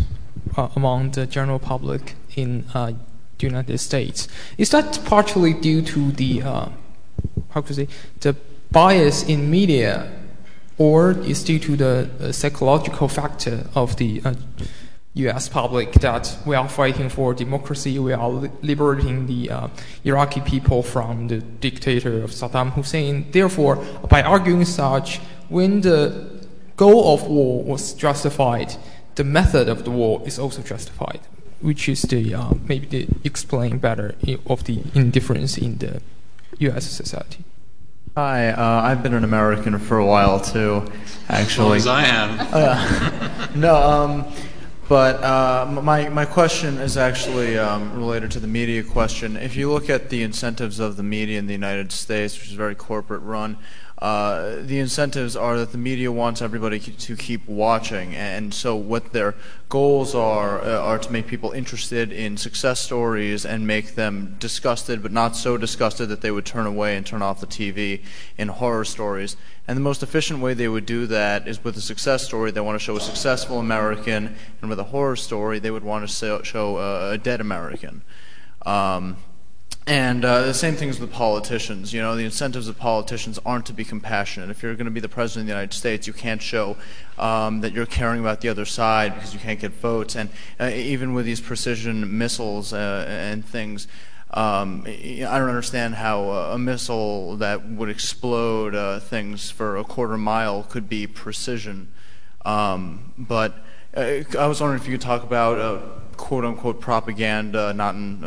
uh, 0.58 0.68
among 0.76 1.12
the 1.12 1.26
general 1.26 1.60
public 1.60 2.16
in 2.36 2.66
uh, 2.74 2.92
the 3.38 3.46
United 3.46 3.78
States. 3.78 4.28
Is 4.58 4.70
that 4.72 5.00
partially 5.06 5.54
due 5.54 5.82
to 5.82 6.12
the, 6.12 6.42
uh, 6.42 6.70
how 7.52 7.62
to 7.62 7.74
say, 7.74 7.88
the 8.20 8.36
bias 8.72 9.24
in 9.24 9.50
media 9.50 10.12
or 10.78 11.12
is 11.12 11.44
due 11.44 11.60
to 11.60 11.78
the 11.78 12.10
uh, 12.20 12.32
psychological 12.32 13.08
factor 13.08 13.68
of 13.76 13.96
the 13.98 14.22
U.S. 15.16 15.48
public 15.48 15.94
that 15.94 16.36
we 16.46 16.56
are 16.56 16.68
fighting 16.68 17.08
for 17.08 17.36
democracy, 17.36 18.00
we 18.00 18.14
are 18.14 18.30
liberating 18.64 19.28
the 19.28 19.50
uh, 19.52 19.68
Iraqi 20.04 20.42
people 20.42 20.82
from 20.82 21.28
the 21.28 21.38
dictator 21.38 22.24
of 22.24 22.32
Saddam 22.32 22.72
Hussein. 22.72 23.28
Therefore, 23.32 23.76
by 24.10 24.24
arguing 24.24 24.66
such, 24.66 25.20
when 25.50 25.82
the 25.82 26.44
goal 26.78 27.14
of 27.14 27.28
war 27.28 27.64
was 27.64 27.94
justified, 27.94 28.76
the 29.14 29.24
method 29.24 29.70
of 29.70 29.84
the 29.84 29.92
war 29.92 30.22
is 30.26 30.40
also 30.40 30.64
justified, 30.64 31.20
which 31.62 31.88
is 31.88 32.02
the 32.04 32.34
uh, 32.34 32.54
maybe 32.68 32.88
the 32.88 33.08
explain 33.24 33.78
better 33.78 34.16
of 34.48 34.64
the 34.64 34.82
indifference 34.96 35.60
in 35.60 35.78
the 35.78 36.02
U.S. 36.58 36.90
society. 36.90 37.44
Hi, 38.16 38.50
uh, 38.50 38.82
I've 38.82 39.02
been 39.02 39.14
an 39.14 39.24
American 39.24 39.78
for 39.80 39.98
a 39.98 40.06
while 40.06 40.40
too, 40.40 40.86
actually. 41.30 41.78
As, 41.78 41.84
as 41.84 41.88
I 41.88 42.04
am. 42.06 42.38
Uh, 42.52 43.48
no, 43.56 43.76
um, 43.76 44.34
but 44.90 45.24
uh, 45.24 45.66
my 45.82 46.10
my 46.10 46.26
question 46.26 46.78
is 46.78 46.98
actually 46.98 47.58
um, 47.58 47.96
related 47.96 48.32
to 48.32 48.40
the 48.40 48.48
media 48.48 48.84
question. 48.84 49.38
If 49.38 49.56
you 49.56 49.72
look 49.72 49.90
at 49.90 50.10
the 50.10 50.24
incentives 50.24 50.80
of 50.80 50.98
the 50.98 51.04
media 51.04 51.40
in 51.40 51.48
the 51.48 51.54
United 51.54 51.92
States, 51.92 52.38
which 52.38 52.50
is 52.50 52.54
very 52.54 52.76
corporate 52.76 53.22
run, 53.22 53.58
uh, 54.00 54.56
the 54.62 54.80
incentives 54.80 55.36
are 55.36 55.58
that 55.58 55.72
the 55.72 55.78
media 55.78 56.12
wants 56.12 56.42
everybody 56.42 56.80
to 56.80 57.16
keep 57.16 57.48
watching, 57.48 58.16
and 58.16 58.54
so 58.54 58.76
what 58.76 59.14
their 59.14 59.36
goals 59.70 60.16
are 60.16 60.62
uh, 60.62 60.80
are 60.80 60.98
to 60.98 61.12
make 61.12 61.28
people 61.28 61.52
interested 61.52 62.12
in 62.12 62.36
success 62.36 62.82
stories 62.82 63.46
and 63.46 63.66
make 63.68 63.96
them 63.96 64.36
disgusted, 64.40 65.04
but 65.04 65.12
not 65.12 65.36
so 65.36 65.58
disgusted 65.58 66.10
that 66.10 66.22
they 66.22 66.32
would 66.32 66.46
turn 66.46 66.66
away 66.66 66.98
and 66.98 67.06
turn 67.06 67.22
off 67.22 67.40
the 67.40 67.48
TV 67.48 68.02
in 68.38 68.48
horror 68.48 68.84
stories. 68.84 69.38
And 69.68 69.78
the 69.78 69.82
most 69.82 70.04
efficient 70.04 70.40
way 70.40 70.54
they 70.54 70.68
would 70.68 70.86
do 70.86 71.06
that 71.08 71.48
is 71.48 71.64
with 71.64 71.78
a 71.78 71.82
success 71.82 72.26
story. 72.26 72.52
They 72.52 72.62
want 72.62 72.78
to 72.78 72.84
show 72.84 72.98
a 72.98 73.02
successful 73.02 73.60
American, 73.60 74.36
and 74.62 74.70
with 74.70 74.80
a 74.80 74.86
horror 74.86 75.16
story, 75.16 75.60
they 75.60 75.72
would 75.72 75.84
want 75.84 76.10
to 76.10 76.42
show 76.44 76.78
a 77.12 77.18
dead 77.18 77.40
American. 77.40 78.02
Um, 78.66 79.18
and 79.86 80.24
uh, 80.24 80.44
the 80.44 80.54
same 80.54 80.76
thing 80.76 80.88
is 80.88 81.00
with 81.00 81.12
politicians. 81.12 81.94
You 81.94 82.02
know, 82.02 82.16
the 82.16 82.24
incentives 82.24 82.70
of 82.70 82.78
politicians 82.78 83.38
aren't 83.46 83.66
to 83.66 83.74
be 83.74 83.84
compassionate. 83.84 84.50
If 84.50 84.64
you're 84.64 84.76
going 84.76 84.86
to 84.86 84.92
be 84.92 85.02
the 85.02 85.10
president 85.10 85.44
of 85.44 85.48
the 85.48 85.54
United 85.54 85.74
States, 85.74 86.08
you 86.08 86.14
can't 86.14 86.42
show 86.42 86.78
um, 87.18 87.60
that 87.62 87.74
you're 87.74 87.86
caring 87.86 88.22
about 88.22 88.40
the 88.40 88.48
other 88.48 88.64
side 88.64 89.14
because 89.14 89.34
you 89.34 89.42
can't 89.42 89.60
get 89.60 89.72
votes. 89.74 90.16
And 90.16 90.30
uh, 90.58 90.72
even 90.74 91.14
with 91.14 91.26
these 91.26 91.42
precision 91.42 92.18
missiles 92.18 92.72
uh, 92.72 93.06
and 93.10 93.46
things, 93.46 93.88
um, 94.32 94.84
I 94.88 95.20
don't 95.20 95.50
understand 95.50 95.96
how 95.96 96.30
a 96.30 96.58
missile 96.58 97.36
that 97.38 97.68
would 97.68 97.90
explode 97.90 98.74
uh, 98.74 99.02
things 99.02 99.52
for 99.52 99.76
a 99.76 99.84
quarter 99.84 100.18
mile 100.18 100.64
could 100.64 100.88
be 100.88 101.08
precision. 101.08 101.92
Um, 102.46 103.14
but 103.18 103.54
uh, 103.96 104.22
I 104.40 104.48
was 104.48 104.62
wondering 104.62 104.82
if 104.82 104.88
you 104.88 104.94
could 104.94 105.02
talk 105.02 105.24
about 105.24 105.60
uh, 105.60 105.82
quote 106.16 106.46
unquote 106.46 106.80
propaganda, 106.80 107.74
not 107.74 107.96
in 107.96 108.24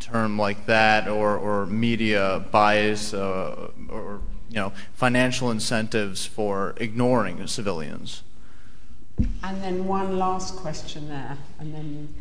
term 0.00 0.38
like 0.38 0.66
that 0.66 1.08
or, 1.08 1.36
or 1.36 1.66
media 1.66 2.44
bias 2.50 3.12
uh, 3.14 3.70
or 3.88 4.20
you 4.48 4.56
know 4.56 4.72
financial 4.94 5.50
incentives 5.50 6.24
for 6.26 6.74
ignoring 6.78 7.46
civilians. 7.46 8.22
And 9.42 9.62
then 9.62 9.86
one 9.86 10.18
last 10.18 10.56
question 10.56 11.08
there, 11.08 11.38
and 11.58 11.74
then. 11.74 12.14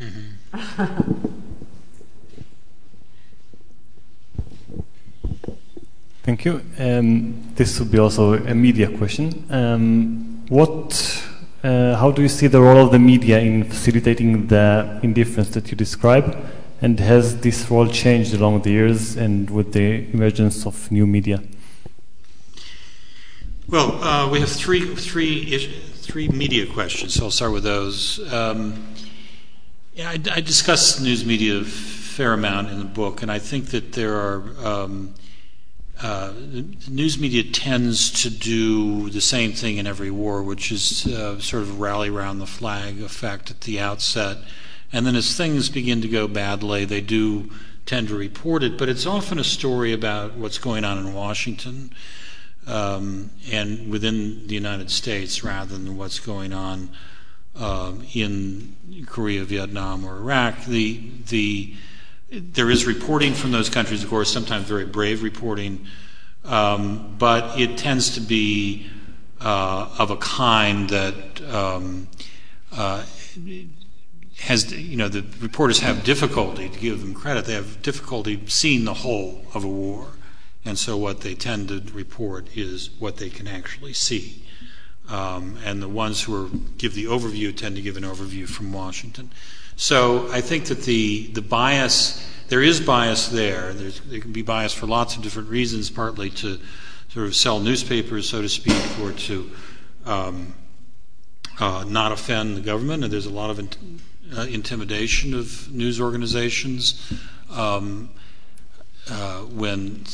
Mm-hmm. 0.00 1.38
Thank 6.22 6.44
you. 6.44 6.60
Um, 6.78 7.54
this 7.54 7.80
would 7.80 7.90
be 7.90 7.98
also 7.98 8.34
a 8.34 8.54
media 8.54 8.94
question. 8.98 9.46
Um, 9.48 10.44
what, 10.50 11.24
uh, 11.64 11.96
how 11.96 12.10
do 12.10 12.20
you 12.20 12.28
see 12.28 12.48
the 12.48 12.60
role 12.60 12.84
of 12.84 12.92
the 12.92 12.98
media 12.98 13.38
in 13.38 13.64
facilitating 13.64 14.46
the 14.48 15.00
indifference 15.02 15.48
that 15.50 15.70
you 15.70 15.76
describe? 15.76 16.36
And 16.80 17.00
has 17.00 17.40
this 17.40 17.68
role 17.70 17.88
changed 17.88 18.34
along 18.34 18.62
the 18.62 18.70
years 18.70 19.16
and 19.16 19.50
with 19.50 19.72
the 19.72 20.08
emergence 20.12 20.64
of 20.64 20.92
new 20.92 21.06
media? 21.06 21.42
Well, 23.68 24.02
uh, 24.02 24.30
we 24.30 24.40
have 24.40 24.48
three, 24.48 24.94
three, 24.94 25.58
three 25.96 26.28
media 26.28 26.66
questions, 26.66 27.14
so 27.14 27.24
I'll 27.24 27.30
start 27.30 27.52
with 27.52 27.64
those. 27.64 28.20
Um, 28.32 28.94
yeah, 29.94 30.10
I, 30.10 30.20
I, 30.36 30.40
discuss 30.40 31.00
news 31.00 31.26
media 31.26 31.56
a 31.58 31.64
fair 31.64 32.32
amount 32.32 32.70
in 32.70 32.78
the 32.78 32.84
book, 32.84 33.22
and 33.22 33.30
I 33.30 33.38
think 33.38 33.66
that 33.70 33.92
there 33.92 34.14
are. 34.14 34.42
Um, 34.64 35.14
uh, 36.00 36.32
news 36.88 37.18
media 37.18 37.42
tends 37.42 38.12
to 38.22 38.30
do 38.30 39.10
the 39.10 39.20
same 39.20 39.50
thing 39.50 39.78
in 39.78 39.86
every 39.88 40.12
war, 40.12 40.44
which 40.44 40.70
is 40.70 41.08
uh, 41.08 41.40
sort 41.40 41.64
of 41.64 41.80
rally 41.80 42.08
around 42.08 42.38
the 42.38 42.46
flag 42.46 43.02
effect 43.02 43.50
at 43.50 43.62
the 43.62 43.80
outset 43.80 44.38
and 44.92 45.06
then 45.06 45.16
as 45.16 45.36
things 45.36 45.68
begin 45.68 46.00
to 46.02 46.08
go 46.08 46.26
badly, 46.26 46.84
they 46.84 47.00
do 47.00 47.50
tend 47.84 48.08
to 48.08 48.16
report 48.16 48.62
it, 48.62 48.76
but 48.78 48.88
it's 48.88 49.06
often 49.06 49.38
a 49.38 49.44
story 49.44 49.92
about 49.92 50.34
what's 50.34 50.58
going 50.58 50.84
on 50.84 50.98
in 50.98 51.14
Washington 51.14 51.90
um, 52.66 53.30
and 53.50 53.90
within 53.90 54.46
the 54.46 54.54
United 54.54 54.90
States 54.90 55.42
rather 55.42 55.76
than 55.76 55.96
what's 55.96 56.18
going 56.18 56.52
on 56.52 56.90
uh, 57.56 57.92
in 58.14 59.04
Korea, 59.06 59.44
Vietnam, 59.44 60.04
or 60.04 60.16
Iraq. 60.16 60.64
The, 60.66 61.00
the, 61.28 61.74
there 62.30 62.70
is 62.70 62.86
reporting 62.86 63.32
from 63.32 63.52
those 63.52 63.70
countries, 63.70 64.04
of 64.04 64.10
course, 64.10 64.30
sometimes 64.30 64.66
very 64.66 64.84
brave 64.84 65.22
reporting, 65.22 65.86
um, 66.44 67.16
but 67.18 67.58
it 67.58 67.78
tends 67.78 68.14
to 68.14 68.20
be 68.20 68.86
uh, 69.40 69.88
of 69.98 70.10
a 70.10 70.16
kind 70.16 70.90
that 70.90 71.42
um, 71.50 72.08
uh, 72.72 73.04
has, 74.40 74.72
you 74.72 74.96
know, 74.96 75.08
the 75.08 75.24
reporters 75.40 75.80
have 75.80 76.04
difficulty, 76.04 76.68
to 76.68 76.78
give 76.78 77.00
them 77.00 77.14
credit, 77.14 77.44
they 77.44 77.54
have 77.54 77.82
difficulty 77.82 78.40
seeing 78.46 78.84
the 78.84 78.94
whole 78.94 79.44
of 79.54 79.64
a 79.64 79.68
war. 79.68 80.08
And 80.64 80.78
so 80.78 80.96
what 80.96 81.20
they 81.20 81.34
tend 81.34 81.68
to 81.68 81.80
report 81.92 82.56
is 82.56 82.90
what 82.98 83.16
they 83.16 83.30
can 83.30 83.46
actually 83.46 83.94
see. 83.94 84.44
Um, 85.08 85.58
and 85.64 85.82
the 85.82 85.88
ones 85.88 86.22
who 86.22 86.44
are, 86.44 86.48
give 86.76 86.94
the 86.94 87.04
overview 87.04 87.56
tend 87.56 87.76
to 87.76 87.82
give 87.82 87.96
an 87.96 88.02
overview 88.02 88.46
from 88.46 88.72
Washington. 88.72 89.30
So 89.76 90.30
I 90.30 90.40
think 90.40 90.66
that 90.66 90.82
the, 90.82 91.28
the 91.28 91.42
bias 91.42 92.24
there 92.48 92.62
is 92.62 92.80
bias 92.80 93.28
there. 93.28 93.74
There's, 93.74 94.00
there 94.00 94.20
can 94.20 94.32
be 94.32 94.42
bias 94.42 94.72
for 94.72 94.86
lots 94.86 95.16
of 95.16 95.22
different 95.22 95.50
reasons, 95.50 95.90
partly 95.90 96.30
to 96.30 96.58
sort 97.08 97.26
of 97.26 97.36
sell 97.36 97.60
newspapers, 97.60 98.28
so 98.28 98.40
to 98.40 98.48
speak, 98.48 98.82
or 99.00 99.12
to 99.12 99.50
um, 100.06 100.54
uh, 101.60 101.84
not 101.86 102.10
offend 102.10 102.56
the 102.56 102.62
government. 102.62 103.04
And 103.04 103.12
there's 103.12 103.26
a 103.26 103.30
lot 103.30 103.50
of 103.50 103.58
uh, 104.36 104.42
intimidation 104.42 105.34
of 105.34 105.70
news 105.72 106.00
organizations. 106.00 107.12
Um, 107.50 108.10
uh, 109.10 109.40
when 109.40 110.04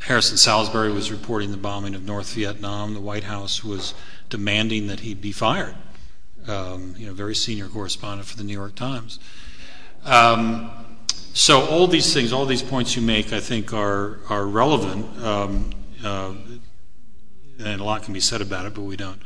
Harrison 0.00 0.36
Salisbury 0.36 0.92
was 0.92 1.10
reporting 1.10 1.50
the 1.50 1.56
bombing 1.56 1.94
of 1.94 2.04
North 2.04 2.34
Vietnam, 2.34 2.94
the 2.94 3.00
White 3.00 3.24
House 3.24 3.64
was 3.64 3.94
demanding 4.28 4.86
that 4.88 5.00
he 5.00 5.14
be 5.14 5.32
fired. 5.32 5.74
Um, 6.46 6.94
you 6.96 7.06
know, 7.06 7.12
very 7.12 7.34
senior 7.34 7.68
correspondent 7.68 8.26
for 8.26 8.36
the 8.36 8.44
New 8.44 8.52
York 8.52 8.74
Times. 8.74 9.18
Um, 10.04 10.70
so 11.32 11.66
all 11.66 11.86
these 11.86 12.12
things, 12.12 12.32
all 12.32 12.46
these 12.46 12.62
points 12.62 12.96
you 12.96 13.02
make, 13.02 13.32
I 13.32 13.40
think 13.40 13.72
are 13.72 14.20
are 14.28 14.46
relevant, 14.46 15.22
um, 15.22 15.70
uh, 16.02 16.34
and 17.58 17.80
a 17.80 17.84
lot 17.84 18.02
can 18.02 18.14
be 18.14 18.20
said 18.20 18.40
about 18.40 18.66
it, 18.66 18.74
but 18.74 18.82
we 18.82 18.96
don't 18.96 19.20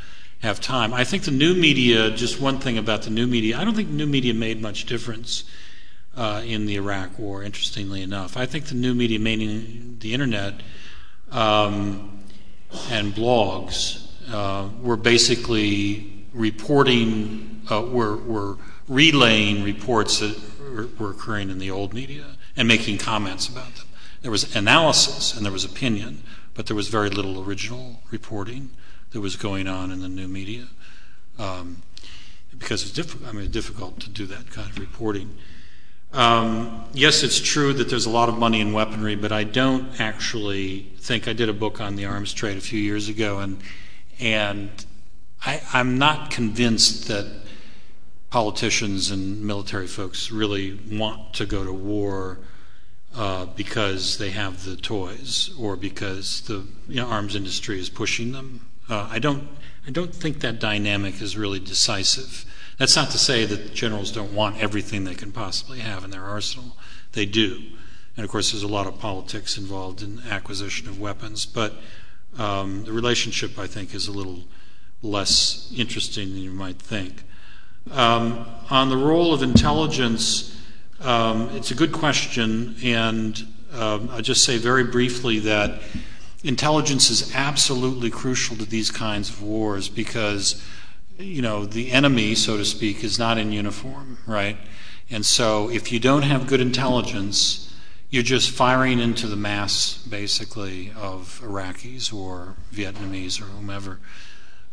have 0.44 0.60
time. 0.60 0.92
I 0.94 1.04
think 1.04 1.24
the 1.24 1.30
new 1.30 1.54
media. 1.54 2.10
Just 2.10 2.40
one 2.40 2.58
thing 2.58 2.78
about 2.78 3.02
the 3.02 3.10
new 3.10 3.26
media. 3.26 3.58
I 3.58 3.64
don't 3.64 3.74
think 3.74 3.88
new 3.88 4.06
media 4.06 4.34
made 4.34 4.60
much 4.60 4.84
difference 4.84 5.44
uh, 6.16 6.42
in 6.44 6.66
the 6.66 6.76
Iraq 6.76 7.18
War. 7.18 7.42
Interestingly 7.42 8.02
enough, 8.02 8.36
I 8.36 8.46
think 8.46 8.66
the 8.66 8.74
new 8.74 8.94
media, 8.94 9.18
meaning 9.18 9.96
the 10.00 10.12
internet 10.12 10.62
um, 11.30 12.24
and 12.90 13.14
blogs, 13.14 14.06
uh, 14.30 14.68
were 14.82 14.96
basically 14.96 16.26
reporting, 16.32 17.62
uh, 17.70 17.82
were 17.82 18.16
were 18.16 18.58
relaying 18.86 19.64
reports 19.64 20.20
that 20.20 20.36
were 20.98 21.10
occurring 21.10 21.48
in 21.50 21.58
the 21.58 21.70
old 21.70 21.94
media 21.94 22.36
and 22.56 22.68
making 22.68 22.98
comments 22.98 23.48
about 23.48 23.74
them. 23.76 23.86
There 24.20 24.30
was 24.30 24.54
analysis 24.54 25.34
and 25.34 25.44
there 25.44 25.52
was 25.52 25.64
opinion, 25.64 26.22
but 26.52 26.66
there 26.66 26.76
was 26.76 26.88
very 26.88 27.08
little 27.08 27.42
original 27.42 28.02
reporting 28.10 28.70
that 29.14 29.20
was 29.20 29.36
going 29.36 29.68
on 29.68 29.92
in 29.92 30.00
the 30.00 30.08
new 30.08 30.26
media 30.26 30.66
um, 31.38 31.82
because 32.58 32.82
it's 32.82 32.90
difficult. 32.90 33.28
I 33.28 33.32
mean, 33.32 33.48
difficult 33.50 34.00
to 34.00 34.10
do 34.10 34.26
that 34.26 34.50
kind 34.50 34.68
of 34.68 34.78
reporting. 34.78 35.36
Um, 36.12 36.84
yes, 36.92 37.22
it's 37.22 37.40
true 37.40 37.72
that 37.74 37.88
there's 37.88 38.06
a 38.06 38.10
lot 38.10 38.28
of 38.28 38.36
money 38.36 38.60
in 38.60 38.72
weaponry, 38.72 39.14
but 39.14 39.30
I 39.30 39.44
don't 39.44 40.00
actually 40.00 40.90
think 40.98 41.28
I 41.28 41.32
did 41.32 41.48
a 41.48 41.52
book 41.52 41.80
on 41.80 41.94
the 41.94 42.06
arms 42.06 42.32
trade 42.32 42.56
a 42.56 42.60
few 42.60 42.78
years 42.78 43.08
ago, 43.08 43.38
and 43.38 43.60
and 44.18 44.70
I, 45.46 45.62
I'm 45.72 45.96
not 45.96 46.32
convinced 46.32 47.06
that 47.06 47.26
politicians 48.30 49.12
and 49.12 49.42
military 49.42 49.86
folks 49.86 50.32
really 50.32 50.80
want 50.90 51.34
to 51.34 51.46
go 51.46 51.64
to 51.64 51.72
war 51.72 52.40
uh, 53.14 53.46
because 53.46 54.18
they 54.18 54.30
have 54.30 54.64
the 54.64 54.74
toys 54.74 55.54
or 55.56 55.76
because 55.76 56.40
the 56.42 56.66
you 56.88 56.96
know, 56.96 57.06
arms 57.06 57.36
industry 57.36 57.78
is 57.78 57.88
pushing 57.88 58.32
them. 58.32 58.66
Uh, 58.88 59.08
I 59.10 59.18
don't. 59.18 59.48
I 59.86 59.90
don't 59.90 60.14
think 60.14 60.40
that 60.40 60.60
dynamic 60.60 61.20
is 61.20 61.36
really 61.36 61.60
decisive. 61.60 62.46
That's 62.78 62.96
not 62.96 63.10
to 63.10 63.18
say 63.18 63.44
that 63.44 63.74
generals 63.74 64.10
don't 64.10 64.32
want 64.32 64.62
everything 64.62 65.04
they 65.04 65.14
can 65.14 65.30
possibly 65.30 65.80
have 65.80 66.04
in 66.04 66.10
their 66.10 66.24
arsenal. 66.24 66.76
They 67.12 67.26
do. 67.26 67.62
And 68.16 68.24
of 68.24 68.30
course, 68.30 68.52
there's 68.52 68.62
a 68.62 68.68
lot 68.68 68.86
of 68.86 68.98
politics 68.98 69.58
involved 69.58 70.02
in 70.02 70.22
acquisition 70.30 70.88
of 70.88 70.98
weapons. 70.98 71.44
But 71.44 71.74
um, 72.38 72.84
the 72.84 72.92
relationship, 72.92 73.58
I 73.58 73.66
think, 73.66 73.94
is 73.94 74.08
a 74.08 74.12
little 74.12 74.44
less 75.02 75.70
interesting 75.76 76.30
than 76.30 76.38
you 76.38 76.50
might 76.50 76.78
think. 76.78 77.24
Um, 77.90 78.46
on 78.70 78.88
the 78.88 78.96
role 78.96 79.34
of 79.34 79.42
intelligence, 79.42 80.58
um, 81.00 81.50
it's 81.50 81.70
a 81.70 81.74
good 81.74 81.92
question, 81.92 82.76
and 82.82 83.46
I'll 83.72 84.22
just 84.22 84.44
say 84.44 84.56
very 84.56 84.84
briefly 84.84 85.40
that 85.40 85.82
intelligence 86.44 87.10
is 87.10 87.34
absolutely 87.34 88.10
crucial 88.10 88.54
to 88.56 88.64
these 88.64 88.90
kinds 88.90 89.30
of 89.30 89.42
wars 89.42 89.88
because, 89.88 90.62
you 91.18 91.42
know, 91.42 91.64
the 91.64 91.90
enemy, 91.90 92.34
so 92.34 92.56
to 92.56 92.64
speak, 92.64 93.02
is 93.02 93.18
not 93.18 93.38
in 93.38 93.50
uniform, 93.50 94.18
right? 94.26 94.58
And 95.10 95.24
so 95.24 95.70
if 95.70 95.90
you 95.90 95.98
don't 95.98 96.22
have 96.22 96.46
good 96.46 96.60
intelligence, 96.60 97.74
you're 98.10 98.22
just 98.22 98.50
firing 98.50 99.00
into 99.00 99.26
the 99.26 99.36
mass, 99.36 99.98
basically, 100.08 100.92
of 100.96 101.40
Iraqis 101.42 102.12
or 102.12 102.54
Vietnamese 102.72 103.40
or 103.40 103.46
whomever. 103.46 103.98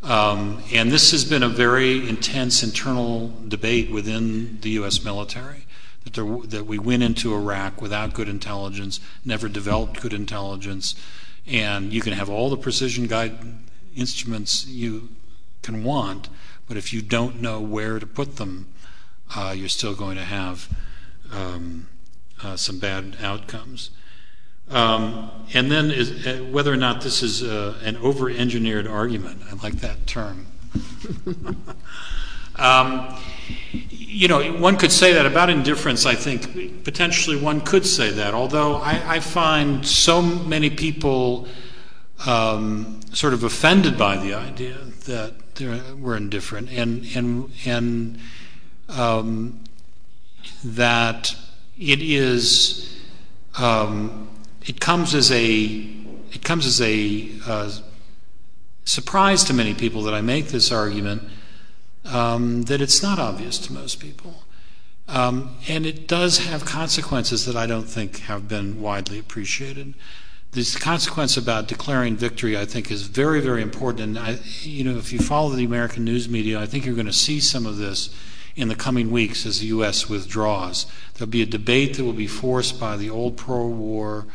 Um, 0.03 0.64
and 0.73 0.91
this 0.91 1.11
has 1.11 1.23
been 1.26 1.43
a 1.43 1.49
very 1.49 2.07
intense 2.07 2.64
internal 2.64 3.34
debate 3.48 3.91
within 3.91 4.60
the 4.61 4.72
U.S. 4.72 5.03
military 5.03 5.65
that, 6.03 6.14
there, 6.14 6.38
that 6.48 6.65
we 6.65 6.80
went 6.80 7.03
into 7.03 7.34
Iraq 7.34 7.81
without 7.81 8.14
good 8.14 8.27
intelligence, 8.27 8.99
never 9.23 9.48
developed 9.48 10.02
good 10.02 10.14
intelligence, 10.14 10.95
and 11.51 11.91
you 11.91 12.01
can 12.01 12.13
have 12.13 12.29
all 12.29 12.49
the 12.49 12.57
precision 12.57 13.07
guide 13.07 13.37
instruments 13.95 14.65
you 14.65 15.09
can 15.61 15.83
want, 15.83 16.29
but 16.67 16.77
if 16.77 16.93
you 16.93 17.01
don't 17.01 17.41
know 17.41 17.59
where 17.59 17.99
to 17.99 18.07
put 18.07 18.37
them, 18.37 18.67
uh, 19.35 19.53
you're 19.55 19.69
still 19.69 19.93
going 19.93 20.15
to 20.15 20.23
have 20.23 20.69
um, 21.31 21.87
uh, 22.41 22.55
some 22.55 22.79
bad 22.79 23.17
outcomes. 23.21 23.91
Um, 24.69 25.29
and 25.53 25.69
then 25.69 25.91
is, 25.91 26.25
uh, 26.25 26.45
whether 26.49 26.71
or 26.71 26.77
not 26.77 27.01
this 27.01 27.21
is 27.21 27.43
uh, 27.43 27.77
an 27.83 27.97
over 27.97 28.29
engineered 28.29 28.87
argument. 28.87 29.41
I 29.49 29.55
like 29.55 29.75
that 29.81 30.07
term. 30.07 30.47
um, 32.55 33.15
you 33.71 34.27
know, 34.27 34.41
one 34.53 34.77
could 34.77 34.91
say 34.91 35.13
that 35.13 35.25
about 35.25 35.49
indifference, 35.49 36.05
I 36.05 36.15
think 36.15 36.83
potentially 36.83 37.37
one 37.37 37.61
could 37.61 37.85
say 37.85 38.11
that, 38.11 38.33
although 38.33 38.75
I, 38.75 39.15
I 39.15 39.19
find 39.19 39.85
so 39.85 40.21
many 40.21 40.69
people 40.69 41.47
um, 42.25 42.99
sort 43.13 43.33
of 43.33 43.43
offended 43.43 43.97
by 43.97 44.17
the 44.17 44.33
idea 44.33 44.77
that 45.05 45.35
we're 45.97 46.17
indifferent 46.17 46.69
and, 46.69 47.05
and, 47.15 47.51
and 47.65 48.19
um, 48.89 49.63
that 50.63 51.35
it 51.79 52.01
is. 52.01 52.99
Um, 53.57 54.29
it 54.65 54.79
comes 54.79 55.15
as 55.15 55.31
a 55.31 55.63
it 56.31 56.43
comes 56.43 56.65
as 56.65 56.79
a 56.81 57.29
uh, 57.45 57.71
surprise 58.85 59.43
to 59.45 59.53
many 59.53 59.73
people 59.73 60.03
that 60.03 60.13
I 60.13 60.21
make 60.21 60.47
this 60.47 60.71
argument 60.71 61.23
um, 61.23 61.29
that 62.03 62.81
it's 62.81 63.01
not 63.01 63.19
obvious 63.19 63.57
to 63.59 63.73
most 63.73 63.99
people. 63.99 64.43
Um, 65.07 65.57
and 65.67 65.85
it 65.85 66.07
does 66.07 66.39
have 66.39 66.63
consequences 66.63 67.45
that 67.45 67.55
I 67.55 67.65
don't 67.65 67.89
think 67.89 68.19
have 68.21 68.47
been 68.47 68.81
widely 68.81 69.19
appreciated. 69.19 69.93
This 70.51 70.77
consequence 70.77 71.37
about 71.37 71.67
declaring 71.67 72.15
victory, 72.15 72.57
I 72.57 72.65
think, 72.65 72.91
is 72.91 73.03
very, 73.03 73.41
very 73.41 73.61
important. 73.61 74.17
And 74.17 74.45
you 74.63 74.83
know, 74.83 74.97
if 74.97 75.11
you 75.11 75.19
follow 75.19 75.49
the 75.49 75.65
American 75.65 76.05
news 76.05 76.29
media, 76.29 76.59
I 76.59 76.65
think 76.65 76.85
you're 76.85 76.95
going 76.95 77.07
to 77.07 77.13
see 77.13 77.39
some 77.39 77.65
of 77.65 77.77
this 77.77 78.13
in 78.55 78.67
the 78.67 78.75
coming 78.75 79.11
weeks 79.11 79.45
as 79.45 79.59
the 79.59 79.67
U.S. 79.67 80.09
withdraws. 80.09 80.85
There'll 81.13 81.29
be 81.29 81.41
a 81.41 81.45
debate 81.45 81.95
that 81.95 82.03
will 82.03 82.13
be 82.13 82.27
forced 82.27 82.79
by 82.79 82.97
the 82.97 83.09
old 83.09 83.37
pro-war 83.37 84.27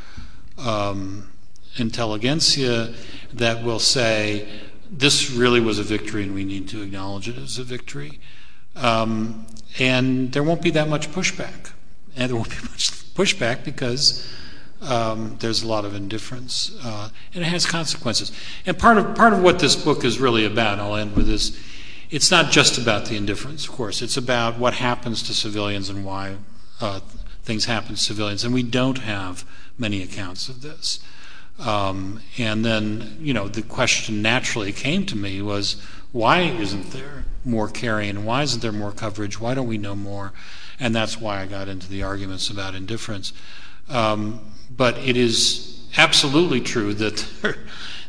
um, 0.59 1.29
intelligentsia 1.77 2.95
that 3.35 3.63
will 3.63 3.79
say 3.79 4.49
this 4.91 5.31
really 5.31 5.61
was 5.61 5.79
a 5.79 5.83
victory 5.83 6.23
and 6.23 6.35
we 6.35 6.45
need 6.45 6.69
to 6.69 6.83
acknowledge 6.83 7.29
it 7.29 7.37
as 7.37 7.59
a 7.59 7.65
victory. 7.65 8.21
Um, 8.75 9.47
and 9.79 10.33
there 10.33 10.43
won't 10.43 10.63
be 10.63 10.71
that 10.71 10.89
much 10.89 11.11
pushback. 11.11 11.73
And 12.17 12.31
there 12.31 12.37
won't 12.37 12.51
be 12.51 12.57
much 12.71 12.91
pushback 13.15 13.65
because 13.65 14.27
um, 14.83 15.37
there's 15.41 15.63
a 15.63 15.67
lot 15.67 15.85
of 15.85 15.95
indifference 15.95 16.77
uh, 16.85 17.09
and 17.35 17.43
it 17.43 17.47
has 17.47 17.67
consequences. 17.67 18.33
And 18.67 18.79
part 18.79 18.99
of, 18.99 19.15
part 19.15 19.33
of 19.33 19.43
what 19.43 19.59
this 19.59 19.77
book 19.77 20.05
is 20.05 20.19
really 20.19 20.45
about, 20.45 20.79
I'll 20.79 20.97
end 20.97 21.17
with 21.17 21.27
this, 21.27 21.59
it's 22.11 22.31
not 22.31 22.53
just 22.53 22.79
about 22.79 23.07
the 23.07 23.17
indifference, 23.17 23.67
of 23.67 23.73
course. 23.73 24.03
It's 24.03 24.17
about 24.17 24.59
what 24.59 24.75
happens 24.75 25.23
to 25.25 25.35
civilians 25.35 25.89
and 25.89 26.05
why 26.05 26.37
uh, 26.81 27.01
things 27.43 27.65
happen 27.65 27.97
to 27.97 28.01
civilians. 28.01 28.45
And 28.45 28.55
we 28.55 28.63
don't 28.63 28.99
have 28.99 29.45
many 29.79 30.03
accounts 30.03 30.49
of 30.49 30.63
this. 30.63 31.01
Um, 31.59 32.21
and 32.37 32.65
then, 32.65 33.17
you 33.21 33.33
know, 33.33 33.49
the 33.49 33.63
question 33.63 34.21
naturally 34.21 34.73
came 34.73 35.07
to 35.07 35.17
me 35.17 35.41
was, 35.41 35.81
why 36.13 36.41
isn't 36.41 36.91
there 36.91 37.25
more 37.45 37.69
carrying? 37.69 38.25
Why 38.25 38.43
isn't 38.43 38.61
there 38.61 38.73
more 38.73 38.93
coverage? 38.93 39.41
Why 39.41 39.55
don't 39.55 39.67
we 39.67 39.79
know 39.79 39.95
more? 39.97 40.33
And 40.79 40.95
that's 40.95 41.21
why 41.21 41.41
I 41.41 41.47
got 41.47 41.69
into 41.69 41.89
the 41.89 42.03
arguments 42.03 42.51
about 42.51 42.75
indifference. 42.75 43.33
Um, 43.89 44.41
but 44.71 44.99
it 44.99 45.17
is 45.17 45.81
absolutely 45.97 46.61
true 46.61 46.93
that 46.95 47.27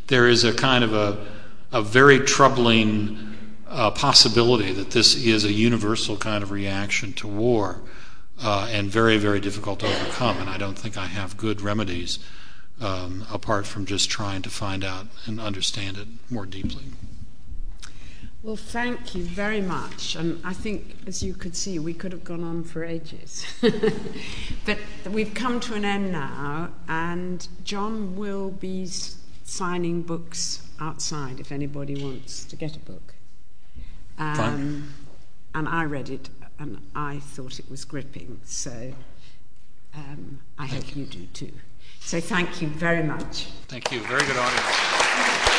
there, 0.07 0.28
is 0.28 0.44
a 0.44 0.53
kind 0.53 0.84
of 0.84 0.94
a, 0.94 1.26
a 1.72 1.82
very 1.82 2.19
troubling 2.19 3.36
uh, 3.68 3.91
possibility 3.91 4.74
that 4.74 4.91
this 4.91 5.15
is 5.15 5.45
a 5.45 5.52
universal 5.52 6.18
kind 6.18 6.44
of 6.44 6.52
reaction 6.52 7.14
to 7.14 7.28
war 7.28 7.82
uh, 8.41 8.68
and 8.72 8.90
very, 8.90 9.18
very 9.18 9.40
difficult 9.40 9.80
to 9.80 9.88
overcome. 9.88 10.38
And 10.38 10.49
I 10.49 10.57
don't 10.57 10.78
think 10.78 10.98
I 10.98 11.06
have 11.06 11.38
good 11.38 11.61
remedies 11.61 12.19
um, 12.82 13.26
apart 13.32 13.66
from 13.66 13.86
just 13.86 14.10
trying 14.10 14.41
to 14.44 14.49
find 14.49 14.84
out 14.84 15.08
and 15.26 15.40
understand 15.40 15.98
it 15.98 16.08
more 16.30 16.45
deeply. 16.45 16.84
Well, 18.44 18.56
thank 18.56 19.16
you 19.16 19.24
very 19.24 19.62
much. 19.62 20.16
And 20.16 20.40
I 20.45 20.54
think, 20.54 20.95
as 21.08 21.24
you 21.24 21.34
could 21.34 21.56
see, 21.56 21.80
we 21.80 21.94
could 21.94 22.12
have 22.12 22.24
gone 22.24 22.44
on 22.44 22.64
for 22.64 22.86
ages. 22.86 23.45
but 24.66 24.78
we've 25.10 25.34
come 25.34 25.60
to 25.62 25.74
an 25.74 25.84
end 25.84 26.12
now, 26.12 26.70
and 26.88 27.48
John 27.64 28.16
will 28.16 28.52
be 28.52 28.88
signing 29.44 30.04
books 30.04 30.66
outside 30.80 31.40
if 31.40 31.52
anybody 31.52 32.02
wants 32.02 32.45
to 32.45 32.56
get 32.56 32.76
a 32.76 32.80
book. 32.80 33.16
Um, 34.20 34.94
and 35.54 35.68
I 35.68 35.84
read 35.84 36.10
it, 36.10 36.30
and 36.60 36.80
I 36.95 37.20
thought 37.20 37.60
it 37.60 37.70
was 37.70 37.86
gripping. 37.86 38.40
So 38.45 38.94
um, 39.95 40.40
I 40.58 40.68
hope 40.68 40.95
you 40.95 41.06
do 41.06 41.26
too. 41.34 41.54
So 42.07 42.21
thank 42.21 42.61
you 42.61 42.69
very 42.69 43.03
much. 43.03 43.47
Thank 43.67 43.91
you. 43.91 43.99
Very 43.99 44.21
good 44.21 44.38
audience. 44.38 45.56